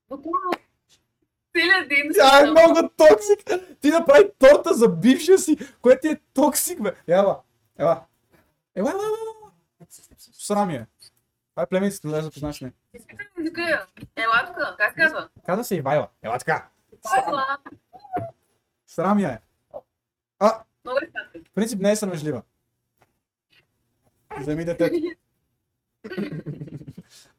Буквално 0.09 0.51
целият 1.57 1.89
ден. 1.89 2.11
Тя 2.15 2.41
е 2.41 2.51
много 2.51 2.91
токсик! 2.97 3.41
Ти 3.81 3.91
направи 3.91 4.31
торта 4.39 4.75
за 4.75 4.89
бившия 4.89 5.39
си, 5.39 5.59
което 5.83 6.09
е 6.09 6.21
токсик, 6.35 6.83
бе! 6.83 6.95
Ела, 7.09 7.41
ела. 7.79 8.05
Ела, 8.75 8.91
ела, 8.91 9.03
ела. 9.03 9.51
Срам 10.19 10.71
я. 10.71 10.87
Това 11.51 11.63
е 11.63 11.67
племеницата, 11.67 12.09
да 12.09 12.23
запознаеш 12.23 12.63
езика? 12.63 13.89
Ела 14.17 14.47
тук, 14.47 14.57
как 14.79 14.97
казва? 14.97 15.29
Каза 15.47 15.65
се 15.65 15.77
Ивайла. 15.77 16.09
Ела 16.23 16.39
така. 16.39 16.69
Ела. 17.29 17.59
Срам 18.87 19.19
я 19.19 19.31
е. 19.31 19.39
А, 20.39 20.63
е 20.87 21.41
в 21.41 21.55
принцип 21.55 21.81
не 21.81 21.93
е 21.93 21.97
срамежлива. 21.97 22.43
Вземи 24.41 24.65
детето. 24.65 24.97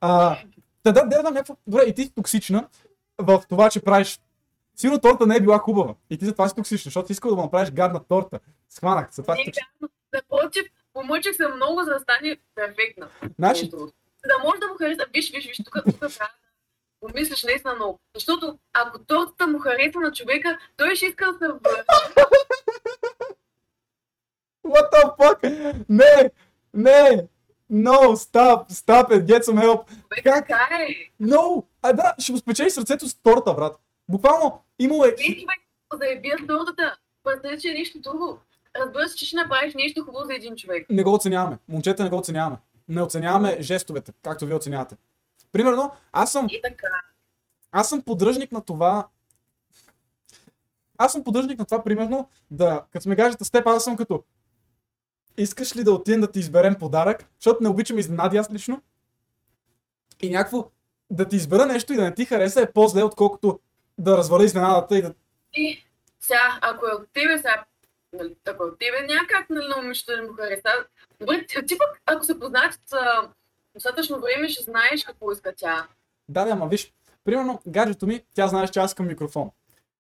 А, 0.02 0.38
да, 0.84 0.94
да, 0.94 1.06
да, 1.06 1.24
да, 1.24 1.32
някакво... 1.32 1.56
Добре, 1.68 1.84
и 1.84 1.94
ти 1.94 2.04
си 2.04 2.16
токсична 2.16 2.68
в 3.18 3.44
това, 3.50 3.70
че 3.70 3.82
правиш... 3.82 4.20
Сигурно 4.76 5.02
торта 5.02 5.26
не 5.26 5.36
е 5.36 5.42
била 5.42 5.58
хубава. 5.58 5.96
И 6.10 6.18
ти 6.18 6.26
затова 6.26 6.50
си 6.50 6.56
токсична, 6.56 6.90
защото 6.90 7.12
искал 7.12 7.32
да 7.32 7.36
му 7.36 7.44
направиш 7.44 7.72
гадна 7.72 8.04
торта. 8.04 8.40
Схванах, 8.70 9.12
затова 9.12 9.36
си 9.36 9.46
токсична. 9.46 9.90
Напротив, 10.14 10.64
помъчих 10.94 11.36
се 11.36 11.48
много, 11.48 11.84
за 11.84 11.90
да 11.90 12.00
стане 12.00 12.38
перфектна. 12.56 13.10
Значи, 13.40 13.70
да 13.70 14.44
може 14.44 14.60
да 14.60 14.68
му 14.68 14.76
хареса. 14.78 15.06
Виж, 15.14 15.32
виж, 15.32 15.48
виж, 15.48 15.58
тук, 15.58 15.84
тук 15.86 16.00
трябва 16.00 16.30
помислиш 17.04 17.44
наистина 17.44 17.76
много. 17.76 18.00
Защото 18.16 18.60
ако 18.74 19.00
тортата 19.00 19.48
му 19.48 19.60
хареса 19.60 20.00
на 20.00 20.12
човека, 20.12 20.60
той 20.78 20.96
ще 20.96 21.06
иска 21.06 21.26
да 21.26 21.34
се 21.34 21.48
върне. 21.48 21.60
what 24.66 24.92
the 24.92 25.18
fuck? 25.18 25.40
Не, 25.90 26.32
не, 26.74 27.28
no, 27.74 28.16
stop, 28.16 28.70
stop 28.72 29.10
it, 29.12 29.26
get 29.26 29.42
some 29.44 29.64
help. 29.64 29.88
Как? 30.24 30.48
Така 30.48 30.70
е. 30.90 31.24
No, 31.24 31.66
а 31.82 31.94
да, 31.94 32.16
ще 32.20 32.32
го 32.32 32.38
спечели 32.38 32.70
сърцето 32.70 33.08
с 33.10 33.16
торта, 33.16 33.54
брат. 33.54 33.80
Буквално, 34.10 34.62
имало 34.80 35.06
е... 35.06 35.08
Не, 35.08 35.16
човек, 35.16 35.60
за 35.94 36.00
да 36.00 36.20
бия 36.22 36.38
с 36.44 36.48
тортата. 36.48 36.96
Представи, 37.24 37.60
че 37.60 37.70
е 37.70 37.74
нещо 37.74 38.00
друго. 38.00 38.40
Разбира 38.76 39.08
се, 39.10 39.16
че 39.16 39.26
ще 39.26 39.36
направиш 39.36 39.74
нещо 39.76 40.04
хубаво 40.06 40.26
за 40.26 40.34
един 40.34 40.56
човек. 40.56 40.86
Не 40.90 41.04
го 41.04 41.14
оценяваме. 41.14 41.58
Момчета 41.68 42.04
не 42.04 42.10
го 42.10 42.18
оценяваме. 42.18 42.58
Не 42.88 43.02
оценяваме 43.02 43.58
жестовете, 43.60 44.12
както 44.24 44.46
вие 44.46 44.56
оценявате. 44.56 44.96
Примерно, 45.52 45.92
аз 46.12 46.32
съм 46.32 46.48
И 46.50 46.62
така. 46.64 46.88
аз 47.72 47.90
съм 47.90 48.02
поддръжник 48.02 48.52
на 48.52 48.62
това. 48.62 49.08
Аз 50.98 51.12
съм 51.12 51.24
поддръжник 51.24 51.60
на 51.60 51.66
това, 51.66 51.84
примерно, 51.84 52.30
да, 52.52 52.84
като 52.92 53.04
сме 53.04 53.16
гаджета 53.16 53.46
с 53.46 53.52
теб, 53.52 53.68
аз 53.68 53.84
съм 53.84 53.96
като. 53.98 54.24
Искаш 55.38 55.76
ли 55.76 55.84
да 55.84 55.94
отидем 55.94 56.22
да 56.22 56.32
ти 56.32 56.40
изберем 56.40 56.76
подарък? 56.76 57.26
Защото 57.40 57.64
не 57.64 57.70
обичам 57.70 58.00
изненади 58.00 58.38
аз 58.38 58.52
лично. 58.52 58.82
И 60.22 60.30
някакво 60.30 60.70
да 61.10 61.28
ти 61.28 61.36
избера 61.36 61.66
нещо 61.66 61.94
и 61.94 61.96
да 61.96 62.04
не 62.04 62.14
ти 62.14 62.26
хареса 62.26 62.62
е 62.62 62.72
по-зле, 62.72 63.04
отколкото 63.04 63.60
да 63.98 64.18
разваля 64.18 64.44
изненадата 64.44 64.98
и 64.98 65.02
да. 65.02 65.14
И 65.54 65.84
сега, 66.20 66.60
ако 66.62 66.86
е 66.88 66.92
от 66.92 67.08
тебе, 67.14 67.38
сега, 67.38 67.66
нали, 68.14 68.36
ако 68.48 68.64
е 68.64 68.68
от 68.68 68.80
тебе, 68.80 69.14
някак 69.14 69.50
нали, 69.50 69.68
на 69.68 69.82
момичето 69.82 70.12
да 70.12 70.18
не 70.18 70.28
му 70.28 70.34
хареса. 70.34 70.70
Добре, 71.20 71.46
ти, 71.46 71.78
пък, 71.78 72.02
ако 72.06 72.26
се 72.26 72.40
познаят 72.40 72.80
а, 72.92 73.30
достатъчно 73.74 74.22
време, 74.22 74.50
ще 74.50 74.64
знаеш 74.64 75.04
какво 75.04 75.32
иска 75.32 75.54
тя. 75.58 75.88
Да, 76.30 76.46
да, 76.46 76.52
ама 76.52 76.68
виж. 76.68 76.94
Примерно, 77.24 77.62
гаджето 77.68 78.08
ми, 78.08 78.24
тя 78.34 78.48
знаеш, 78.48 78.70
че 78.70 78.80
аз 78.80 78.92
искам 78.92 79.08
микрофон. 79.08 79.52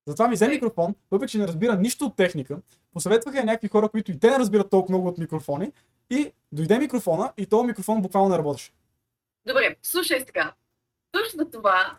Затова 0.07 0.27
ми 0.27 0.35
взе 0.35 0.47
микрофон, 0.47 0.95
въпреки 1.11 1.31
че 1.31 1.37
не 1.37 1.47
разбира 1.47 1.75
нищо 1.75 2.05
от 2.05 2.15
техника. 2.15 2.57
Посъветваха 2.93 3.37
я 3.37 3.43
някакви 3.45 3.67
хора, 3.67 3.89
които 3.89 4.11
и 4.11 4.19
те 4.19 4.29
не 4.29 4.39
разбират 4.39 4.69
толкова 4.69 4.91
много 4.97 5.07
от 5.07 5.17
микрофони. 5.17 5.71
И 6.09 6.31
дойде 6.51 6.79
микрофона 6.79 7.33
и 7.37 7.45
този 7.45 7.67
микрофон 7.67 8.01
буквално 8.01 8.29
не 8.29 8.37
работеше. 8.37 8.71
Добре, 9.45 9.75
слушай 9.83 10.19
сега. 10.19 10.53
Точно 11.11 11.43
за 11.43 11.51
това, 11.51 11.95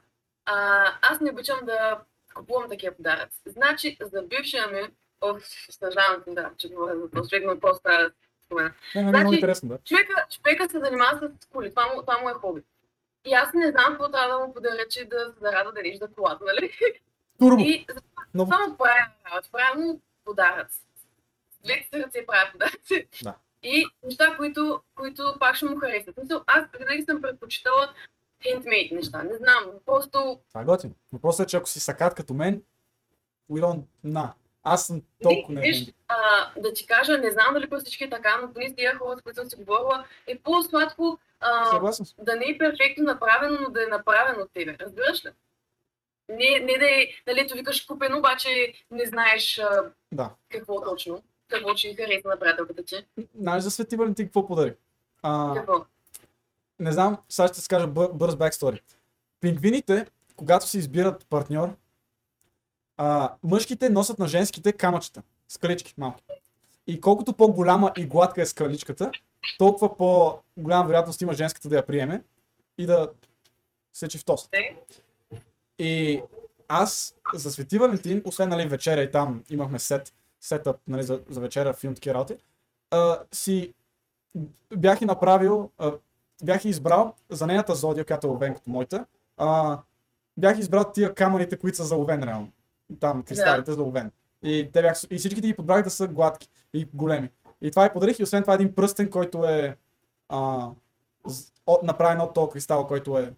а, 0.47 0.85
аз 1.03 1.21
не 1.21 1.31
обичам 1.31 1.59
да 1.67 2.01
купувам 2.35 2.69
такива 2.69 2.95
подаръци. 2.95 3.41
Значи, 3.47 3.99
за 4.01 4.23
бившия 4.23 4.67
ми, 4.67 4.81
ох, 5.21 5.39
съжалявам, 5.71 6.23
да, 6.27 6.51
че 6.57 6.69
говоря 6.69 6.97
за 7.01 7.11
този 7.11 7.31
човек, 7.31 7.45
но 7.47 7.61
просто 7.61 7.83
трябва 7.83 8.05
да 8.05 8.11
спомена. 8.45 8.73
Не, 8.95 9.03
не, 9.03 9.05
не, 9.05 9.11
много 9.11 9.23
Значи- 9.23 9.35
интересно, 9.35 9.69
да. 9.69 9.79
Човека, 9.79 10.27
човека 10.31 10.71
се 10.71 10.81
занимава 10.81 11.31
с 11.43 11.47
коли, 11.47 11.71
това 11.71 11.87
му, 11.87 12.01
това 12.01 12.19
му 12.19 12.29
е 12.29 12.35
хоби. 12.35 12.63
И 13.25 13.33
аз 13.33 13.53
не 13.55 13.71
знам 13.71 13.87
какво 13.89 14.11
трябва 14.11 14.39
да 14.39 14.47
му 14.47 14.55
подаря, 14.55 14.89
че 14.91 15.05
да 15.05 15.33
се 15.35 15.41
зарада 15.41 15.73
да 15.73 15.81
вижда 15.83 16.09
колата, 16.09 16.45
нали? 16.45 16.71
Турбо. 17.39 17.61
И 17.63 17.87
Много... 18.35 18.51
това 18.51 18.67
му 18.67 18.77
правя 18.77 19.07
работа, 19.31 19.49
правя 19.53 19.81
му 19.81 20.01
подаръци. 20.25 20.84
Двете 21.65 21.89
си 21.95 22.03
ръце 22.03 22.27
правя 22.27 22.49
подаръци. 22.53 23.09
Да. 23.23 23.35
И 23.63 23.87
неща, 24.03 24.37
които, 24.37 24.83
които 24.95 25.37
пак 25.41 25.57
ще 25.57 25.65
му 25.65 25.77
харесат. 25.77 26.17
Мисъл, 26.23 26.43
аз 26.47 26.65
винаги 26.79 27.03
съм 27.03 27.23
предпочитала 27.23 27.93
хендмейд 28.43 28.93
неща. 28.93 29.23
Не 29.23 29.37
знам, 29.37 29.65
просто 29.87 30.41
Това 30.49 30.61
е 30.61 30.65
готино. 30.65 30.95
Въпросът 31.13 31.47
е, 31.47 31.51
че 31.51 31.57
ако 31.57 31.69
си 31.69 31.81
сакат 31.81 32.15
като 32.15 32.35
мен, 32.35 32.63
we 33.51 33.61
don't... 33.61 33.83
На. 34.05 34.33
Аз 34.63 34.87
съм 34.87 35.03
толкова 35.23 35.61
Виж, 35.61 35.87
не. 35.87 35.93
а, 36.09 36.17
да 36.61 36.73
ти 36.73 36.87
кажа, 36.87 37.19
не 37.19 37.31
знам 37.31 37.55
дали 37.55 37.71
по 37.71 37.77
всички 37.79 38.05
е 38.05 38.11
така, 38.11 38.39
но 38.43 38.53
поне 38.53 38.69
с 38.71 38.75
тия 38.75 38.99
хора, 38.99 39.19
с 39.19 39.23
които 39.23 39.41
съм 39.41 39.51
си 39.51 39.57
говорила, 39.57 40.05
е 40.27 40.39
по-сладко 40.39 41.19
а, 41.41 41.81
да 42.19 42.37
не 42.37 42.45
е 42.45 42.59
перфектно 42.59 43.05
направено, 43.05 43.59
но 43.61 43.71
да 43.71 43.83
е 43.83 43.87
направено 43.87 44.43
от 44.43 44.53
тебе. 44.53 44.77
Разбираш 44.81 45.25
ли? 45.25 45.31
Не, 46.29 46.61
не 46.61 46.79
да 46.79 46.87
е, 46.87 47.07
нали, 47.27 47.41
ето 47.41 47.55
викаш 47.55 47.81
купено, 47.81 48.19
обаче 48.19 48.73
не 48.91 49.07
знаеш 49.07 49.59
а, 49.59 49.93
Да. 50.13 50.31
какво 50.49 50.81
точно. 50.85 51.23
Какво 51.49 51.77
ще 51.77 51.95
хареса 51.95 52.29
на 52.29 52.39
приятелката 52.39 52.83
ти. 52.85 53.07
Знаеш 53.41 53.63
за 53.63 53.71
Свети 53.71 53.97
Валентин 53.97 54.27
какво 54.27 54.47
подари? 54.47 54.75
А, 55.23 55.55
Какво? 55.55 55.85
не 56.79 56.93
знам, 56.93 57.19
сега 57.29 57.49
ще 57.49 57.55
ти 57.55 57.61
скажа 57.61 57.87
бър, 57.87 58.09
бърз 58.13 58.37
бекстори. 58.37 58.83
Пингвините, 59.41 60.07
когато 60.37 60.69
си 60.69 60.79
избират 60.79 61.27
партньор, 61.27 61.77
а, 62.97 63.35
мъжките 63.43 63.89
носят 63.91 64.19
на 64.19 64.29
женските 64.29 64.73
камъчета, 64.73 65.23
скалички 65.49 65.95
малки. 65.99 66.25
И 66.87 67.01
колкото 67.01 67.33
по-голяма 67.33 67.93
и 67.97 68.07
гладка 68.07 68.43
е 68.43 68.47
скаличката, 68.47 69.11
толкова 69.59 69.97
по-голяма 69.97 70.85
вероятност 70.87 71.21
има 71.21 71.33
женската 71.33 71.69
да 71.69 71.77
я 71.77 71.87
приеме 71.87 72.23
и 72.79 72.87
да 72.87 73.11
се 73.93 74.09
чифтоса. 74.09 74.49
Те? 74.51 74.77
И 75.79 76.23
аз 76.69 77.17
за 77.35 77.51
Свети 77.51 77.79
Валентин, 77.79 78.23
освен 78.25 78.49
нали, 78.49 78.69
вечеря 78.69 79.03
и 79.03 79.11
там 79.11 79.45
имахме 79.51 79.79
сет, 79.79 80.15
сетъп 80.45 80.77
нали, 80.89 81.03
за, 81.03 81.21
за 81.29 81.41
вечеря, 81.41 81.73
филм, 81.73 81.95
такива 81.95 82.15
работи, 82.15 82.37
а, 82.91 83.19
си 83.33 83.75
бях 84.77 85.01
и 85.01 85.05
направил, 85.05 85.71
а, 85.79 85.93
бях 86.45 86.65
и 86.65 86.69
избрал 86.69 87.15
за 87.31 87.47
нейната 87.47 87.75
зодия, 87.75 88.05
която 88.05 88.27
е 88.27 88.31
ловен 88.31 88.55
като 88.55 88.71
моята, 88.71 89.07
а, 89.37 89.79
бях 90.37 90.59
избрал 90.59 90.93
тия 90.93 91.15
камъните, 91.15 91.57
които 91.57 91.77
са 91.77 91.85
за 91.85 91.97
ловен 91.97 92.23
реално. 92.23 92.53
Там 93.01 93.23
кристалите 93.23 93.73
за 93.73 93.83
ловен. 93.83 94.11
И, 94.43 94.71
те 94.73 94.83
бях, 94.83 94.99
и 95.11 95.19
всичките 95.19 95.47
ги 95.47 95.57
подбрах 95.57 95.85
да 95.85 95.91
са 95.91 96.09
гладки 96.09 96.49
и 96.75 96.89
големи. 96.95 97.31
И 97.61 97.71
това 97.71 97.87
и 97.87 97.93
подарих 97.93 98.19
и 98.19 98.23
освен 98.23 98.43
това 98.43 98.55
един 98.55 98.75
пръстен, 98.75 99.11
който 99.11 99.45
е 99.45 99.77
а, 100.29 100.69
от, 101.67 101.83
направен 101.83 102.21
от 102.21 102.35
този 102.35 102.51
кристал, 102.51 102.87
който 102.87 103.19
е 103.19 103.35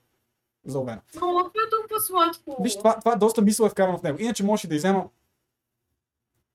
заловен. 0.64 1.00
О, 1.16 1.20
това 1.20 1.40
е 1.40 1.70
толкова 1.70 2.00
сладко. 2.00 2.62
Виж, 2.62 2.76
това, 2.76 2.98
това 2.98 3.16
доста 3.16 3.42
мисъл 3.42 3.66
е 3.66 3.70
вкарано 3.70 3.98
в 3.98 4.02
него. 4.02 4.18
Иначе 4.20 4.44
можеш 4.44 4.66
да 4.66 4.74
иззема 4.74 5.08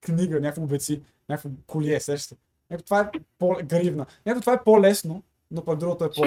книга, 0.04 0.40
някакво 0.40 0.62
обеци, 0.62 1.02
някакво 1.28 1.50
колие, 1.66 2.00
сещаш 2.00 2.28
се. 2.28 2.36
Ето 2.70 2.84
това 2.84 3.00
е 3.00 3.18
по-гривна. 3.38 4.06
Ето 4.24 4.40
това 4.40 4.52
е 4.52 4.64
по-лесно, 4.64 5.22
но 5.50 5.64
пък 5.64 5.78
другото 5.78 6.04
е 6.04 6.10
по... 6.10 6.22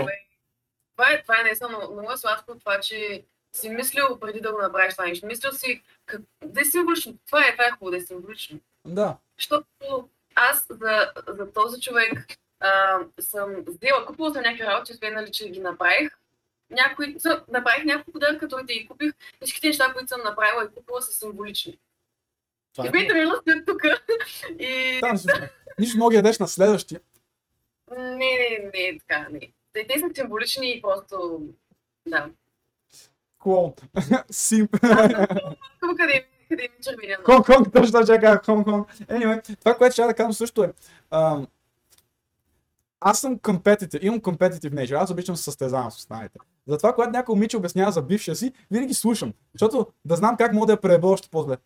Това 0.95 1.11
е, 1.11 1.21
това 1.21 1.39
е 1.39 1.43
наистина 1.43 1.69
много, 1.69 1.93
много 1.93 2.17
сладко, 2.17 2.59
това, 2.59 2.79
че 2.79 3.23
си 3.53 3.69
мислил 3.69 4.19
преди 4.19 4.41
да 4.41 4.51
го 4.51 4.57
направиш 4.61 4.93
това 4.93 5.05
нещо. 5.05 5.25
Мислил 5.25 5.51
си, 5.51 5.83
как... 6.05 6.21
да 6.45 6.61
е 6.61 6.65
символично. 6.65 7.17
Това 7.25 7.47
е, 7.47 7.51
това 7.51 7.65
е 7.65 7.71
хубаво, 7.71 7.91
да 7.91 7.97
е 7.97 8.01
символично. 8.01 8.59
Да. 8.85 9.17
Защото 9.37 10.09
аз 10.35 10.67
за, 10.69 11.11
за 11.27 11.53
този 11.53 11.81
човек 11.81 12.37
а, 12.59 12.99
съм 13.19 13.55
сделала, 13.75 14.05
купила 14.05 14.33
съм 14.33 14.41
някакви 14.41 14.65
работи, 14.65 14.93
освен 14.93 15.13
нали, 15.13 15.31
че 15.31 15.49
ги 15.49 15.59
направих. 15.59 16.09
Някои, 16.69 17.15
направих 17.47 17.85
няколко 17.85 18.11
подаръка, 18.11 18.47
които 18.47 18.65
и 18.69 18.87
купих. 18.87 19.13
Всичките 19.41 19.67
неща, 19.67 19.93
които 19.93 20.07
съм 20.07 20.21
направила 20.23 20.63
и 20.63 20.75
купила 20.75 21.01
са 21.01 21.13
символични. 21.13 21.77
Това 22.75 22.85
И 22.85 22.87
е. 22.87 22.91
бейте 22.91 23.13
ми 23.13 23.25
растат 23.25 23.65
тук. 23.65 23.81
И... 24.59 25.01
Си. 25.17 25.27
Нищо 25.79 25.97
мога 25.97 26.11
да 26.11 26.15
ядеш 26.15 26.39
на 26.39 26.47
следващия. 26.47 26.99
Не, 27.97 28.15
не, 28.17 28.71
не, 28.73 28.99
така, 28.99 29.27
не. 29.31 29.39
Те, 29.73 29.87
те 29.87 29.99
са 29.99 30.05
символични 30.15 30.71
и 30.71 30.81
просто... 30.81 31.41
Да. 32.07 32.29
Клоун. 33.39 33.73
Тук 35.79 35.97
къде, 35.97 36.27
къде 36.49 36.63
ми 36.63 36.83
червеня. 36.83 37.17
Хонг 37.23 37.45
Конг, 37.45 37.73
точно 37.73 38.05
чака 38.05 38.41
Хонг 38.45 38.67
Конг. 38.67 38.91
Anyway, 38.91 39.59
това, 39.59 39.77
което 39.77 39.93
ще 39.93 40.03
да 40.03 40.13
кажа 40.13 40.33
също 40.33 40.63
е. 40.63 40.73
ам, 41.11 41.47
аз 42.99 43.19
съм 43.19 43.39
competitive, 43.39 43.99
имам 44.01 44.21
competitive 44.21 44.73
nature, 44.73 45.01
аз 45.03 45.11
обичам 45.11 45.35
да 45.35 45.41
състезавам 45.41 45.91
с 45.91 45.97
останалите. 45.97 46.39
Затова, 46.67 46.93
когато 46.93 47.11
някой 47.11 47.35
момиче 47.35 47.57
обяснява 47.57 47.91
за 47.91 48.01
бившия 48.01 48.35
си, 48.35 48.53
винаги 48.71 48.93
слушам. 48.93 49.33
Защото 49.53 49.87
да 50.05 50.15
знам 50.15 50.37
как 50.37 50.53
мога 50.53 50.65
да 50.65 50.73
я 50.73 50.81
преебя 50.81 51.07
още 51.07 51.29
по-зле. 51.29 51.57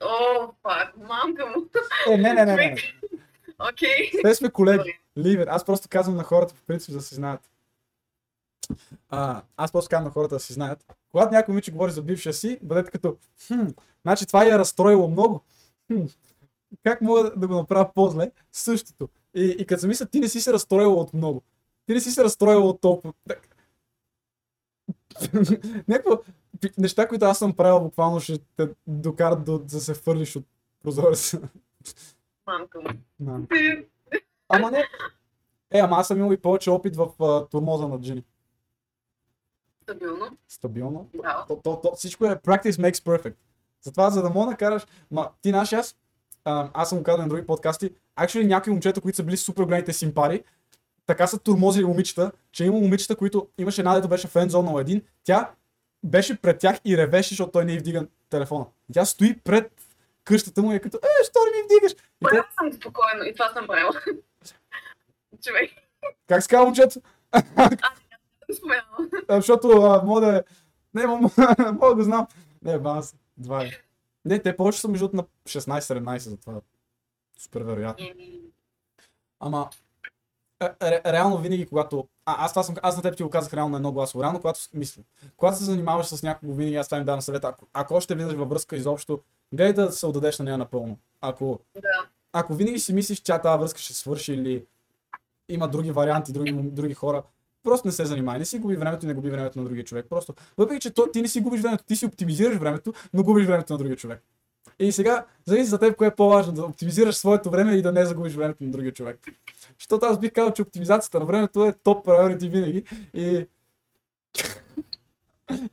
О, 0.00 0.52
пак, 0.62 0.96
мамка 0.96 1.46
му. 1.46 1.66
Е, 2.10 2.16
не, 2.16 2.32
не, 2.32 2.44
не, 2.44 2.56
не. 2.56 2.76
Окей. 3.70 4.10
Те 4.22 4.34
сме 4.34 4.50
колеги. 4.50 4.98
Ливер. 5.18 5.46
Аз 5.46 5.64
просто 5.64 5.88
казвам 5.90 6.16
на 6.16 6.24
хората, 6.24 6.54
по 6.54 6.62
принцип, 6.62 6.94
да 6.94 7.00
си 7.00 7.14
знаят. 7.14 7.50
А, 9.08 9.42
аз 9.56 9.72
просто 9.72 9.88
казвам 9.88 10.04
на 10.04 10.10
хората 10.10 10.34
да 10.34 10.40
си 10.40 10.52
знаят. 10.52 10.94
Когато 11.10 11.34
някой 11.34 11.52
момиче 11.52 11.72
говори 11.72 11.92
за 11.92 12.02
бившия 12.02 12.32
си, 12.32 12.58
бъдете 12.62 12.90
като, 12.90 13.16
хм, 13.46 13.66
значи 14.02 14.26
това 14.26 14.44
я 14.44 14.54
е 14.54 14.58
разстроило 14.58 15.08
много. 15.08 15.44
Хм, 15.86 16.02
как 16.82 17.00
мога 17.00 17.32
да 17.36 17.48
го 17.48 17.54
направя 17.54 17.92
по-зле? 17.94 18.30
Същото. 18.52 19.08
И, 19.34 19.56
и 19.58 19.66
като 19.66 19.80
се 19.80 19.88
мисля, 19.88 20.06
ти 20.06 20.20
не 20.20 20.28
си 20.28 20.40
се 20.40 20.52
разстроила 20.52 20.94
от 20.94 21.14
много. 21.14 21.42
Ти 21.86 21.94
не 21.94 22.00
си 22.00 22.10
се 22.10 22.24
разстроила 22.24 22.68
от 22.68 22.80
толкова. 22.80 23.12
Някакво 25.88 26.18
неща, 26.78 27.08
които 27.08 27.24
аз 27.24 27.38
съм 27.38 27.56
правил, 27.56 27.80
буквално 27.80 28.20
ще 28.20 28.38
те 28.56 28.68
докарат 28.86 29.44
до, 29.44 29.58
да 29.58 29.80
се 29.80 29.94
фърлиш 29.94 30.36
от 30.36 30.44
прозореца. 30.82 31.40
Мамка 32.46 32.80
му. 32.80 32.88
Ама 34.48 34.70
не. 34.70 34.84
Е, 35.70 35.78
ама 35.78 35.96
аз 35.96 36.06
съм 36.06 36.18
имал 36.18 36.32
и 36.32 36.36
повече 36.36 36.70
опит 36.70 36.96
в 36.96 37.08
а, 37.20 37.46
турмоза 37.46 37.88
на 37.88 38.00
Джини. 38.00 38.24
Стабилно. 39.82 40.36
Стабилно. 40.48 41.10
Да. 41.14 41.44
То, 41.48 41.60
то, 41.64 41.80
то, 41.80 41.92
всичко 41.96 42.26
е 42.26 42.36
practice 42.36 42.70
makes 42.70 42.96
perfect. 42.96 43.36
Затова, 43.82 44.10
за 44.10 44.22
да 44.22 44.30
мога 44.30 44.50
да 44.50 44.56
караш, 44.56 44.86
ма, 45.10 45.30
ти 45.42 45.48
знаеш 45.48 45.72
аз, 45.72 45.96
а, 46.44 46.70
аз 46.74 46.88
съм 46.88 46.98
го 46.98 47.04
казал 47.04 47.22
на 47.22 47.28
други 47.28 47.46
подкасти, 47.46 47.90
actually 48.20 48.46
някои 48.46 48.72
момчета, 48.72 49.00
които 49.00 49.16
са 49.16 49.22
били 49.22 49.36
супер 49.36 49.64
големите 49.64 49.92
симпари, 49.92 50.44
така 51.06 51.26
са 51.26 51.38
турмозили 51.38 51.84
момичета, 51.84 52.32
че 52.52 52.64
има 52.64 52.78
момичета, 52.78 53.16
които 53.16 53.48
имаше 53.58 53.80
една, 53.80 53.94
дето 53.94 54.08
беше 54.08 54.28
френдзонала 54.28 54.80
един, 54.80 55.02
тя 55.24 55.50
беше 56.04 56.40
пред 56.40 56.58
тях 56.58 56.76
и 56.84 56.96
ревеше, 56.96 57.28
защото 57.28 57.52
той 57.52 57.64
не 57.64 57.72
й 57.72 57.78
вдига 57.78 58.06
телефона. 58.30 58.66
И 58.90 58.92
тя 58.92 59.04
стои 59.04 59.38
пред 59.38 59.72
къщата 60.24 60.62
му 60.62 60.72
и 60.72 60.76
е 60.76 60.80
като, 60.80 60.96
е, 60.96 61.24
що 61.24 61.38
не 61.44 61.58
ми 61.58 61.64
вдигаш? 61.64 61.92
И 62.34 62.36
Аз 62.36 62.54
съм 62.54 62.72
спокойно 62.72 63.24
и 63.24 63.34
това 63.34 63.52
съм 63.52 63.66
правила. 63.66 63.92
Човек, 65.44 65.70
как 66.26 66.42
се 66.42 66.48
казва 66.48 66.64
момчето? 66.64 67.00
не 68.48 68.54
споменавам. 68.56 69.08
А, 69.28 69.36
Защото 69.36 69.68
а, 69.68 70.02
мога 70.04 70.20
да 70.20 70.36
е... 70.38 70.42
Не, 70.94 71.06
мога, 71.06 71.30
да 71.80 71.94
го 71.94 72.02
знам. 72.02 72.26
Не, 72.62 72.78
бана 72.78 73.02
се. 73.02 73.16
Два 73.36 73.64
е. 73.64 73.70
Не, 74.24 74.38
те 74.38 74.56
повече 74.56 74.80
са 74.80 74.88
между 74.88 75.10
на 75.12 75.24
16-17, 75.46 76.18
затова 76.18 76.60
супер 77.38 77.60
вероятно. 77.60 78.06
Ама, 79.40 79.70
ре, 80.62 80.72
ре, 80.82 81.00
реално 81.12 81.38
винаги, 81.38 81.66
когато... 81.66 82.08
А, 82.26 82.44
аз, 82.44 82.52
това 82.52 82.62
съм, 82.62 82.74
аз 82.82 82.96
на 82.96 83.02
теб 83.02 83.16
ти 83.16 83.22
го 83.22 83.30
казах 83.30 83.54
реално 83.54 83.70
на 83.70 83.76
едно 83.76 83.92
гласово. 83.92 84.22
Реално, 84.22 84.40
когато 84.40 84.60
мисля. 84.74 85.02
Когато 85.36 85.58
се 85.58 85.64
занимаваш 85.64 86.06
с 86.06 86.22
някого, 86.22 86.54
винаги 86.54 86.76
аз 86.76 86.88
това 86.88 86.98
им 86.98 87.04
давам 87.04 87.20
съвет. 87.22 87.44
Ако, 87.44 87.66
ако 87.72 87.94
още 87.94 88.14
влизаш 88.14 88.34
във 88.34 88.48
връзка 88.48 88.76
изобщо, 88.76 89.20
гледай 89.52 89.72
да 89.72 89.92
се 89.92 90.06
отдадеш 90.06 90.38
на 90.38 90.44
нея 90.44 90.58
напълно. 90.58 90.98
Ако, 91.20 91.60
Да. 91.74 92.06
ако 92.32 92.54
винаги 92.54 92.78
си 92.78 92.92
мислиш, 92.92 93.18
че 93.18 93.38
тази 93.38 93.58
връзка 93.58 93.80
ще 93.80 93.94
свърши 93.94 94.32
или 94.32 94.64
има 95.48 95.68
други 95.68 95.90
варианти, 95.90 96.32
други, 96.32 96.52
други 96.52 96.94
хора, 96.94 97.22
просто 97.62 97.88
не 97.88 97.92
се 97.92 98.04
занимай. 98.04 98.38
Не 98.38 98.44
си 98.44 98.58
губи 98.58 98.76
времето 98.76 99.06
и 99.06 99.08
не 99.08 99.14
губи 99.14 99.30
времето 99.30 99.58
на 99.58 99.64
другия 99.64 99.84
човек. 99.84 100.06
Просто, 100.10 100.34
въпреки 100.56 100.80
че 100.80 100.92
ти 101.12 101.22
не 101.22 101.28
си 101.28 101.40
губиш 101.40 101.60
времето, 101.60 101.84
ти 101.84 101.96
си 101.96 102.06
оптимизираш 102.06 102.56
времето, 102.56 102.92
но 103.14 103.22
губиш 103.22 103.46
времето 103.46 103.72
на 103.72 103.78
другия 103.78 103.96
човек. 103.96 104.22
И 104.78 104.92
сега, 104.92 105.24
зависи 105.46 105.70
за 105.70 105.78
теб 105.78 105.96
кое 105.96 106.06
е 106.06 106.14
по-важно, 106.14 106.52
да 106.52 106.64
оптимизираш 106.64 107.16
своето 107.16 107.50
време 107.50 107.72
и 107.72 107.82
да 107.82 107.92
не 107.92 108.06
загубиш 108.06 108.34
времето 108.34 108.64
на 108.64 108.70
другия 108.70 108.92
човек. 108.92 109.26
Защото 109.78 110.06
аз 110.06 110.18
бих 110.18 110.32
казал, 110.32 110.52
че 110.52 110.62
оптимизацията 110.62 111.20
на 111.20 111.26
времето 111.26 111.64
е 111.64 111.72
топ 111.72 112.06
priority 112.06 112.50
винаги. 112.50 112.84
И, 113.14 113.46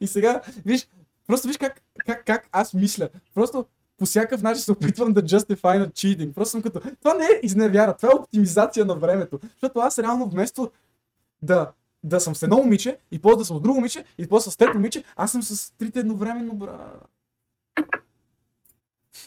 и 0.02 0.07
сега, 0.07 0.41
виж, 0.65 0.88
просто 1.27 1.48
виж 1.48 1.57
как, 1.57 1.82
как, 2.06 2.26
как 2.26 2.49
аз 2.52 2.73
мисля. 2.73 3.10
Просто 3.34 3.65
по 3.98 4.06
всякакъв 4.06 4.41
начин 4.41 4.64
се 4.64 4.72
опитвам 4.72 5.14
да 5.14 5.23
justify 5.23 5.80
на 5.80 5.88
cheating. 5.88 6.34
Просто 6.34 6.52
съм 6.52 6.61
като, 6.61 6.80
това 6.80 7.14
не 7.14 7.26
е 7.26 7.40
изневяра, 7.44 7.98
това 7.98 8.10
е 8.11 8.15
оптимизация 8.15 8.86
на 8.86 8.95
времето. 8.95 9.40
Защото 9.44 9.80
аз 9.80 9.99
реално 9.99 10.30
вместо 10.30 10.72
да, 11.41 11.72
да 12.03 12.19
съм 12.19 12.36
с 12.36 12.44
едно 12.44 12.57
момиче, 12.57 12.98
и 13.11 13.22
после 13.22 13.38
да 13.38 13.45
съм 13.45 13.57
с 13.57 13.61
друго 13.61 13.76
момиче, 13.76 14.06
и 14.18 14.27
после 14.27 14.52
с 14.52 14.57
трето 14.57 14.73
момиче, 14.73 15.03
аз 15.15 15.32
съм 15.32 15.44
с 15.44 15.73
трите 15.77 15.99
едновременно, 15.99 16.53
бра. 16.53 16.91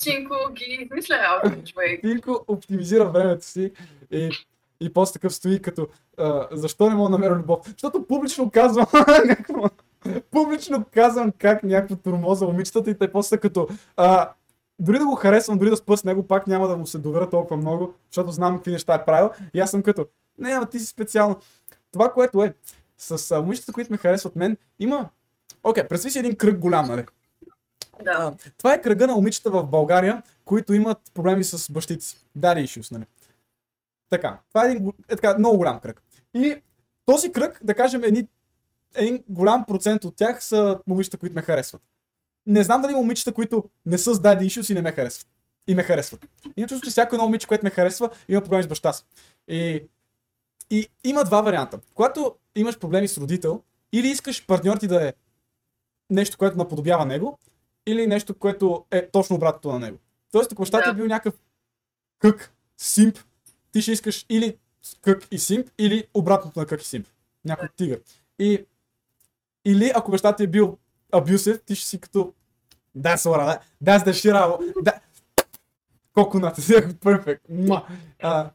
Чинко 0.01 0.35
ги 0.53 0.79
измисля 0.83 1.15
работа, 1.15 1.65
човек. 1.65 2.03
Пинко 2.03 2.45
оптимизира 2.49 3.11
времето 3.11 3.45
си 3.45 3.73
и, 4.11 4.31
и 4.81 4.93
после 4.93 5.13
такъв 5.13 5.35
стои 5.35 5.63
като 5.63 5.89
а, 6.19 6.49
защо 6.53 6.89
не 6.89 6.95
мога 6.95 7.11
да 7.11 7.19
намеря 7.19 7.39
любов? 7.39 7.59
Защото 7.67 8.07
публично 8.07 8.51
казвам 8.51 8.87
някакво, 9.27 9.65
публично 10.31 10.85
казвам 10.95 11.33
как 11.39 11.63
някакво 11.63 11.97
турмоза 11.97 12.47
момичетата 12.47 12.91
и 12.91 12.99
те 12.99 13.13
после 13.13 13.39
като 13.39 13.69
а, 13.97 14.31
дори 14.79 14.99
да 14.99 15.07
го 15.07 15.15
харесвам, 15.15 15.59
дори 15.59 15.71
да 15.71 15.77
спа 15.77 15.97
с 15.97 16.05
него, 16.05 16.23
пак 16.23 16.47
няма 16.47 16.69
да 16.69 16.77
му 16.77 16.87
се 16.87 16.99
доверя 16.99 17.31
толкова 17.31 17.57
много, 17.57 17.95
защото 18.11 18.33
знам 18.33 18.57
какви 18.57 18.73
неща 18.73 18.95
е 18.95 19.05
правил 19.05 19.31
и 19.55 19.61
аз 19.61 19.71
съм 19.71 19.83
като 19.83 20.07
не, 20.39 20.51
ама 20.51 20.67
ти 20.67 20.79
си 20.79 20.87
специално. 20.87 21.37
Това, 21.93 22.13
което 22.13 22.45
е 22.45 22.55
с 22.99 23.31
а, 23.31 23.41
момичетата, 23.41 23.73
които 23.73 23.93
ме 23.93 23.99
харесват 23.99 24.37
мен, 24.37 24.57
има... 24.79 25.09
Окей, 25.65 25.89
представи 25.89 26.13
си 26.13 26.19
един 26.19 26.37
кръг 26.37 26.59
голям, 26.59 26.87
нали? 26.87 27.05
Да. 28.05 28.13
А, 28.19 28.33
това 28.59 28.75
е 28.75 28.83
кръга 28.83 29.07
на 29.07 29.15
момичета 29.15 29.51
в 29.51 29.65
България, 29.65 30.23
които 30.45 30.75
имат 30.75 30.99
проблеми 31.15 31.45
с 31.45 31.73
бащите 31.73 32.05
си. 32.05 32.27
Daddy 32.39 32.65
issues, 32.65 32.93
нали? 32.93 33.05
Така, 34.10 34.40
това 34.48 34.66
е 34.66 34.70
един 34.70 34.93
е 35.09 35.16
така, 35.16 35.39
много 35.39 35.56
голям 35.56 35.80
кръг. 35.80 36.02
И 36.35 36.56
този 37.06 37.32
кръг, 37.32 37.60
да 37.64 37.74
кажем, 37.74 38.05
едни, 38.05 38.28
един 38.94 39.24
голям 39.28 39.64
процент 39.64 40.05
от 40.05 40.16
тях 40.16 40.44
са 40.44 40.80
момичета, 40.86 41.16
които 41.18 41.35
ме 41.35 41.43
харесват. 41.43 41.82
Не 42.47 42.62
знам 42.62 42.82
дали 42.82 42.94
момичета, 42.94 43.32
които 43.32 43.64
не 43.86 43.98
са 43.98 44.14
с 44.14 44.20
daddy 44.20 44.40
issues 44.43 44.72
и 44.72 44.74
не 44.74 44.82
ме 44.82 44.93
харесват. 44.93 45.28
И 45.66 45.74
ме 45.74 45.82
харесват. 45.82 46.26
Чувство, 46.59 46.80
че 46.85 46.90
всяко 46.90 47.14
едно 47.14 47.24
момиче, 47.24 47.47
което 47.47 47.64
ме 47.64 47.70
харесва, 47.70 48.10
има 48.28 48.40
проблеми 48.40 48.62
с 48.62 48.66
баща 48.66 48.93
си. 48.93 49.05
И, 49.48 49.89
и 50.70 50.89
има 51.05 51.24
два 51.24 51.40
варианта. 51.40 51.80
Когато 51.94 52.35
имаш 52.55 52.78
проблеми 52.78 53.09
с 53.09 53.18
родител, 53.18 53.62
или 53.93 54.09
искаш 54.09 54.47
партньор 54.47 54.76
ти 54.76 54.86
да 54.86 55.09
е 55.09 55.12
нещо, 56.10 56.39
което 56.39 56.56
наподобява 56.56 57.06
него, 57.06 57.39
или 57.86 58.06
нещо, 58.06 58.35
което 58.35 58.85
е 58.90 59.09
точно 59.10 59.36
обратното 59.36 59.72
на 59.72 59.78
него. 59.78 59.98
Тоест, 60.32 60.52
ако 60.52 60.62
бащата 60.62 60.85
Да. 60.85 60.90
е 60.90 60.94
бил 60.94 61.06
някакъв 61.06 61.35
кък, 62.18 62.52
симп, 62.76 63.18
ти 63.73 63.82
ще 63.82 63.93
искаш 63.93 64.27
или 64.28 64.57
кък 65.01 65.28
и 65.31 65.39
симп, 65.39 65.69
или 65.78 66.07
обратното 66.15 66.61
на 66.61 66.66
кък 66.66 66.82
и 66.82 66.86
симп. 66.86 67.07
Някой 67.45 67.69
тигър. 67.77 68.01
И, 68.39 68.66
или 69.65 69.93
ако 69.95 70.11
бащата 70.11 70.36
ти 70.36 70.43
е 70.43 70.47
бил 70.47 70.78
абюсив, 71.12 71.62
ти 71.66 71.74
ще 71.74 71.86
си 71.86 72.01
като 72.01 72.32
That's 72.99 73.31
what 73.31 73.39
I, 73.39 73.61
that's 73.85 74.05
the 74.05 74.12
shit 74.12 74.35
I 74.35 74.45
want. 74.51 74.74
That... 74.85 75.01
Coconut 76.15 76.59
is 76.59 76.93
perfect. 76.93 77.40
Муа. 77.49 77.86
А, 78.23 78.51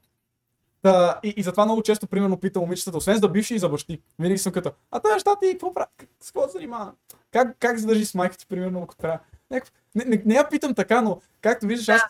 Та, 0.84 1.20
и, 1.24 1.34
и 1.38 1.44
затова 1.44 1.66
много 1.66 1.84
често, 1.84 2.08
примерно, 2.08 2.38
питам 2.38 2.64
момичетата, 2.64 2.98
освен 2.98 3.18
за 3.18 3.30
бивши 3.30 3.56
и 3.56 3.60
за 3.60 3.70
бащи. 3.70 4.02
Винаги 4.20 4.38
съм 4.38 4.54
като, 4.54 4.72
а 4.92 5.00
тази 5.00 5.14
баща 5.14 5.36
ти 5.42 5.52
какво 5.52 5.74
прави? 5.74 5.88
С 6.20 6.32
какво 6.32 6.48
занимава? 6.48 6.94
Как, 7.32 7.58
как 7.60 7.80
се 7.80 7.86
държи 7.86 8.06
с 8.06 8.16
майка 8.16 8.38
ти, 8.38 8.48
примерно, 8.48 8.84
ако 8.84 8.96
трябва? 8.96 9.20
Не, 9.52 9.62
не, 9.96 10.22
не 10.26 10.36
я 10.36 10.50
питам 10.50 10.74
така, 10.76 11.02
но 11.02 11.22
както 11.42 11.68
виждаш, 11.68 11.90
аз 11.90 12.02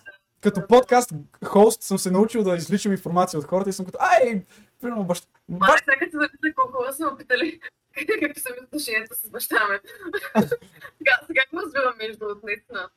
като 0.44 0.68
подкаст 0.68 1.12
хост 1.46 1.84
съм 1.84 1.98
се 1.98 2.12
научил 2.12 2.44
да 2.44 2.56
извличам 2.56 2.92
информация 2.92 3.40
от 3.40 3.46
хората 3.46 3.70
и 3.70 3.74
съм 3.74 3.86
като, 3.86 3.98
ай, 4.02 4.46
примерно, 4.82 5.04
баща. 5.04 5.28
Ма, 5.50 5.58
баща 5.58 5.78
сега 5.78 6.00
като 6.00 6.18
записа 6.18 6.54
колко 6.56 6.94
са 6.94 7.12
ме 7.12 7.18
питали 7.18 7.60
какви 8.22 8.40
са 8.40 8.50
ми 8.50 8.66
отношенията 8.66 9.16
с 9.16 9.30
баща 9.30 9.56
ми. 9.68 9.78
сега, 10.98 11.20
сега 11.28 11.42
го 11.54 11.62
разбирам 11.62 11.94
между 11.98 12.18
другото, 12.20 12.46
наистина. 12.46 12.90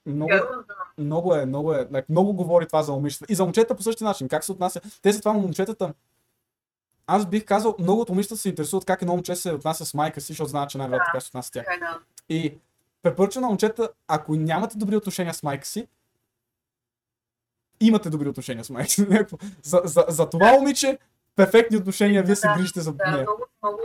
много, 0.99 1.35
е, 1.35 1.47
много 1.47 1.75
е, 1.75 1.87
like, 1.87 2.11
много 2.11 2.33
говори 2.33 2.67
това 2.67 2.83
за 2.83 2.93
момичета. 2.93 3.27
И 3.29 3.35
за 3.35 3.45
момчета 3.45 3.77
по 3.77 3.83
същия 3.83 4.07
начин. 4.07 4.29
Как 4.29 4.45
се 4.45 4.53
отнася? 4.53 4.81
Те 5.03 5.13
са 5.13 5.19
това 5.19 5.33
момчетата. 5.33 5.95
Аз 7.07 7.27
бих 7.27 7.45
казал, 7.45 7.77
много 7.79 8.01
от 8.01 8.09
момичета 8.09 8.37
се 8.37 8.49
интересуват 8.49 8.85
как 8.85 9.03
едно 9.03 9.13
момче 9.13 9.37
се 9.37 9.53
отнася 9.53 9.85
с 9.85 9.95
майка 9.95 10.21
си, 10.21 10.27
защото 10.27 10.49
знаят, 10.49 10.71
че 10.71 10.79
най-вероятно 10.79 11.07
така 11.07 11.21
се 11.21 11.29
отнася 11.29 11.49
с 11.49 11.51
тях. 11.51 11.67
Е. 11.67 12.35
И 12.35 12.59
препоръчвам 13.03 13.43
на 13.43 13.49
момчета, 13.49 13.89
ако 14.09 14.37
нямате 14.37 14.79
добри 14.79 14.97
отношения 14.97 15.35
с 15.35 15.43
майка 15.43 15.67
си, 15.67 15.89
имате 17.81 18.11
добри 18.11 18.29
отношения 18.29 18.65
с 18.65 18.71
майка 18.71 18.91
си. 18.91 19.07
За, 19.63 19.81
за, 19.85 20.05
за 20.09 20.31
това 20.31 20.53
момиче, 20.53 20.99
перфектни 21.37 21.77
отношения, 21.77 22.23
вие 22.23 22.37
се 22.37 22.49
Да, 22.49 22.55
грижите 22.55 22.81
за 22.81 22.93
Да, 22.93 23.05
нея. 23.07 23.23
много, 23.23 23.47
много, 23.63 23.81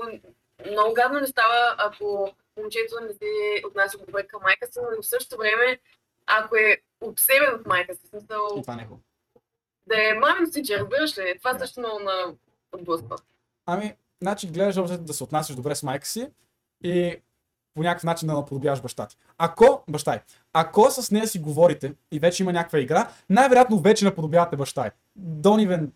много 0.71 0.93
гадно 0.93 1.19
не 1.19 1.27
става, 1.27 1.75
ако 1.79 2.31
момчето 2.57 2.99
не 3.01 3.13
се 3.13 3.25
отнася 3.67 3.97
добре 3.97 4.23
към 4.23 4.41
майка 4.43 4.67
си, 4.67 4.79
но 4.91 5.01
в 5.01 5.05
същото 5.05 5.37
време, 5.37 5.79
ако 6.27 6.55
е 6.55 6.77
обсебен 7.01 7.53
от 7.53 7.65
майка 7.65 7.95
си, 7.95 8.07
смисъл, 8.09 8.47
И 8.57 8.61
това 8.61 8.75
не 8.75 8.81
е 8.81 8.85
хубаво. 8.85 9.01
да 9.87 9.95
е 9.99 10.13
мамин 10.13 10.51
си, 10.51 10.63
че 10.63 10.79
разбираш 10.79 11.17
ли, 11.17 11.35
това 11.37 11.59
също 11.59 11.79
много 11.79 11.99
на 11.99 12.33
отблъсква. 12.71 13.17
Ами, 13.65 13.93
значи 14.21 14.47
гледаш 14.47 14.75
да 14.97 15.13
се 15.13 15.23
отнасяш 15.23 15.55
добре 15.55 15.75
с 15.75 15.83
майка 15.83 16.07
си 16.07 16.29
и 16.83 17.21
по 17.73 17.83
някакъв 17.83 18.03
начин 18.03 18.27
да 18.27 18.33
наподобяваш 18.33 18.81
баща 18.81 19.07
ти. 19.07 19.17
Ако, 19.37 19.83
баща 19.89 20.15
й, 20.15 20.19
ако 20.53 20.91
с 20.91 21.11
нея 21.11 21.27
си 21.27 21.39
говорите 21.39 21.93
и 22.11 22.19
вече 22.19 22.43
има 22.43 22.53
някаква 22.53 22.79
игра, 22.79 23.11
най-вероятно 23.29 23.79
вече 23.79 24.05
наподобявате 24.05 24.55
баща 24.55 24.87
й. 24.87 24.91
Don't 25.19 25.67
even... 25.67 25.89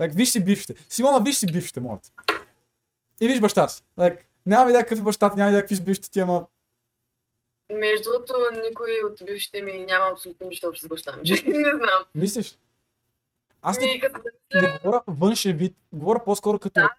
Like, 0.00 0.14
виж 0.14 0.30
си 0.30 0.44
бившите. 0.44 0.74
Симона, 0.88 1.20
виж 1.20 1.36
си 1.36 1.46
бившите, 1.46 1.80
моля. 1.80 1.98
И 3.20 3.28
виж 3.28 3.40
баща 3.40 3.68
си. 3.68 3.82
Like, 3.98 4.18
няма 4.46 4.70
идея 4.70 4.84
какъв 4.84 4.98
е 4.98 5.02
баща 5.02 5.30
ти, 5.30 5.36
няма 5.36 5.50
идея 5.50 5.62
какви 5.62 5.76
са 5.76 5.82
бившите 5.82 6.10
ти, 6.10 6.20
ама... 6.20 6.46
Между 7.72 8.10
другото, 8.10 8.34
никой 8.68 8.90
от 9.04 9.26
бившите 9.26 9.62
ми 9.62 9.72
няма 9.72 10.10
абсолютно 10.12 10.48
нищо 10.48 10.68
общо 10.68 10.86
с 10.86 10.88
баща 10.88 11.16
ми. 11.16 11.22
не 11.46 11.70
знам. 11.76 12.04
Мислиш? 12.14 12.58
Аз 13.62 13.80
не, 13.80 14.00
като 14.00 14.20
не 14.54 14.78
говоря 14.78 15.02
външен 15.06 15.56
вид, 15.56 15.76
говоря 15.92 16.24
по-скоро 16.24 16.58
като... 16.58 16.80
Да. 16.80 16.90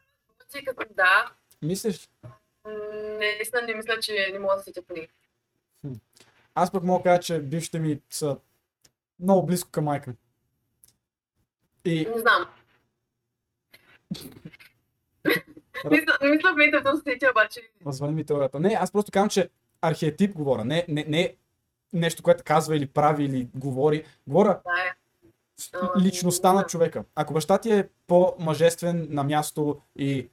като 0.65 0.93
да, 0.95 1.31
Мислиш? 1.61 2.09
Наистина 3.19 3.61
не 3.61 3.73
мисля, 3.73 3.99
че 3.99 4.29
не 4.33 4.39
мога 4.39 4.55
да 4.55 4.61
сетя 4.61 4.81
по. 4.81 4.95
Аз 6.55 6.71
пък 6.71 6.83
мога 6.83 6.99
да 6.99 7.03
кажа, 7.03 7.21
че 7.21 7.39
бившите 7.39 7.79
ми 7.79 8.01
са 8.09 8.37
много 9.19 9.45
близко 9.45 9.69
към 9.71 9.83
майка 9.83 10.09
ми. 10.09 10.15
И 11.85 12.05
Не 12.05 12.19
знам. 12.19 12.49
Не 16.21 16.29
мисля 16.29 16.53
в 16.53 16.81
да 16.83 16.97
се 16.97 17.03
сетя, 17.03 17.29
обаче 17.31 17.61
Развали 17.85 18.11
ми 18.11 18.25
теорията. 18.25 18.59
Не, 18.59 18.77
аз 18.79 18.91
просто 18.91 19.11
казвам, 19.11 19.29
че 19.29 19.49
архетип 19.81 20.33
говоря. 20.33 20.65
Не, 20.65 20.85
не, 20.87 21.05
не 21.07 21.35
нещо, 21.93 22.23
което 22.23 22.43
казва 22.43 22.77
или 22.77 22.87
прави 22.87 23.25
или 23.25 23.47
говори. 23.55 24.05
Говоря 24.27 24.61
да 24.65 24.71
е. 24.71 26.01
личността 26.01 26.53
на 26.53 26.65
човека. 26.65 27.03
Ако 27.15 27.33
баща 27.33 27.57
ти 27.57 27.71
е 27.71 27.89
по-мъжествен 28.07 29.07
на 29.09 29.23
място 29.23 29.81
и 29.95 30.29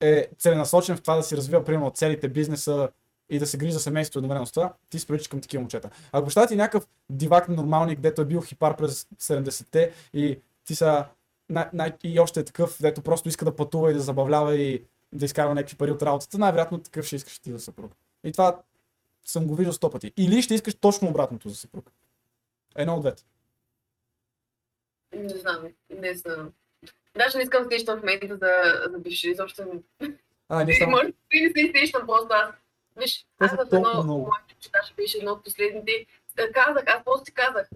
е 0.00 0.28
целенасочен 0.38 0.96
в 0.96 1.02
това 1.02 1.16
да 1.16 1.22
си 1.22 1.36
развива, 1.36 1.64
примерно, 1.64 1.90
целите 1.90 2.28
бизнеса 2.28 2.88
и 3.30 3.38
да 3.38 3.46
се 3.46 3.58
грижи 3.58 3.72
за 3.72 3.80
семейството 3.80 4.18
едновременно 4.18 4.46
с 4.46 4.52
това, 4.52 4.72
ти 4.90 4.98
се 4.98 5.06
приличаш 5.06 5.28
към 5.28 5.40
такива 5.40 5.60
момчета. 5.60 5.90
Ако 6.12 6.24
баща 6.24 6.46
ти 6.46 6.54
е 6.54 6.56
някакъв 6.56 6.88
дивак 7.10 7.48
нормалник, 7.48 7.98
където 7.98 8.22
е 8.22 8.24
бил 8.24 8.40
хипар 8.40 8.76
през 8.76 9.04
70-те 9.04 9.92
и 10.14 10.40
ти 10.64 10.74
са 10.74 11.04
най- 11.48 11.68
най- 11.72 11.92
и 12.04 12.20
още 12.20 12.40
е 12.40 12.44
такъв, 12.44 12.76
дето 12.80 13.02
просто 13.02 13.28
иска 13.28 13.44
да 13.44 13.56
пътува 13.56 13.90
и 13.90 13.94
да 13.94 14.00
забавлява 14.00 14.56
и 14.56 14.84
да 15.12 15.24
изкарва 15.24 15.54
някакви 15.54 15.76
пари 15.76 15.90
от 15.90 16.02
работата, 16.02 16.38
най-вероятно 16.38 16.82
такъв 16.82 17.06
ще 17.06 17.16
искаш 17.16 17.38
ти 17.38 17.52
за 17.52 17.60
съпруг. 17.60 17.92
И 18.24 18.32
това 18.32 18.62
съм 19.24 19.46
го 19.46 19.54
виждал 19.54 19.72
сто 19.72 19.90
пъти. 19.90 20.12
Или 20.16 20.42
ще 20.42 20.54
искаш 20.54 20.74
точно 20.74 21.08
обратното 21.08 21.48
за 21.48 21.54
съпруг. 21.54 21.90
Едно 22.76 22.94
от 22.94 23.00
двете. 23.00 23.24
Не 25.16 25.28
знам, 25.28 25.68
не 25.90 26.14
знам. 26.14 26.52
Даже 27.16 27.38
не 27.38 27.42
искам 27.42 27.64
да 27.64 27.70
сещам 27.70 27.98
в 27.98 28.02
момента 28.02 28.36
за, 28.36 28.82
за 28.90 28.98
бивши, 28.98 29.30
изобщо 29.30 29.64
не. 29.64 30.10
А, 30.48 30.64
не 30.64 30.74
само. 30.74 30.90
Може 30.96 31.12
би 31.30 31.40
не 31.40 31.48
се 31.48 31.72
сещам 31.78 32.06
просто 32.06 32.28
аз. 32.30 32.54
Виж, 32.96 33.26
аз 33.38 33.50
в 33.50 33.66
едно, 33.72 34.04
моето 34.04 34.54
читаше 34.60 34.94
беше 34.94 35.18
едно 35.18 35.32
от 35.32 35.44
последните. 35.44 36.06
Казах, 36.54 36.84
аз 36.86 37.04
просто 37.04 37.24
ти 37.24 37.32
казах. 37.32 37.68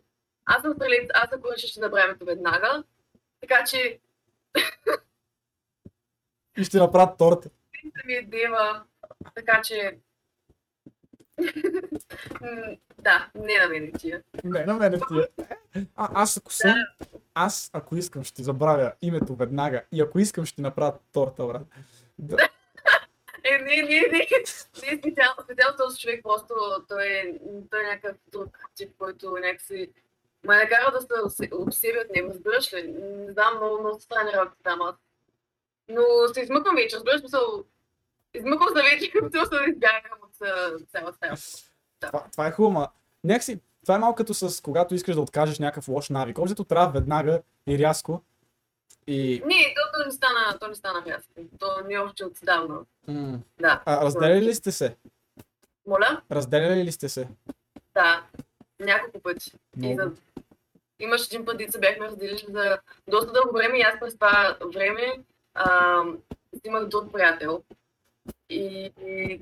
Аз 0.44 0.62
съм 0.62 0.72
стрелец, 0.74 1.10
аз 1.14 1.32
ако 1.32 1.52
реша 1.52 1.66
ще 1.66 1.80
забравя 1.80 2.16
веднага. 2.20 2.84
Така 3.40 3.64
че, 3.64 3.98
И 6.58 6.64
ще 6.64 6.78
направят 6.78 7.18
торта. 7.18 7.50
ми 8.06 8.14
е 8.14 8.22
дева. 8.22 8.82
Така 9.34 9.62
че... 9.64 9.98
Да, 12.98 13.28
не 13.34 13.58
на 13.58 13.68
мен 13.68 13.92
тия. 13.98 14.22
Не, 14.44 14.64
на 14.64 14.74
мене 14.74 14.98
ти 15.08 15.18
е. 15.18 15.28
А, 15.96 16.08
аз 16.14 16.36
ако 16.36 16.52
съм, 16.52 16.74
аз 17.34 17.70
ако 17.72 17.96
искам 17.96 18.24
ще 18.24 18.42
забравя 18.42 18.92
името 19.02 19.34
веднага 19.34 19.82
и 19.92 20.00
ако 20.00 20.18
искам 20.18 20.46
ще 20.46 20.62
направя 20.62 20.98
торта, 21.12 21.46
брат. 21.46 21.62
Да. 22.18 22.36
Е, 23.44 23.58
не, 23.58 23.76
не, 23.82 24.00
не. 24.12 24.28
Не, 24.82 24.98
специално, 24.98 25.42
специално 25.44 25.76
този 25.78 26.00
човек 26.00 26.20
просто, 26.22 26.54
той 26.88 27.06
е, 27.06 27.38
той 27.70 27.80
е 27.80 27.86
някакъв 27.86 28.16
друг 28.32 28.58
тип, 28.74 28.90
който 28.98 29.30
някакси 29.30 29.90
ме 30.44 30.56
накара 30.56 30.92
да 30.92 31.00
се 31.00 31.06
обсе- 31.24 31.54
обсеби 31.54 31.98
от 31.98 32.16
него, 32.16 32.30
разбираш 32.30 32.72
ли? 32.72 32.82
Не 32.92 33.32
знам, 33.32 33.56
много, 33.56 33.80
много 33.80 34.00
странни 34.00 34.32
работи 34.32 34.62
там 34.62 34.82
аз. 34.82 34.94
Но 35.88 36.02
се 36.34 36.40
измъквам 36.40 36.76
вече, 36.76 36.96
разбираш 36.96 37.20
смисъл. 37.20 37.64
Измъквам 38.34 38.68
се 38.76 38.82
вече, 38.82 39.10
като 39.10 39.30
се 39.30 39.38
а, 39.38 40.23
цялата 40.92 41.16
стая. 41.16 41.34
Това, 42.00 42.24
това 42.32 42.46
е 42.46 42.52
хубаво, 42.52 42.88
някакси, 43.24 43.60
това 43.82 43.94
е 43.94 43.98
малко 43.98 44.16
като 44.16 44.34
с 44.34 44.62
когато 44.62 44.94
искаш 44.94 45.14
да 45.14 45.20
откажеш 45.20 45.58
някакъв 45.58 45.88
лош 45.88 46.08
навик. 46.08 46.38
Общо 46.38 46.64
трябва 46.64 46.92
веднага 46.92 47.42
и 47.66 47.78
рязко. 47.78 48.22
И 49.06 49.42
Не, 49.46 49.74
то, 49.74 49.98
то 50.00 50.06
не 50.06 50.12
стана, 50.12 50.58
то 50.60 50.68
не 50.68 50.74
стана 50.74 51.02
ясно. 51.06 51.34
То 51.58 51.66
не 51.86 51.94
е 51.94 51.98
още 51.98 52.24
отдавна. 52.24 52.78
м- 53.08 53.38
Да. 53.60 53.82
а, 53.86 54.04
разделяли 54.04 54.42
ли 54.42 54.54
сте 54.54 54.72
се? 54.72 54.96
Моля? 55.86 56.22
Разделяли 56.30 56.84
ли 56.84 56.92
сте 56.92 57.08
се? 57.08 57.28
Да. 57.94 58.22
Няколко 58.80 59.20
пъти. 59.20 59.52
И 59.82 59.94
за... 59.94 60.12
Имаш 60.98 61.26
един 61.26 61.44
път, 61.44 61.60
се 61.70 61.78
бяхме 61.78 62.06
разделили 62.06 62.46
за 62.48 62.78
доста 63.08 63.32
дълго 63.32 63.52
време 63.52 63.78
и 63.78 63.82
аз 63.82 64.00
през 64.00 64.14
това 64.14 64.58
време 64.74 65.12
а, 65.54 66.02
имах 66.64 66.86
друг 66.88 67.12
приятел. 67.12 67.62
И, 68.50 68.92
и 69.06 69.40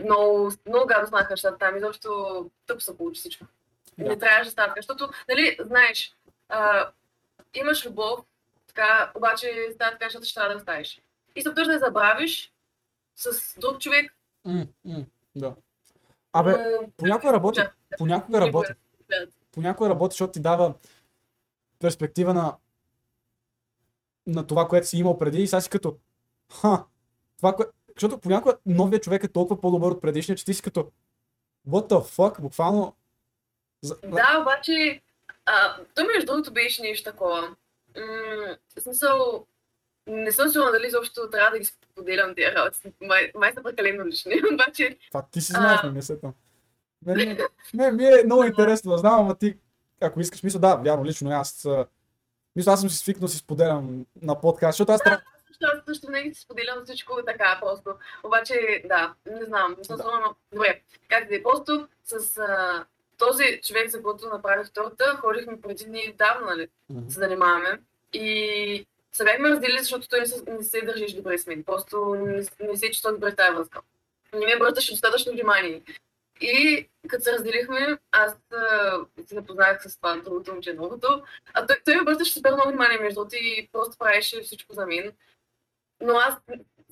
много, 0.00 0.52
много 0.68 0.86
гадно 0.86 1.06
станаха 1.06 1.32
нещата 1.32 1.58
там. 1.58 1.76
Изобщо 1.76 2.50
тъпо 2.66 2.80
се 2.80 2.96
получи 2.96 3.18
всичко. 3.20 3.46
Да. 3.98 4.04
Не 4.08 4.18
трябваше 4.18 4.44
да 4.44 4.50
става 4.50 4.72
защото, 4.76 5.08
нали, 5.28 5.56
знаеш, 5.60 6.16
а, 6.48 6.90
имаш 7.54 7.86
любов, 7.86 8.20
така, 8.66 9.12
обаче 9.14 9.68
става 9.74 9.92
така, 9.92 10.06
защото 10.06 10.24
ще 10.24 10.34
трябва 10.34 10.50
да 10.50 10.56
оставиш. 10.56 11.00
И 11.36 11.42
се 11.42 11.50
да 11.50 11.72
я 11.72 11.78
забравиш 11.78 12.52
с 13.16 13.60
друг 13.60 13.80
човек, 13.80 14.14
М, 14.44 14.66
м, 14.84 15.04
да. 15.36 15.54
Абе, 16.32 16.54
понякога 16.96 17.32
работи. 17.32 17.60
Да. 17.60 17.70
Понякога 17.98 18.40
работи. 18.40 18.72
Да. 19.08 19.26
Понякога 19.52 19.90
работи, 19.90 20.12
защото 20.12 20.32
ти 20.32 20.40
дава 20.40 20.74
перспектива 21.78 22.34
на 22.34 22.56
на 24.26 24.46
това, 24.46 24.68
което 24.68 24.86
си 24.86 24.98
имал 24.98 25.18
преди 25.18 25.42
и 25.42 25.46
сега 25.46 25.60
си 25.60 25.70
като 25.70 25.98
ха, 26.60 26.84
това, 27.36 27.56
кое... 27.56 27.66
защото 27.96 28.20
понякога 28.20 28.56
новият 28.66 29.02
човек 29.02 29.24
е 29.24 29.28
толкова 29.28 29.60
по-добър 29.60 29.90
от 29.90 30.00
предишния, 30.02 30.36
че 30.36 30.44
ти 30.44 30.54
си 30.54 30.62
като 30.62 30.90
what 31.68 31.88
the 31.90 32.16
fuck, 32.16 32.40
буквално. 32.40 32.96
Да, 34.02 34.38
обаче, 34.40 35.00
а, 35.46 35.76
то 35.94 36.04
между 36.04 36.26
другото 36.26 36.52
беше 36.52 36.82
нещо 36.82 37.10
такова. 37.10 37.56
М- 37.96 38.56
смисъл, 38.78 39.46
не 40.06 40.32
съм 40.32 40.48
сигурна 40.48 40.72
дали 40.72 40.86
изобщо 40.86 41.30
трябва 41.30 41.50
да 41.50 41.58
ги 41.58 41.64
споделям 41.64 42.34
тези 42.34 42.56
работи. 42.56 42.78
Май, 43.00 43.32
май 43.34 43.52
са 43.52 43.62
прекалено 43.62 44.06
лични, 44.06 44.34
обаче 44.54 44.98
Това 45.08 45.26
ти 45.30 45.40
си 45.40 45.52
А. 45.56 45.60
знаеш, 45.60 45.82
не, 45.82 45.90
не 45.90 46.02
се 46.02 46.18
там. 46.20 46.34
Ми- 47.06 47.38
мен 47.74 47.96
ми 47.96 48.04
е 48.04 48.22
много 48.24 48.44
интересно 48.44 48.92
да 48.92 48.98
знам, 48.98 49.20
ама 49.20 49.34
ти, 49.34 49.56
ако 50.00 50.20
искаш, 50.20 50.42
мисля, 50.42 50.58
да, 50.58 50.76
вярно, 50.76 51.04
лично 51.04 51.30
аз, 51.30 51.64
а, 51.64 51.86
мисля, 52.56 52.72
аз 52.72 52.80
съм 52.80 52.90
си 52.90 52.98
свикнал 52.98 53.26
да 53.26 53.28
си 53.28 53.38
споделям 53.38 54.06
на 54.22 54.40
подкаст, 54.40 54.72
защото 54.72 54.92
аз 54.92 55.02
трябва... 55.02 55.22
също, 55.54 55.76
аз 55.78 55.84
също 55.86 56.06
си 56.34 56.40
споделям 56.40 56.84
всичко 56.84 57.22
така 57.26 57.58
просто. 57.62 57.94
Обаче, 58.22 58.82
да, 58.84 59.14
не 59.26 59.44
знам, 59.44 59.74
не 59.78 59.84
съм 59.84 59.96
Да. 59.96 60.34
Добре, 60.52 60.80
как 61.08 61.28
да 61.28 61.36
е, 61.36 61.42
просто 61.42 61.88
с 62.04 62.38
а, 62.38 62.84
този 63.18 63.60
човек, 63.62 63.90
за 63.90 64.02
който 64.02 64.28
направих 64.28 64.66
втората, 64.66 65.16
ходихме 65.20 65.60
преди 65.60 65.84
дни 65.84 66.14
давно, 66.18 66.46
нали, 66.46 66.68
Мгм. 66.90 67.10
се 67.10 67.18
занимаваме. 67.18 67.80
И 68.12 68.86
се 69.12 69.24
бяхме 69.24 69.50
разделили, 69.50 69.78
защото 69.78 70.08
той 70.08 70.20
не 70.20 70.26
се, 70.26 70.42
не 70.50 70.62
се 70.62 70.82
държеше 70.82 71.16
добре 71.16 71.38
с 71.38 71.46
мен. 71.46 71.64
Просто 71.64 72.14
не, 72.14 72.44
не 72.60 72.76
се 72.76 72.90
чувства 72.90 73.12
добре 73.12 73.34
тази 73.34 73.56
връзка. 73.56 73.80
Не 74.34 74.46
ми 74.46 74.56
обръщаше 74.56 74.92
достатъчно 74.92 75.32
внимание. 75.32 75.82
И 76.40 76.88
като 77.08 77.24
се 77.24 77.32
разделихме, 77.32 77.98
аз 78.12 78.36
се 79.26 79.34
запознах 79.34 79.82
с 79.82 79.96
това 79.96 80.16
другото 80.16 80.52
момче, 80.52 80.72
новото. 80.72 81.22
А 81.54 81.66
той, 81.66 81.76
той 81.84 81.94
ми 81.94 82.00
обръщаше 82.00 82.32
супер 82.32 82.52
много 82.52 82.68
внимание 82.68 82.98
между 82.98 83.26
и 83.32 83.68
просто 83.72 83.98
правеше 83.98 84.42
всичко 84.42 84.74
за 84.74 84.86
мен. 84.86 85.12
Но 86.00 86.14
аз 86.14 86.34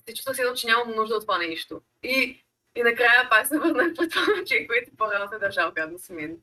се 0.08 0.14
чувствах 0.14 0.38
едно, 0.38 0.54
че 0.54 0.66
нямам 0.66 0.94
нужда 0.96 1.14
от 1.14 1.22
това 1.22 1.38
нещо. 1.38 1.80
И, 2.02 2.44
и 2.76 2.82
накрая 2.82 3.28
пак 3.30 3.46
се 3.46 3.58
върнах 3.58 3.92
пред 3.96 4.10
това 4.10 4.22
момче, 4.36 4.66
което 4.66 4.90
по-рано 4.98 5.28
се 5.28 5.36
е 5.36 5.38
държал 5.38 5.72
гадно 5.74 5.98
с 5.98 6.10
мен. 6.10 6.36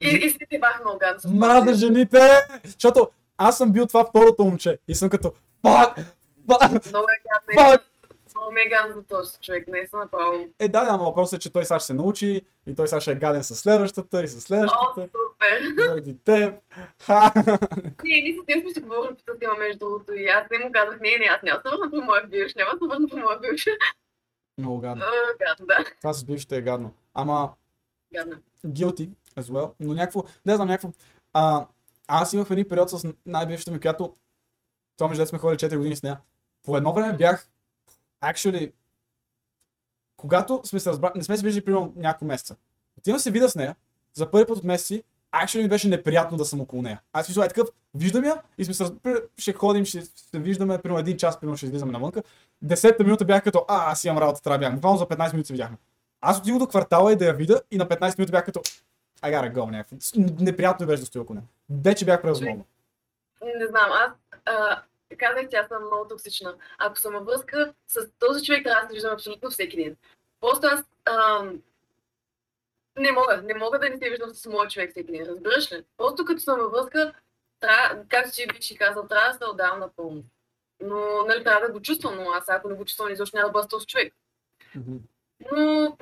И, 0.00 0.08
и 0.08 0.30
се 0.30 0.58
бях 0.60 0.80
много 0.80 0.98
гадно. 0.98 1.30
Мразя 1.30 1.74
жените! 1.74 2.18
Защото 2.64 3.10
аз 3.38 3.58
съм 3.58 3.72
бил 3.72 3.86
това 3.86 4.04
второто 4.04 4.44
момче 4.44 4.78
и 4.88 4.94
съм 4.94 5.10
като 5.10 5.32
Fuck! 5.64 6.04
Fuck! 6.48 6.88
Много 6.88 7.06
е 7.06 7.22
гадно. 7.28 7.62
Fuck! 7.62 7.89
Гадно 8.70 8.94
за 8.94 9.02
този 9.02 9.38
човек. 9.40 9.68
Не 9.68 9.86
съм 9.86 10.00
направо. 10.00 10.48
Е, 10.58 10.68
да, 10.68 10.84
да, 10.84 10.96
но 10.96 11.04
въпросът 11.04 11.36
е, 11.36 11.42
че 11.42 11.52
той 11.52 11.64
сега 11.64 11.78
ще 11.78 11.86
се 11.86 11.94
научи 11.94 12.42
и 12.66 12.74
той 12.74 12.88
сега 12.88 13.00
ще 13.00 13.12
е 13.12 13.14
гаден 13.14 13.44
с 13.44 13.54
следващата 13.56 14.22
и 14.22 14.28
с 14.28 14.36
О, 14.36 14.40
следващата. 14.40 14.84
супер. 14.94 15.84
Заради 15.86 16.18
теб. 16.18 16.54
Ха! 17.02 17.32
Ние, 18.04 18.22
ние 18.22 18.36
с 18.42 18.46
теб 18.46 18.62
сме 18.62 18.74
си 18.74 18.80
говорили 18.80 19.14
по 19.14 19.22
тази 19.22 19.38
тема 19.38 19.54
между 19.58 19.78
другото 19.78 20.12
и 20.14 20.26
аз 20.26 20.44
не 20.50 20.58
му 20.58 20.72
казах, 20.72 21.00
не, 21.00 21.18
не, 21.18 21.24
аз 21.24 21.42
няма 21.42 21.60
да 21.64 21.70
се 21.70 21.76
върна 21.76 21.90
по 21.90 22.06
моя 22.06 22.26
бивш, 22.26 22.54
няма 22.54 22.70
да 22.72 22.78
се 22.78 22.88
върна 22.88 23.08
по 23.08 23.16
моя 23.16 23.38
бивш. 23.40 23.64
Много 24.58 24.78
гадно. 24.80 25.04
О, 25.04 25.36
гадно, 25.38 25.66
да. 25.66 25.84
Това 26.00 26.12
с 26.12 26.24
бившите 26.24 26.56
е 26.56 26.62
гадно. 26.62 26.94
Ама, 27.14 27.50
Гадно. 28.14 28.36
guilty 28.66 29.10
as 29.38 29.42
well, 29.42 29.72
но 29.80 29.94
някакво, 29.94 30.22
не 30.46 30.54
знам, 30.54 30.68
някакво, 30.68 30.88
а, 31.32 31.66
аз 32.08 32.32
имах 32.32 32.50
един 32.50 32.68
период 32.68 32.90
с 32.90 33.12
най-бившата 33.26 33.70
ми, 33.70 33.80
която, 33.80 34.16
това 34.96 35.08
между 35.08 35.26
сме 35.26 35.38
ходили 35.38 35.58
4 35.70 35.76
години 35.76 35.96
с 35.96 36.02
нея. 36.02 36.20
По 36.62 36.76
едно 36.76 36.92
време 36.92 37.12
бях, 37.16 37.48
actually, 38.22 38.72
когато 40.16 40.60
сме 40.64 40.80
се 40.80 40.90
разбрали, 40.90 41.12
не 41.16 41.22
сме 41.22 41.36
се 41.36 41.44
виждали 41.44 41.64
примерно 41.64 41.92
няколко 41.96 42.24
месеца. 42.24 42.56
Отивам 42.98 43.20
се 43.20 43.30
видя 43.30 43.48
с 43.48 43.54
нея, 43.54 43.76
за 44.14 44.30
първи 44.30 44.46
път 44.46 44.56
от 44.56 44.64
месеци, 44.64 45.02
actually 45.34 45.62
ми 45.62 45.68
беше 45.68 45.88
неприятно 45.88 46.38
да 46.38 46.44
съм 46.44 46.60
около 46.60 46.82
нея. 46.82 47.00
Аз 47.12 47.28
мисля, 47.28 47.44
е 47.44 47.48
такъв, 47.48 47.68
виждам 47.94 48.24
я 48.24 48.42
и 48.58 48.64
сме 48.64 48.74
се, 48.74 48.84
раз- 48.84 48.92
при- 49.02 49.22
ще 49.38 49.52
ходим, 49.52 49.84
ще 49.84 50.02
се 50.02 50.38
виждаме, 50.38 50.78
примерно 50.78 51.00
един 51.00 51.16
час, 51.16 51.40
примерно 51.40 51.56
ще 51.56 51.66
излизаме 51.66 51.92
навънка. 51.92 52.22
Десетта 52.62 53.04
минута 53.04 53.24
бях 53.24 53.44
като, 53.44 53.64
а, 53.68 53.92
аз 53.92 54.04
имам 54.04 54.18
работа, 54.18 54.42
трябва 54.42 54.58
да 54.58 54.62
бягам. 54.62 54.74
Буквално 54.76 54.98
за 54.98 55.06
15 55.06 55.32
минути 55.32 55.46
се 55.46 55.52
видяхме. 55.52 55.76
Аз 56.20 56.38
отивам 56.38 56.58
до 56.58 56.66
квартала 56.66 57.12
и 57.12 57.16
да 57.16 57.26
я 57.26 57.32
видя 57.34 57.60
и 57.70 57.76
на 57.78 57.88
15 57.88 58.18
минути 58.18 58.32
бях 58.32 58.44
като 58.44 58.60
I 59.22 59.34
gotta 59.34 59.52
go, 59.52 59.70
някакво. 59.70 59.96
Неприятно 60.44 60.86
беше 60.86 61.00
да 61.00 61.06
стоя 61.06 61.22
около 61.22 61.34
нея. 61.34 61.46
Вече 61.82 62.04
бях 62.04 62.22
превъзмогнал. 62.22 62.64
Не 63.42 63.66
знам, 63.66 63.90
аз 63.92 64.12
а, 64.44 64.82
казах, 65.16 65.48
че 65.50 65.56
аз 65.56 65.68
съм 65.68 65.86
много 65.86 66.08
токсична. 66.08 66.56
Ако 66.78 66.98
съм 66.98 67.14
във 67.14 67.24
връзка 67.24 67.74
с 67.86 68.10
този 68.18 68.44
човек, 68.44 68.64
трябва 68.64 68.82
да 68.82 68.88
се 68.88 68.94
виждам 68.94 69.12
абсолютно 69.12 69.50
всеки 69.50 69.76
ден. 69.76 69.96
Просто 70.40 70.66
аз 70.66 70.84
ам, 71.04 71.62
не 72.96 73.12
мога, 73.12 73.42
не 73.44 73.54
мога 73.54 73.78
да 73.78 73.88
не 73.88 73.98
се 73.98 74.10
виждам 74.10 74.30
с 74.34 74.46
моя 74.46 74.68
човек 74.68 74.90
всеки 74.90 75.12
ден, 75.12 75.26
разбираш 75.26 75.72
ли? 75.72 75.84
Просто 75.96 76.24
като 76.24 76.40
съм 76.40 76.60
във 76.60 76.72
връзка, 76.72 77.14
трябва, 77.60 78.04
както 78.08 78.30
бих 78.52 78.64
си 78.64 78.76
казал, 78.76 79.06
трябва 79.06 79.32
да 79.32 79.38
се 79.38 79.50
отдавам 79.50 79.80
напълно. 79.80 80.22
Но, 80.80 81.24
нали, 81.26 81.44
трябва 81.44 81.66
да 81.66 81.72
го 81.72 81.82
чувствам, 81.82 82.16
но 82.16 82.30
аз 82.30 82.48
ако 82.48 82.68
не 82.68 82.74
го 82.74 82.84
чувствам, 82.84 83.12
изобщо 83.12 83.36
няма 83.36 83.48
да 83.48 83.52
бъда 83.52 83.64
с 83.64 83.68
този 83.68 83.86
човек. 83.86 84.14
Но, 85.52 85.96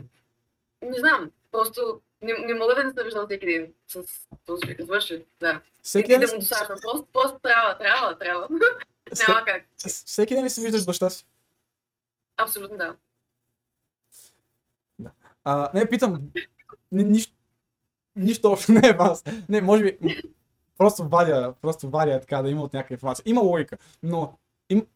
не 0.82 0.98
знам, 0.98 1.30
просто 1.52 2.00
не, 2.22 2.32
не 2.32 2.54
мога 2.54 2.74
да 2.74 2.84
не 2.84 2.92
се 2.92 3.04
виждам 3.04 3.26
всеки 3.26 3.46
ден 3.46 3.72
с 3.88 4.02
този 4.46 4.62
човек, 4.62 4.80
разбираш 4.80 5.10
ли? 5.10 5.24
Да. 5.40 5.60
Всеки 5.82 6.08
ден, 6.08 6.20
да 6.20 6.26
му 6.26 6.38
досаждам. 6.38 6.78
Просто, 6.82 7.06
просто 7.12 7.38
трябва, 7.38 7.78
трябва, 7.78 8.18
трябва. 8.18 8.48
Няма 9.28 9.44
как. 9.44 9.66
всеки 9.86 10.34
ден 10.34 10.44
ли 10.44 10.50
си 10.50 10.60
виждаш 10.60 10.84
баща 10.84 11.10
си? 11.10 11.26
Абсолютно 12.36 12.76
да. 12.76 12.96
А, 15.44 15.70
не, 15.74 15.88
питам. 15.88 16.30
Ни, 16.92 17.04
нищо, 17.04 17.32
нищо 18.16 18.52
общо 18.52 18.72
не 18.72 18.88
е 18.88 18.92
вас. 18.92 19.24
Не, 19.48 19.60
може 19.60 19.82
би. 19.82 19.98
Просто 20.78 21.08
вадя, 21.08 21.54
просто 21.62 21.90
вадя 21.90 22.14
е 22.14 22.20
така 22.20 22.42
да 22.42 22.50
има 22.50 22.62
от 22.62 22.72
някаква 22.72 22.94
информация. 22.94 23.22
Има 23.26 23.40
логика, 23.40 23.78
но 24.02 24.38
им, 24.70 24.86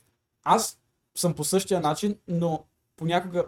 аз 0.44 0.78
съм 1.14 1.34
по 1.34 1.44
същия 1.44 1.80
начин, 1.80 2.18
но 2.28 2.64
понякога 2.96 3.44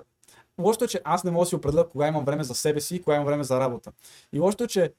Лошото 0.58 0.84
е, 0.84 0.88
че 0.88 1.00
аз 1.04 1.24
не 1.24 1.30
мога 1.30 1.42
да 1.42 1.48
си 1.48 1.56
определя 1.56 1.88
кога 1.88 2.08
имам 2.08 2.24
време 2.24 2.44
за 2.44 2.54
себе 2.54 2.80
си 2.80 2.96
и 2.96 3.02
кога 3.02 3.14
имам 3.14 3.26
време 3.26 3.44
за 3.44 3.60
работа. 3.60 3.92
И 4.32 4.40
лошото 4.40 4.64
е, 4.64 4.68
че 4.68 4.92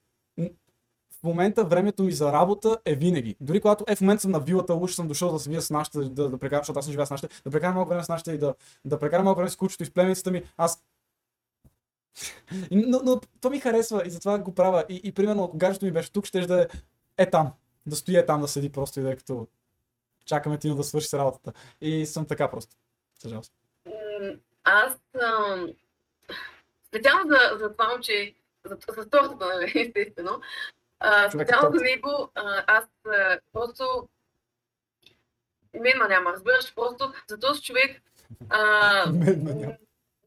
момента 1.26 1.66
времето 1.66 2.04
ми 2.04 2.12
за 2.12 2.34
работа 2.34 2.78
е 2.86 2.96
винаги. 2.96 3.36
Дори 3.42 3.62
когато 3.62 3.86
е 3.88 3.96
в 3.96 4.02
момента 4.02 4.22
съм 4.22 4.32
на 4.32 4.40
вилата, 4.40 4.74
уж 4.74 4.94
съм 4.94 5.08
дошъл 5.08 5.32
да 5.32 5.40
се 5.40 5.50
видя 5.50 5.62
с 5.62 5.70
нашите, 5.70 6.00
да, 6.00 6.30
да 6.30 6.38
прекарам, 6.38 6.62
защото 6.62 6.80
аз 6.80 6.86
съм 6.86 6.92
живея 6.92 7.08
с 7.08 7.12
нашите, 7.12 7.42
да 7.46 7.52
прекарам 7.52 7.76
малко 7.76 7.90
време 7.90 8.04
с 8.04 8.10
нашите 8.10 8.32
и 8.32 8.38
да, 8.38 8.56
да 8.86 9.00
прекарам 9.00 9.26
малко 9.26 9.38
време 9.38 9.50
с 9.50 9.56
кучето 9.56 9.84
и 9.84 9.86
с 9.86 9.94
племеницата 9.94 10.32
ми, 10.32 10.44
аз 10.58 10.84
но, 12.72 13.02
но 13.04 13.22
то 13.42 13.50
ми 13.50 13.60
харесва 13.60 14.04
и 14.06 14.10
затова 14.10 14.40
го 14.40 14.56
правя. 14.56 14.86
И, 14.90 15.02
и 15.04 15.12
примерно, 15.12 15.44
ако 15.44 15.58
гаджето 15.58 15.86
ми 15.86 15.92
беше 15.92 16.12
тук, 16.12 16.26
ще 16.26 16.42
да 16.42 16.62
е, 16.62 16.68
е 17.18 17.30
там. 17.30 17.54
Да 17.86 17.96
стои 17.96 18.18
е 18.18 18.26
там, 18.26 18.42
да 18.42 18.48
седи 18.48 18.72
просто 18.72 19.00
и 19.00 19.04
да 19.04 19.12
е 19.12 19.16
като 19.16 19.48
чакаме 20.26 20.58
Тино 20.58 20.76
да 20.76 20.84
свърши 20.84 21.08
с 21.08 21.14
работата. 21.14 21.54
И 21.82 22.06
съм 22.06 22.26
така 22.26 22.52
просто. 22.52 22.76
М, 23.86 24.34
Аз 24.64 24.94
ам, 25.24 25.68
специално 26.88 27.30
за, 27.30 27.58
за 27.58 27.72
това 27.72 27.90
момче, 27.90 28.36
за, 28.66 28.78
за 28.98 29.10
тортата, 29.10 29.46
нали, 29.46 29.72
естествено. 29.88 30.42
Специално 31.30 31.78
за 31.78 31.84
него, 31.84 32.32
а, 32.36 32.64
аз 32.68 32.86
а, 33.08 33.40
просто 33.54 34.10
мен 35.74 35.98
ма 35.98 36.08
няма, 36.08 36.34
разбираш, 36.34 36.76
просто 36.76 37.14
за 37.30 37.40
този 37.40 37.62
човек 37.62 38.02
а. 38.50 39.06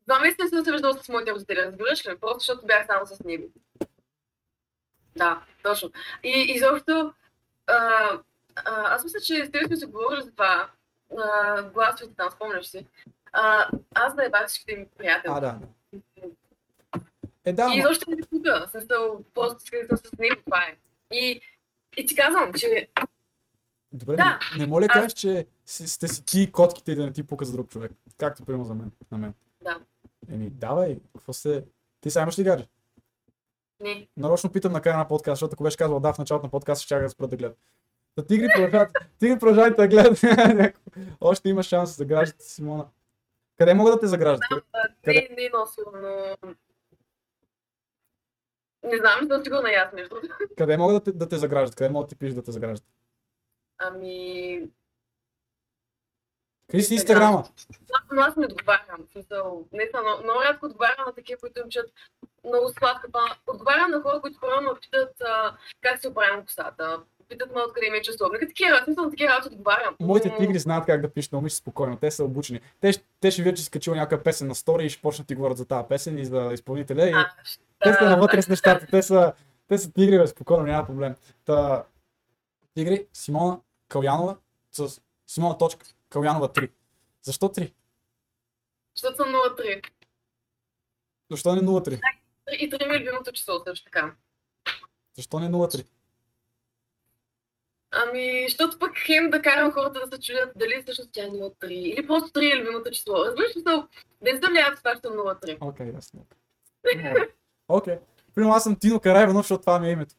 Два 0.08 0.20
месеца 0.20 0.44
не 0.44 0.48
съм 0.48 0.64
се 0.64 0.72
виждала 0.72 0.94
с 0.94 1.08
моите 1.08 1.32
родители, 1.32 1.62
разбираш 1.66 2.06
ли? 2.06 2.18
Просто 2.18 2.38
защото 2.38 2.66
бях 2.66 2.86
само 2.86 3.06
с 3.06 3.24
него. 3.24 3.48
Да, 5.16 5.42
точно. 5.62 5.90
И 6.24 6.46
изобщо, 6.48 7.14
а, 7.66 7.74
а, 8.56 8.94
аз 8.94 9.04
мисля, 9.04 9.20
че 9.20 9.44
с 9.44 9.50
теб 9.50 9.66
сме 9.66 9.76
се 9.76 9.86
говорили 9.86 10.22
за 10.22 10.30
това. 10.30 10.70
Гласовете 11.72 12.16
там, 12.16 12.30
спомняш 12.30 12.66
си. 12.66 12.86
А, 13.32 13.68
аз 13.94 14.14
да 14.14 14.24
ебах 14.24 14.46
всичките 14.46 14.76
ми 14.76 14.86
приятели. 14.98 15.32
А, 15.36 15.40
да. 15.40 15.58
Е, 17.44 17.52
да, 17.52 17.70
И 17.74 17.78
изобщо 17.78 18.10
не 18.10 18.16
пука. 18.16 18.68
Смисъл, 18.70 19.24
просто 19.34 19.56
исках 19.64 19.86
да 19.90 19.96
съм 19.96 20.06
с 20.14 20.18
него, 20.18 20.40
това 20.44 20.62
е. 20.62 20.76
И, 21.14 21.40
и 21.96 22.06
ти 22.06 22.16
казвам, 22.16 22.52
че 22.52 22.88
Добре, 23.92 24.16
Да. 24.16 24.38
не, 24.52 24.58
не 24.58 24.66
моля 24.66 24.86
Аз- 24.88 24.94
кажеш, 24.94 25.12
че 25.12 25.46
сте 25.66 26.08
си 26.08 26.24
ти 26.24 26.52
котките 26.52 26.92
и 26.92 26.94
да 26.94 27.06
не 27.06 27.12
ти 27.12 27.22
пука 27.22 27.44
за 27.44 27.52
друг 27.52 27.68
човек. 27.70 27.92
Както 28.16 28.44
примерно 28.44 28.64
за 28.64 28.74
мен. 28.74 28.92
На 29.10 29.18
мен. 29.18 29.34
Да. 29.62 29.80
Еми, 30.32 30.50
давай, 30.50 30.98
какво 31.16 31.32
се... 31.32 31.64
Ти 32.00 32.10
сега 32.10 32.22
имаш 32.22 32.38
ли 32.38 32.44
гадже? 32.44 32.66
не. 33.80 34.08
Нарочно 34.16 34.52
питам 34.52 34.72
на 34.72 34.80
края 34.82 34.98
на 34.98 35.08
подкаст, 35.08 35.32
защото 35.32 35.52
ако 35.54 35.62
беше 35.62 35.76
казал 35.76 36.00
да 36.00 36.12
в 36.12 36.18
началото 36.18 36.46
на 36.46 36.50
подкаст, 36.50 36.82
ще 36.82 36.88
чака 36.88 37.02
да 37.02 37.10
спрат 37.10 37.30
да 37.30 37.36
гледат. 37.36 37.58
Та 38.16 38.26
тигри 38.26 38.48
продължават, 38.54 38.90
тигри 39.18 39.38
продължават 39.38 39.76
да 39.76 39.88
гледат. 39.88 40.20
Още 41.20 41.48
има 41.48 41.62
шанс 41.62 41.90
да 41.90 41.94
заграждате 41.94 42.44
Симона. 42.44 42.86
Къде 43.58 43.74
могат 43.74 43.94
да 43.94 44.00
те 44.00 44.06
заграждат? 44.06 44.44
А, 44.72 44.82
Къде? 45.04 45.28
Не, 45.30 45.42
не 45.42 45.50
но... 45.52 45.66
Не 48.82 48.96
знам, 48.96 49.18
не 49.22 49.28
съм 49.28 49.44
сигурна 49.44 49.70
и 49.70 49.74
аз 49.74 49.92
между. 49.92 50.16
Къде 50.58 50.76
могат 50.76 51.04
да 51.04 51.12
те, 51.12 51.18
да 51.18 51.28
те 51.28 51.36
заграждат? 51.36 51.76
Къде 51.76 51.90
могат 51.90 52.08
да 52.08 52.14
ти 52.14 52.18
пишат 52.18 52.36
да 52.36 52.42
те 52.42 52.52
заграждат? 52.52 52.88
Ами... 53.78 54.68
Кажи 56.70 56.82
си 56.82 56.94
Инстаграма. 56.94 57.44
Но 58.12 58.22
аз 58.22 58.36
не 58.36 58.46
отговарям. 58.46 59.06
Смисъл, 59.12 59.64
наистина, 59.72 60.02
много, 60.02 60.22
много 60.22 60.40
рядко 60.42 60.66
отговарям 60.66 61.04
на 61.06 61.12
такива, 61.12 61.40
които 61.40 61.60
им 61.60 61.68
чат 61.70 61.86
много 62.44 62.68
сладка. 62.78 63.08
Отговарям 63.46 63.90
на 63.90 64.00
хора, 64.00 64.20
които 64.20 64.40
първо 64.40 64.60
ме 64.60 64.80
питат 64.80 65.20
а, 65.20 65.56
как 65.80 66.00
си 66.00 66.08
оправям 66.08 66.44
косата. 66.44 67.02
Питат 67.28 67.54
ме 67.54 67.60
откъде 67.62 67.90
ми 67.90 67.98
е 67.98 68.02
часовника. 68.02 68.46
Такива, 68.46 68.80
смисъл, 68.84 69.04
на 69.04 69.10
такива 69.10 69.30
работи 69.32 69.48
отговарям. 69.48 69.96
Моите 70.00 70.36
тигри 70.38 70.58
знаят 70.58 70.86
как 70.86 71.00
да 71.00 71.12
пишат 71.12 71.32
на 71.32 71.38
умиш 71.38 71.52
спокойно. 71.52 71.96
Те 71.96 72.10
са 72.10 72.24
обучени. 72.24 72.60
Те, 72.80 72.90
те 73.20 73.30
ще 73.30 73.42
видят, 73.42 73.56
че 73.56 73.62
си 73.64 73.70
качил 73.70 73.94
някаква 73.94 74.24
песен 74.24 74.48
на 74.48 74.54
стори 74.54 74.84
и 74.84 74.90
ще 74.90 75.02
почнат 75.02 75.28
ти 75.28 75.34
говорят 75.34 75.56
за 75.56 75.66
тази 75.66 75.88
песен 75.88 76.18
и 76.18 76.24
за 76.24 76.50
изпълнителя. 76.52 77.08
И 77.08 77.12
А, 77.12 77.30
ще- 77.44 77.64
те 77.84 77.92
са 77.92 78.04
да, 78.04 78.10
навътре 78.10 78.42
с 78.42 78.48
нещата. 78.48 78.86
Те 78.90 79.02
са, 79.02 79.32
те 79.68 79.78
са 79.78 79.92
тигри, 79.92 80.18
бе, 80.18 80.26
спокойно, 80.26 80.66
няма 80.66 80.86
проблем. 80.86 81.14
Та, 81.44 81.84
тигри, 82.74 83.06
Симона 83.12 83.60
Калянова 83.88 84.36
с 84.72 85.00
Симона 85.26 85.58
точка 85.58 85.86
Калянова 86.10 86.48
3. 86.48 86.70
Защо 87.22 87.48
3? 87.48 87.72
Защото 88.94 89.16
съм 89.16 89.26
0-3. 89.26 89.86
Защо 91.30 91.54
не 91.54 91.62
0-3? 91.62 92.00
И 92.58 92.70
3 92.70 92.88
ми 92.88 92.94
е 92.94 93.00
любимото 93.00 93.32
число 93.32 93.58
също 93.66 93.84
така. 93.84 94.14
Защо 95.16 95.40
не 95.40 95.50
0-3? 95.50 95.86
Ами, 97.90 98.44
защото 98.48 98.78
пък 98.78 98.98
хем 98.98 99.30
да 99.30 99.42
карам 99.42 99.72
хората 99.72 100.00
да 100.06 100.16
се 100.16 100.22
чудят 100.22 100.52
дали 100.56 100.82
всъщност 100.82 101.10
тя 101.12 101.24
е 101.24 101.28
0-3 101.28 101.66
или 101.66 102.06
просто 102.06 102.28
3 102.28 102.52
е 102.52 102.60
любимото 102.60 102.90
число. 102.90 103.24
Разбираш 103.24 103.56
ли, 103.56 103.62
да 103.62 103.88
не 104.22 104.30
се 104.30 104.50
влияят 104.50 104.78
с 104.78 104.82
това, 104.82 104.94
че 104.94 105.00
съм 105.00 105.12
0-3. 105.12 105.58
Окей, 105.60 105.92
ясно. 105.94 106.26
Окей. 107.68 107.98
Примерно 108.34 108.54
аз 108.54 108.62
съм 108.62 108.76
Тино 108.76 109.00
Карайванов, 109.00 109.44
защото 109.44 109.60
това 109.60 109.78
ми 109.80 109.88
е 109.88 109.92
името. 109.92 110.14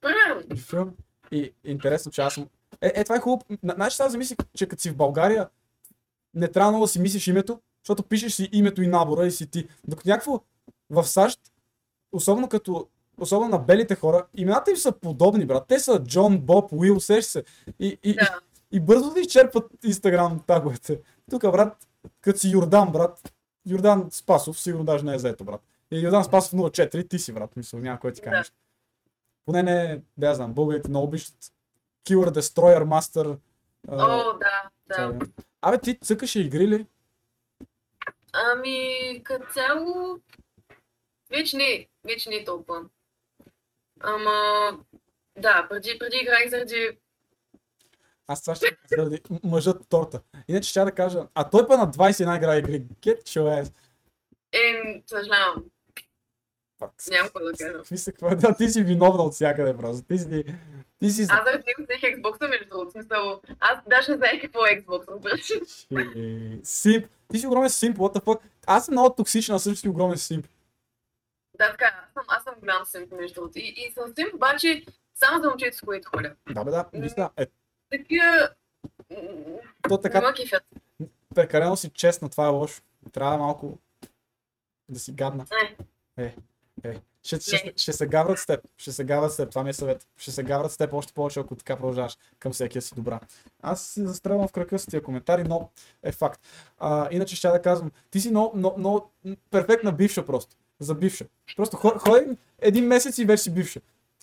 Примерно. 0.00 0.92
И 1.30 1.52
интересно, 1.64 2.12
че 2.12 2.20
аз 2.22 2.34
съм... 2.34 2.48
Е, 2.80 2.92
е 2.94 3.04
това 3.04 3.16
е 3.16 3.20
хубаво. 3.20 3.42
На- 3.62 3.74
Знаеш, 3.74 4.00
аз 4.00 4.12
замислих, 4.12 4.38
че 4.56 4.66
като 4.66 4.82
си 4.82 4.90
в 4.90 4.96
България, 4.96 5.48
не 6.34 6.48
трябва 6.48 6.70
много 6.70 6.84
да 6.84 6.88
си 6.88 7.00
мислиш 7.00 7.26
името, 7.26 7.60
защото 7.84 8.02
пишеш 8.02 8.32
си 8.34 8.48
името 8.52 8.82
и 8.82 8.86
набора 8.86 9.26
и 9.26 9.30
си 9.30 9.46
ти. 9.50 9.68
Докато 9.88 10.08
някакво 10.08 10.40
в 10.90 11.04
САЩ, 11.04 11.40
особено 12.12 12.48
като 12.48 12.88
особено 13.18 13.50
на 13.50 13.58
белите 13.58 13.94
хора, 13.94 14.26
имената 14.34 14.70
им 14.70 14.76
са 14.76 14.92
подобни, 14.92 15.46
брат. 15.46 15.64
Те 15.68 15.78
са 15.80 16.04
Джон, 16.04 16.38
Боб, 16.40 16.72
Уил, 16.72 17.00
сеш 17.00 17.24
се. 17.24 17.44
И, 17.78 17.98
и, 18.02 18.14
Да. 18.14 18.38
и, 18.72 18.76
и 18.76 18.80
бързо 18.80 19.10
да 19.10 19.20
изчерпат 19.20 19.70
Инстаграм 19.84 20.40
таговете. 20.46 21.00
Тук, 21.30 21.42
брат, 21.42 21.86
като 22.20 22.38
си 22.38 22.50
Йордан, 22.50 22.92
брат. 22.92 23.32
Йордан 23.66 24.08
Спасов, 24.10 24.60
сигурно 24.60 24.84
даже 24.84 25.04
не 25.04 25.14
е 25.14 25.18
заето, 25.18 25.44
брат. 25.44 25.60
И 25.92 26.00
Йордан 26.00 26.24
Спасов 26.24 26.52
04, 26.52 27.10
ти 27.10 27.18
си, 27.18 27.32
брат. 27.32 27.56
Мисля, 27.56 27.78
няма 27.78 28.00
кой 28.00 28.12
ти 28.12 28.20
каже. 28.20 28.42
Да. 28.42 28.56
Поне 29.44 29.62
не, 29.62 30.02
да 30.16 30.26
я 30.26 30.34
знам, 30.34 30.54
българите 30.54 30.88
много 30.88 31.06
обичат. 31.06 31.34
Killer 32.08 32.30
Destroyer 32.30 32.84
Master. 32.84 33.38
О, 33.88 34.38
да, 34.38 34.70
да. 34.86 35.02
е. 35.02 35.28
Абе, 35.60 35.78
ти 35.78 35.98
цъкаше 35.98 36.40
игри 36.40 36.68
ли? 36.68 36.86
Ами, 38.32 39.20
като 39.24 39.52
цяло, 39.52 40.18
вече 41.30 41.56
не, 41.56 41.88
вече 42.04 42.30
не 42.30 42.36
е 42.36 42.44
толкова. 42.44 42.84
Ама, 44.00 44.32
да, 45.38 45.66
преди, 45.70 45.98
преди 45.98 46.16
играх 46.16 46.48
заради... 46.48 46.98
Аз 48.26 48.42
това 48.42 48.54
ще 48.54 48.76
заради 48.88 49.22
мъжът 49.44 49.88
торта. 49.88 50.20
Иначе 50.48 50.70
ще 50.70 50.84
да 50.84 50.92
кажа, 50.92 51.26
а 51.34 51.50
той 51.50 51.66
па 51.66 51.76
на 51.76 51.90
21 51.92 52.36
игра 52.36 52.56
игри. 52.56 52.82
Get 52.82 53.22
your 53.22 53.62
ass. 53.62 53.72
Е, 54.52 55.02
съжалявам, 55.06 55.64
Fuck. 56.82 57.10
нямам 57.10 57.26
какво 57.34 57.40
да. 57.40 57.72
Какви 57.72 57.98
са, 57.98 58.12
какво- 58.12 58.36
да, 58.36 58.56
ти 58.56 58.68
си 58.68 58.82
виновна 58.82 59.22
от 59.22 59.32
всякъде 59.34 59.76
просто. 59.76 60.06
Ти 60.06 60.18
си, 60.18 60.44
ти 60.98 61.10
си 61.10 61.22
Аз 61.22 61.44
заради 61.44 61.64
него 61.66 61.82
взех 61.82 62.00
Xbox, 62.00 62.48
между 62.48 62.68
другото, 62.68 62.90
смисъл, 62.90 63.40
аз 63.60 63.78
даже 63.86 64.10
не 64.10 64.16
знаех 64.16 64.40
какво 64.42 64.66
е 64.66 64.82
Xbox, 64.82 65.08
разбираш. 65.08 65.50
Е, 66.16 66.60
Симп. 66.64 67.06
Ти 67.28 67.38
си 67.38 67.46
огромен 67.46 67.70
симп, 67.70 67.98
what 67.98 68.18
the 68.18 68.24
fuck. 68.24 68.40
Аз 68.66 68.84
съм 68.84 68.94
много 68.94 69.14
токсична, 69.14 69.54
а 69.54 69.58
също 69.58 69.80
си 69.80 69.88
огромен 69.88 70.18
симп. 70.18 70.46
Да, 71.58 71.70
така, 71.70 71.84
аз 72.06 72.12
съм, 72.12 72.24
аз 72.28 72.42
съм 72.42 72.54
голям 72.60 72.84
симп, 72.84 73.12
между 73.12 73.34
другото. 73.34 73.58
И, 73.58 73.74
и 73.76 73.92
съм 73.92 74.12
симп, 74.14 74.34
обаче, 74.34 74.84
само 75.14 75.42
за 75.42 75.48
момчето, 75.48 75.76
с 75.76 75.80
които 75.80 76.08
ходя. 76.08 76.34
Да, 76.50 76.64
бе, 76.64 76.70
да. 76.70 76.84
Наистина. 76.92 77.30
Е, 77.36 77.46
Такива... 77.90 78.48
то 79.88 79.98
Така... 79.98 80.34
прекалено 81.34 81.76
си 81.76 81.90
честна, 81.90 82.28
това 82.28 82.46
е 82.46 82.50
лошо. 82.50 82.82
Трябва 83.12 83.38
малко 83.38 83.78
да 84.88 84.98
си 85.00 85.12
гадна. 85.12 85.46
Не. 86.16 86.24
Е, 86.24 86.36
е. 86.84 87.00
Ще, 87.22 87.40
ще, 87.40 87.72
ще 87.76 87.92
се 87.92 88.06
гаврат 88.06 88.38
с 88.38 88.46
теб. 88.46 88.60
Ще 88.76 88.92
се 88.92 89.04
гаврат 89.04 89.32
с 89.32 89.36
теб. 89.36 89.50
Това 89.50 89.64
ми 89.64 89.70
е 89.70 89.72
съвет. 89.72 90.06
Ще 90.16 90.30
се 90.30 90.42
гаврат 90.42 90.72
с 90.72 90.76
теб 90.76 90.92
още 90.92 91.12
повече, 91.12 91.40
ако 91.40 91.56
така 91.56 91.76
продължаваш 91.76 92.18
към 92.38 92.52
всекия 92.52 92.82
си 92.82 92.94
добра. 92.94 93.20
Аз 93.62 93.86
си 93.86 94.06
застрелвам 94.06 94.48
в 94.48 94.52
кръка 94.52 94.78
с 94.78 94.86
тия 94.86 95.02
коментари, 95.02 95.44
но 95.44 95.70
е 96.02 96.12
факт. 96.12 96.40
А, 96.78 97.08
иначе 97.10 97.36
ще 97.36 97.48
да 97.48 97.62
казвам, 97.62 97.90
ти 98.10 98.20
си 98.20 98.30
много, 98.30 98.56
много, 98.56 98.78
много 98.78 99.10
перфектна 99.50 99.92
бивша 99.92 100.26
просто. 100.26 100.56
За 100.80 100.94
бивша. 100.94 101.24
Просто 101.56 101.76
хо- 101.76 101.98
ходи 101.98 102.36
един 102.58 102.86
месец 102.86 103.18
и 103.18 103.24
вече 103.24 103.42
си 103.42 103.54
бивша. 103.54 103.80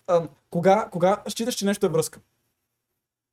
А, 0.08 0.28
кога, 0.50 0.90
кога 0.92 1.24
считаш, 1.30 1.56
че 1.56 1.66
нещо 1.66 1.86
е 1.86 1.90
връзка? 1.90 2.20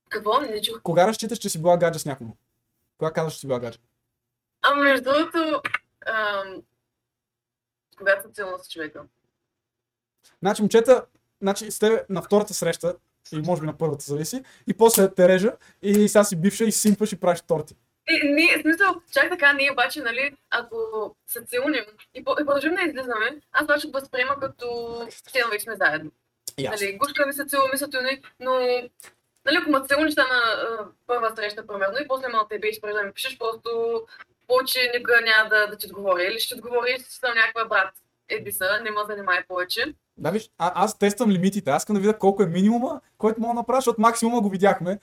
Какво? 0.09 0.41
Не 0.41 0.61
чух. 0.61 0.81
Кога 0.81 1.07
разчиташ, 1.07 1.37
че 1.37 1.49
си 1.49 1.57
била 1.57 1.77
гаджа 1.77 1.99
с 1.99 2.05
някого? 2.05 2.31
Кога 2.97 3.11
казваш, 3.11 3.33
че 3.33 3.39
си 3.39 3.47
била 3.47 3.59
гаджа? 3.59 3.79
А 4.61 4.75
между 4.75 5.03
другото, 5.03 5.61
ам, 6.05 6.61
когато 7.97 8.21
съм 8.21 8.33
целна 8.33 8.59
с 8.59 8.69
човека. 8.69 9.03
Значи, 10.39 10.61
момчета, 10.61 11.05
значи 11.41 11.71
с 11.71 11.79
тебе 11.79 12.05
на 12.09 12.21
втората 12.21 12.53
среща, 12.53 12.95
и 13.33 13.41
може 13.41 13.61
би 13.61 13.67
на 13.67 13.77
първата 13.77 14.05
зависи, 14.05 14.43
и 14.67 14.73
после 14.73 15.13
те 15.13 15.27
режа, 15.27 15.53
и 15.81 16.07
сега 16.07 16.23
си 16.23 16.35
бивша 16.35 16.63
и 16.63 16.71
симпаш 16.71 17.11
и 17.11 17.19
правиш 17.19 17.41
торти. 17.41 17.75
И, 18.09 18.27
ние, 18.33 18.57
в 18.57 18.61
смисъл, 18.61 18.95
чак 19.11 19.29
така, 19.29 19.53
ние 19.53 19.71
обаче, 19.71 20.01
нали, 20.01 20.35
ако 20.49 20.77
се 21.27 21.45
целунем 21.45 21.85
и, 22.13 22.23
по- 22.23 22.35
и 22.41 22.45
продължим 22.45 22.75
да 22.75 22.81
излизаме, 22.81 23.41
аз 23.51 23.63
обаче 23.63 23.87
възприема 23.93 24.39
като 24.39 24.67
цел 25.31 25.49
вече 25.51 25.63
сме 25.63 25.75
заедно. 25.75 26.11
Нали, 26.59 26.97
гушка 26.97 27.25
ми 27.25 27.33
се 27.33 27.45
целуваме, 27.45 27.77
се 27.77 27.87
тюни, 27.89 28.21
но 28.39 28.51
нали, 29.45 29.57
ако 29.61 29.69
ме 29.69 29.87
целуниш 29.87 30.15
на 30.15 30.23
а, 30.23 30.85
първа 31.07 31.35
среща, 31.35 31.67
примерно, 31.67 31.97
и 32.01 32.07
после 32.07 32.27
малко 32.27 32.47
те 32.49 32.59
беше 32.59 32.79
да 32.79 33.03
ми 33.03 33.11
пишеш, 33.13 33.37
просто 33.37 34.01
повече 34.47 34.91
никога 34.95 35.21
няма 35.21 35.49
да, 35.49 35.67
да 35.67 35.77
ти 35.77 35.85
отговоря. 35.85 36.23
Или 36.23 36.39
ще 36.39 36.55
отговори, 36.55 36.97
че 36.97 37.15
съм 37.15 37.33
някаква 37.35 37.65
брат. 37.65 37.93
Еди 38.29 38.51
са, 38.51 38.79
не 38.83 38.91
ме 38.91 38.97
занимай 39.07 39.43
повече. 39.47 39.95
Да, 40.17 40.31
виж, 40.31 40.49
а, 40.57 40.71
аз 40.75 40.99
тествам 40.99 41.31
лимитите. 41.31 41.69
Аз 41.69 41.81
искам 41.81 41.93
да 41.93 41.99
видя 41.99 42.17
колко 42.17 42.43
е 42.43 42.47
минимума, 42.47 43.01
който 43.17 43.41
мога 43.41 43.53
да 43.53 43.59
направя, 43.59 43.77
защото 43.77 44.01
максимума 44.01 44.41
го 44.41 44.49
видяхме. 44.49 44.99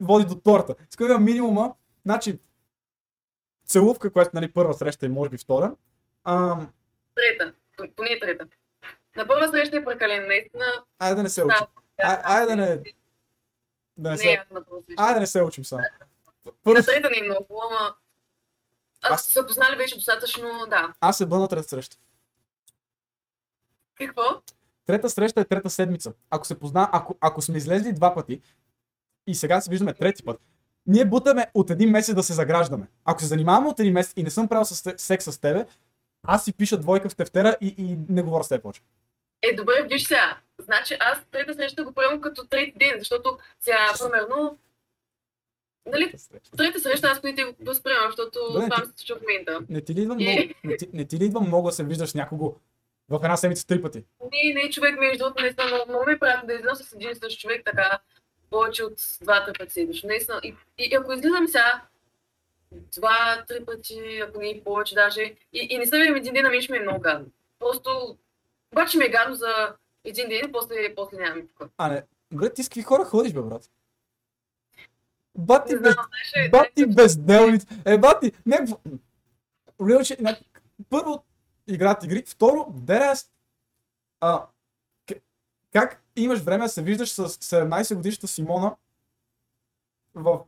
Води 0.00 0.24
до 0.24 0.34
торта. 0.34 0.74
Искам 0.90 1.06
да 1.06 1.14
видя 1.14 1.24
минимума. 1.24 1.74
Значи, 2.04 2.38
целувка, 3.66 4.12
която 4.12 4.30
нали, 4.34 4.52
първа 4.52 4.74
среща 4.74 5.06
и 5.06 5.08
може 5.08 5.30
би 5.30 5.38
втора. 5.38 5.74
Ам, 6.24 6.72
Трета, 7.14 7.52
поне 7.96 8.18
трета. 8.20 8.46
На 9.16 9.26
първа 9.26 9.48
среща 9.48 9.76
е 9.76 9.84
прекален, 9.84 10.26
наистина. 10.26 10.64
айде 10.98 11.14
да 11.14 11.22
не 11.22 11.28
се 11.28 11.44
учим. 11.44 11.66
А, 12.02 12.34
айде 12.34 12.46
да 12.46 12.56
не, 12.56 12.82
да 13.96 14.10
не 14.10 14.18
се, 14.18 14.44
айде 14.96 15.14
да 15.14 15.20
не 15.20 15.26
се 15.26 15.42
учим 15.42 15.64
само. 15.64 15.82
На 16.66 16.82
трета 16.84 17.10
не 17.10 17.18
е 17.18 17.22
много, 17.22 17.62
ама... 17.70 17.94
Аз- 19.02 19.12
Аз 19.12 19.24
се 19.24 19.46
познали 19.46 19.76
вече 19.76 19.94
достатъчно, 19.94 20.48
да. 20.70 20.94
аз 21.00 21.18
се 21.18 21.26
бъда 21.26 21.42
на 21.42 21.48
трета 21.48 21.68
среща. 21.68 21.96
Какво? 23.94 24.22
Трета 24.86 25.10
среща 25.10 25.40
е 25.40 25.44
трета 25.44 25.70
седмица. 25.70 26.12
Ако 26.30 26.46
се 26.46 26.58
позна, 26.58 26.90
ако, 26.92 27.16
ако 27.20 27.42
сме 27.42 27.56
излезли 27.58 27.92
два 27.92 28.14
пъти 28.14 28.40
и 29.26 29.34
сега 29.34 29.60
се 29.60 29.70
виждаме 29.70 29.94
трети 29.94 30.24
път, 30.24 30.40
ние 30.86 31.04
бутаме 31.04 31.46
от 31.54 31.70
един 31.70 31.90
месец 31.90 32.14
да 32.14 32.22
се 32.22 32.32
заграждаме. 32.32 32.86
Ако 33.04 33.20
се 33.20 33.26
занимаваме 33.26 33.68
от 33.68 33.80
един 33.80 33.92
месец 33.92 34.12
и 34.16 34.22
не 34.22 34.30
съм 34.30 34.48
правил 34.48 34.64
с, 34.64 34.94
секс 34.96 35.24
с 35.24 35.38
тебе, 35.38 35.66
аз 36.22 36.44
си 36.44 36.52
пиша 36.52 36.78
двойка 36.78 37.08
в 37.08 37.16
тефтера 37.16 37.56
и, 37.60 37.74
и 37.78 37.96
не 38.08 38.22
говоря 38.22 38.44
с 38.44 38.48
теб 38.48 38.62
повече. 38.62 38.80
Е, 39.42 39.54
добре, 39.54 39.86
виж 39.90 40.06
сега. 40.06 40.38
Значи 40.58 40.96
аз 41.00 41.18
трета 41.30 41.54
среща 41.54 41.84
го 41.84 41.92
приемам 41.92 42.20
като 42.20 42.46
трети 42.46 42.78
ден, 42.78 42.94
защото 42.98 43.38
сега, 43.60 43.92
примерно, 43.98 44.58
нали, 45.86 46.14
Трета 46.56 46.80
среща. 46.80 47.08
аз 47.08 47.20
поне 47.20 47.34
те 47.34 47.44
го 47.44 47.54
възприемам, 47.60 48.06
защото 48.06 48.38
Добре, 48.52 48.64
ми 48.64 48.70
се 48.96 49.14
в 49.14 49.20
момента. 49.20 49.60
Не 49.68 49.80
ти 49.80 49.94
ли 49.94 50.02
идва 50.02 50.14
много, 50.14 50.30
не 50.64 50.76
ти, 50.76 50.88
не 50.92 51.04
ти 51.04 51.18
ли 51.18 51.24
идва 51.24 51.40
много 51.40 51.68
да 51.68 51.72
се 51.72 51.84
виждаш 51.84 52.14
някого 52.14 52.54
в 53.08 53.20
една 53.24 53.36
седмица 53.36 53.66
три 53.66 53.82
пъти? 53.82 54.04
Не, 54.20 54.54
не, 54.54 54.70
човек, 54.70 54.98
между 54.98 55.18
другото, 55.18 55.42
наистина 55.42 55.66
много, 55.66 55.84
много 55.88 56.06
ми 56.06 56.12
е 56.12 56.18
приятно 56.18 56.46
да 56.46 56.54
излизам 56.54 56.76
с 56.76 56.92
един 56.92 57.14
същ 57.14 57.40
човек 57.40 57.62
така 57.64 57.98
повече 58.50 58.84
от 58.84 58.94
два-три 59.22 59.52
пъти 59.58 59.72
седмично. 59.72 60.08
Наистина. 60.08 60.40
И, 60.44 60.54
и, 60.78 60.94
ако 60.94 61.12
излизам 61.12 61.48
сега 61.48 61.82
два-три 62.72 63.64
пъти, 63.64 64.20
ако 64.28 64.40
не 64.40 64.48
и 64.48 64.64
повече 64.64 64.94
даже, 64.94 65.22
и, 65.52 65.66
и 65.70 65.78
не 65.78 65.84
видим 65.84 66.16
един 66.16 66.34
ден, 66.34 66.46
ами 66.46 66.62
ще 66.62 66.72
ми 66.72 66.78
е 66.78 66.82
много 66.82 67.00
гадно. 67.00 67.26
Просто, 67.58 68.16
обаче 68.72 68.98
ми 68.98 69.04
е 69.04 69.08
гадно 69.08 69.34
за 69.34 69.74
един 70.04 70.28
ден, 70.28 70.52
после, 70.52 70.94
после 70.94 71.16
нямам 71.16 71.48
тук. 71.58 71.68
А 71.78 71.88
не, 71.88 72.02
бре, 72.32 72.52
ти 72.54 72.62
с 72.62 72.68
какви 72.68 72.82
хора 72.82 73.04
ходиш, 73.04 73.32
бе, 73.32 73.40
брат? 73.40 73.70
Бати 75.38 75.78
без, 75.78 75.94
бати 76.50 76.86
безделници. 76.86 77.66
Е, 77.84 77.98
бати, 77.98 78.32
някакво... 78.46 78.76
Shit, 79.78 80.20
ня- 80.20 80.42
Първо, 80.90 81.24
играят 81.66 82.04
игри. 82.04 82.24
Второ, 82.26 82.66
дерес, 82.70 83.30
а, 84.20 84.46
как 85.72 86.02
имаш 86.16 86.40
време 86.40 86.64
да 86.64 86.68
се 86.68 86.82
виждаш 86.82 87.12
с 87.12 87.28
17 87.28 87.94
годишната 87.94 88.28
Симона 88.28 88.76
в 90.14 90.40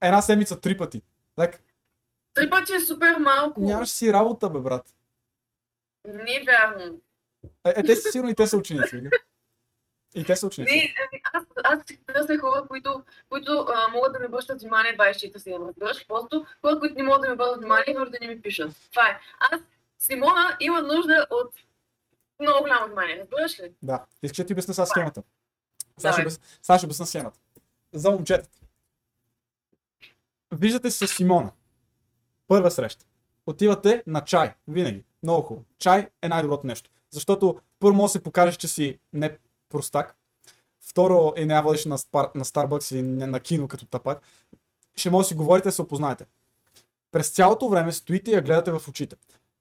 една 0.00 0.22
седмица 0.22 0.60
три 0.60 0.76
пъти. 0.78 1.02
Like, 1.38 1.58
Три 2.34 2.50
пъти 2.50 2.72
е 2.74 2.80
супер 2.80 3.16
малко. 3.16 3.60
нямаш 3.60 3.88
си 3.88 4.12
работа, 4.12 4.50
бе, 4.50 4.58
брат. 4.58 4.94
Не 6.06 6.32
е 6.32 6.44
вярно. 6.46 7.00
Е, 7.64 7.70
е 7.76 7.82
те 7.82 7.96
са 7.96 8.12
сигурно 8.12 8.30
и 8.30 8.34
те 8.34 8.46
са 8.46 8.56
ученици. 8.56 9.02
И 10.18 10.24
те 10.24 10.36
са 10.36 10.46
ученици. 10.46 10.74
Не, 10.74 10.94
ами, 10.98 11.22
аз, 11.32 11.44
аз 11.64 11.80
търся 12.06 12.38
хора, 12.38 12.62
които, 12.68 13.02
които 13.28 13.66
а, 13.74 13.88
могат 13.88 14.12
да 14.12 14.18
ми 14.18 14.26
обръщат 14.26 14.60
внимание 14.60 14.96
24-7, 14.96 15.68
разбираш? 15.68 16.06
Просто 16.08 16.46
хора, 16.60 16.78
които 16.80 16.94
не 16.94 17.02
могат 17.02 17.22
да 17.22 17.28
ми 17.28 17.34
обърнат 17.34 17.58
внимание, 17.58 17.94
хора 17.98 18.10
да 18.10 18.18
не 18.20 18.28
ми 18.28 18.42
пишат. 18.42 18.72
Това 18.90 19.08
е. 19.08 19.20
Аз, 19.40 19.60
Симона 19.98 20.56
има 20.60 20.82
нужда 20.82 21.26
от 21.30 21.54
много 22.40 22.60
голямо 22.60 22.86
внимание, 22.86 23.18
разбираш 23.20 23.60
ли? 23.60 23.72
Да. 23.82 24.04
Искаш 24.22 24.36
да 24.36 24.46
ти 24.46 24.52
обясня 24.52 24.74
сега 24.74 24.86
схемата. 24.86 25.22
Сега 25.98 26.12
ще, 26.12 26.30
сега 26.62 26.78
ще 26.78 26.86
обясня 26.86 27.06
схемата. 27.06 27.38
За 27.92 28.10
момчетата. 28.10 28.58
Виждате 30.52 30.90
се 30.90 31.06
с 31.06 31.10
Симона. 31.10 31.52
Първа 32.48 32.70
среща. 32.70 33.04
Отивате 33.46 34.02
на 34.06 34.24
чай. 34.24 34.54
Винаги. 34.68 35.04
Много 35.22 35.42
хубаво. 35.42 35.64
Чай 35.78 36.08
е 36.22 36.28
най-доброто 36.28 36.66
нещо. 36.66 36.90
Защото 37.10 37.60
първо 37.80 37.96
може 37.96 38.10
да 38.10 38.12
се 38.12 38.22
покажеш, 38.22 38.56
че 38.56 38.68
си 38.68 38.98
не 39.12 39.38
простак. 39.68 40.16
Второ, 40.80 41.32
е 41.36 41.46
не 41.46 41.62
водиш 41.62 41.84
на, 41.84 41.98
спар... 41.98 42.28
на 42.34 42.44
Starbucks 42.44 42.94
или 42.94 43.02
на 43.02 43.26
на 43.26 43.40
кино 43.40 43.68
като 43.68 43.86
тапак. 43.86 44.22
Ще 44.96 45.10
може 45.10 45.24
да 45.24 45.28
си 45.28 45.34
говорите 45.34 45.68
да 45.68 45.72
се 45.72 45.82
опознаете. 45.82 46.26
През 47.12 47.30
цялото 47.30 47.68
време 47.68 47.92
стоите 47.92 48.30
и 48.30 48.34
я 48.34 48.42
гледате 48.42 48.72
в 48.72 48.88
очите. 48.88 49.16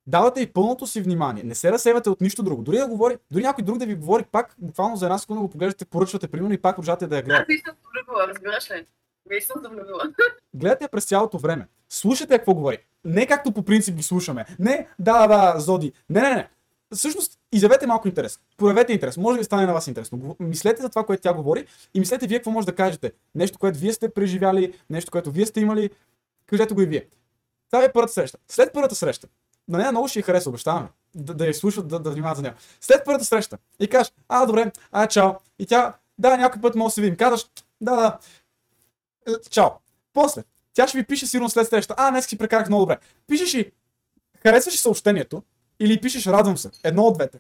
Давате 0.07 0.41
и 0.41 0.53
пълното 0.53 0.87
си 0.87 1.01
внимание. 1.01 1.43
Не 1.43 1.55
се 1.55 1.71
разсевате 1.71 2.09
от 2.09 2.21
нищо 2.21 2.43
друго. 2.43 2.63
Дори 2.63 2.77
да 2.77 2.87
говори, 2.87 3.17
дори 3.31 3.43
някой 3.43 3.63
друг 3.63 3.77
да 3.77 3.85
ви 3.85 3.95
говори, 3.95 4.23
пак 4.31 4.55
буквално 4.57 4.95
за 4.95 5.05
една 5.05 5.17
секунда 5.17 5.41
го 5.41 5.49
поглеждате, 5.49 5.85
поръчвате 5.85 6.27
примерно 6.27 6.53
и 6.53 6.61
пак 6.61 6.75
продължавате 6.75 7.07
да 7.07 7.15
я 7.15 7.23
гледате. 7.23 7.41
Аз 7.41 7.47
не 7.47 7.57
съм 7.65 7.75
влюбила, 7.93 8.27
разбираш 8.27 8.71
ли? 8.71 8.85
Не 9.29 9.41
съм 9.41 9.61
влюбила. 9.61 10.13
Гледате 10.53 10.87
през 10.87 11.05
цялото 11.05 11.37
време. 11.37 11.67
Слушате 11.89 12.37
какво 12.37 12.53
говори. 12.53 12.77
Не 13.05 13.27
както 13.27 13.51
по 13.51 13.63
принцип 13.63 13.95
ги 13.95 14.03
слушаме. 14.03 14.45
Не, 14.59 14.87
да, 14.99 15.27
да, 15.27 15.59
Зоди. 15.59 15.93
Не, 16.09 16.21
не, 16.21 16.29
не. 16.35 16.49
Всъщност, 16.95 17.39
изявете 17.51 17.87
малко 17.87 18.07
интерес. 18.07 18.39
Проявете 18.57 18.93
интерес. 18.93 19.17
Може 19.17 19.37
да 19.37 19.43
стане 19.43 19.65
на 19.65 19.73
вас 19.73 19.87
интересно. 19.87 20.35
Мислете 20.39 20.81
за 20.81 20.89
това, 20.89 21.05
което 21.05 21.21
тя 21.21 21.33
говори 21.33 21.65
и 21.93 21.99
мислете 21.99 22.27
вие 22.27 22.37
какво 22.37 22.51
може 22.51 22.65
да 22.65 22.75
кажете. 22.75 23.11
Нещо, 23.35 23.59
което 23.59 23.79
вие 23.79 23.93
сте 23.93 24.09
преживяли, 24.09 24.73
нещо, 24.89 25.11
което 25.11 25.31
вие 25.31 25.45
сте 25.45 25.61
имали. 25.61 25.89
Кажете 26.45 26.73
го 26.73 26.81
и 26.81 26.85
вие. 26.85 27.05
Това 27.71 27.83
е 27.83 27.91
първата 27.93 28.13
среща. 28.13 28.37
След 28.47 28.73
първата 28.73 28.95
среща, 28.95 29.27
на 29.67 29.77
нея 29.77 29.91
много 29.91 30.07
ще 30.07 30.19
й 30.19 30.21
хареса, 30.21 30.49
обещаваме. 30.49 30.87
Да, 31.15 31.33
да 31.33 31.47
я 31.47 31.53
слушат, 31.53 31.87
да, 31.87 31.99
да 31.99 32.11
внимават 32.11 32.37
за 32.37 32.41
нея. 32.41 32.55
След 32.81 33.05
първата 33.05 33.25
среща 33.25 33.57
и 33.79 33.87
кажеш, 33.87 34.13
а, 34.29 34.45
добре, 34.45 34.71
а, 34.91 35.07
чао. 35.07 35.31
И 35.59 35.65
тя, 35.65 35.93
да, 36.17 36.37
някой 36.37 36.61
път 36.61 36.75
може 36.75 36.91
да 36.91 36.91
се 36.91 37.01
видим. 37.01 37.17
Казваш, 37.17 37.45
да, 37.81 37.95
да, 37.95 38.17
е, 39.27 39.31
чао. 39.49 39.69
После, 40.13 40.43
тя 40.73 40.87
ще 40.87 40.97
ви 40.97 41.03
пише 41.03 41.27
сигурно 41.27 41.49
след 41.49 41.67
среща, 41.67 41.95
а, 41.97 42.11
днес 42.11 42.27
си 42.27 42.37
прекарах 42.37 42.67
много 42.67 42.81
добре. 42.81 42.97
Пишеш 43.27 43.53
и, 43.53 43.71
харесваш 44.43 44.79
съобщението 44.79 45.43
или 45.79 46.01
пишеш 46.01 46.27
радвам 46.27 46.57
се. 46.57 46.69
Едно 46.83 47.03
от 47.03 47.13
двете. 47.13 47.39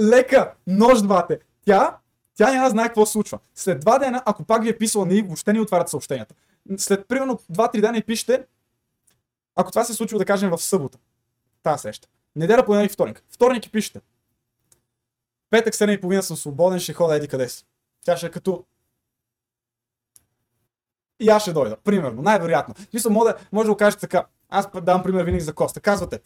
Лека, 0.00 0.54
нож 0.66 1.02
двате. 1.02 1.40
Тя, 1.64 1.98
тя 2.34 2.52
няма 2.52 2.70
знае 2.70 2.86
какво 2.86 3.06
се 3.06 3.12
случва. 3.12 3.38
След 3.54 3.80
два 3.80 3.98
дена, 3.98 4.22
ако 4.26 4.44
пак 4.44 4.62
ви 4.62 4.68
е 4.68 4.78
писала, 4.78 5.06
не, 5.06 5.22
въобще 5.22 5.52
не 5.52 5.60
отварят 5.60 5.88
съобщенията. 5.88 6.34
След 6.76 7.08
примерно 7.08 7.38
2-3 7.52 7.80
дена 7.80 7.98
и 7.98 8.02
пишете, 8.02 8.46
ако 9.54 9.70
това 9.70 9.84
се 9.84 9.94
случва, 9.94 10.18
да 10.18 10.24
кажем, 10.24 10.50
в 10.50 10.58
събота. 10.58 10.98
Тази 11.62 11.82
среща. 11.82 12.08
Неделя, 12.36 12.64
понеделник, 12.64 12.92
вторник. 12.92 13.24
Вторник 13.30 13.66
и 13.66 13.70
пишете. 13.70 14.00
Петък, 15.50 15.74
7 15.74 15.90
и 15.90 16.00
половина 16.00 16.22
съм 16.22 16.36
свободен, 16.36 16.80
ще 16.80 16.92
хода 16.92 17.16
еди 17.16 17.28
къде 17.28 17.48
си. 17.48 17.64
Тя 18.04 18.16
ще 18.16 18.26
е 18.26 18.30
като 18.30 18.64
и 21.20 21.28
аз 21.28 21.42
ще 21.42 21.52
дойда. 21.52 21.76
Примерно, 21.76 22.22
най-вероятно. 22.22 22.74
Смисъл, 22.90 23.12
може, 23.12 23.32
може 23.52 23.66
да 23.66 23.72
го 23.72 23.76
кажете 23.76 24.00
така. 24.00 24.26
Аз 24.48 24.68
давам 24.82 25.02
пример 25.02 25.24
винаги 25.24 25.44
за 25.44 25.52
Коста. 25.52 25.80
Казвате. 25.80 26.20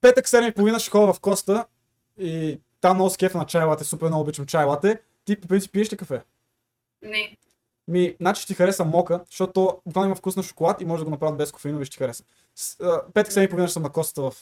Петък 0.00 0.26
7 0.26 0.50
и 0.50 0.54
половина 0.54 0.78
ще 0.78 0.90
ходя 0.90 1.12
в 1.12 1.20
Коста 1.20 1.66
и 2.18 2.60
там 2.80 2.96
много 2.96 3.10
скефа 3.10 3.38
на 3.38 3.46
чай 3.46 3.64
лате, 3.64 3.84
супер 3.84 4.06
много 4.06 4.22
обичам 4.22 4.46
чай 4.46 4.64
лате. 4.64 5.00
Ти 5.24 5.40
по 5.40 5.48
принцип 5.48 5.72
пиеш 5.72 5.92
ли 5.92 5.96
кафе? 5.96 6.22
Не. 7.02 7.36
Ми, 7.88 8.16
значи 8.20 8.42
ще 8.42 8.52
ти 8.52 8.54
хареса 8.54 8.84
мока, 8.84 9.20
защото 9.30 9.80
буквално 9.86 10.06
има 10.06 10.16
вкус 10.16 10.36
на 10.36 10.42
шоколад 10.42 10.80
и 10.80 10.84
може 10.84 11.00
да 11.00 11.04
го 11.04 11.10
направят 11.10 11.36
без 11.36 11.52
кофеинови 11.52 11.82
и 11.82 11.86
ще 11.86 11.92
ти 11.92 11.98
хареса. 11.98 12.24
Петък 13.14 13.32
7 13.32 13.40
и 13.40 13.48
половина 13.48 13.68
ще 13.68 13.72
съм 13.72 13.82
на 13.82 13.90
Коста 13.90 14.22
в 14.22 14.34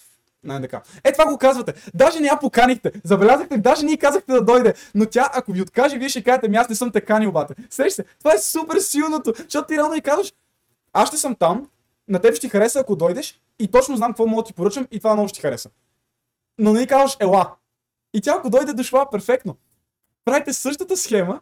на 0.45 0.61
НДК. 0.61 0.75
Е, 1.05 1.13
това 1.13 1.27
го 1.27 1.39
казвате. 1.39 1.75
Даже 1.95 2.21
не 2.21 2.27
я 2.27 2.39
поканихте. 2.41 2.93
Забелязахте, 3.05 3.59
даже 3.59 3.87
ние 3.87 3.97
казахте 3.97 4.33
да 4.33 4.45
дойде. 4.45 4.75
Но 4.95 5.07
тя, 5.07 5.31
ако 5.35 5.53
ви 5.53 5.63
откаже, 5.63 5.99
вие 5.99 6.09
ще 6.09 6.25
кажете, 6.25 6.49
ми 6.49 6.57
аз 6.57 6.69
не 6.69 6.75
съм 6.75 6.93
те 6.93 7.01
канил, 7.01 7.33
бате. 7.33 7.55
Сещаш 7.71 7.93
се, 7.93 8.05
това 8.19 8.35
е 8.35 8.39
супер 8.39 8.79
силното, 8.79 9.33
защото 9.37 9.67
ти 9.67 9.75
реално 9.75 9.95
и 9.95 10.01
казваш, 10.01 10.33
аз 10.93 11.09
ще 11.09 11.17
съм 11.17 11.35
там, 11.35 11.69
на 12.09 12.19
теб 12.19 12.35
ще 12.35 12.41
ти 12.41 12.49
хареса, 12.49 12.81
ако 12.81 12.97
дойдеш 12.97 13.41
и 13.59 13.69
точно 13.69 13.97
знам 13.97 14.11
какво 14.11 14.27
мога 14.27 14.43
да 14.43 14.47
ти 14.47 14.55
поръчам 14.55 14.87
и 14.91 14.99
това 14.99 15.15
много 15.15 15.29
ще 15.29 15.37
ти 15.37 15.41
хареса. 15.41 15.71
Но 16.59 16.73
не 16.73 16.81
ни 16.81 16.87
казваш, 16.87 17.17
ела. 17.21 17.55
И 18.15 18.21
тя, 18.21 18.35
ако 18.39 18.51
дойде, 18.51 18.73
дошла 18.73 19.11
перфектно. 19.11 19.57
Правите 20.25 20.53
същата 20.53 20.97
схема 20.97 21.41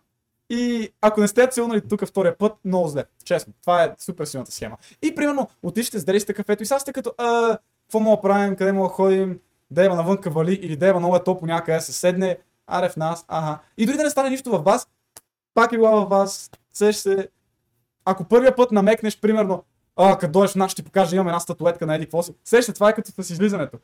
и 0.50 0.90
ако 1.00 1.20
не 1.20 1.28
сте 1.28 1.40
я 1.40 1.48
целунали 1.48 1.88
тук 1.88 2.06
втория 2.06 2.38
път, 2.38 2.52
много 2.64 2.88
зле. 2.88 3.04
Честно. 3.24 3.52
Това 3.60 3.84
е 3.84 3.94
супер 3.98 4.24
силната 4.24 4.52
схема. 4.52 4.76
И 5.02 5.14
примерно, 5.14 5.48
отишете, 5.62 5.98
сдели 5.98 6.20
сте 6.20 6.34
кафето 6.34 6.62
и 6.62 6.66
сега 6.66 6.78
сте 6.78 6.92
като, 6.92 7.12
а, 7.18 7.58
какво 7.82 8.00
мога 8.00 8.16
да 8.16 8.22
правим, 8.22 8.56
къде 8.56 8.72
мога 8.72 8.88
да 8.88 8.94
ходим, 8.94 9.40
да 9.70 9.84
има 9.84 9.94
навънка 9.94 10.30
вали 10.30 10.54
или 10.54 10.76
да 10.76 10.88
има 10.88 10.98
много 10.98 11.16
е 11.16 11.24
топло 11.24 11.46
някъде 11.46 11.80
се 11.80 11.92
седне, 11.92 12.38
аре 12.66 12.88
в 12.88 12.96
нас, 12.96 13.24
ага. 13.28 13.58
И 13.76 13.86
дори 13.86 13.96
да 13.96 14.02
не 14.02 14.10
стане 14.10 14.30
нищо 14.30 14.50
в 14.50 14.62
вас, 14.62 14.88
пак 15.54 15.72
е 15.72 15.76
била 15.76 15.90
във 15.90 16.08
вас, 16.08 16.50
сеш 16.72 16.96
се. 16.96 17.28
Ако 18.04 18.24
първия 18.24 18.56
път 18.56 18.72
намекнеш, 18.72 19.20
примерно, 19.20 19.64
а, 19.96 20.18
като 20.18 20.32
дойдеш 20.32 20.52
в 20.52 20.56
нас, 20.56 20.72
ще 20.72 20.82
ти 20.82 20.86
покажа, 20.86 21.16
имам 21.16 21.28
една 21.28 21.40
статуетка 21.40 21.86
на 21.86 21.94
еди 21.94 22.04
какво 22.04 22.22
си. 22.22 22.32
Сеш 22.44 22.64
се, 22.64 22.72
това 22.72 22.88
е 22.88 22.94
като 22.94 23.22
с 23.22 23.30
излизането. 23.30 23.78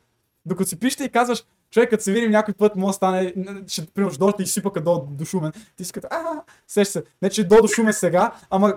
Докато 0.45 0.69
си 0.69 0.79
пишете 0.79 1.03
и 1.03 1.09
казваш, 1.09 1.43
човек, 1.71 1.89
като 1.89 2.03
се 2.03 2.11
видим 2.11 2.31
някой 2.31 2.53
път, 2.53 2.75
може 2.75 2.89
да 2.89 2.93
стане, 2.93 3.33
ще, 3.67 3.85
примерно, 3.85 4.17
дойде 4.17 4.35
и 4.39 4.43
изсипа 4.43 4.71
като 4.71 5.07
до 5.11 5.25
Шумен. 5.25 5.51
Ти 5.75 5.85
си 5.85 5.93
като, 5.93 6.07
а, 6.11 6.41
сеш 6.67 6.87
се, 6.87 7.03
не 7.21 7.29
че 7.29 7.43
до 7.43 7.67
Шумен 7.67 7.93
сега, 7.93 8.31
ама 8.49 8.73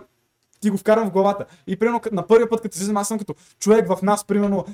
ти 0.60 0.70
го 0.70 0.76
вкарам 0.76 1.08
в 1.08 1.12
главата. 1.12 1.44
И 1.66 1.78
примерно 1.78 2.00
на 2.12 2.26
първия 2.26 2.48
път, 2.48 2.60
като 2.60 2.76
излизам, 2.76 2.96
аз 2.96 3.08
съм 3.08 3.18
като 3.18 3.34
човек 3.58 3.88
в 3.88 4.02
нас, 4.02 4.24
примерно, 4.24 4.64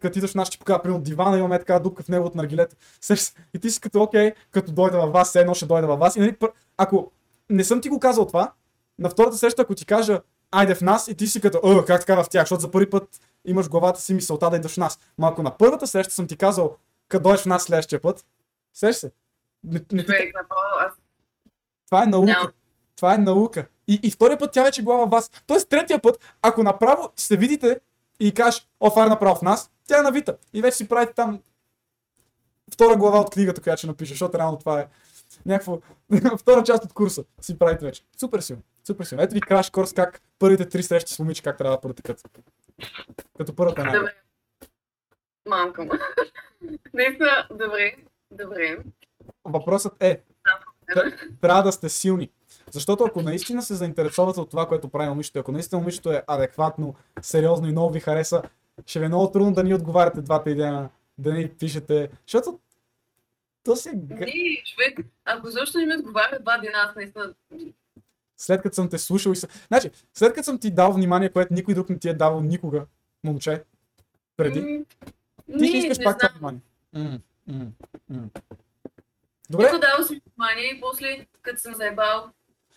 като 0.00 0.18
идваш 0.18 0.30
в 0.30 0.34
нас, 0.34 0.48
ще 0.48 0.58
покажа, 0.58 0.82
примерно, 0.82 1.02
дивана, 1.02 1.38
имаме 1.38 1.58
така 1.58 1.78
дупка 1.78 2.02
в 2.02 2.08
него 2.08 2.26
от 2.26 2.34
наргилета. 2.34 2.76
Сеш 3.00 3.20
се. 3.20 3.32
И 3.54 3.58
ти 3.58 3.70
си 3.70 3.80
като, 3.80 4.02
окей, 4.02 4.32
като 4.50 4.72
дойда 4.72 4.98
във 4.98 5.12
вас, 5.12 5.34
едно 5.34 5.54
ще 5.54 5.66
дойда 5.66 5.86
във 5.86 5.98
вас. 5.98 6.16
И 6.16 6.20
нали, 6.20 6.32
пър... 6.32 6.50
ако 6.76 7.10
не 7.50 7.64
съм 7.64 7.80
ти 7.80 7.88
го 7.88 8.00
казал 8.00 8.26
това, 8.26 8.52
на 8.98 9.10
втората 9.10 9.36
среща, 9.36 9.62
ако 9.62 9.74
ти 9.74 9.86
кажа, 9.86 10.20
айде 10.52 10.74
в 10.74 10.80
нас, 10.80 11.08
и 11.08 11.14
ти 11.14 11.26
си 11.26 11.40
като, 11.40 11.60
о, 11.62 11.84
как 11.86 12.00
така 12.00 12.22
в 12.22 12.28
тях, 12.28 12.42
защото 12.42 12.60
за 12.60 12.70
първи 12.70 12.90
път 12.90 13.20
имаш 13.44 13.66
в 13.66 13.70
главата 13.70 14.00
си 14.00 14.14
мисълта 14.14 14.50
да 14.50 14.56
идваш 14.56 14.72
в 14.72 14.76
нас. 14.76 14.98
Ма 15.18 15.28
ако 15.28 15.42
на 15.42 15.56
първата 15.58 15.86
среща 15.86 16.14
съм 16.14 16.26
ти 16.26 16.36
казал, 16.36 16.76
като 17.08 17.22
дойдеш 17.22 17.42
в 17.42 17.46
нас 17.46 17.62
следващия 17.62 18.02
път, 18.02 18.24
сеш 18.74 18.96
се. 18.96 19.12
Не, 19.64 19.80
не 19.92 20.04
ти 20.04 20.12
това 21.92 22.02
е 22.02 22.06
наука. 22.06 22.32
Няма. 22.32 22.52
Това 22.96 23.14
е 23.14 23.18
наука. 23.18 23.66
И, 23.88 24.00
и 24.02 24.10
втория 24.10 24.38
път 24.38 24.52
тя 24.52 24.62
вече 24.62 24.80
е 24.80 24.84
била 24.84 24.96
във 24.96 25.10
вас. 25.10 25.30
Тоест 25.46 25.68
третия 25.68 26.02
път, 26.02 26.34
ако 26.42 26.62
направо 26.62 27.10
се 27.16 27.36
видите 27.36 27.80
и 28.20 28.34
кажеш, 28.34 28.68
о, 28.80 29.04
е 29.04 29.08
направо 29.08 29.36
в 29.36 29.42
нас, 29.42 29.70
тя 29.86 29.98
е 29.98 30.02
навита. 30.02 30.36
И 30.52 30.62
вече 30.62 30.76
си 30.76 30.88
правите 30.88 31.12
там 31.14 31.40
втора 32.72 32.96
глава 32.96 33.20
от 33.20 33.30
книгата, 33.30 33.62
която 33.62 33.78
ще 33.78 33.86
напише, 33.86 34.12
защото 34.12 34.38
реално 34.38 34.58
това 34.58 34.80
е 34.80 34.86
някакво 35.46 35.78
втора 36.38 36.64
част 36.64 36.84
от 36.84 36.92
курса 36.92 37.24
си 37.40 37.58
правите 37.58 37.84
вече. 37.84 38.02
Супер 38.20 38.40
силно. 38.40 38.62
Супер 38.86 39.04
силно. 39.04 39.22
Ето 39.22 39.34
ви 39.34 39.40
краш 39.40 39.70
курс 39.70 39.92
как 39.92 40.22
първите 40.38 40.68
три 40.68 40.82
срещи 40.82 41.12
с 41.14 41.18
момиче 41.18 41.42
как 41.42 41.58
трябва 41.58 41.76
да 41.76 41.80
протекат. 41.80 42.22
Като 43.36 43.56
първата 43.56 43.80
е 43.80 43.84
най 43.84 43.98
Добре. 43.98 44.14
Мамка 45.48 45.84
му. 45.84 45.90
Наистина, 46.94 47.46
добре. 47.50 47.94
Добре. 48.30 48.78
Въпросът 49.44 50.02
е, 50.02 50.20
тр- 50.90 51.40
трябва 51.40 51.62
да 51.62 51.72
сте 51.72 51.88
силни. 51.88 52.30
Защото 52.70 53.04
ако 53.04 53.22
наистина 53.22 53.62
се 53.62 53.74
заинтересувате 53.74 54.40
от 54.40 54.50
това, 54.50 54.68
което 54.68 54.88
прави 54.88 55.08
момичето, 55.08 55.38
ако 55.38 55.52
наистина 55.52 55.78
момичето 55.78 56.12
е 56.12 56.22
адекватно, 56.26 56.94
сериозно 57.22 57.68
и 57.68 57.72
много 57.72 57.92
ви 57.92 58.00
хареса, 58.00 58.42
ще 58.86 58.98
ви 58.98 59.04
е 59.04 59.08
много 59.08 59.30
трудно 59.30 59.52
да 59.52 59.64
ни 59.64 59.74
отговаряте 59.74 60.20
двата 60.20 60.50
и 60.50 60.54
дена, 60.54 60.88
да 61.18 61.32
ни 61.32 61.48
пишете, 61.48 62.10
защото 62.26 62.60
то 63.64 63.76
си... 63.76 63.90
г- 63.90 64.14
Не, 64.14 64.62
човек, 64.64 64.98
ако 65.24 65.50
защо 65.50 65.78
не 65.78 65.86
ми 65.86 65.94
отговаря 65.94 66.38
два 66.40 66.58
дена, 66.58 66.74
аз 66.74 66.96
наистина... 66.96 67.34
След 68.42 68.62
като 68.62 68.74
съм 68.74 68.88
те 68.88 68.98
слушал 68.98 69.30
и 69.30 69.36
съм... 69.36 69.50
Значи, 69.68 69.90
след 70.14 70.34
като 70.34 70.44
съм 70.44 70.58
ти 70.58 70.70
дал 70.70 70.92
внимание, 70.92 71.28
което 71.28 71.54
никой 71.54 71.74
друг 71.74 71.88
не 71.88 71.98
ти 71.98 72.08
е 72.08 72.14
давал 72.14 72.40
никога, 72.40 72.86
момче, 73.24 73.62
преди, 74.36 74.60
М, 74.60 74.84
ти 75.58 75.66
ще 75.66 75.76
не, 75.76 75.78
искаш 75.78 75.98
не 75.98 76.04
пак 76.04 76.18
това 76.18 76.28
внимание. 76.28 76.60
М, 76.92 77.18
м, 77.46 77.66
м. 78.08 78.28
Добре, 79.50 79.64
Нито 79.64 79.78
дал 79.78 80.04
си 80.06 80.20
внимание 80.36 80.64
и 80.64 80.80
после, 80.80 81.26
като 81.42 81.60
съм 81.60 81.74
заебал. 81.74 82.30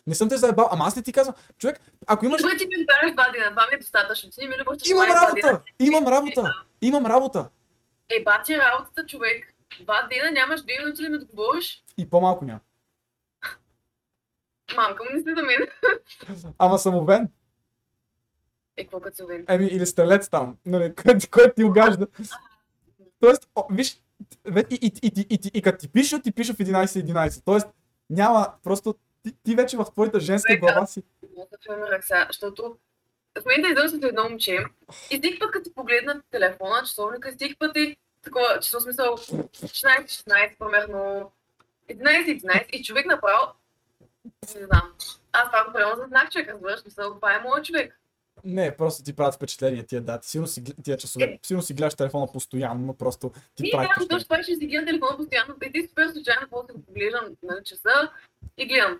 не 0.07 0.15
съм 0.15 0.29
те 0.29 0.37
заебал, 0.37 0.67
ама 0.71 0.85
аз 0.85 0.95
не 0.95 1.01
ти 1.01 1.13
казвам, 1.13 1.35
човек, 1.57 1.79
ако 2.07 2.25
имаш... 2.25 2.41
Добре, 2.41 2.57
ти 2.57 2.67
ми 2.67 2.75
отговаряш 2.81 3.13
два 3.13 3.31
дена, 3.31 3.49
това 3.49 3.67
ми 3.71 3.75
е 3.75 3.79
достатъчно. 3.79 4.29
Ти 4.29 4.41
не 4.41 4.47
ми 4.47 4.61
обръщаш 4.61 4.89
Имам 4.89 5.09
работа! 5.09 5.61
Имам 5.79 6.07
работа! 6.07 6.53
Имам 6.81 7.05
работа! 7.05 7.49
Е, 8.09 8.23
бати 8.23 8.57
работата, 8.57 9.05
човек. 9.05 9.53
Два 9.81 10.07
дена 10.11 10.31
нямаш 10.31 10.61
две 10.61 10.73
минути 10.79 11.03
ли 11.03 11.09
ми 11.09 11.17
отговориш? 11.17 11.83
И 11.97 12.09
по-малко 12.09 12.45
няма. 12.45 12.59
Мамка 14.75 15.03
му 15.03 15.09
не 15.13 15.21
следа 15.21 15.41
мен. 15.41 15.67
Ама 16.57 16.79
самовен. 16.79 17.29
Е, 18.77 18.83
какво 18.83 18.99
като 18.99 19.15
се 19.15 19.23
увен? 19.23 19.45
Еми, 19.49 19.65
или 19.65 19.85
стрелец 19.85 20.29
там, 20.29 20.57
нали, 20.65 20.93
който, 21.31 21.53
ти 21.55 21.63
огажда. 21.63 22.07
Тоест, 23.19 23.49
о, 23.55 23.63
виж, 23.71 24.01
и, 24.47 24.77
и, 24.81 24.85
и, 24.85 24.91
и, 25.03 25.25
и, 25.29 25.39
и, 25.45 25.51
и 25.53 25.61
като 25.61 25.77
ти 25.77 25.91
пиша, 25.91 26.21
ти 26.21 26.31
пиша 26.31 26.53
в 26.53 26.57
11.11. 26.57 27.41
Тоест, 27.45 27.67
няма, 28.09 28.53
просто 28.63 28.95
ти, 29.23 29.35
ти 29.43 29.55
вече 29.55 29.77
в 29.77 29.85
твоята 29.93 30.19
женска 30.19 30.57
глава 30.57 30.85
си. 30.85 31.03
Сега, 32.01 32.25
защото 32.29 32.77
в 33.41 33.45
момента 33.45 33.69
издържам 33.69 33.99
с 33.99 34.03
едно 34.03 34.23
момче 34.23 34.65
и 35.11 35.19
всеки 35.19 35.39
път, 35.39 35.51
като 35.51 35.73
погледна 35.73 36.21
телефона, 36.31 36.83
часовника, 36.85 37.33
всеки 37.35 37.55
път 37.55 37.77
е 37.77 37.95
такова, 38.21 38.59
число 38.61 38.79
смисъл 38.79 39.17
16-16, 39.17 40.57
примерно 40.59 41.31
11-11 41.89 42.69
и 42.69 42.83
човек 42.83 43.05
направо, 43.05 43.53
не 44.55 44.65
знам, 44.65 44.93
аз 45.31 45.45
това 45.45 45.65
го 45.65 45.73
приемам 45.73 45.95
за 45.97 46.05
знак 46.07 46.31
човек, 46.31 46.49
разбираш, 46.49 46.79
смисъл, 46.79 47.13
това 47.15 47.35
е 47.35 47.39
моят 47.39 47.65
човек. 47.65 47.99
Не, 48.43 48.77
просто 48.77 49.03
ти 49.03 49.13
правят 49.13 49.35
впечатление 49.35 49.83
тия 49.83 50.01
дати. 50.01 50.29
Сигурно 50.29 50.47
си, 50.47 50.63
тия 50.83 50.97
часове, 50.97 51.39
сигурно 51.43 51.63
си 51.63 51.73
гледаш 51.73 51.95
телефона 51.95 52.27
постоянно, 52.27 52.85
но 52.85 52.93
просто 52.93 53.31
ти 53.55 53.67
И 53.67 53.71
прави 53.71 53.87
казвам 53.87 53.95
впечатление. 53.95 54.09
точно 54.09 54.25
това, 54.27 54.43
ще 54.43 54.55
си 54.55 54.67
гледам 54.67 54.85
телефона 54.85 55.17
постоянно, 55.17 55.55
и 55.65 55.71
ти 55.71 55.87
супер 55.89 56.07
случайно, 56.07 56.47
после 56.51 56.73
го 56.73 56.81
поглеждам 56.81 57.25
на 57.43 57.63
часа 57.63 58.11
и 58.57 58.67
гледам, 58.67 58.99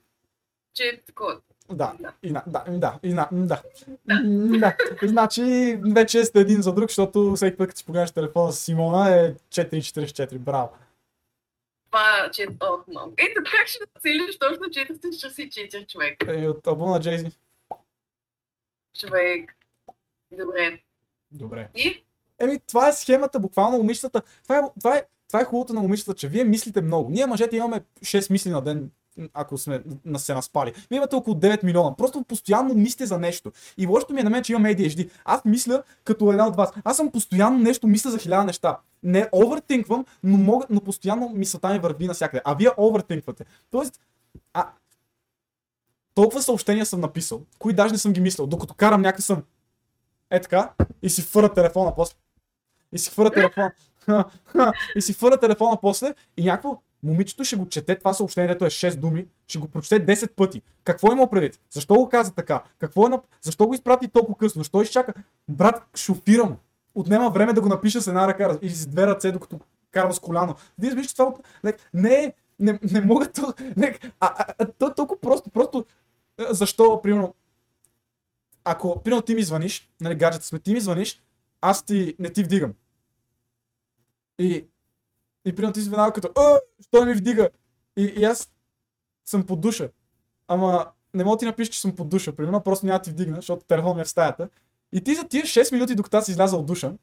че 0.74 0.84
е 0.84 1.02
такова. 1.02 1.38
Да, 1.72 1.94
Да. 2.00 2.14
и 2.24 2.32
на, 2.32 2.44
да, 2.48 2.64
и 2.70 2.80
да, 2.80 3.00
и 3.04 3.14
на, 3.14 3.28
да. 3.32 3.62
М, 4.24 4.58
да. 4.60 4.76
Значи 5.04 5.42
вече 5.86 6.26
сте 6.26 6.40
един 6.40 6.62
за 6.62 6.74
друг, 6.74 6.90
защото 6.90 7.36
всеки 7.36 7.58
път, 7.58 7.68
като 7.68 7.78
си 7.78 7.86
погледнеш 7.86 8.12
телефона 8.12 8.52
с 8.52 8.60
Симона 8.60 9.16
е 9.16 9.34
444. 9.34 10.38
Браво. 10.38 10.70
Това, 11.96 12.30
че 12.32 12.48
ох, 12.60 12.88
мам. 12.88 13.14
Ето 13.18 13.42
как 13.52 13.68
ще 13.68 13.80
целиш 14.02 14.38
точно 14.40 14.66
464 14.66 15.88
човек. 15.88 16.24
Е, 16.28 16.48
от 16.48 16.68
албума 16.68 17.00
Джейзи. 17.00 17.32
Човек. 19.00 19.58
Добре. 20.32 20.80
Добре. 21.32 21.70
И? 21.76 22.04
Еми, 22.40 22.60
това 22.68 22.90
е 22.90 22.94
схемата, 22.94 23.40
буквално 23.40 23.78
момичетата. 23.78 24.22
Това 24.44 24.58
е, 24.58 24.62
това 24.80 24.98
е, 24.98 25.06
това 25.28 25.42
е 25.42 25.44
хубавото 25.46 25.74
на 25.74 25.82
момичетата, 25.82 26.20
че 26.20 26.28
вие 26.28 26.44
мислите 26.44 26.82
много. 26.82 27.10
Ние 27.10 27.26
мъжете 27.26 27.56
имаме 27.58 27.82
6 28.02 28.32
мисли 28.32 28.50
на 28.50 28.62
ден, 28.62 28.92
ако 29.34 29.58
сме 29.58 29.84
на 30.06 30.20
се 30.20 30.34
наспали. 30.34 30.74
Вие 30.90 30.98
имате 30.98 31.16
около 31.16 31.36
9 31.36 31.64
милиона. 31.64 31.96
Просто 31.96 32.24
постоянно 32.24 32.74
мислите 32.74 33.06
за 33.06 33.20
нещо. 33.20 33.52
И 33.78 33.88
лошото 33.88 34.14
ми 34.14 34.20
е 34.20 34.24
на 34.24 34.30
мен, 34.30 34.44
че 34.44 34.54
имам 34.54 34.64
ADHD. 34.64 35.10
Аз 35.26 35.46
мисля 35.46 35.84
като 36.04 36.32
една 36.32 36.48
от 36.48 36.56
вас. 36.56 36.72
Аз 36.84 36.98
съм 36.98 37.12
постоянно 37.12 37.60
нещо, 37.60 37.88
мисля 37.88 38.12
за 38.12 38.18
хиляда 38.18 38.44
неща. 38.44 38.78
Не 39.04 39.30
овертинквам, 39.34 40.06
но, 40.24 40.38
мога, 40.38 40.66
но 40.70 40.82
постоянно 40.82 41.30
мисълта 41.30 41.70
ми 41.70 41.80
върви 41.80 42.08
навсякъде. 42.08 42.42
А 42.46 42.54
вие 42.54 42.70
овертинквате. 42.78 43.46
Тоест, 43.72 44.00
а, 44.54 44.70
толкова 46.16 46.42
съобщения 46.42 46.86
съм 46.86 47.02
написал, 47.02 47.42
кои 47.60 47.74
даже 47.74 47.92
не 47.92 47.98
съм 47.98 48.14
ги 48.14 48.22
мислил, 48.22 48.48
докато 48.48 48.74
карам 48.74 49.02
някакъв 49.02 49.26
съм. 49.26 49.44
Е 50.30 50.42
така, 50.42 50.74
и 51.02 51.10
си 51.10 51.22
фъра 51.22 51.54
телефона 51.54 51.96
после. 51.96 52.16
И 52.92 52.98
си 52.98 53.10
хвърля 53.10 53.32
телефона. 53.32 53.72
и 54.96 55.02
си 55.02 55.14
хвърля 55.14 55.38
телефона 55.38 55.78
после 55.82 56.14
и 56.38 56.44
някакво 56.44 56.82
момичето 57.06 57.44
ще 57.44 57.56
го 57.56 57.70
чете 57.70 57.96
това 57.96 58.14
съобщение, 58.14 58.48
дето 58.48 58.66
е 58.66 58.70
6 58.70 58.96
думи, 58.96 59.28
ще 59.48 59.60
го 59.60 59.68
прочете 59.68 60.06
10 60.06 60.32
пъти. 60.32 60.62
Какво 60.84 61.12
има 61.12 61.30
предвид? 61.30 61.60
Защо 61.70 61.94
го 61.96 62.10
каза 62.10 62.34
така? 62.34 62.64
Какво 62.80 63.06
е 63.06 63.10
на... 63.10 63.22
Защо 63.42 63.68
го 63.68 63.74
изпрати 63.74 64.08
толкова 64.08 64.38
късно? 64.38 64.60
Защо 64.60 64.82
изчака? 64.82 65.14
Брат, 65.50 65.88
шофирам. 65.96 66.58
Отнема 66.96 67.30
време 67.30 67.54
да 67.54 67.62
го 67.62 67.70
напиша 67.70 68.02
с 68.02 68.08
една 68.08 68.28
ръка 68.28 68.58
или 68.62 68.76
с 68.76 68.88
две 68.88 69.08
ръце, 69.08 69.32
докато 69.32 69.60
карам 69.92 70.14
с 70.14 70.20
коляно. 70.20 70.56
Вие 70.80 70.92
вижте 70.92 71.16
това. 71.16 71.34
like, 71.64 71.80
Не, 71.94 72.34
не, 72.60 72.80
не 72.92 73.02
мога 73.02 73.32
то. 73.32 73.54
Не, 73.78 74.00
а, 74.20 74.34
а, 74.38 74.54
а, 74.60 74.66
то 74.66 74.88
е 74.88 74.94
толкова 74.94 75.22
просто. 75.22 75.50
Просто 75.50 75.86
защо, 76.50 77.02
примерно, 77.02 77.34
ако, 78.64 79.04
примерно, 79.04 79.22
ти 79.22 79.36
ми 79.36 79.44
звъниш, 79.44 79.90
нали, 80.02 80.16
гаджета 80.16 80.46
сме, 80.46 80.60
ти 80.60 80.74
ми 80.74 80.80
звъниш, 80.80 81.22
аз 81.62 81.86
ти 81.86 82.16
не 82.20 82.30
ти 82.30 82.44
вдигам. 82.44 82.74
И, 84.40 84.66
и 85.46 85.56
примерно 85.56 85.74
ти 85.74 85.82
си 85.82 85.90
веднага 85.90 86.14
като, 86.14 86.42
а, 86.42 86.60
що 86.88 87.06
ми 87.06 87.14
вдига? 87.14 87.50
И, 87.98 88.04
и 88.04 88.24
аз 88.24 88.50
съм 89.26 89.46
под 89.46 89.62
душа. 89.62 89.90
Ама 90.48 90.86
не 91.14 91.24
мога 91.24 91.36
да 91.36 91.40
ти 91.40 91.46
напишеш, 91.46 91.74
че 91.74 91.82
съм 91.82 91.96
под 91.96 92.10
душа. 92.10 92.32
Примерно 92.32 92.62
просто 92.62 92.86
няма 92.86 93.02
ти 93.02 93.10
вдигна, 93.10 93.36
защото 93.36 93.66
телефон 93.66 93.96
ми 93.96 94.02
е 94.02 94.06
в 94.06 94.10
стаята. 94.10 94.50
И 94.94 95.02
ти 95.02 95.16
за 95.16 95.24
тия 95.24 95.44
6 95.44 95.72
минути, 95.74 95.96
докато 95.96 96.22
си 96.22 96.32
изляза 96.32 96.58
от 96.58 96.66
душа, 96.66 96.94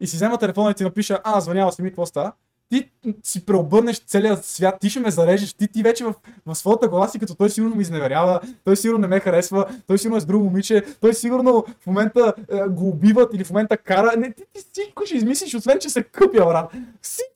и 0.00 0.06
си 0.06 0.16
взема 0.16 0.38
телефона 0.38 0.70
и 0.70 0.74
ти 0.74 0.84
напиша, 0.84 1.20
а, 1.24 1.40
звънява 1.40 1.72
си 1.72 1.82
ми, 1.82 1.90
какво 1.90 2.06
става? 2.06 2.32
Ти 2.68 2.90
си 3.22 3.46
преобърнеш 3.46 3.98
целият 3.98 4.44
свят, 4.44 4.74
ти 4.80 4.90
ще 4.90 5.00
ме 5.00 5.10
зарежеш, 5.10 5.54
ти, 5.54 5.68
ти 5.68 5.82
вече 5.82 6.04
в, 6.04 6.14
в 6.46 6.54
своята 6.54 6.88
глава 6.88 7.08
си, 7.08 7.18
като 7.18 7.34
той 7.34 7.50
сигурно 7.50 7.76
ме 7.76 7.82
изневерява, 7.82 8.40
той 8.64 8.76
сигурно 8.76 9.00
не 9.00 9.06
ме 9.06 9.20
харесва, 9.20 9.66
той 9.86 9.98
сигурно 9.98 10.16
е 10.16 10.20
с 10.20 10.26
друго 10.26 10.44
момиче, 10.44 10.84
той 11.00 11.14
сигурно 11.14 11.64
в 11.80 11.86
момента 11.86 12.34
е, 12.52 12.68
го 12.68 12.88
убиват 12.88 13.34
или 13.34 13.44
в 13.44 13.50
момента 13.50 13.76
кара. 13.76 14.12
Не, 14.16 14.32
ти, 14.32 14.42
ти 14.52 14.60
всичко 14.72 15.06
ще 15.06 15.16
измислиш, 15.16 15.54
освен 15.54 15.78
че 15.78 15.90
се 15.90 16.02
къпя, 16.02 16.44
брат. 16.44 16.72
Всичко 17.02 17.33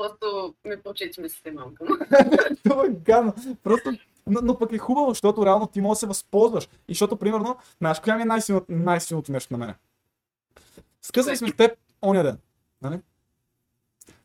Просто 0.00 0.54
ме 0.64 0.82
прочети 0.82 1.20
мислите 1.20 1.50
мамка. 1.50 1.84
това 2.64 2.86
е 2.86 2.88
гадно. 2.88 3.34
Просто, 3.62 3.92
но, 4.26 4.40
но 4.42 4.58
пък 4.58 4.72
е 4.72 4.78
хубаво, 4.78 5.10
защото 5.10 5.46
реално 5.46 5.66
ти 5.66 5.80
можеш 5.80 5.96
да 5.96 6.00
се 6.00 6.06
възползваш. 6.06 6.64
И 6.64 6.94
защото, 6.94 7.16
примерно, 7.16 7.58
знаеш, 7.78 8.00
коя 8.00 8.16
ми 8.16 8.22
е 8.22 8.24
най-силното, 8.24 8.66
най-силното 8.68 9.32
нещо 9.32 9.54
на 9.54 9.58
мене? 9.58 9.74
Скъсали 11.02 11.36
сме 11.36 11.48
с 11.48 11.56
теб 11.56 11.78
оня 12.02 12.22
ден. 12.22 12.38
Нали? 12.82 13.00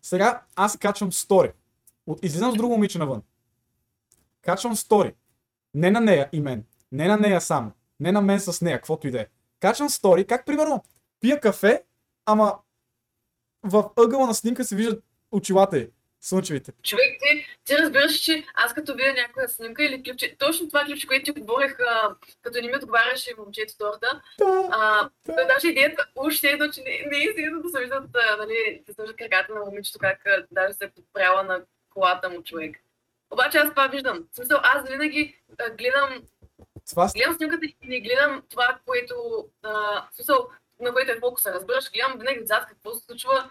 Сега 0.02 0.42
аз 0.56 0.78
качвам 0.78 1.14
стори. 1.14 1.52
Излизам 2.22 2.52
с 2.52 2.56
друго 2.56 2.74
момиче 2.74 3.00
навън. 3.00 3.22
Качвам 4.42 4.76
стори. 4.76 5.14
Не 5.74 5.92
на 5.92 6.02
нея 6.02 6.30
и 6.32 6.40
мен. 6.40 6.64
Не 6.92 7.08
на 7.08 7.18
нея 7.18 7.42
само. 7.42 7.72
Не 8.00 8.12
на 8.12 8.22
мен 8.22 8.40
с 8.40 8.62
нея, 8.62 8.78
каквото 8.78 9.08
и 9.08 9.12
да 9.12 9.22
е. 9.22 9.28
Качвам 9.60 9.90
стори, 9.90 10.28
как 10.28 10.46
примерно 10.46 10.84
пия 11.20 11.40
кафе, 11.40 11.84
ама 12.26 12.56
в 13.64 13.90
ъгъла 13.96 14.28
на 14.28 14.34
снимка 14.34 14.66
се 14.66 14.76
виждат 14.76 15.04
очилата 15.36 15.78
й. 15.78 15.90
Слънчевите. 16.22 16.72
Човек, 16.84 17.06
ти, 17.22 17.48
ти 17.66 17.78
разбираш, 17.78 18.14
че 18.16 18.46
аз 18.54 18.74
като 18.74 18.96
видя 18.96 19.14
някоя 19.14 19.50
снимка 19.50 19.84
или 19.84 20.04
клипче, 20.04 20.36
точно 20.38 20.68
това 20.68 20.84
клипче, 20.86 21.08
което 21.08 21.34
ти 21.34 21.42
говорех, 21.42 21.78
а, 21.80 22.16
като 22.42 22.62
не 22.62 22.68
ми 22.68 22.76
отговаряше 22.76 23.32
момчето 23.38 23.78
торта, 23.78 24.22
Да. 24.40 24.68
а, 24.72 25.10
Да. 25.26 25.46
даже 25.48 25.68
идеята 25.68 26.08
уж 26.16 26.38
се 26.38 26.50
едно, 26.50 26.68
че 26.70 26.82
не, 26.82 27.04
не 27.12 27.24
е 27.24 27.34
седно 27.36 27.62
да 27.62 27.70
се 27.70 27.80
виждат, 27.80 28.04
а, 28.16 28.38
нали, 28.38 28.84
да 28.88 28.94
се 28.94 29.02
виждат 29.02 29.18
краката 29.18 29.54
на 29.54 29.60
момичето, 29.62 30.00
как 30.00 30.26
а, 30.26 30.46
даже 30.52 30.74
се 30.74 30.86
е 30.86 30.90
подпряла 30.90 31.44
на 31.44 31.62
колата 31.90 32.30
му 32.30 32.44
човек. 32.44 32.78
Обаче 33.32 33.58
аз 33.58 33.70
това 33.70 33.88
виждам. 33.88 34.28
В 34.32 34.36
смисъл, 34.36 34.60
аз 34.64 34.90
винаги 34.90 35.36
а, 35.60 35.70
гледам, 35.70 36.24
Това 36.90 37.10
гледам 37.16 37.34
снимката 37.34 37.66
и 37.66 37.76
не 37.84 38.00
гледам 38.00 38.44
това, 38.50 38.78
което, 38.86 39.16
а, 39.64 40.04
смисъл, 40.12 40.48
на 40.80 40.94
което 40.94 41.12
е 41.12 41.20
фокуса, 41.20 41.54
разбираш, 41.54 41.92
гледам 41.92 42.20
винаги 42.20 42.40
отзад 42.40 42.66
какво 42.66 42.96
се 42.96 43.06
случва, 43.06 43.50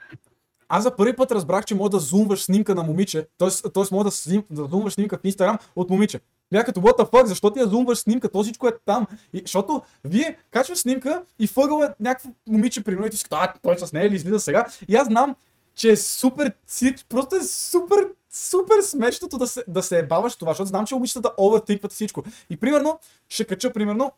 Аз 0.76 0.82
за 0.82 0.96
първи 0.96 1.16
път 1.16 1.32
разбрах, 1.32 1.64
че 1.64 1.74
може 1.74 1.90
да 1.90 1.98
зумваш 1.98 2.42
снимка 2.42 2.74
на 2.74 2.82
момиче, 2.82 3.26
т.е. 3.38 3.80
може 3.92 4.04
да, 4.04 4.10
сним, 4.10 4.44
да 4.50 4.64
зумваш 4.64 4.94
снимка 4.94 5.18
в 5.18 5.24
Инстаграм 5.24 5.58
от 5.76 5.90
момиче. 5.90 6.20
Бях 6.52 6.66
като 6.66 6.80
what 6.80 6.98
the 6.98 7.10
fuck, 7.10 7.24
защо 7.24 7.50
ти 7.50 7.58
я 7.58 7.66
зумваш 7.66 7.98
снимка, 7.98 8.28
то 8.28 8.42
всичко 8.42 8.68
е 8.68 8.72
там. 8.84 9.06
И, 9.32 9.40
защото 9.40 9.82
вие 10.04 10.38
качваш 10.50 10.78
снимка 10.78 11.22
и 11.38 11.48
въгъл 11.56 11.82
е 11.82 11.88
някакво 12.00 12.28
момиче, 12.48 12.84
примерно, 12.84 13.06
и 13.06 13.10
ти 13.10 13.16
си 13.16 13.24
а, 13.30 13.52
той 13.62 13.78
с 13.78 13.92
нея 13.92 14.10
ли 14.10 14.14
излиза 14.14 14.40
сега? 14.40 14.66
И 14.88 14.96
аз 14.96 15.06
знам, 15.06 15.36
че 15.74 15.90
е 15.90 15.96
супер 15.96 16.52
цирк, 16.66 16.96
просто 17.08 17.36
е 17.36 17.42
супер, 17.42 18.08
супер 18.30 18.82
смешното 18.82 19.38
да 19.38 19.46
се, 19.46 19.64
да 19.68 19.82
се 19.82 19.98
ебаваш 19.98 20.36
това, 20.36 20.52
защото 20.52 20.68
знам, 20.68 20.86
че 20.86 20.94
момичетата 20.94 21.32
овертикват 21.38 21.92
всичко. 21.92 22.24
И 22.50 22.56
примерно, 22.56 22.98
ще 23.28 23.44
кача, 23.44 23.72
примерно, 23.72 24.12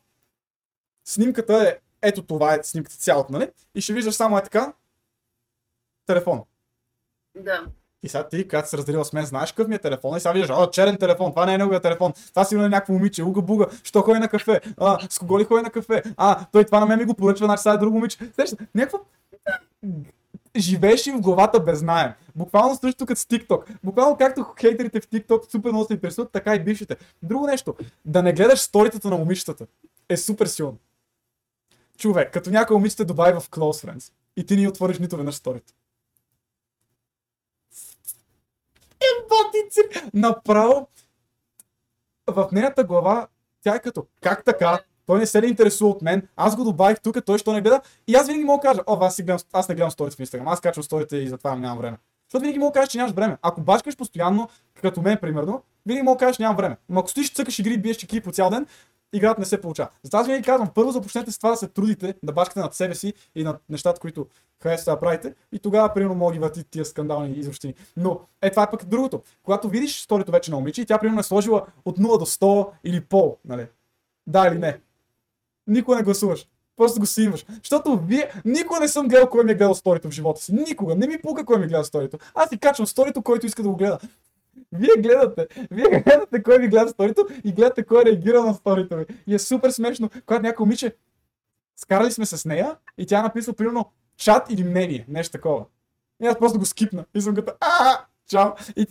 снимката 1.05 1.69
е, 1.69 1.77
ето 2.03 2.23
това 2.23 2.55
е 2.55 2.61
снимката 2.63 2.97
цялото, 2.97 3.33
нали? 3.33 3.49
И 3.75 3.81
ще 3.81 3.93
виждаш 3.93 4.15
само 4.15 4.39
е 4.39 4.43
така, 4.43 4.73
телефон. 6.07 6.43
да. 7.41 7.65
И 8.03 8.09
сега 8.09 8.29
ти, 8.29 8.49
когато 8.49 8.69
се 8.69 8.77
разделила 8.77 9.05
с 9.05 9.13
мен, 9.13 9.27
знаеш 9.27 9.53
какъв 9.53 9.69
ми 9.69 9.75
е 9.75 9.79
телефон 9.79 10.17
и 10.17 10.21
сега 10.21 10.33
виждаш, 10.33 10.57
а, 10.59 10.71
черен 10.71 10.97
телефон, 10.97 11.31
това 11.31 11.47
не 11.47 11.55
е 11.55 11.59
неговия 11.59 11.81
телефон, 11.81 12.13
това 12.31 12.45
сигурно 12.45 12.67
е 12.67 12.69
някакво 12.69 12.93
момиче, 12.93 13.23
уга 13.23 13.43
буга, 13.43 13.67
що 13.83 14.03
ходи 14.03 14.19
на 14.19 14.29
кафе, 14.29 14.61
а, 14.77 14.99
с 15.11 15.19
кого 15.19 15.41
ли 15.41 15.45
ходи 15.45 15.63
на 15.63 15.71
кафе, 15.71 16.03
а, 16.17 16.47
той 16.53 16.65
това 16.65 16.81
на 16.81 16.87
мен 16.87 16.99
ми 16.99 17.05
го 17.05 17.15
поръчва, 17.15 17.47
значи 17.47 17.63
сега 17.63 17.75
е 17.75 17.79
друго 17.79 17.97
момиче. 17.97 18.19
Сещаш, 18.37 18.59
някакво 18.75 18.99
живееш 20.57 21.07
им 21.07 21.17
в 21.17 21.21
главата 21.21 21.61
без 21.61 21.79
знаем. 21.79 22.13
Буквално 22.37 22.77
също 22.77 23.07
като 23.07 23.21
с 23.21 23.25
TikTok. 23.25 23.77
Буквално 23.85 24.17
както 24.17 24.47
хейтерите 24.61 25.01
в 25.01 25.09
TikTok 25.09 25.51
супер 25.51 25.71
много 25.71 25.85
се 25.85 25.93
интересуват, 25.93 26.33
така 26.33 26.55
и 26.55 26.65
бившите. 26.65 26.97
Друго 27.23 27.47
нещо, 27.47 27.75
да 28.05 28.23
не 28.23 28.33
гледаш 28.33 28.59
сторитата 28.59 29.09
на 29.11 29.17
момичетата 29.17 29.67
е 30.09 30.17
супер 30.17 30.47
силно. 30.47 30.79
Човек, 31.99 32.33
като 32.33 32.51
някой 32.51 32.77
момиче 32.77 33.05
добави 33.05 33.41
в 33.41 33.51
Close 33.51 33.87
Friends 33.87 34.13
и 34.37 34.47
ти 34.47 34.57
ни 34.57 34.69
отвориш 34.69 34.99
нито 34.99 35.17
веднъж 35.17 35.35
сторито. 35.35 35.73
Ебати 39.19 39.71
цирк! 39.71 40.15
Направо 40.15 40.89
в 42.27 42.49
нейната 42.53 42.85
глава 42.85 43.27
тя 43.63 43.75
е 43.75 43.83
като 43.83 44.07
как 44.23 44.45
така? 44.45 44.79
Той 45.07 45.19
не 45.19 45.27
се 45.27 45.43
ли 45.43 45.47
интересува 45.47 45.91
от 45.91 46.03
мен, 46.03 46.29
аз 46.37 46.57
го 46.57 46.65
добавих 46.65 47.01
тук, 47.01 47.25
той 47.25 47.39
що 47.39 47.53
не 47.53 47.61
гледа. 47.61 47.81
И 48.07 48.15
аз 48.15 48.27
винаги 48.27 48.45
мога 48.45 48.61
да 48.63 48.69
кажа, 48.69 48.81
о, 48.87 48.99
аз, 49.01 49.17
си 49.17 49.23
гледам, 49.23 49.39
аз 49.53 49.69
не 49.69 49.75
гледам 49.75 49.91
сторите 49.91 50.17
в 50.17 50.21
Инстаграм, 50.21 50.49
аз 50.49 50.61
качвам 50.61 50.83
сторите 50.83 51.17
и 51.17 51.29
затова 51.29 51.57
нямам 51.57 51.79
време. 51.79 51.97
Защото 52.29 52.43
винаги 52.43 52.59
мога 52.59 52.71
да 52.71 52.81
кажа, 52.81 52.91
че 52.91 52.99
нямаш 52.99 53.13
време. 53.13 53.37
Ако 53.43 53.61
бачкаш 53.61 53.97
постоянно, 53.97 54.49
като 54.83 55.03
мен, 55.03 55.19
примерно, 55.21 55.63
винаги 55.87 56.03
мога 56.03 56.19
да 56.19 56.25
кажеш 56.25 56.39
нямам 56.39 56.57
време. 56.57 56.77
Но 56.89 57.01
ако 57.01 57.11
стоиш, 57.11 57.33
цъкаш 57.33 57.59
игри, 57.59 57.79
биеш 57.79 57.97
чеки 57.97 58.21
по 58.21 58.33
цял 58.33 58.51
ден, 58.51 58.67
играта 59.13 59.41
не 59.41 59.47
се 59.47 59.61
получава. 59.61 59.89
Затова 60.03 60.21
аз 60.21 60.27
винаги 60.27 60.45
казвам, 60.45 60.71
първо 60.75 60.91
започнете 60.91 61.33
с 61.33 61.39
това 61.39 61.51
да 61.51 61.57
се 61.57 61.69
трудите, 61.69 62.15
да 62.23 62.33
башкате 62.33 62.61
над 62.61 62.75
себе 62.75 62.95
си 62.95 63.15
и 63.35 63.45
над 63.45 63.63
нещата, 63.69 64.01
които 64.01 64.27
харесвате 64.63 64.91
да 64.91 65.01
правите. 65.01 65.35
И 65.53 65.59
тогава, 65.59 65.95
примерно, 65.95 66.15
мога 66.15 66.35
да 66.35 66.41
върти 66.41 66.65
тия 66.65 66.85
скандални 66.85 67.33
изобщини. 67.33 67.75
Но, 67.97 68.21
е, 68.43 68.51
това 68.51 68.63
е 68.63 68.71
пък 68.71 68.85
другото. 68.85 69.23
Когато 69.43 69.69
видиш 69.69 70.03
сторито 70.03 70.33
вече 70.33 70.51
на 70.51 70.57
момиче 70.57 70.83
и 70.83 70.87
тя, 70.87 70.99
примерно, 70.99 71.21
е 71.21 71.23
сложила 71.23 71.67
от 71.85 71.99
0 71.99 72.19
до 72.19 72.27
100 72.27 72.69
или 72.85 73.01
пол, 73.01 73.37
нали? 73.45 73.67
Да 74.27 74.49
или 74.49 74.59
не? 74.59 74.81
Никога 75.67 75.97
не 75.97 76.03
гласуваш. 76.03 76.47
Просто 76.77 77.01
го 77.01 77.07
снимаш. 77.07 77.47
Защото 77.63 77.99
вие, 77.99 78.31
никога 78.45 78.81
не 78.81 78.89
съм 78.89 79.09
гледал 79.09 79.31
кой 79.31 79.45
ми 79.45 79.53
е 79.53 79.55
гледал 79.55 79.75
сторито 79.75 80.09
в 80.09 80.13
живота 80.13 80.41
си. 80.41 80.55
Никога. 80.55 80.95
Не 80.95 81.07
ми 81.07 81.23
пука 81.23 81.45
кой 81.45 81.59
ми 81.59 81.67
гледа 81.67 81.85
сторито. 81.85 82.19
Аз 82.35 82.49
си 82.49 82.59
качвам 82.59 82.87
сторито, 82.87 83.23
който 83.23 83.47
иска 83.47 83.63
да 83.63 83.69
го 83.69 83.77
гледа. 83.77 83.99
Вие 84.73 84.97
гледате, 84.99 85.47
вие 85.71 85.89
гледате 85.89 86.43
кой 86.43 86.59
ви 86.59 86.69
гледа 86.69 86.89
сторито 86.89 87.27
и 87.45 87.53
гледате 87.53 87.85
кой 87.85 88.05
реагира 88.05 88.43
на 88.43 88.55
сторито 88.55 88.97
ви. 88.97 89.07
И 89.27 89.35
е 89.35 89.39
супер 89.39 89.71
смешно, 89.71 90.11
когато 90.27 90.43
някой 90.43 90.65
момиче, 90.65 90.95
скарали 91.77 92.11
сме 92.11 92.27
с 92.27 92.45
нея 92.45 92.77
и 92.99 93.07
тя 93.07 93.23
написва 93.23 93.53
примерно 93.53 93.93
чат 94.17 94.51
или 94.51 94.65
мнение, 94.65 95.05
нещо 95.09 95.33
такова. 95.33 95.65
И 96.23 96.27
аз 96.27 96.39
просто 96.39 96.59
го 96.59 96.65
скипна 96.65 97.05
и 97.15 97.21
съм 97.21 97.35
като 97.35 97.53
а 97.61 98.05
Чао! 98.29 98.51
И 98.77 98.87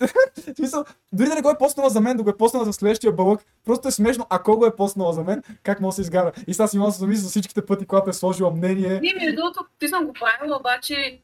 смисъл, 0.56 0.86
дори 1.14 1.28
да 1.30 1.36
не 1.36 1.42
го 1.42 1.50
е 1.50 1.58
поснала 1.58 1.90
за 1.90 2.02
мен, 2.02 2.18
да 2.18 2.24
го 2.24 2.30
е 2.30 2.38
поснала 2.38 2.66
за 2.66 2.74
следващия 2.74 3.14
бълък, 3.14 3.42
просто 3.66 3.88
е 3.88 3.92
смешно, 3.92 4.28
ако 4.30 4.58
го 4.58 4.66
е 4.66 4.76
поснала 4.76 5.14
за 5.14 5.24
мен, 5.24 5.44
как 5.64 5.82
може 5.82 5.92
да 5.92 5.96
се 5.96 6.02
изгаря. 6.02 6.32
И 6.48 6.54
сега 6.54 6.68
си 6.68 6.76
имам 6.76 6.88
да 6.88 6.94
се 6.94 7.00
замисля 7.00 7.22
за 7.22 7.30
всичките 7.30 7.66
пъти, 7.66 7.86
когато 7.86 8.10
е 8.10 8.14
сложила 8.14 8.52
мнение. 8.52 9.00
Не, 9.00 9.14
между 9.16 9.36
другото, 9.36 9.66
ти 9.80 9.88
съм 9.88 10.06
го 10.06 10.14
правила, 10.14 10.58
обаче 10.60 11.22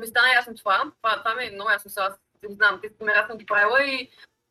ми 0.00 0.06
стана 0.06 0.28
ясно 0.36 0.54
това. 0.54 0.82
Това, 1.02 1.18
това 1.18 1.34
ми 1.34 1.44
е 1.44 1.50
много 1.50 1.70
ясно 1.70 1.90
сега. 1.90 2.16
Не 2.42 2.54
знам, 2.54 2.80
ти 2.80 2.88
аз 3.06 3.26
съм 3.26 3.38
ги 3.38 3.46
правила 3.46 3.84
и, 3.84 4.10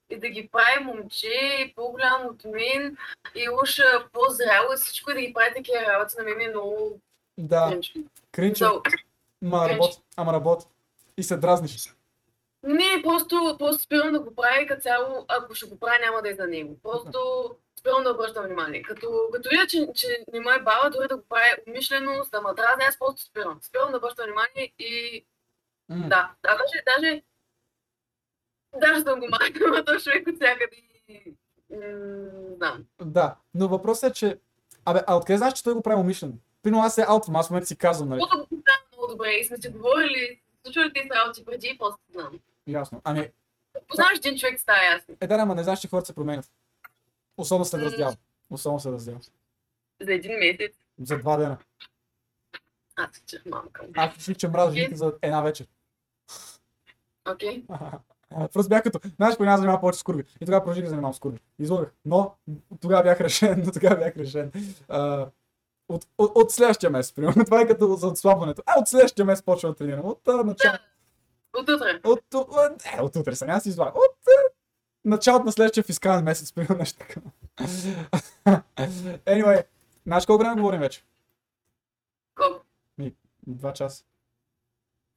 и 0.09 0.19
да 0.19 0.29
ги 0.29 0.49
прави 0.51 0.83
момче, 0.83 1.73
по-голямо 1.75 2.29
от 2.29 2.43
мен 2.45 2.97
и 3.35 3.49
уж 3.63 3.79
а, 3.79 4.07
по-зряло 4.13 4.73
и 4.73 4.77
всичко 4.77 5.11
и 5.11 5.13
да 5.13 5.21
ги 5.21 5.33
прави 5.33 5.53
такива 5.55 5.81
работи 5.81 6.15
на 6.17 6.23
мен 6.23 6.37
ми 6.37 6.43
е 6.43 6.49
много 6.49 6.99
Да, 7.37 7.69
кринч. 7.69 7.93
кринче, 8.31 8.63
So, 8.63 8.97
ма 9.41 9.69
работи, 9.69 9.97
ама 10.17 10.33
работи. 10.33 10.65
И 11.17 11.23
се 11.23 11.37
дразниш. 11.37 11.95
Не, 12.63 13.01
просто, 13.03 13.55
просто 13.59 13.83
спирам 13.83 14.11
да 14.13 14.19
го 14.19 14.35
прави 14.35 14.67
като 14.67 14.81
цяло, 14.81 15.25
ако 15.27 15.55
ще 15.55 15.65
го 15.65 15.79
прави, 15.79 16.05
няма 16.05 16.21
да 16.21 16.29
е 16.29 16.35
за 16.35 16.47
него. 16.47 16.79
Просто 16.83 17.51
спирам 17.79 18.03
да 18.03 18.11
обръщам 18.11 18.45
внимание. 18.45 18.81
Като, 18.81 19.29
като 19.33 19.49
видя, 19.49 19.67
че, 19.67 19.87
че 19.95 20.23
не 20.33 20.39
ме 20.39 20.55
е 20.55 20.59
бава, 20.59 20.89
дори 20.89 21.07
да 21.07 21.17
го 21.17 21.23
прави 21.29 21.49
умишлено, 21.67 22.23
за 22.23 22.29
да 22.29 22.41
ме 22.41 22.53
дразни, 22.53 22.83
аз 22.83 22.99
просто 22.99 23.21
спирам. 23.21 23.59
Спирам 23.61 23.91
да 23.91 23.97
обръщам 23.97 24.25
внимание 24.25 24.73
и 24.79 25.25
М, 25.89 26.09
да, 26.09 26.31
да 26.43 26.57
даже, 26.57 26.83
даже, 26.85 27.21
даже 28.79 29.01
съм 29.01 29.19
го 29.19 29.27
махнала 29.29 29.85
този 29.85 30.03
човек 30.03 30.27
от 30.27 30.35
всякъде 30.35 30.75
и 31.07 31.33
знам. 32.55 32.85
Да, 33.05 33.35
но 33.53 33.67
въпросът 33.67 34.11
е, 34.11 34.13
че... 34.13 34.39
Абе, 34.85 34.99
а 35.07 35.15
откъде 35.15 35.37
знаеш, 35.37 35.53
че 35.53 35.63
той 35.63 35.73
го 35.73 35.81
прави 35.81 36.01
умишлено? 36.01 36.33
Примерно 36.63 36.83
аз 36.83 36.95
се 36.95 37.05
аутвам, 37.07 37.35
аз 37.35 37.47
в 37.47 37.49
момента 37.49 37.67
си 37.67 37.75
казвам, 37.75 38.09
нали? 38.09 38.19
Защото 38.21 38.47
го 38.55 38.61
знам 38.61 38.77
много 38.93 39.07
добре 39.07 39.29
и 39.29 39.43
сме 39.45 39.57
си 39.57 39.69
говорили, 39.69 40.41
случвали 40.65 40.93
тези 40.93 41.09
работи 41.09 41.45
преди 41.45 41.67
и 41.67 41.77
просто 41.77 41.99
знам. 42.13 42.39
Ясно. 42.67 43.01
Ами, 43.03 43.31
Познаваш 43.87 44.17
един 44.17 44.37
човек, 44.37 44.59
става 44.59 44.83
ясно. 44.83 45.15
е 45.21 45.27
да, 45.27 45.35
ама 45.35 45.55
не 45.55 45.63
знаеш, 45.63 45.79
че 45.79 45.87
хората 45.87 46.05
се 46.05 46.15
променят. 46.15 46.51
Особено 47.37 47.65
след 47.65 47.81
раздял. 47.81 48.13
Особено 48.49 48.79
след 48.79 48.93
раздял. 48.93 49.19
За 50.01 50.13
един 50.13 50.39
месец. 50.39 50.75
За 51.03 51.17
два 51.17 51.37
дена. 51.37 51.57
Аз 52.95 53.09
се 53.15 53.21
чех 53.25 53.45
мамка. 53.45 53.85
Аз 53.95 54.31
че 54.37 54.47
мразя 54.47 54.71
жените 54.71 54.95
за 54.95 55.13
една 55.21 55.41
вечер. 55.41 55.67
Окей. 57.29 57.63
Просто 58.53 58.69
бях 58.69 58.83
като, 58.83 58.99
знаеш, 59.15 59.37
по 59.37 59.43
една 59.43 59.57
занимава 59.57 59.79
повече 59.79 59.99
с 59.99 60.03
курви. 60.03 60.23
И 60.41 60.45
тогава 60.45 60.63
продължих 60.63 60.83
да 60.83 60.89
занимавам 60.89 61.13
с 61.13 61.19
курви. 61.19 61.39
Излагах. 61.59 61.91
Но 62.05 62.35
тогава 62.81 63.03
бях 63.03 63.21
решен, 63.21 63.63
но 63.65 63.71
тогава 63.71 63.95
бях 63.95 64.17
решен. 64.17 64.51
А, 64.89 65.27
от, 65.89 66.07
от, 66.17 66.31
от, 66.35 66.51
следващия 66.51 66.89
месец, 66.89 67.13
примерно. 67.13 67.45
Това 67.45 67.61
е 67.61 67.67
като 67.67 67.95
за 67.95 68.07
отслабването. 68.07 68.63
А, 68.65 68.79
от 68.79 68.87
следващия 68.87 69.25
месец 69.25 69.45
почвам 69.45 69.71
да 69.71 69.77
тренирам. 69.77 70.05
От 70.05 70.27
а, 70.27 70.43
начало. 70.43 70.77
От 71.53 71.69
утре. 71.69 71.99
От, 72.03 72.33
от, 72.33 72.85
е, 72.95 73.01
от 73.01 73.15
утре 73.15 73.35
сега 73.35 73.59
си 73.59 73.69
излагам. 73.69 73.93
От 73.95 74.17
началото 75.05 75.45
на 75.45 75.51
следващия 75.51 75.83
фискален 75.83 76.23
месец, 76.23 76.51
примерно 76.53 76.77
нещо 76.77 76.99
така. 76.99 77.21
anyway, 79.25 79.65
знаеш 80.05 80.25
колко 80.25 80.43
време 80.43 80.61
говорим 80.61 80.79
вече? 80.79 81.03
Колко? 82.35 82.65
Два 83.47 83.73
часа. 83.73 84.03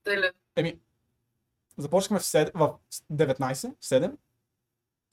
Теле. 0.05 0.33
Еми, 0.57 0.81
започнахме 1.77 2.19
в, 2.19 2.23
7, 2.23 2.51
в 2.55 2.79
19, 3.13 3.75
7. 3.83 4.13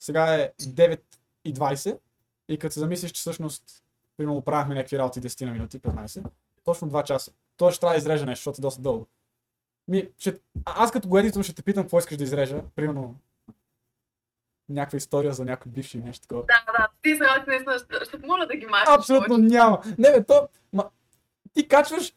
Сега 0.00 0.34
е 0.34 0.52
9 0.60 1.00
и 1.44 1.54
20. 1.54 1.98
И 2.48 2.58
като 2.58 2.72
се 2.72 2.80
замислиш, 2.80 3.12
че 3.12 3.20
всъщност, 3.20 3.64
примерно, 4.16 4.42
правихме 4.42 4.74
някакви 4.74 4.98
работи 4.98 5.20
10 5.20 5.44
на 5.44 5.52
минути, 5.52 5.80
15, 5.80 6.24
точно 6.64 6.90
2 6.90 7.04
часа. 7.04 7.32
То 7.56 7.70
ще 7.70 7.80
трябва 7.80 7.94
да 7.94 7.98
изрежа 7.98 8.26
нещо, 8.26 8.40
защото 8.40 8.60
е 8.60 8.62
доста 8.62 8.82
дълго. 8.82 9.06
Ми, 9.88 10.08
ще, 10.18 10.40
аз 10.64 10.92
като 10.92 11.08
го 11.08 11.18
едитвам 11.18 11.42
ще 11.42 11.54
те 11.54 11.62
питам 11.62 11.84
какво 11.84 11.98
искаш 11.98 12.16
да 12.16 12.24
изрежа. 12.24 12.62
Примерно, 12.74 13.16
някаква 14.68 14.96
история 14.96 15.32
за 15.32 15.44
някой 15.44 15.72
бивши 15.72 15.98
или 15.98 16.04
нещо 16.04 16.22
такова. 16.22 16.42
Да, 16.42 16.72
да, 16.78 16.88
ти 17.02 17.20
работи 17.20 17.50
наистина, 17.50 17.78
ще, 17.78 18.04
ще 18.04 18.20
помоля 18.20 18.46
да 18.46 18.56
ги 18.56 18.66
махнеш. 18.66 18.88
Абсолютно 18.88 19.38
няма. 19.38 19.82
Не 19.98 20.10
бе, 20.10 20.24
то, 20.24 20.48
ма, 20.72 20.90
ти 21.54 21.68
качваш 21.68 22.12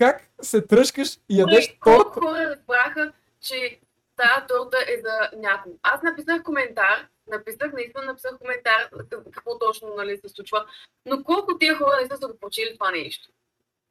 как 0.00 0.30
се 0.42 0.66
тръжкаш 0.66 1.16
и 1.28 1.40
ядеш 1.40 1.54
Ядеш 1.54 1.78
колко 1.80 2.04
торта. 2.04 2.20
хора 2.20 2.50
разбраха, 2.50 3.12
че 3.40 3.80
тази 4.16 4.46
торта 4.48 4.78
е 4.88 5.00
за 5.00 5.38
някого. 5.38 5.74
Аз 5.82 6.02
написах 6.02 6.42
коментар, 6.42 7.08
написах, 7.26 7.72
наистина 7.72 8.04
написах 8.04 8.38
коментар, 8.38 8.90
какво 9.32 9.58
точно 9.58 9.94
нали, 9.96 10.18
се 10.18 10.28
случва, 10.28 10.66
но 11.06 11.24
колко 11.24 11.58
тия 11.58 11.76
хора 11.76 11.98
не 12.02 12.16
са 12.16 12.28
го 12.28 12.38
прочили 12.40 12.74
това 12.74 12.90
нещо. 12.90 13.28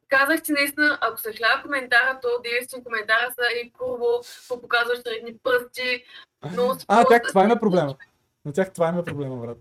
Казах 0.08 0.42
ти 0.42 0.52
наистина, 0.52 0.98
ако 1.00 1.20
се 1.20 1.32
хлява 1.32 1.62
коментара, 1.62 2.18
то 2.22 2.28
действен 2.42 2.84
коментара 2.84 3.32
са 3.34 3.58
и 3.64 3.72
първо, 3.78 4.20
какво 4.36 4.60
показваш 4.60 4.98
средни 4.98 5.38
пръсти, 5.38 6.04
но 6.52 6.76
А, 6.88 7.04
тях 7.04 7.22
това 7.28 7.44
има 7.44 7.60
проблема. 7.60 7.96
На 8.44 8.52
тях 8.52 8.72
това 8.72 8.88
има 8.88 9.04
проблема, 9.04 9.36
брат. 9.36 9.58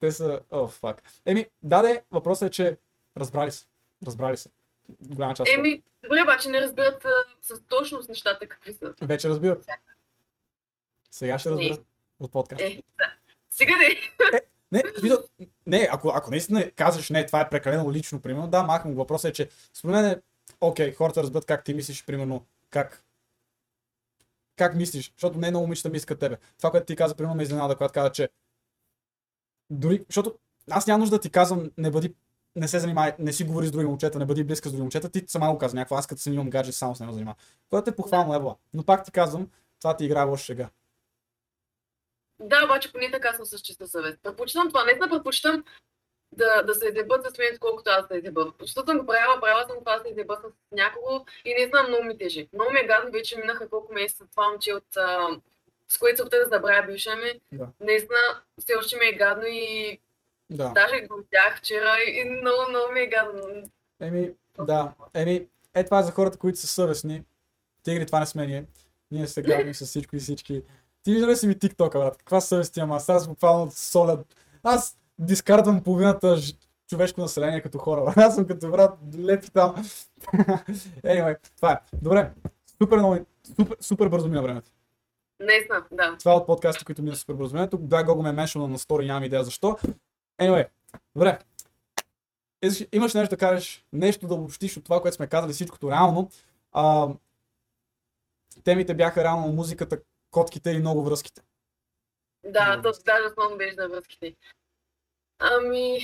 Те 0.00 0.12
са... 0.12 0.40
О, 0.50 0.66
фак. 0.68 1.02
Еми, 1.26 1.46
да, 1.62 1.82
де, 1.82 2.02
въпросът 2.10 2.48
е, 2.48 2.50
че 2.50 2.78
разбрали 3.16 3.50
се. 3.50 3.66
Разбрали 4.06 4.36
се. 4.36 4.50
Голяма 5.00 5.34
част. 5.34 5.50
Еми, 5.52 5.82
добре, 6.02 6.22
обаче 6.22 6.48
не 6.48 6.60
разбират 6.60 7.04
а, 7.04 7.10
с 7.42 7.60
точност 7.68 8.08
нещата 8.08 8.48
какви 8.48 8.72
са. 8.72 8.94
Вече 9.02 9.28
разбират. 9.28 9.66
Сега 11.10 11.38
ще 11.38 11.50
Не. 11.50 11.54
разберат 11.56 11.86
от 12.20 12.32
подкаст. 12.32 12.62
Е, 12.62 12.82
да. 12.98 13.12
Сега. 13.50 13.74
Не, 14.72 14.82
в 14.96 15.00
смисъл, 15.00 15.18
не, 15.66 15.88
ако, 15.92 16.12
ако 16.14 16.30
наистина 16.30 16.70
казваш, 16.70 17.10
не, 17.10 17.26
това 17.26 17.40
е 17.40 17.50
прекалено 17.50 17.92
лично, 17.92 18.20
примерно, 18.20 18.48
да, 18.48 18.62
махам 18.62 18.92
го. 18.92 18.98
Въпросът 18.98 19.30
е, 19.30 19.32
че 19.32 19.48
според 19.74 19.94
мен 19.94 20.04
е, 20.04 20.20
окей, 20.60 20.94
хората 20.94 21.22
разберат 21.22 21.46
как 21.46 21.64
ти 21.64 21.74
мислиш, 21.74 22.04
примерно, 22.04 22.46
как 22.70 23.04
как 24.56 24.74
мислиш, 24.74 25.12
защото 25.12 25.38
не 25.38 25.46
е 25.46 25.50
много 25.50 25.66
момичета 25.66 26.06
като 26.06 26.20
тебе. 26.20 26.36
Това, 26.58 26.70
което 26.70 26.86
ти 26.86 26.96
каза, 26.96 27.14
примерно, 27.14 27.34
ме 27.36 27.42
изненада, 27.42 27.76
когато 27.76 27.92
каза, 27.92 28.12
че 28.12 28.28
дори, 29.70 30.04
защото 30.08 30.38
аз 30.70 30.86
няма 30.86 30.98
нужда 30.98 31.16
да 31.16 31.20
ти 31.20 31.30
казвам, 31.30 31.70
не 31.78 31.90
бъди, 31.90 32.14
не 32.56 32.68
се 32.68 32.78
занимай, 32.78 33.12
не 33.18 33.32
си 33.32 33.44
говори 33.44 33.66
с 33.66 33.70
други 33.70 33.86
момчета, 33.86 34.18
не 34.18 34.26
бъди 34.26 34.44
близка 34.44 34.68
с 34.68 34.72
други 34.72 34.82
момчета, 34.82 35.10
ти 35.10 35.24
сама 35.26 35.52
го 35.52 35.58
каза 35.58 35.76
някакво, 35.76 35.96
аз 35.96 36.06
като 36.06 36.20
съм 36.20 36.32
имам 36.32 36.50
гадже, 36.50 36.72
само 36.72 36.94
с 36.94 37.00
него 37.00 37.12
занимавам. 37.12 37.36
Което 37.70 37.90
е 37.90 37.96
похвално, 37.96 38.34
ебла. 38.34 38.56
Но 38.74 38.84
пак 38.84 39.04
ти 39.04 39.12
казвам, 39.12 39.50
това 39.80 39.96
ти 39.96 40.04
играе 40.04 40.24
лоша 40.24 40.44
шега. 40.44 40.68
Да, 42.40 42.64
обаче 42.64 42.92
поне 42.92 43.10
така 43.10 43.32
съм 43.32 43.46
с 43.46 43.60
чиста 43.60 43.88
съвест. 43.88 44.18
Предпочитам 44.22 44.68
това. 44.68 44.84
Наистина 44.84 45.08
предпочитам 45.08 45.64
да, 46.32 46.62
да 46.62 46.74
се 46.74 46.88
изебат 46.88 47.24
с 47.24 47.38
мен, 47.38 47.58
колкото 47.60 47.90
аз 47.90 48.08
да 48.08 48.16
изеба. 48.16 48.52
Защото 48.60 48.86
съм 48.86 48.98
го 48.98 49.06
правила, 49.06 49.40
правила 49.40 49.66
съм 49.68 49.78
това 49.78 49.98
се 49.98 50.08
изеба 50.08 50.36
с 50.36 50.74
някого 50.76 51.24
и 51.44 51.54
наистина 51.54 51.82
много 51.88 52.04
ми 52.04 52.18
тежи. 52.18 52.48
Много 52.52 52.72
ми 52.72 52.80
е 52.80 52.86
гадно, 52.86 53.10
вече 53.12 53.38
минаха 53.38 53.68
колко 53.68 53.92
месеца 53.92 54.24
това 54.30 54.48
момче 54.50 54.74
от 54.74 54.96
а, 54.96 55.28
с 55.88 55.98
което 55.98 56.16
се 56.16 56.22
опитах 56.22 56.44
да 56.44 56.48
забравя 56.48 56.86
бивша 56.86 57.16
ми. 57.16 57.40
Да. 57.52 57.68
Наистина, 57.80 58.18
все 58.58 58.74
още 58.78 58.96
ми 58.96 59.06
е 59.06 59.16
гадно 59.16 59.44
и 59.46 59.98
Да. 60.52 60.72
даже 60.74 61.00
го 61.00 61.16
видях 61.16 61.58
вчера 61.58 61.90
и 62.08 62.24
много, 62.24 62.56
много 62.68 62.92
ми 62.92 63.06
гадно. 63.06 63.62
Еми, 64.00 64.30
да. 64.60 64.92
Еми, 65.14 65.46
е 65.74 65.84
това 65.84 65.98
е 65.98 66.02
за 66.02 66.12
хората, 66.12 66.38
които 66.38 66.58
са 66.58 66.66
съвестни. 66.66 67.22
Тигри, 67.82 68.06
това 68.06 68.20
не 68.20 68.26
сме 68.26 68.46
ние. 68.46 68.64
Ние 69.10 69.26
се 69.26 69.42
гадим 69.42 69.74
с 69.74 69.86
всичко 69.86 70.16
и 70.16 70.20
всички. 70.20 70.62
Ти 71.02 71.12
виждаш 71.12 71.30
ли 71.30 71.36
си 71.36 71.46
ми 71.46 71.54
TikTok, 71.54 71.92
брат? 71.92 72.16
Каква 72.16 72.40
съвест 72.40 72.76
имам 72.76 72.92
аз? 72.92 73.08
Аз 73.08 73.28
буквално 73.28 73.70
соля. 73.70 74.24
Аз 74.62 74.98
дискардвам 75.18 75.82
половината 75.82 76.36
ж- 76.36 76.54
човешко 76.88 77.20
население 77.20 77.60
като 77.60 77.78
хора. 77.78 78.02
брат. 78.04 78.16
Аз 78.16 78.34
съм 78.34 78.46
като 78.46 78.70
брат, 78.70 78.98
лепи 79.18 79.50
там. 79.50 79.74
anyway, 81.02 81.36
това 81.56 81.72
е. 81.72 81.78
Добре. 82.02 82.30
Супер, 82.82 82.96
много, 82.96 83.18
супер, 83.56 83.76
супер 83.80 84.08
бързо 84.08 84.28
мина 84.28 84.42
времето. 84.42 84.70
Наистина, 85.40 85.84
да. 85.92 86.16
Това 86.18 86.32
е 86.32 86.36
от 86.36 86.46
подкастите, 86.46 86.84
които 86.84 87.02
мина 87.02 87.16
супер 87.16 87.34
бързо 87.34 87.52
времето. 87.52 87.78
Да, 87.78 88.04
го 88.04 88.22
ме 88.22 88.28
е 88.28 88.32
меншено 88.32 88.68
на 88.68 88.78
стори, 88.78 89.06
нямам 89.06 89.24
идея 89.24 89.44
защо. 89.44 89.76
Anyway, 90.42 90.68
добре. 91.14 91.38
Имаш 92.92 93.14
нещо 93.14 93.30
да 93.30 93.36
кажеш, 93.36 93.84
нещо 93.92 94.26
да 94.26 94.34
обобщиш 94.34 94.76
от 94.76 94.84
това, 94.84 95.02
което 95.02 95.14
сме 95.14 95.26
казали, 95.26 95.52
всичкото 95.52 95.90
реално. 95.90 96.30
А, 96.72 97.08
темите 98.64 98.94
бяха 98.94 99.24
реално 99.24 99.52
музиката, 99.52 100.00
котките 100.30 100.70
и 100.70 100.78
много 100.78 101.04
връзките. 101.04 101.42
Да, 102.44 102.64
Много 102.66 102.82
то 102.82 103.02
даже 103.06 103.24
основно 103.24 103.56
беше 103.56 103.74
на 103.76 103.88
връзките. 103.88 104.34
Ами, 105.38 105.98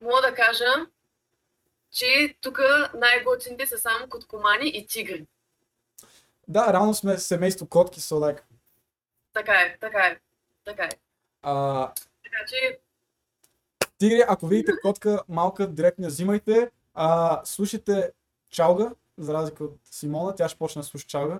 мога 0.00 0.20
да 0.22 0.34
кажа, 0.34 0.64
че 1.90 2.36
тук 2.40 2.60
най-готините 2.94 3.66
са 3.66 3.78
само 3.78 4.08
коткомани 4.08 4.68
и 4.68 4.86
тигри. 4.86 5.26
Да, 6.48 6.72
реално 6.72 6.94
сме 6.94 7.18
семейство 7.18 7.66
котки, 7.66 8.00
so 8.00 8.14
like, 8.14 8.40
Така 9.32 9.52
е, 9.52 9.76
така 9.80 10.06
е, 10.06 10.20
така 10.64 10.84
е. 10.84 10.90
а, 11.42 11.86
Така 12.24 12.44
че, 12.48 12.78
Тигри, 13.98 14.24
ако 14.28 14.46
видите 14.46 14.72
котка 14.82 15.22
малка, 15.28 15.66
директно 15.66 16.04
я 16.04 16.08
взимайте. 16.08 16.70
А, 16.94 17.40
слушайте 17.44 18.10
Чалга, 18.50 18.90
за 19.18 19.34
разлика 19.34 19.64
от 19.64 19.78
Симона, 19.90 20.34
тя 20.34 20.48
ще 20.48 20.58
почне 20.58 20.82
да 20.82 20.86
слуша 20.86 21.06
Чалга. 21.06 21.38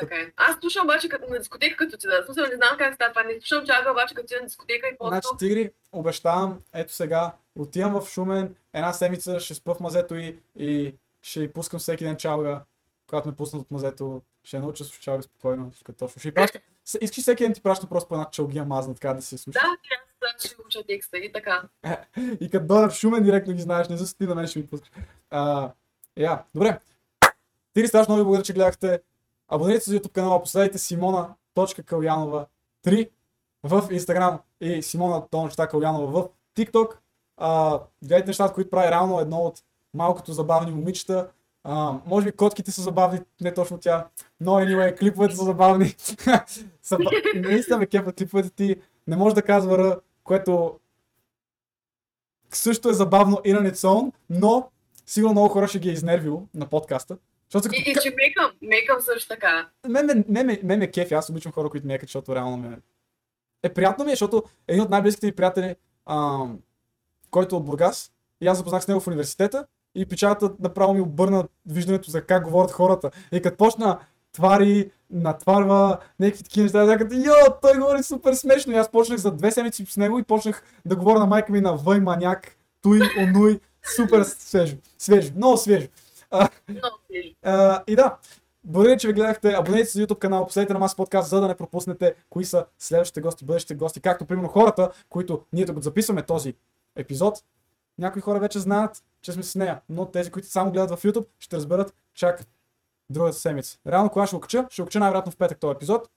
така 0.00 0.14
е. 0.14 0.32
Аз 0.36 0.56
слушам 0.60 0.84
обаче 0.86 1.08
като, 1.08 1.32
на 1.32 1.38
дискотека 1.38 1.76
като 1.76 1.98
ти 1.98 2.06
да. 2.06 2.22
Смисъл, 2.26 2.46
не 2.46 2.56
знам 2.56 2.78
как 2.78 2.94
става 2.94 3.12
това. 3.12 3.22
Не 3.22 3.40
слушам 3.40 3.66
чака, 3.66 3.90
обаче 3.90 4.14
като 4.14 4.26
ти 4.26 4.34
на 4.34 4.46
дискотека 4.46 4.86
и 4.88 4.96
Значи, 5.00 5.20
просто... 5.22 5.36
Тигри, 5.36 5.72
обещавам, 5.92 6.58
ето 6.74 6.92
сега, 6.92 7.32
отивам 7.58 8.00
в 8.00 8.08
Шумен, 8.08 8.54
една 8.72 8.92
седмица 8.92 9.40
ще 9.40 9.54
спа 9.54 9.74
в 9.74 9.80
мазето 9.80 10.14
и, 10.14 10.40
и 10.56 10.94
ще 11.22 11.42
й 11.42 11.52
пускам 11.52 11.80
всеки 11.80 12.04
ден 12.04 12.16
Чалга. 12.16 12.60
Когато 13.06 13.28
ме 13.28 13.36
пуснат 13.36 13.62
от 13.62 13.70
мазето, 13.70 14.22
ще 14.44 14.58
науча 14.58 14.84
да 14.84 14.88
слуша 14.88 15.02
Чалга 15.02 15.22
спокойно, 15.22 15.72
като 15.84 15.98
точно. 15.98 16.20
Ще 16.20 16.34
праща. 16.34 16.60
Искаш 17.00 17.22
всеки 17.22 17.44
ден 17.44 17.54
ти 17.54 17.62
праща 17.62 17.86
просто 17.86 18.08
по 18.08 18.14
една 18.14 18.30
чалгия 18.30 18.64
мазна, 18.64 18.94
така 18.94 19.14
да 19.14 19.22
се 19.22 19.38
слуша. 19.38 19.58
Да, 19.62 19.76
ще 20.38 20.56
уча 20.66 20.82
текста 20.86 21.18
и 21.18 21.32
така. 21.32 21.62
И 22.40 22.50
като 22.50 22.66
дойда 22.66 22.90
в 22.90 22.94
Шумен, 22.94 23.22
директно 23.22 23.54
ги 23.54 23.62
знаеш, 23.62 23.88
не 23.88 23.96
за 23.96 24.16
ти 24.16 24.26
на 24.26 24.34
мен 24.34 24.46
ще 24.46 24.58
ми 24.58 24.66
пускаш. 24.66 24.90
А, 25.30 25.70
я, 26.16 26.42
добре. 26.54 26.78
Тири, 27.74 27.88
страшно 27.88 28.14
много 28.14 28.24
ви 28.24 28.24
благодаря, 28.24 28.44
че 28.44 28.52
гледахте. 28.52 29.02
Абонирайте 29.48 29.84
се 29.84 29.90
за 29.90 29.98
YouTube 29.98 30.12
канала, 30.12 30.42
последайте 30.42 30.78
Симона.Калянова 30.78 32.46
3 32.86 33.10
в 33.62 33.82
Instagram 33.82 34.38
и 34.60 34.82
Симона 34.82 35.26
Тончета 35.30 35.68
Калянова 35.68 36.22
в 36.22 36.28
TikTok. 36.56 36.96
А, 37.36 37.80
гледайте 38.02 38.26
нещата, 38.26 38.54
които 38.54 38.70
прави 38.70 38.90
реално 38.90 39.20
едно 39.20 39.36
от 39.36 39.62
малкото 39.94 40.32
забавни 40.32 40.72
момичета. 40.72 41.28
А, 41.64 41.94
може 42.06 42.26
би 42.26 42.32
котките 42.32 42.70
са 42.70 42.82
забавни, 42.82 43.20
не 43.40 43.54
точно 43.54 43.78
тя, 43.78 44.06
но 44.40 44.52
anyway, 44.52 44.98
клиповете 44.98 45.36
са 45.36 45.44
забавни. 45.44 45.94
Наистина 47.34 47.78
ме 47.78 47.86
кефат 47.86 48.16
клиповете 48.16 48.50
ти. 48.50 48.76
Не 49.06 49.16
може 49.16 49.34
да 49.34 49.42
казва 49.42 50.00
което 50.24 50.80
също 52.52 52.88
е 52.88 52.92
забавно 52.92 53.36
in 53.36 53.60
on 53.60 53.72
its 53.72 53.88
own, 53.88 54.12
но 54.30 54.70
сигурно 55.06 55.32
много 55.32 55.48
хора 55.48 55.68
ще 55.68 55.78
ги 55.78 55.88
е 55.88 55.92
изнервило 55.92 56.46
на 56.54 56.66
подкаста. 56.66 57.18
Защото 57.48 57.74
И, 57.74 57.90
и 57.90 57.94
че 58.02 58.14
мекам, 58.16 58.52
мекам 58.62 59.00
също 59.00 59.28
така. 59.28 59.68
мен, 59.88 60.58
ме 60.62 60.90
кефи, 60.90 61.14
аз 61.14 61.30
обичам 61.30 61.52
хора, 61.52 61.70
които 61.70 61.86
мекат, 61.86 62.08
защото 62.08 62.34
реално 62.34 62.56
ме... 62.56 62.78
Е 63.62 63.74
приятно 63.74 64.04
ми 64.04 64.10
е, 64.10 64.14
защото 64.14 64.42
един 64.68 64.82
от 64.82 64.90
най-близките 64.90 65.26
ми 65.26 65.32
приятели, 65.32 65.76
ам, 66.06 66.58
който 67.30 67.56
е 67.56 67.58
от 67.58 67.64
Бургас, 67.64 68.12
и 68.40 68.46
аз 68.46 68.58
запознах 68.58 68.82
с 68.82 68.88
него 68.88 69.00
в 69.00 69.06
университета, 69.06 69.66
и 69.94 70.06
печалата 70.06 70.52
направо 70.60 70.94
ми 70.94 71.00
обърна 71.00 71.48
виждането 71.66 72.10
за 72.10 72.26
как 72.26 72.44
говорят 72.44 72.70
хората. 72.70 73.10
И 73.32 73.42
като 73.42 73.56
почна 73.56 73.98
твари, 74.32 74.90
натварва, 75.10 75.98
някакви 76.20 76.44
такива 76.44 76.62
неща, 76.62 76.84
да 76.84 76.98
като, 76.98 77.14
йо, 77.14 77.34
той 77.62 77.78
говори 77.78 78.02
супер 78.02 78.32
смешно. 78.32 78.72
И 78.72 78.76
аз 78.76 78.90
почнах 78.90 79.18
за 79.18 79.30
две 79.30 79.50
седмици 79.50 79.86
с 79.86 79.96
него 79.96 80.18
и 80.18 80.22
почнах 80.22 80.62
да 80.84 80.96
говоря 80.96 81.18
на 81.18 81.26
майка 81.26 81.52
ми 81.52 81.60
на 81.60 81.76
въй 81.76 82.00
маняк, 82.00 82.56
туй, 82.82 83.00
онуй, 83.18 83.60
супер 83.96 84.22
свежо, 84.22 84.76
свежо, 84.98 85.32
много 85.36 85.56
свежо. 85.56 85.88
А, 86.30 86.48
а, 87.42 87.82
и 87.86 87.96
да, 87.96 88.16
благодаря, 88.64 88.96
че 88.96 89.06
ви 89.06 89.12
гледахте. 89.12 89.52
Абонирайте 89.52 89.90
се 89.90 89.98
за 89.98 90.06
YouTube 90.06 90.18
канал, 90.18 90.46
последете 90.46 90.72
на 90.72 90.78
Мас 90.78 90.96
подкаст, 90.96 91.30
за 91.30 91.40
да 91.40 91.48
не 91.48 91.54
пропуснете 91.54 92.14
кои 92.30 92.44
са 92.44 92.66
следващите 92.78 93.20
гости, 93.20 93.44
бъдещите 93.44 93.74
гости, 93.74 94.00
както 94.00 94.26
примерно 94.26 94.48
хората, 94.48 94.90
които 95.08 95.42
ние 95.52 95.66
тук 95.66 95.82
записваме 95.82 96.22
този 96.22 96.54
епизод. 96.96 97.44
Някои 97.98 98.22
хора 98.22 98.40
вече 98.40 98.58
знаят, 98.58 99.02
че 99.22 99.32
сме 99.32 99.42
с 99.42 99.54
нея, 99.54 99.80
но 99.88 100.06
тези, 100.06 100.30
които 100.30 100.48
само 100.48 100.72
гледат 100.72 100.90
в 100.90 101.02
YouTube, 101.02 101.26
ще 101.38 101.56
разберат 101.56 101.94
чак 102.14 102.44
другата 103.10 103.38
седмица. 103.38 103.78
Реално, 103.86 104.10
кога 104.10 104.26
ще 104.26 104.36
го 104.36 104.40
кача? 104.40 104.66
Ще 104.70 104.82
го 104.82 104.86
кача 104.86 104.98
най-вероятно 104.98 105.32
в 105.32 105.36
петък 105.36 105.58
този 105.60 105.76
епизод. 105.76 106.10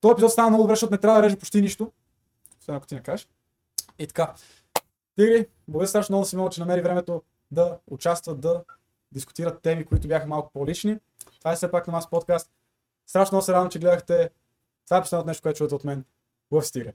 Този 0.00 0.12
епизод 0.12 0.32
стана 0.32 0.50
много 0.50 0.62
добре, 0.62 0.72
защото 0.72 0.92
не 0.92 0.98
трябва 0.98 1.20
да 1.20 1.26
реже 1.26 1.36
почти 1.36 1.60
нищо. 1.60 1.92
Освен 2.60 2.76
ако 2.76 2.86
ти 2.86 2.94
не 2.94 3.02
кажеш. 3.02 3.28
И 3.98 4.06
така. 4.06 4.34
Тигри, 5.16 5.46
благодаря 5.68 5.88
страшно 5.88 6.12
много, 6.12 6.26
Симеон, 6.26 6.50
че 6.50 6.60
намери 6.60 6.80
времето 6.80 7.22
да 7.50 7.78
участва, 7.90 8.34
да 8.34 8.64
дискутират 9.12 9.62
теми, 9.62 9.84
които 9.84 10.08
бяха 10.08 10.26
малко 10.26 10.50
по-лични. 10.52 10.98
Това 11.38 11.52
е 11.52 11.56
все 11.56 11.70
пак 11.70 11.86
на 11.86 11.92
нас 11.92 12.10
подкаст. 12.10 12.50
Страшно 13.06 13.34
много 13.34 13.44
се 13.44 13.52
радвам, 13.52 13.70
че 13.70 13.78
гледахте. 13.78 14.30
Това 14.84 14.96
е 14.96 15.00
последното 15.00 15.26
нещо, 15.26 15.42
което 15.42 15.56
чувате 15.56 15.74
от 15.74 15.84
мен. 15.84 16.04
Лъв 16.52 16.66
стига. 16.66 16.92